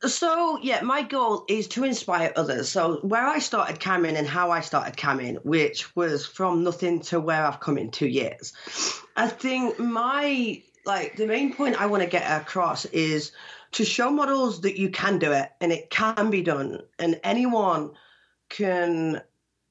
So 0.01 0.57
yeah, 0.61 0.81
my 0.81 1.01
goal 1.01 1.43
is 1.49 1.67
to 1.69 1.83
inspire 1.83 2.31
others. 2.35 2.69
So 2.69 2.99
where 3.01 3.25
I 3.25 3.39
started 3.39 3.79
camming 3.79 4.17
and 4.17 4.27
how 4.27 4.51
I 4.51 4.61
started 4.61 4.95
camming, 4.95 5.43
which 5.43 5.93
was 5.95 6.25
from 6.25 6.63
nothing 6.63 7.01
to 7.01 7.19
where 7.19 7.45
I've 7.45 7.59
come 7.59 7.77
in 7.77 7.91
two 7.91 8.07
years. 8.07 8.53
I 9.17 9.27
think 9.27 9.77
my 9.77 10.63
like 10.85 11.17
the 11.17 11.27
main 11.27 11.53
point 11.53 11.79
I 11.79 11.87
want 11.87 12.03
to 12.03 12.09
get 12.09 12.41
across 12.41 12.85
is 12.85 13.33
to 13.73 13.83
show 13.83 14.09
models 14.09 14.61
that 14.61 14.79
you 14.79 14.89
can 14.89 15.19
do 15.19 15.33
it 15.33 15.51
and 15.59 15.71
it 15.71 15.89
can 15.89 16.29
be 16.29 16.41
done 16.43 16.81
and 16.97 17.19
anyone 17.23 17.91
can 18.47 19.21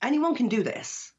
anyone 0.02 0.34
can 0.34 0.48
do 0.48 0.62
this. 0.62 1.12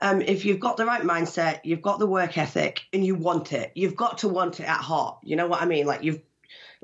Um, 0.00 0.20
if 0.20 0.44
you've 0.44 0.60
got 0.60 0.76
the 0.76 0.84
right 0.84 1.02
mindset, 1.02 1.60
you've 1.64 1.82
got 1.82 1.98
the 1.98 2.06
work 2.06 2.36
ethic, 2.36 2.82
and 2.92 3.04
you 3.04 3.14
want 3.14 3.52
it, 3.52 3.72
you've 3.74 3.96
got 3.96 4.18
to 4.18 4.28
want 4.28 4.60
it 4.60 4.68
at 4.68 4.80
heart. 4.80 5.18
You 5.22 5.36
know 5.36 5.46
what 5.46 5.62
I 5.62 5.66
mean? 5.66 5.86
Like 5.86 6.02
you've 6.02 6.20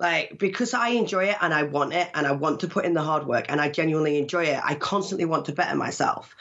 like 0.00 0.38
because 0.38 0.72
I 0.72 0.88
enjoy 0.88 1.24
it 1.26 1.36
and 1.40 1.52
I 1.52 1.64
want 1.64 1.92
it 1.92 2.08
and 2.14 2.26
I 2.26 2.32
want 2.32 2.60
to 2.60 2.68
put 2.68 2.86
in 2.86 2.94
the 2.94 3.02
hard 3.02 3.26
work 3.26 3.46
and 3.48 3.60
I 3.60 3.68
genuinely 3.68 4.18
enjoy 4.18 4.44
it. 4.44 4.60
I 4.64 4.74
constantly 4.74 5.26
want 5.26 5.44
to 5.44 5.52
better 5.52 5.76
myself. 5.76 6.34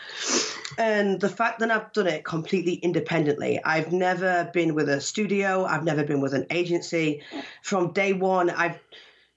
And 0.78 1.20
the 1.20 1.30
fact 1.30 1.60
that 1.60 1.70
I've 1.70 1.92
done 1.92 2.08
it 2.08 2.24
completely 2.24 2.76
independently, 2.76 3.62
I've 3.62 3.92
never 3.92 4.50
been 4.54 4.76
with 4.76 4.88
a 4.88 5.02
studio, 5.02 5.66
I've 5.66 5.84
never 5.84 6.06
been 6.06 6.22
with 6.22 6.34
an 6.34 6.46
agency. 6.50 7.22
From 7.62 7.92
day 7.92 8.14
one, 8.14 8.50
I've 8.50 8.80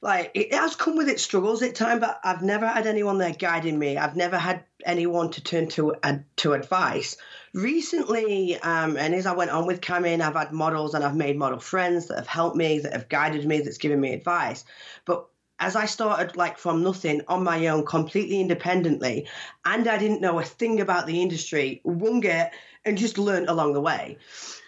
like 0.02 0.32
it 0.34 0.52
has 0.52 0.74
come 0.74 0.96
with 0.96 1.08
its 1.08 1.22
struggles 1.22 1.62
at 1.62 1.76
times, 1.76 2.00
but 2.00 2.20
I've 2.24 2.42
never 2.42 2.66
had 2.66 2.88
anyone 2.88 3.18
there 3.18 3.32
guiding 3.32 3.78
me. 3.78 3.96
I've 3.96 4.16
never 4.16 4.36
had 4.36 4.64
anyone 4.84 5.30
to 5.30 5.42
turn 5.42 5.68
to 5.68 5.94
uh, 6.02 6.18
to 6.36 6.54
advice 6.54 7.16
recently, 7.54 8.58
um, 8.58 8.96
and 8.96 9.14
as 9.14 9.26
I 9.26 9.34
went 9.34 9.52
on 9.52 9.66
with 9.66 9.80
camming, 9.80 10.20
I've 10.20 10.34
had 10.34 10.52
models 10.52 10.94
and 10.94 11.04
I've 11.04 11.16
made 11.16 11.38
model 11.38 11.60
friends 11.60 12.08
that 12.08 12.18
have 12.18 12.26
helped 12.26 12.56
me, 12.56 12.80
that 12.80 12.92
have 12.92 13.08
guided 13.08 13.46
me, 13.46 13.60
that's 13.60 13.78
given 13.78 14.00
me 14.00 14.12
advice. 14.12 14.64
But 15.04 15.26
as 15.60 15.76
I 15.76 15.86
started 15.86 16.36
like 16.36 16.58
from 16.58 16.82
nothing 16.82 17.22
on 17.28 17.44
my 17.44 17.68
own, 17.68 17.86
completely 17.86 18.40
independently, 18.40 19.28
and 19.64 19.86
I 19.86 19.98
didn't 19.98 20.20
know 20.20 20.40
a 20.40 20.44
thing 20.44 20.80
about 20.80 21.06
the 21.06 21.22
industry, 21.22 21.80
wung 21.84 22.24
it 22.24 22.50
and 22.84 22.98
just 22.98 23.18
learn 23.18 23.48
along 23.48 23.72
the 23.72 23.80
way. 23.80 24.18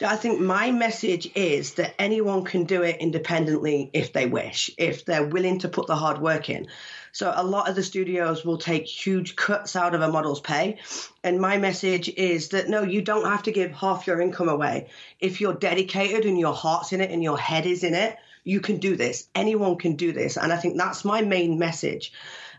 I 0.05 0.17
think 0.17 0.41
my 0.41 0.71
message 0.71 1.31
is 1.35 1.75
that 1.75 1.95
anyone 1.99 2.45
can 2.45 2.65
do 2.65 2.83
it 2.83 2.99
independently 3.01 3.91
if 3.93 4.13
they 4.13 4.27
wish, 4.27 4.71
if 4.79 5.05
they're 5.05 5.27
willing 5.27 5.59
to 5.61 5.69
put 5.69 5.87
the 5.87 5.97
hard 5.97 6.21
work 6.21 6.49
in. 6.49 6.69
So 7.13 7.33
a 7.35 7.45
lot 7.45 7.69
of 7.69 7.77
the 7.77 7.83
studios 7.83 8.45
will 8.45 8.59
take 8.59 8.87
huge 8.87 9.37
cuts 9.37 9.77
out 9.77 9.95
of 9.95 10.03
a 10.03 10.09
model's 10.09 10.41
pay. 10.41 10.79
And 11.23 11.41
my 11.41 11.59
message 11.59 12.09
is 12.09 12.49
that 12.51 12.69
no, 12.69 12.83
you 12.83 13.03
don't 13.03 13.27
have 13.27 13.45
to 13.45 13.53
give 13.53 13.73
half 13.73 14.07
your 14.07 14.21
income 14.21 14.49
away. 14.49 14.89
If 15.21 15.41
you're 15.41 15.55
dedicated 15.55 16.25
and 16.25 16.39
your 16.39 16.55
heart's 16.55 16.93
in 16.93 17.01
it 17.01 17.11
and 17.11 17.23
your 17.23 17.39
head 17.39 17.67
is 17.67 17.85
in 17.85 17.95
it, 17.95 18.17
you 18.43 18.61
can 18.61 18.79
do 18.79 18.97
this. 18.97 19.29
Anyone 19.35 19.77
can 19.77 19.97
do 19.97 20.13
this. 20.13 20.37
And 20.37 20.53
I 20.53 20.57
think 20.57 20.77
that's 20.77 21.05
my 21.05 21.23
main 21.23 21.59
message. 21.59 22.13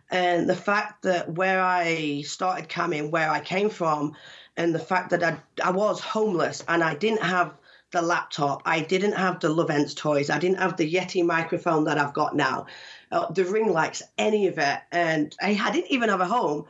And 0.10 0.50
the 0.50 0.56
fact 0.56 1.04
that 1.04 1.34
where 1.34 1.62
I 1.62 2.22
started 2.22 2.70
camming, 2.70 3.10
where 3.10 3.30
I 3.30 3.40
came 3.40 3.70
from, 3.70 4.16
and 4.58 4.74
the 4.74 4.80
fact 4.80 5.10
that 5.12 5.24
I, 5.24 5.38
I 5.64 5.72
was 5.72 6.00
homeless 6.00 6.64
and 6.68 6.84
I 6.84 6.96
didn't 6.96 7.24
have 7.24 7.54
the 7.92 8.02
laptop, 8.02 8.62
I 8.66 8.82
didn't 8.82 9.14
have 9.14 9.40
the 9.40 9.50
Lovense 9.50 9.96
toys, 9.96 10.30
I 10.30 10.40
didn't 10.40 10.60
have 10.60 10.78
the 10.78 10.92
Yeti 10.92 11.26
microphone 11.26 11.86
that 11.86 11.98
I've 11.98 12.14
got 12.14 12.36
now 12.36 12.66
uh, 13.12 13.32
the 13.32 13.46
ring 13.46 13.72
lights, 13.72 14.04
any 14.18 14.48
of 14.48 14.58
it. 14.58 14.80
And 14.92 15.36
I, 15.42 15.60
I 15.62 15.72
didn't 15.72 15.92
even 15.92 16.10
have 16.10 16.22
a 16.22 16.26
home. 16.26 16.66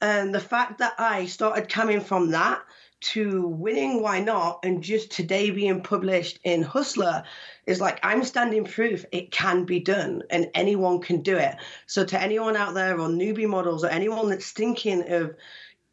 And 0.00 0.34
the 0.34 0.40
fact 0.40 0.78
that 0.78 0.94
I 0.98 1.26
started 1.26 1.68
camming 1.68 2.02
from 2.02 2.30
that 2.30 2.62
to 3.00 3.46
winning 3.46 4.02
YNOT 4.02 4.60
and 4.62 4.82
just 4.82 5.10
today 5.10 5.50
being 5.50 5.82
published 5.82 6.38
in 6.44 6.62
Hustler 6.62 7.24
is 7.66 7.80
like 7.80 7.98
I'm 8.02 8.24
standing 8.24 8.64
proof 8.64 9.04
it 9.10 9.30
can 9.30 9.64
be 9.64 9.80
done 9.80 10.22
and 10.30 10.50
anyone 10.54 11.00
can 11.00 11.22
do 11.22 11.36
it. 11.36 11.56
So 11.86 12.04
to 12.04 12.20
anyone 12.20 12.56
out 12.56 12.74
there 12.74 12.98
or 12.98 13.08
newbie 13.08 13.48
models 13.48 13.84
or 13.84 13.88
anyone 13.88 14.28
that's 14.28 14.52
thinking 14.52 15.10
of 15.10 15.34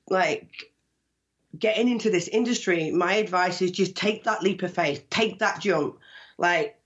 like 0.10 0.72
getting 1.58 1.90
into 1.90 2.10
this 2.10 2.28
industry, 2.28 2.92
my 2.92 3.16
advice 3.16 3.62
is 3.62 3.72
just 3.72 3.96
take 3.96 4.24
that 4.24 4.44
leap 4.44 4.64
of 4.64 4.74
faith, 4.74 5.10
take 5.10 5.40
that 5.40 5.62
jump. 5.62 6.00
Like 6.38 6.78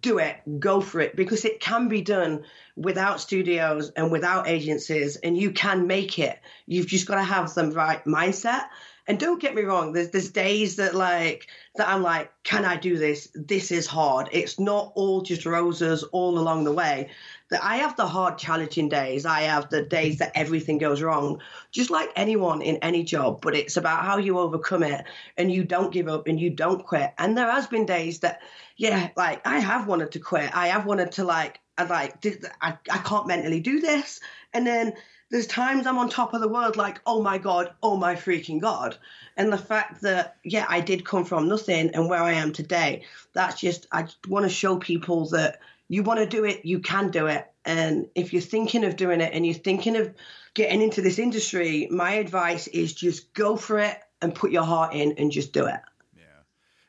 do 0.00 0.18
it, 0.18 0.36
go 0.58 0.80
for 0.80 1.00
it, 1.00 1.16
because 1.16 1.44
it 1.44 1.60
can 1.60 1.88
be 1.88 2.02
done 2.02 2.44
without 2.74 3.20
studios 3.20 3.90
and 3.90 4.10
without 4.10 4.48
agencies, 4.48 5.16
and 5.16 5.36
you 5.38 5.52
can 5.52 5.86
make 5.86 6.18
it. 6.18 6.38
You've 6.66 6.88
just 6.88 7.06
got 7.06 7.16
to 7.16 7.22
have 7.22 7.54
the 7.54 7.70
right 7.70 8.04
mindset. 8.04 8.64
And 9.08 9.20
don't 9.20 9.40
get 9.40 9.54
me 9.54 9.62
wrong, 9.62 9.92
there's 9.92 10.10
there's 10.10 10.30
days 10.30 10.76
that 10.76 10.94
like 10.94 11.46
that 11.76 11.88
I'm 11.88 12.02
like, 12.02 12.32
can 12.42 12.64
I 12.64 12.76
do 12.76 12.98
this? 12.98 13.28
This 13.34 13.70
is 13.70 13.86
hard. 13.86 14.28
It's 14.32 14.58
not 14.58 14.92
all 14.96 15.20
just 15.22 15.46
roses 15.46 16.02
all 16.04 16.38
along 16.38 16.64
the 16.64 16.72
way. 16.72 17.10
That 17.50 17.62
I 17.62 17.76
have 17.76 17.96
the 17.96 18.06
hard, 18.06 18.38
challenging 18.38 18.88
days. 18.88 19.24
I 19.24 19.42
have 19.42 19.70
the 19.70 19.82
days 19.82 20.18
that 20.18 20.32
everything 20.34 20.78
goes 20.78 21.00
wrong, 21.00 21.40
just 21.70 21.90
like 21.90 22.10
anyone 22.16 22.62
in 22.62 22.78
any 22.78 23.04
job. 23.04 23.40
But 23.42 23.54
it's 23.54 23.76
about 23.76 24.04
how 24.04 24.16
you 24.16 24.40
overcome 24.40 24.82
it 24.82 25.04
and 25.36 25.52
you 25.52 25.62
don't 25.62 25.92
give 25.92 26.08
up 26.08 26.26
and 26.26 26.40
you 26.40 26.50
don't 26.50 26.84
quit. 26.84 27.12
And 27.18 27.38
there 27.38 27.50
has 27.50 27.68
been 27.68 27.86
days 27.86 28.20
that 28.20 28.40
yeah, 28.76 29.10
like 29.16 29.46
I 29.46 29.58
have 29.60 29.86
wanted 29.86 30.12
to 30.12 30.18
quit. 30.18 30.54
I 30.54 30.68
have 30.68 30.86
wanted 30.86 31.12
to 31.12 31.24
like, 31.24 31.60
I 31.78 31.84
like, 31.84 32.24
I, 32.60 32.76
I 32.90 32.98
can't 32.98 33.26
mentally 33.26 33.60
do 33.60 33.80
this. 33.80 34.20
And 34.52 34.66
then 34.66 34.94
there's 35.30 35.46
times 35.46 35.86
I'm 35.86 35.98
on 35.98 36.08
top 36.08 36.34
of 36.34 36.40
the 36.40 36.48
world, 36.48 36.76
like, 36.76 37.00
oh 37.04 37.22
my 37.22 37.38
God, 37.38 37.72
oh 37.82 37.96
my 37.96 38.14
freaking 38.14 38.60
God. 38.60 38.96
And 39.36 39.52
the 39.52 39.58
fact 39.58 40.02
that, 40.02 40.36
yeah, 40.44 40.66
I 40.68 40.80
did 40.80 41.04
come 41.04 41.24
from 41.24 41.48
nothing 41.48 41.90
and 41.94 42.08
where 42.08 42.22
I 42.22 42.32
am 42.32 42.52
today, 42.52 43.04
that's 43.32 43.60
just, 43.60 43.86
I 43.90 44.06
want 44.28 44.44
to 44.44 44.48
show 44.48 44.78
people 44.78 45.28
that 45.30 45.58
you 45.88 46.02
want 46.02 46.20
to 46.20 46.26
do 46.26 46.44
it, 46.44 46.64
you 46.64 46.80
can 46.80 47.10
do 47.10 47.26
it. 47.26 47.46
And 47.64 48.08
if 48.14 48.32
you're 48.32 48.42
thinking 48.42 48.84
of 48.84 48.96
doing 48.96 49.20
it 49.20 49.32
and 49.32 49.44
you're 49.44 49.54
thinking 49.54 49.96
of 49.96 50.14
getting 50.54 50.80
into 50.80 51.02
this 51.02 51.18
industry, 51.18 51.88
my 51.90 52.12
advice 52.12 52.68
is 52.68 52.94
just 52.94 53.34
go 53.34 53.56
for 53.56 53.78
it 53.78 53.98
and 54.22 54.34
put 54.34 54.52
your 54.52 54.64
heart 54.64 54.94
in 54.94 55.12
and 55.18 55.32
just 55.32 55.52
do 55.52 55.66
it. 55.66 55.80
Yeah. 56.16 56.22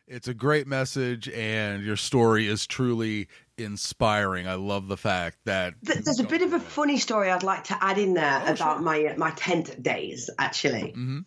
It's 0.08 0.28
a 0.28 0.34
great 0.34 0.68
message, 0.68 1.28
and 1.30 1.84
your 1.84 1.98
story 1.98 2.48
is 2.48 2.66
truly 2.66 3.28
inspiring. 3.58 4.48
I 4.48 4.56
love 4.56 4.88
the 4.88 4.98
fact 4.98 5.38
that 5.46 5.74
there's 5.82 6.20
a 6.20 6.24
bit 6.24 6.42
of 6.42 6.54
a 6.54 6.60
funny 6.60 6.98
story 6.98 7.30
I'd 7.32 7.44
like 7.44 7.66
to 7.66 7.78
add 7.84 7.98
in 7.98 8.14
there 8.14 8.44
oh, 8.46 8.54
about 8.54 8.78
sure. 8.78 8.80
my 8.80 9.16
my 9.18 9.32
tent 9.32 9.82
days. 9.82 10.30
Actually, 10.38 10.94
mm-hmm. 10.96 11.20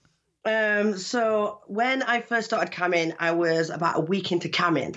um, 0.44 0.96
so 0.96 1.60
when 1.66 2.02
I 2.02 2.20
first 2.20 2.46
started 2.46 2.72
camming, 2.72 3.14
I 3.18 3.32
was 3.32 3.70
about 3.70 3.98
a 3.98 4.00
week 4.00 4.32
into 4.32 4.48
camming. 4.48 4.96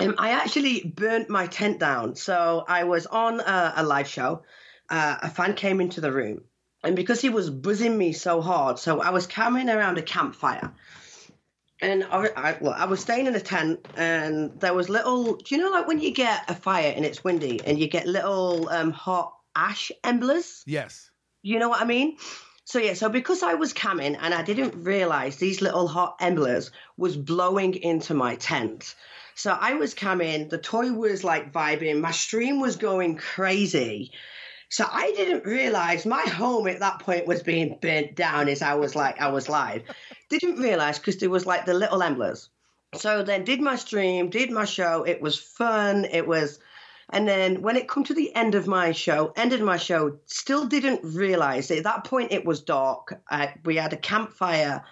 Um, 0.00 0.14
I 0.18 0.30
actually 0.30 0.84
burnt 0.84 1.28
my 1.28 1.46
tent 1.46 1.80
down. 1.80 2.14
So 2.14 2.64
I 2.66 2.84
was 2.84 3.06
on 3.06 3.40
a, 3.40 3.72
a 3.76 3.82
live 3.82 4.06
show. 4.06 4.42
Uh, 4.88 5.16
a 5.22 5.30
fan 5.30 5.54
came 5.54 5.80
into 5.80 6.00
the 6.00 6.12
room, 6.12 6.44
and 6.82 6.96
because 6.96 7.20
he 7.20 7.28
was 7.28 7.50
buzzing 7.50 7.96
me 7.96 8.12
so 8.12 8.40
hard, 8.40 8.78
so 8.78 9.00
I 9.00 9.10
was 9.10 9.26
camming 9.26 9.74
around 9.74 9.98
a 9.98 10.02
campfire 10.02 10.72
and 11.80 12.04
I, 12.04 12.28
I, 12.36 12.58
well, 12.60 12.74
I 12.76 12.86
was 12.86 13.00
staying 13.00 13.26
in 13.26 13.34
a 13.34 13.40
tent, 13.40 13.86
and 13.96 14.58
there 14.60 14.74
was 14.74 14.88
little. 14.88 15.36
Do 15.36 15.54
you 15.54 15.60
know, 15.60 15.70
like 15.70 15.86
when 15.86 16.00
you 16.00 16.12
get 16.12 16.50
a 16.50 16.54
fire 16.54 16.92
and 16.94 17.04
it's 17.04 17.22
windy, 17.22 17.60
and 17.64 17.78
you 17.78 17.88
get 17.88 18.06
little 18.06 18.68
um, 18.68 18.90
hot 18.90 19.34
ash 19.54 19.92
embers? 20.02 20.62
Yes. 20.66 21.10
You 21.42 21.58
know 21.58 21.68
what 21.68 21.80
I 21.80 21.84
mean? 21.84 22.16
So 22.64 22.78
yeah, 22.78 22.92
so 22.92 23.08
because 23.08 23.42
I 23.42 23.54
was 23.54 23.72
camming 23.72 24.18
and 24.20 24.34
I 24.34 24.42
didn't 24.42 24.84
realize 24.84 25.36
these 25.36 25.62
little 25.62 25.88
hot 25.88 26.16
embers 26.20 26.70
was 26.98 27.16
blowing 27.16 27.74
into 27.74 28.12
my 28.12 28.34
tent. 28.34 28.94
So 29.34 29.56
I 29.58 29.74
was 29.74 29.94
camming, 29.94 30.50
the 30.50 30.58
toy 30.58 30.92
was 30.92 31.24
like 31.24 31.50
vibing, 31.50 32.00
my 32.00 32.10
stream 32.10 32.60
was 32.60 32.76
going 32.76 33.16
crazy. 33.16 34.12
So 34.70 34.86
I 34.90 35.12
didn't 35.16 35.46
realize 35.46 36.04
my 36.04 36.22
home 36.22 36.68
at 36.68 36.80
that 36.80 37.00
point 37.00 37.26
was 37.26 37.42
being 37.42 37.78
burnt 37.80 38.14
down 38.14 38.48
as 38.48 38.60
I 38.60 38.74
was 38.74 38.94
like 38.94 39.20
I 39.20 39.28
was 39.28 39.48
live. 39.48 39.82
didn't 40.28 40.60
realize 40.60 40.98
because 40.98 41.16
there 41.16 41.30
was 41.30 41.46
like 41.46 41.64
the 41.64 41.74
little 41.74 42.02
embers. 42.02 42.50
So 42.94 43.22
then 43.22 43.44
did 43.44 43.60
my 43.60 43.76
stream, 43.76 44.30
did 44.30 44.50
my 44.50 44.64
show. 44.64 45.04
It 45.04 45.20
was 45.20 45.38
fun. 45.38 46.04
It 46.04 46.26
was 46.26 46.58
and 47.10 47.26
then 47.26 47.62
when 47.62 47.76
it 47.76 47.88
come 47.88 48.04
to 48.04 48.14
the 48.14 48.34
end 48.34 48.54
of 48.54 48.66
my 48.66 48.92
show, 48.92 49.32
ended 49.34 49.62
my 49.62 49.78
show, 49.78 50.18
still 50.26 50.66
didn't 50.66 51.00
realize 51.02 51.70
at 51.70 51.84
that 51.84 52.04
point 52.04 52.32
it 52.32 52.44
was 52.44 52.60
dark. 52.60 53.18
I, 53.30 53.54
we 53.64 53.76
had 53.76 53.94
a 53.94 53.96
campfire 53.96 54.84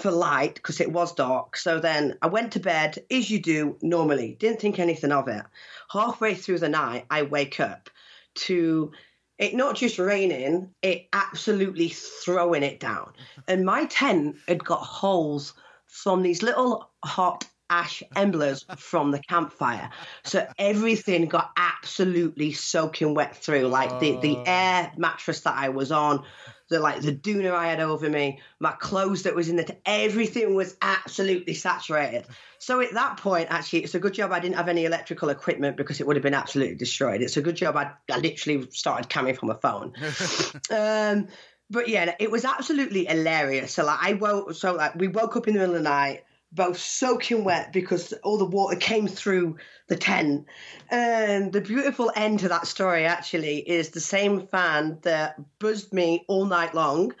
for 0.00 0.10
light 0.10 0.54
because 0.54 0.80
it 0.80 0.90
was 0.90 1.14
dark. 1.14 1.58
So 1.58 1.78
then 1.78 2.16
I 2.22 2.28
went 2.28 2.52
to 2.52 2.60
bed 2.60 2.98
as 3.10 3.30
you 3.30 3.40
do 3.40 3.76
normally. 3.82 4.36
Didn't 4.38 4.60
think 4.60 4.78
anything 4.78 5.12
of 5.12 5.28
it. 5.28 5.42
Halfway 5.90 6.34
through 6.34 6.60
the 6.60 6.70
night, 6.70 7.04
I 7.10 7.22
wake 7.22 7.60
up 7.60 7.90
to 8.36 8.92
it 9.38 9.54
not 9.54 9.76
just 9.76 9.98
raining, 9.98 10.70
it 10.82 11.08
absolutely 11.12 11.88
throwing 11.88 12.62
it 12.62 12.80
down. 12.80 13.12
And 13.46 13.64
my 13.64 13.84
tent 13.86 14.36
had 14.48 14.64
got 14.64 14.80
holes 14.80 15.54
from 15.86 16.22
these 16.22 16.42
little 16.42 16.90
hot 17.04 17.46
ash 17.70 18.02
embers 18.16 18.64
from 18.76 19.10
the 19.10 19.20
campfire. 19.20 19.90
So 20.24 20.46
everything 20.58 21.26
got 21.26 21.50
absolutely 21.56 22.52
soaking 22.52 23.14
wet 23.14 23.36
through. 23.36 23.68
Like 23.68 24.00
the, 24.00 24.18
the 24.20 24.36
oh. 24.38 24.44
air 24.46 24.92
mattress 24.96 25.40
that 25.42 25.54
I 25.54 25.68
was 25.68 25.92
on, 25.92 26.24
the 26.68 26.80
like 26.80 27.00
the 27.00 27.14
doona 27.14 27.52
I 27.52 27.68
had 27.68 27.80
over 27.80 28.08
me, 28.08 28.40
my 28.60 28.72
clothes 28.72 29.22
that 29.22 29.34
was 29.34 29.48
in 29.48 29.56
the 29.56 29.64
t- 29.64 29.74
everything 29.86 30.54
was 30.54 30.76
absolutely 30.82 31.54
saturated. 31.54 32.26
So 32.58 32.80
at 32.80 32.92
that 32.92 33.18
point, 33.18 33.48
actually, 33.50 33.84
it's 33.84 33.94
a 33.94 34.00
good 34.00 34.14
job 34.14 34.32
I 34.32 34.40
didn't 34.40 34.56
have 34.56 34.68
any 34.68 34.84
electrical 34.84 35.30
equipment 35.30 35.76
because 35.76 36.00
it 36.00 36.06
would 36.06 36.16
have 36.16 36.22
been 36.22 36.34
absolutely 36.34 36.76
destroyed. 36.76 37.22
It's 37.22 37.36
a 37.36 37.42
good 37.42 37.56
job 37.56 37.76
I, 37.76 37.92
I 38.10 38.18
literally 38.18 38.68
started 38.70 39.08
camming 39.08 39.36
from 39.36 39.50
a 39.50 39.54
phone. 39.54 39.94
um, 40.70 41.28
but 41.70 41.88
yeah, 41.88 42.14
it 42.18 42.30
was 42.30 42.44
absolutely 42.44 43.04
hilarious. 43.04 43.72
So 43.72 43.84
like 43.84 43.98
I 44.00 44.14
woke, 44.14 44.54
so 44.54 44.74
like 44.74 44.94
we 44.94 45.08
woke 45.08 45.36
up 45.36 45.48
in 45.48 45.54
the 45.54 45.60
middle 45.60 45.76
of 45.76 45.82
the 45.82 45.88
night 45.88 46.24
both 46.50 46.78
soaking 46.78 47.44
wet 47.44 47.72
because 47.72 48.12
all 48.24 48.38
the 48.38 48.44
water 48.44 48.76
came 48.76 49.06
through 49.06 49.56
the 49.88 49.96
tent. 49.96 50.46
And 50.90 51.52
the 51.52 51.60
beautiful 51.60 52.10
end 52.14 52.40
to 52.40 52.48
that 52.48 52.66
story 52.66 53.04
actually 53.04 53.58
is 53.58 53.90
the 53.90 54.00
same 54.00 54.46
fan 54.46 54.98
that 55.02 55.36
buzzed 55.58 55.92
me 55.92 56.24
all 56.26 56.46
night 56.46 56.74
long. 56.74 57.14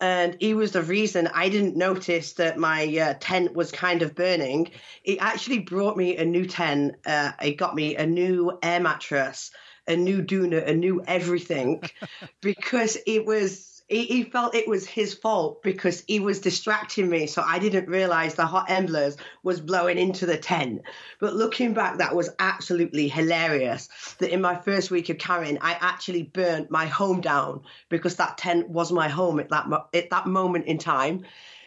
And 0.00 0.36
he 0.38 0.54
was 0.54 0.72
the 0.72 0.82
reason 0.82 1.28
I 1.28 1.48
didn't 1.48 1.76
notice 1.76 2.34
that 2.34 2.58
my 2.58 2.84
uh, 2.98 3.14
tent 3.20 3.54
was 3.54 3.72
kind 3.72 4.02
of 4.02 4.14
burning. 4.14 4.70
He 5.02 5.18
actually 5.18 5.60
brought 5.60 5.96
me 5.96 6.16
a 6.16 6.24
new 6.24 6.44
tent. 6.44 6.96
Uh, 7.06 7.32
he 7.40 7.54
got 7.54 7.74
me 7.74 7.96
a 7.96 8.06
new 8.06 8.58
air 8.62 8.80
mattress, 8.80 9.50
a 9.88 9.96
new 9.96 10.22
doona, 10.22 10.66
a 10.68 10.74
new 10.74 11.02
everything, 11.06 11.82
because 12.42 12.98
it 13.06 13.24
was 13.24 13.73
he, 13.88 14.04
he, 14.06 14.22
felt 14.24 14.54
it 14.54 14.66
was 14.66 14.86
his 14.86 15.12
fault 15.12 15.62
because 15.62 16.04
he 16.08 16.18
was 16.18 16.40
distracting 16.40 17.08
me, 17.08 17.26
so 17.26 17.42
I 17.42 17.58
didn't 17.58 17.86
realize 17.86 18.34
the 18.34 18.46
hot 18.46 18.70
embers 18.70 19.16
was 19.42 19.60
blowing 19.60 19.98
into 19.98 20.24
the 20.24 20.38
tent. 20.38 20.82
But 21.20 21.34
looking 21.34 21.74
back, 21.74 21.98
that 21.98 22.16
was 22.16 22.30
absolutely 22.38 23.08
hilarious. 23.08 23.88
That 24.18 24.32
in 24.32 24.40
my 24.40 24.56
first 24.56 24.90
week 24.90 25.10
of 25.10 25.18
camming, 25.18 25.58
I 25.60 25.76
actually 25.80 26.22
burnt 26.22 26.70
my 26.70 26.86
home 26.86 27.20
down 27.20 27.62
because 27.90 28.16
that 28.16 28.38
tent 28.38 28.70
was 28.70 28.90
my 28.90 29.08
home 29.08 29.38
at 29.38 29.50
that 29.50 29.68
mo- 29.68 29.86
at 29.92 30.10
that 30.10 30.26
moment 30.26 30.64
in 30.64 30.78
time. 30.78 31.24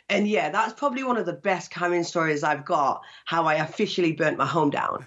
And 0.09 0.27
yeah, 0.27 0.49
that's 0.49 0.73
probably 0.73 1.03
one 1.03 1.17
of 1.17 1.25
the 1.25 1.33
best 1.33 1.69
camming 1.69 2.05
stories 2.05 2.43
I've 2.43 2.65
got. 2.65 3.03
How 3.25 3.45
I 3.45 3.55
officially 3.55 4.13
burnt 4.13 4.37
my 4.37 4.45
home 4.45 4.71
down. 4.71 5.05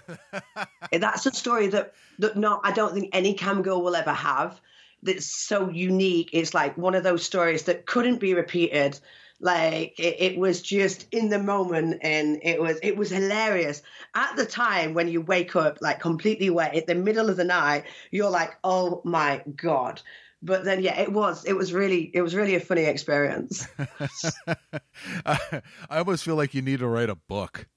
that's 0.93 1.25
a 1.25 1.33
story 1.33 1.67
that 1.67 1.93
that 2.19 2.37
not 2.37 2.61
I 2.63 2.71
don't 2.71 2.93
think 2.93 3.09
any 3.11 3.33
cam 3.33 3.63
girl 3.63 3.81
will 3.81 3.95
ever 3.97 4.13
have 4.13 4.61
that's 5.03 5.25
so 5.25 5.69
unique. 5.69 6.29
It's 6.33 6.53
like 6.53 6.77
one 6.77 6.95
of 6.95 7.03
those 7.03 7.23
stories 7.23 7.63
that 7.63 7.85
couldn't 7.85 8.19
be 8.19 8.33
repeated. 8.33 8.99
Like 9.39 9.99
it, 9.99 10.15
it, 10.19 10.37
was 10.37 10.61
just 10.61 11.07
in 11.11 11.29
the 11.29 11.39
moment, 11.39 12.01
and 12.03 12.39
it 12.43 12.61
was 12.61 12.77
it 12.83 12.95
was 12.95 13.09
hilarious. 13.09 13.81
At 14.13 14.35
the 14.35 14.45
time 14.45 14.93
when 14.93 15.07
you 15.07 15.21
wake 15.21 15.55
up 15.55 15.79
like 15.81 15.99
completely 15.99 16.51
wet 16.51 16.75
in 16.75 16.83
the 16.85 16.93
middle 16.93 17.27
of 17.29 17.37
the 17.37 17.43
night, 17.43 17.85
you're 18.11 18.29
like, 18.29 18.51
oh 18.63 19.01
my 19.03 19.41
god. 19.55 20.01
But 20.43 20.63
then, 20.63 20.81
yeah, 20.81 20.99
it 20.99 21.11
was 21.11 21.45
it 21.45 21.53
was 21.53 21.73
really 21.73 22.09
it 22.13 22.21
was 22.21 22.35
really 22.35 22.55
a 22.55 22.59
funny 22.59 22.85
experience. 22.85 23.67
I 25.25 25.61
almost 25.89 26.23
feel 26.23 26.35
like 26.35 26.53
you 26.53 26.61
need 26.61 26.79
to 26.79 26.87
write 26.87 27.09
a 27.09 27.15
book. 27.15 27.67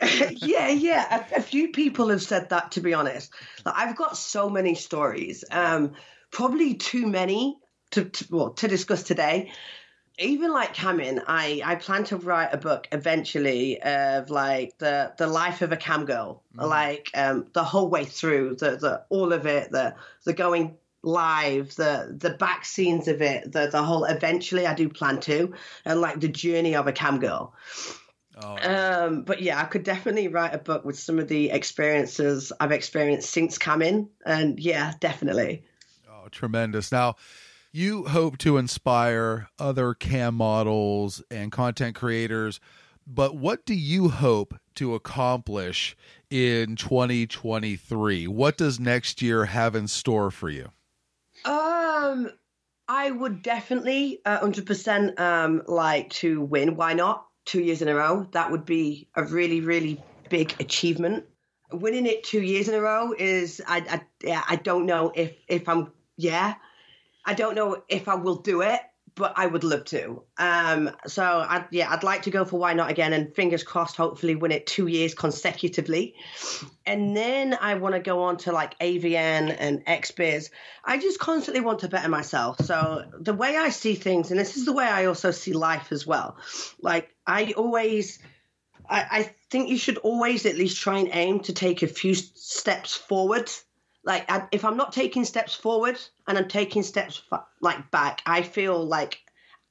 yeah, 0.30 0.68
yeah. 0.68 1.26
A, 1.32 1.38
a, 1.38 1.42
few 1.42 1.68
people 1.68 2.08
have 2.10 2.22
said 2.22 2.50
that. 2.50 2.72
To 2.72 2.80
be 2.80 2.94
honest, 2.94 3.32
like, 3.64 3.74
I've 3.76 3.96
got 3.96 4.16
so 4.16 4.48
many 4.48 4.74
stories. 4.74 5.44
Um, 5.50 5.92
probably 6.34 6.74
too 6.74 7.06
many 7.06 7.56
to, 7.92 8.04
to, 8.04 8.26
well, 8.30 8.50
to 8.50 8.68
discuss 8.68 9.04
today. 9.04 9.52
Even 10.18 10.52
like 10.52 10.74
camming, 10.74 11.22
I, 11.26 11.60
I 11.64 11.74
plan 11.76 12.04
to 12.04 12.16
write 12.16 12.50
a 12.52 12.56
book 12.56 12.86
eventually 12.92 13.82
of 13.82 14.30
like 14.30 14.76
the, 14.78 15.12
the 15.16 15.26
life 15.26 15.62
of 15.62 15.72
a 15.72 15.76
cam 15.76 16.04
girl, 16.04 16.42
mm. 16.56 16.68
like 16.68 17.10
um, 17.14 17.46
the 17.52 17.64
whole 17.64 17.88
way 17.88 18.04
through, 18.04 18.56
the, 18.56 18.76
the 18.76 19.04
all 19.08 19.32
of 19.32 19.46
it, 19.46 19.72
the 19.72 19.96
the 20.24 20.32
going 20.32 20.76
live, 21.02 21.74
the 21.74 22.16
the 22.16 22.30
back 22.30 22.64
scenes 22.64 23.08
of 23.08 23.22
it, 23.22 23.50
the 23.50 23.66
the 23.66 23.82
whole. 23.82 24.04
Eventually, 24.04 24.68
I 24.68 24.74
do 24.74 24.88
plan 24.88 25.18
to, 25.22 25.52
and 25.84 26.00
like 26.00 26.20
the 26.20 26.28
journey 26.28 26.76
of 26.76 26.86
a 26.86 26.92
cam 26.92 27.18
girl. 27.18 27.52
Oh. 28.40 28.56
Um, 28.56 29.22
but 29.22 29.42
yeah, 29.42 29.60
I 29.60 29.64
could 29.64 29.82
definitely 29.82 30.28
write 30.28 30.54
a 30.54 30.58
book 30.58 30.84
with 30.84 30.98
some 30.98 31.18
of 31.18 31.26
the 31.26 31.50
experiences 31.50 32.52
I've 32.60 32.72
experienced 32.72 33.30
since 33.30 33.58
camming, 33.58 34.10
and 34.24 34.60
yeah, 34.60 34.92
definitely 35.00 35.64
tremendous. 36.32 36.90
Now, 36.92 37.16
you 37.72 38.04
hope 38.04 38.38
to 38.38 38.56
inspire 38.56 39.48
other 39.58 39.94
cam 39.94 40.36
models 40.36 41.22
and 41.30 41.50
content 41.50 41.96
creators, 41.96 42.60
but 43.06 43.36
what 43.36 43.66
do 43.66 43.74
you 43.74 44.08
hope 44.08 44.54
to 44.76 44.94
accomplish 44.94 45.96
in 46.30 46.76
2023? 46.76 48.26
What 48.28 48.56
does 48.56 48.78
next 48.78 49.20
year 49.20 49.46
have 49.46 49.74
in 49.74 49.88
store 49.88 50.30
for 50.30 50.48
you? 50.48 50.70
Um, 51.44 52.30
I 52.88 53.10
would 53.10 53.42
definitely 53.42 54.20
uh, 54.24 54.40
100% 54.40 55.18
um, 55.18 55.62
like 55.66 56.10
to 56.10 56.40
win. 56.42 56.76
YNOT? 56.76 57.22
Two 57.44 57.60
years 57.60 57.82
in 57.82 57.88
a 57.88 57.94
row. 57.94 58.26
That 58.32 58.50
would 58.50 58.64
be 58.64 59.08
a 59.14 59.24
really, 59.24 59.60
really 59.60 60.02
big 60.30 60.54
achievement. 60.60 61.24
Winning 61.72 62.06
it 62.06 62.24
two 62.24 62.40
years 62.40 62.68
in 62.68 62.74
a 62.74 62.80
row 62.80 63.12
is 63.18 63.60
I 63.66 64.00
I, 64.26 64.42
I 64.48 64.56
don't 64.56 64.86
know 64.86 65.12
if 65.14 65.32
if 65.48 65.68
I'm 65.68 65.92
yeah. 66.16 66.54
I 67.24 67.34
don't 67.34 67.54
know 67.54 67.82
if 67.88 68.08
I 68.08 68.16
will 68.16 68.36
do 68.36 68.60
it, 68.60 68.80
but 69.14 69.34
I 69.36 69.46
would 69.46 69.64
love 69.64 69.84
to. 69.86 70.22
Um, 70.38 70.90
so 71.06 71.22
I'd, 71.24 71.66
yeah, 71.70 71.90
I'd 71.90 72.02
like 72.02 72.22
to 72.22 72.30
go 72.30 72.44
for 72.44 72.58
YNOT 72.58 72.90
again, 72.90 73.12
and 73.12 73.34
fingers 73.34 73.62
crossed, 73.62 73.96
hopefully 73.96 74.34
win 74.34 74.50
it 74.50 74.66
two 74.66 74.88
years 74.88 75.14
consecutively. 75.14 76.16
And 76.84 77.16
then 77.16 77.56
I 77.60 77.74
want 77.76 77.94
to 77.94 78.00
go 78.00 78.24
on 78.24 78.38
to 78.38 78.52
like 78.52 78.78
AVN 78.80 79.54
and 79.58 79.84
XBiz. 79.86 80.50
I 80.84 80.98
just 80.98 81.18
constantly 81.18 81.62
want 81.62 81.80
to 81.80 81.88
better 81.88 82.08
myself. 82.08 82.58
So 82.64 83.04
the 83.18 83.34
way 83.34 83.56
I 83.56 83.68
see 83.70 83.94
things, 83.94 84.30
and 84.30 84.40
this 84.40 84.56
is 84.56 84.64
the 84.64 84.72
way 84.72 84.86
I 84.86 85.06
also 85.06 85.30
see 85.30 85.52
life 85.52 85.92
as 85.92 86.06
well. 86.06 86.36
Like 86.80 87.14
I 87.26 87.52
always. 87.56 88.18
I, 88.86 89.06
I 89.10 89.34
think 89.48 89.70
you 89.70 89.78
should 89.78 89.96
always 89.96 90.44
at 90.44 90.56
least 90.56 90.78
try 90.78 90.98
and 90.98 91.08
aim 91.10 91.40
to 91.40 91.54
take 91.54 91.82
a 91.82 91.86
few 91.86 92.12
steps 92.12 92.94
forward 92.94 93.50
like 94.04 94.30
I, 94.30 94.46
if 94.52 94.64
I'm 94.64 94.76
not 94.76 94.92
taking 94.92 95.24
steps 95.24 95.54
forward 95.54 95.98
and 96.26 96.38
I'm 96.38 96.48
taking 96.48 96.82
steps 96.82 97.22
like 97.60 97.90
back, 97.90 98.22
I 98.26 98.42
feel 98.42 98.84
like 98.84 99.20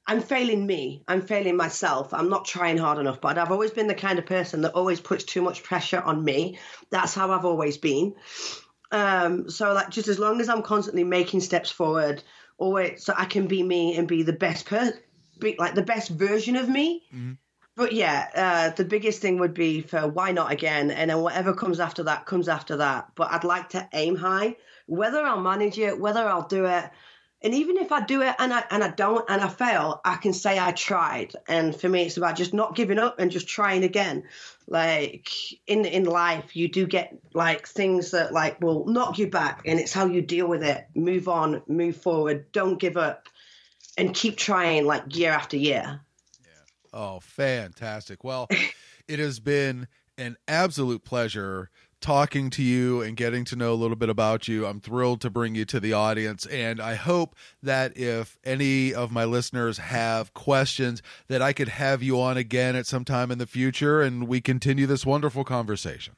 I'm 0.06 0.20
failing 0.20 0.66
me. 0.66 1.02
I'm 1.08 1.22
failing 1.22 1.56
myself. 1.56 2.12
I'm 2.12 2.28
not 2.28 2.44
trying 2.44 2.76
hard 2.76 2.98
enough. 2.98 3.20
But 3.20 3.38
I've 3.38 3.52
always 3.52 3.70
been 3.70 3.86
the 3.86 3.94
kind 3.94 4.18
of 4.18 4.26
person 4.26 4.60
that 4.62 4.74
always 4.74 5.00
puts 5.00 5.24
too 5.24 5.40
much 5.40 5.62
pressure 5.62 6.00
on 6.00 6.24
me. 6.24 6.58
That's 6.90 7.14
how 7.14 7.30
I've 7.30 7.44
always 7.44 7.78
been. 7.78 8.14
Um, 8.92 9.48
so 9.48 9.72
like 9.72 9.90
just 9.90 10.08
as 10.08 10.18
long 10.18 10.40
as 10.40 10.48
I'm 10.48 10.62
constantly 10.62 11.04
making 11.04 11.40
steps 11.40 11.70
forward, 11.70 12.22
always 12.58 13.04
so 13.04 13.14
I 13.16 13.24
can 13.24 13.46
be 13.46 13.62
me 13.62 13.96
and 13.96 14.06
be 14.06 14.22
the 14.22 14.32
best 14.32 14.66
per, 14.66 14.92
be 15.38 15.56
like 15.58 15.74
the 15.74 15.82
best 15.82 16.10
version 16.10 16.56
of 16.56 16.68
me. 16.68 17.02
Mm-hmm 17.14 17.32
but 17.76 17.92
yeah, 17.92 18.28
uh, 18.34 18.74
the 18.76 18.84
biggest 18.84 19.20
thing 19.20 19.38
would 19.38 19.54
be 19.54 19.80
for 19.80 19.98
YNOT 20.10 20.50
again, 20.50 20.90
and 20.90 21.10
then 21.10 21.20
whatever 21.20 21.54
comes 21.54 21.80
after 21.80 22.04
that 22.04 22.26
comes 22.26 22.48
after 22.48 22.76
that. 22.76 23.08
But 23.14 23.32
I'd 23.32 23.44
like 23.44 23.70
to 23.70 23.88
aim 23.92 24.16
high. 24.16 24.56
Whether 24.86 25.22
I'll 25.24 25.40
manage 25.40 25.78
it, 25.78 25.98
whether 25.98 26.28
I'll 26.28 26.46
do 26.46 26.66
it, 26.66 26.90
And 27.44 27.54
even 27.54 27.76
if 27.76 27.92
I 27.92 28.00
do 28.00 28.22
it 28.22 28.34
and 28.38 28.54
I 28.54 28.64
and 28.70 28.82
I 28.82 28.88
don't 28.88 29.28
and 29.28 29.42
I 29.42 29.48
fail, 29.48 30.00
I 30.02 30.16
can 30.16 30.32
say 30.32 30.58
I 30.58 30.72
tried. 30.72 31.34
And 31.46 31.78
for 31.78 31.90
me, 31.90 32.04
it's 32.04 32.16
about 32.16 32.36
just 32.36 32.54
not 32.54 32.74
giving 32.74 32.98
up 32.98 33.18
and 33.18 33.30
just 33.30 33.46
trying 33.46 33.84
again. 33.84 34.24
Like 34.66 35.28
in 35.66 35.84
in 35.84 36.04
life, 36.04 36.56
you 36.56 36.68
do 36.68 36.86
get 36.86 37.12
like 37.34 37.68
things 37.68 38.12
that 38.12 38.32
like 38.32 38.62
will 38.62 38.86
knock 38.86 39.18
you 39.18 39.28
back, 39.28 39.60
and 39.66 39.78
it's 39.78 39.92
how 39.92 40.06
you 40.06 40.22
deal 40.22 40.48
with 40.48 40.62
it. 40.64 40.86
Move 40.94 41.28
on, 41.28 41.62
move 41.68 41.98
forward. 41.98 42.50
Don't 42.52 42.80
give 42.80 42.96
up, 42.96 43.28
and 43.98 44.14
keep 44.14 44.38
trying 44.38 44.86
like 44.86 45.14
year 45.14 45.32
after 45.32 45.58
year. 45.58 46.00
Oh, 46.94 47.18
fantastic. 47.18 48.22
Well, 48.22 48.48
it 49.08 49.18
has 49.18 49.40
been 49.40 49.88
an 50.16 50.36
absolute 50.46 51.04
pleasure 51.04 51.70
talking 52.00 52.50
to 52.50 52.62
you 52.62 53.00
and 53.00 53.16
getting 53.16 53.44
to 53.46 53.56
know 53.56 53.72
a 53.72 53.74
little 53.74 53.96
bit 53.96 54.10
about 54.10 54.46
you. 54.46 54.64
I'm 54.66 54.78
thrilled 54.78 55.20
to 55.22 55.30
bring 55.30 55.54
you 55.54 55.64
to 55.64 55.80
the 55.80 55.92
audience 55.94 56.46
and 56.46 56.80
I 56.80 56.94
hope 56.94 57.34
that 57.62 57.96
if 57.96 58.38
any 58.44 58.94
of 58.94 59.10
my 59.10 59.24
listeners 59.24 59.78
have 59.78 60.34
questions 60.34 61.02
that 61.28 61.42
I 61.42 61.52
could 61.52 61.68
have 61.68 62.02
you 62.02 62.20
on 62.20 62.36
again 62.36 62.76
at 62.76 62.86
some 62.86 63.04
time 63.04 63.30
in 63.30 63.38
the 63.38 63.46
future 63.46 64.02
and 64.02 64.28
we 64.28 64.40
continue 64.40 64.86
this 64.86 65.04
wonderful 65.06 65.44
conversation. 65.44 66.14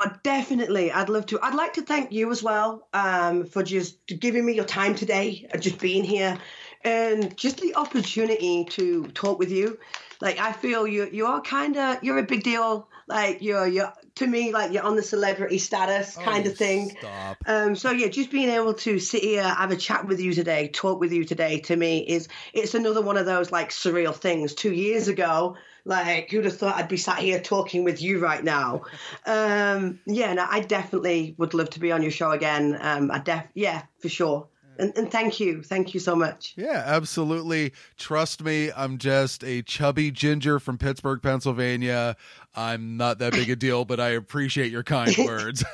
Uh, 0.00 0.10
definitely, 0.22 0.92
I'd 0.92 1.08
love 1.08 1.26
to. 1.26 1.40
I'd 1.42 1.56
like 1.56 1.72
to 1.72 1.82
thank 1.82 2.12
you 2.12 2.30
as 2.30 2.40
well 2.40 2.86
um, 2.92 3.44
for 3.44 3.64
just 3.64 3.98
giving 4.06 4.46
me 4.46 4.52
your 4.54 4.64
time 4.64 4.94
today, 4.94 5.48
uh, 5.52 5.58
just 5.58 5.80
being 5.80 6.04
here, 6.04 6.38
and 6.84 7.36
just 7.36 7.60
the 7.60 7.74
opportunity 7.74 8.64
to 8.66 9.08
talk 9.08 9.40
with 9.40 9.50
you. 9.50 9.76
Like 10.20 10.38
I 10.38 10.52
feel 10.52 10.86
you, 10.86 11.08
you 11.12 11.26
are 11.26 11.40
kind 11.40 11.76
of 11.76 12.02
you're 12.02 12.18
a 12.18 12.24
big 12.24 12.42
deal. 12.42 12.88
Like 13.06 13.40
you're 13.40 13.66
you're 13.66 13.92
to 14.16 14.26
me 14.26 14.52
like 14.52 14.72
you're 14.72 14.82
on 14.82 14.96
the 14.96 15.02
celebrity 15.02 15.58
status 15.58 16.16
kind 16.16 16.46
Oh, 16.46 16.50
of 16.50 16.56
thing. 16.56 16.90
Stop. 16.90 17.38
Um, 17.46 17.74
so 17.76 17.90
yeah, 17.90 18.08
just 18.08 18.30
being 18.30 18.48
able 18.50 18.74
to 18.74 18.98
sit 18.98 19.22
here, 19.22 19.42
have 19.42 19.70
a 19.70 19.76
chat 19.76 20.06
with 20.06 20.20
you 20.20 20.34
today, 20.34 20.68
talk 20.68 21.00
with 21.00 21.12
you 21.12 21.24
today, 21.24 21.60
to 21.60 21.76
me 21.76 22.00
is 22.00 22.28
it's 22.52 22.74
another 22.74 23.00
one 23.00 23.16
of 23.16 23.26
those 23.26 23.50
like 23.52 23.70
surreal 23.70 24.14
things. 24.14 24.54
Two 24.54 24.72
years 24.72 25.08
ago, 25.08 25.56
like 25.84 26.30
who'd 26.30 26.44
have 26.44 26.56
thought 26.56 26.76
I'd 26.76 26.88
be 26.88 26.96
sat 26.96 27.18
here 27.20 27.40
talking 27.40 27.84
with 27.84 28.02
you 28.02 28.18
right 28.18 28.42
now? 28.42 28.82
Um, 29.26 30.00
yeah, 30.06 30.32
no, 30.32 30.46
I 30.48 30.60
definitely 30.60 31.34
would 31.38 31.52
love 31.54 31.70
to 31.70 31.80
be 31.80 31.92
on 31.92 32.02
your 32.02 32.10
show 32.10 32.30
again. 32.30 32.78
Um, 32.80 33.10
I 33.10 33.18
def, 33.18 33.44
yeah, 33.54 33.82
for 33.98 34.08
sure. 34.08 34.48
And, 34.78 34.96
and 34.96 35.10
thank 35.10 35.40
you, 35.40 35.62
thank 35.62 35.92
you 35.92 36.00
so 36.00 36.14
much. 36.14 36.54
Yeah, 36.56 36.82
absolutely. 36.86 37.72
Trust 37.96 38.42
me, 38.42 38.70
I'm 38.76 38.98
just 38.98 39.42
a 39.42 39.62
chubby 39.62 40.10
ginger 40.10 40.60
from 40.60 40.78
Pittsburgh, 40.78 41.20
Pennsylvania. 41.20 42.16
I'm 42.54 42.96
not 42.96 43.18
that 43.18 43.32
big 43.32 43.50
a 43.50 43.56
deal, 43.56 43.84
but 43.84 43.98
I 43.98 44.10
appreciate 44.10 44.70
your 44.70 44.84
kind 44.84 45.14
words. 45.24 45.64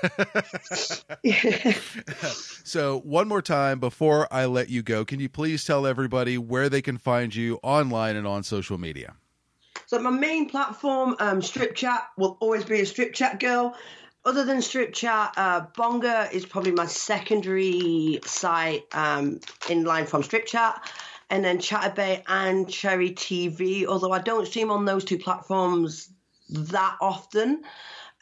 so, 2.64 3.01
one 3.01 3.28
more 3.28 3.43
time 3.43 3.78
before 3.78 4.26
I 4.32 4.47
let 4.47 4.70
you 4.70 4.82
go, 4.82 5.05
can 5.05 5.20
you 5.20 5.28
please 5.28 5.64
tell 5.64 5.86
everybody 5.86 6.39
where 6.39 6.68
they 6.68 6.82
can 6.82 6.97
find 6.97 7.35
you 7.35 7.59
online 7.62 8.16
and 8.16 8.26
on 8.26 8.43
social 8.43 8.78
media? 8.78 9.16
So 9.86 9.98
my 9.98 10.10
main 10.10 10.48
platform, 10.48 11.14
um, 11.20 11.43
Strip 11.43 11.74
Chat, 11.74 12.09
will 12.16 12.39
always 12.40 12.64
be 12.64 12.81
a 12.81 12.86
Strip 12.86 13.12
Chat 13.12 13.39
girl. 13.39 13.76
Other 14.26 14.44
than 14.44 14.62
Strip 14.62 14.94
Chat, 14.94 15.34
uh, 15.36 15.66
Bonga 15.76 16.30
is 16.32 16.46
probably 16.46 16.72
my 16.72 16.86
secondary 16.86 18.20
site 18.24 18.84
um, 18.92 19.38
in 19.68 19.84
line 19.84 20.06
from 20.06 20.22
Strip 20.22 20.46
Chat. 20.46 20.90
And 21.28 21.44
then 21.44 21.59
Chaturbate 21.59 22.22
and 22.26 22.68
Cherry 22.68 23.10
TV, 23.10 23.84
although 23.84 24.12
I 24.12 24.20
don't 24.20 24.46
stream 24.46 24.70
on 24.70 24.86
those 24.86 25.05
two 25.05 25.18
platforms 25.18 26.09
that 26.48 26.96
often. 27.02 27.64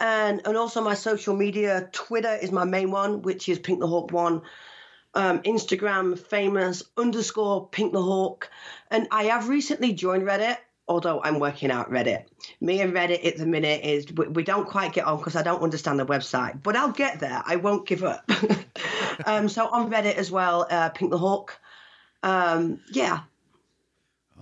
And, 0.00 0.40
and 0.44 0.56
also 0.56 0.82
my 0.82 0.94
social 0.94 1.36
media, 1.36 1.88
Twitter 1.92 2.34
is 2.34 2.50
my 2.50 2.64
main 2.64 2.90
one, 2.90 3.22
which 3.22 3.48
is 3.48 3.60
Pink 3.60 3.78
the 3.78 3.86
Hawk 3.86 4.10
One. 4.10 4.42
Um, 5.14 5.40
Instagram, 5.42 6.18
famous 6.18 6.82
underscore 6.96 7.68
Pink 7.68 7.92
the 7.92 8.02
Hawk. 8.02 8.50
And 8.90 9.06
I 9.10 9.24
have 9.24 9.48
recently 9.48 9.92
joined 9.92 10.24
Reddit 10.24 10.56
although 10.88 11.22
I'm 11.22 11.38
working 11.38 11.70
out 11.70 11.90
Reddit. 11.90 12.24
Me 12.60 12.80
and 12.80 12.92
Reddit 12.92 13.24
at 13.24 13.36
the 13.36 13.46
minute 13.46 13.84
is 13.84 14.12
we, 14.12 14.28
we 14.28 14.44
don't 14.44 14.68
quite 14.68 14.92
get 14.92 15.06
on 15.06 15.18
because 15.18 15.36
I 15.36 15.42
don't 15.42 15.62
understand 15.62 15.98
the 15.98 16.06
website, 16.06 16.62
but 16.62 16.76
I'll 16.76 16.92
get 16.92 17.20
there. 17.20 17.42
I 17.44 17.56
won't 17.56 17.86
give 17.86 18.04
up. 18.04 18.28
um, 19.26 19.48
so 19.48 19.68
on 19.68 19.90
Reddit 19.90 20.16
as 20.16 20.30
well, 20.30 20.66
uh, 20.70 20.90
Pink 20.90 21.10
the 21.10 21.18
Hawk. 21.18 21.58
Um, 22.22 22.80
yeah. 22.90 23.20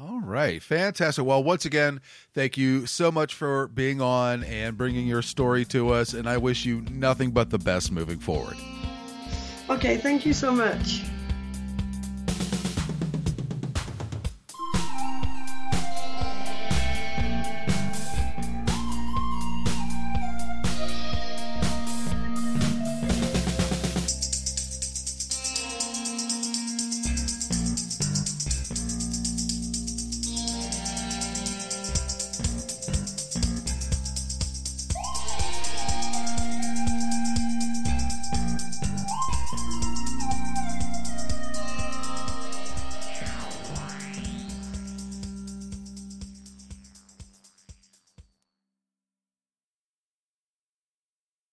All 0.00 0.20
right, 0.20 0.62
fantastic. 0.62 1.24
Well, 1.24 1.44
once 1.44 1.66
again, 1.66 2.00
thank 2.32 2.56
you 2.56 2.86
so 2.86 3.12
much 3.12 3.34
for 3.34 3.68
being 3.68 4.00
on 4.00 4.44
and 4.44 4.76
bringing 4.76 5.06
your 5.06 5.20
story 5.20 5.66
to 5.66 5.90
us. 5.90 6.14
And 6.14 6.26
I 6.28 6.38
wish 6.38 6.64
you 6.64 6.80
nothing 6.90 7.32
but 7.32 7.50
the 7.50 7.58
best 7.58 7.92
moving 7.92 8.18
forward. 8.18 8.56
Okay, 9.68 9.98
thank 9.98 10.24
you 10.24 10.32
so 10.32 10.52
much. 10.52 11.02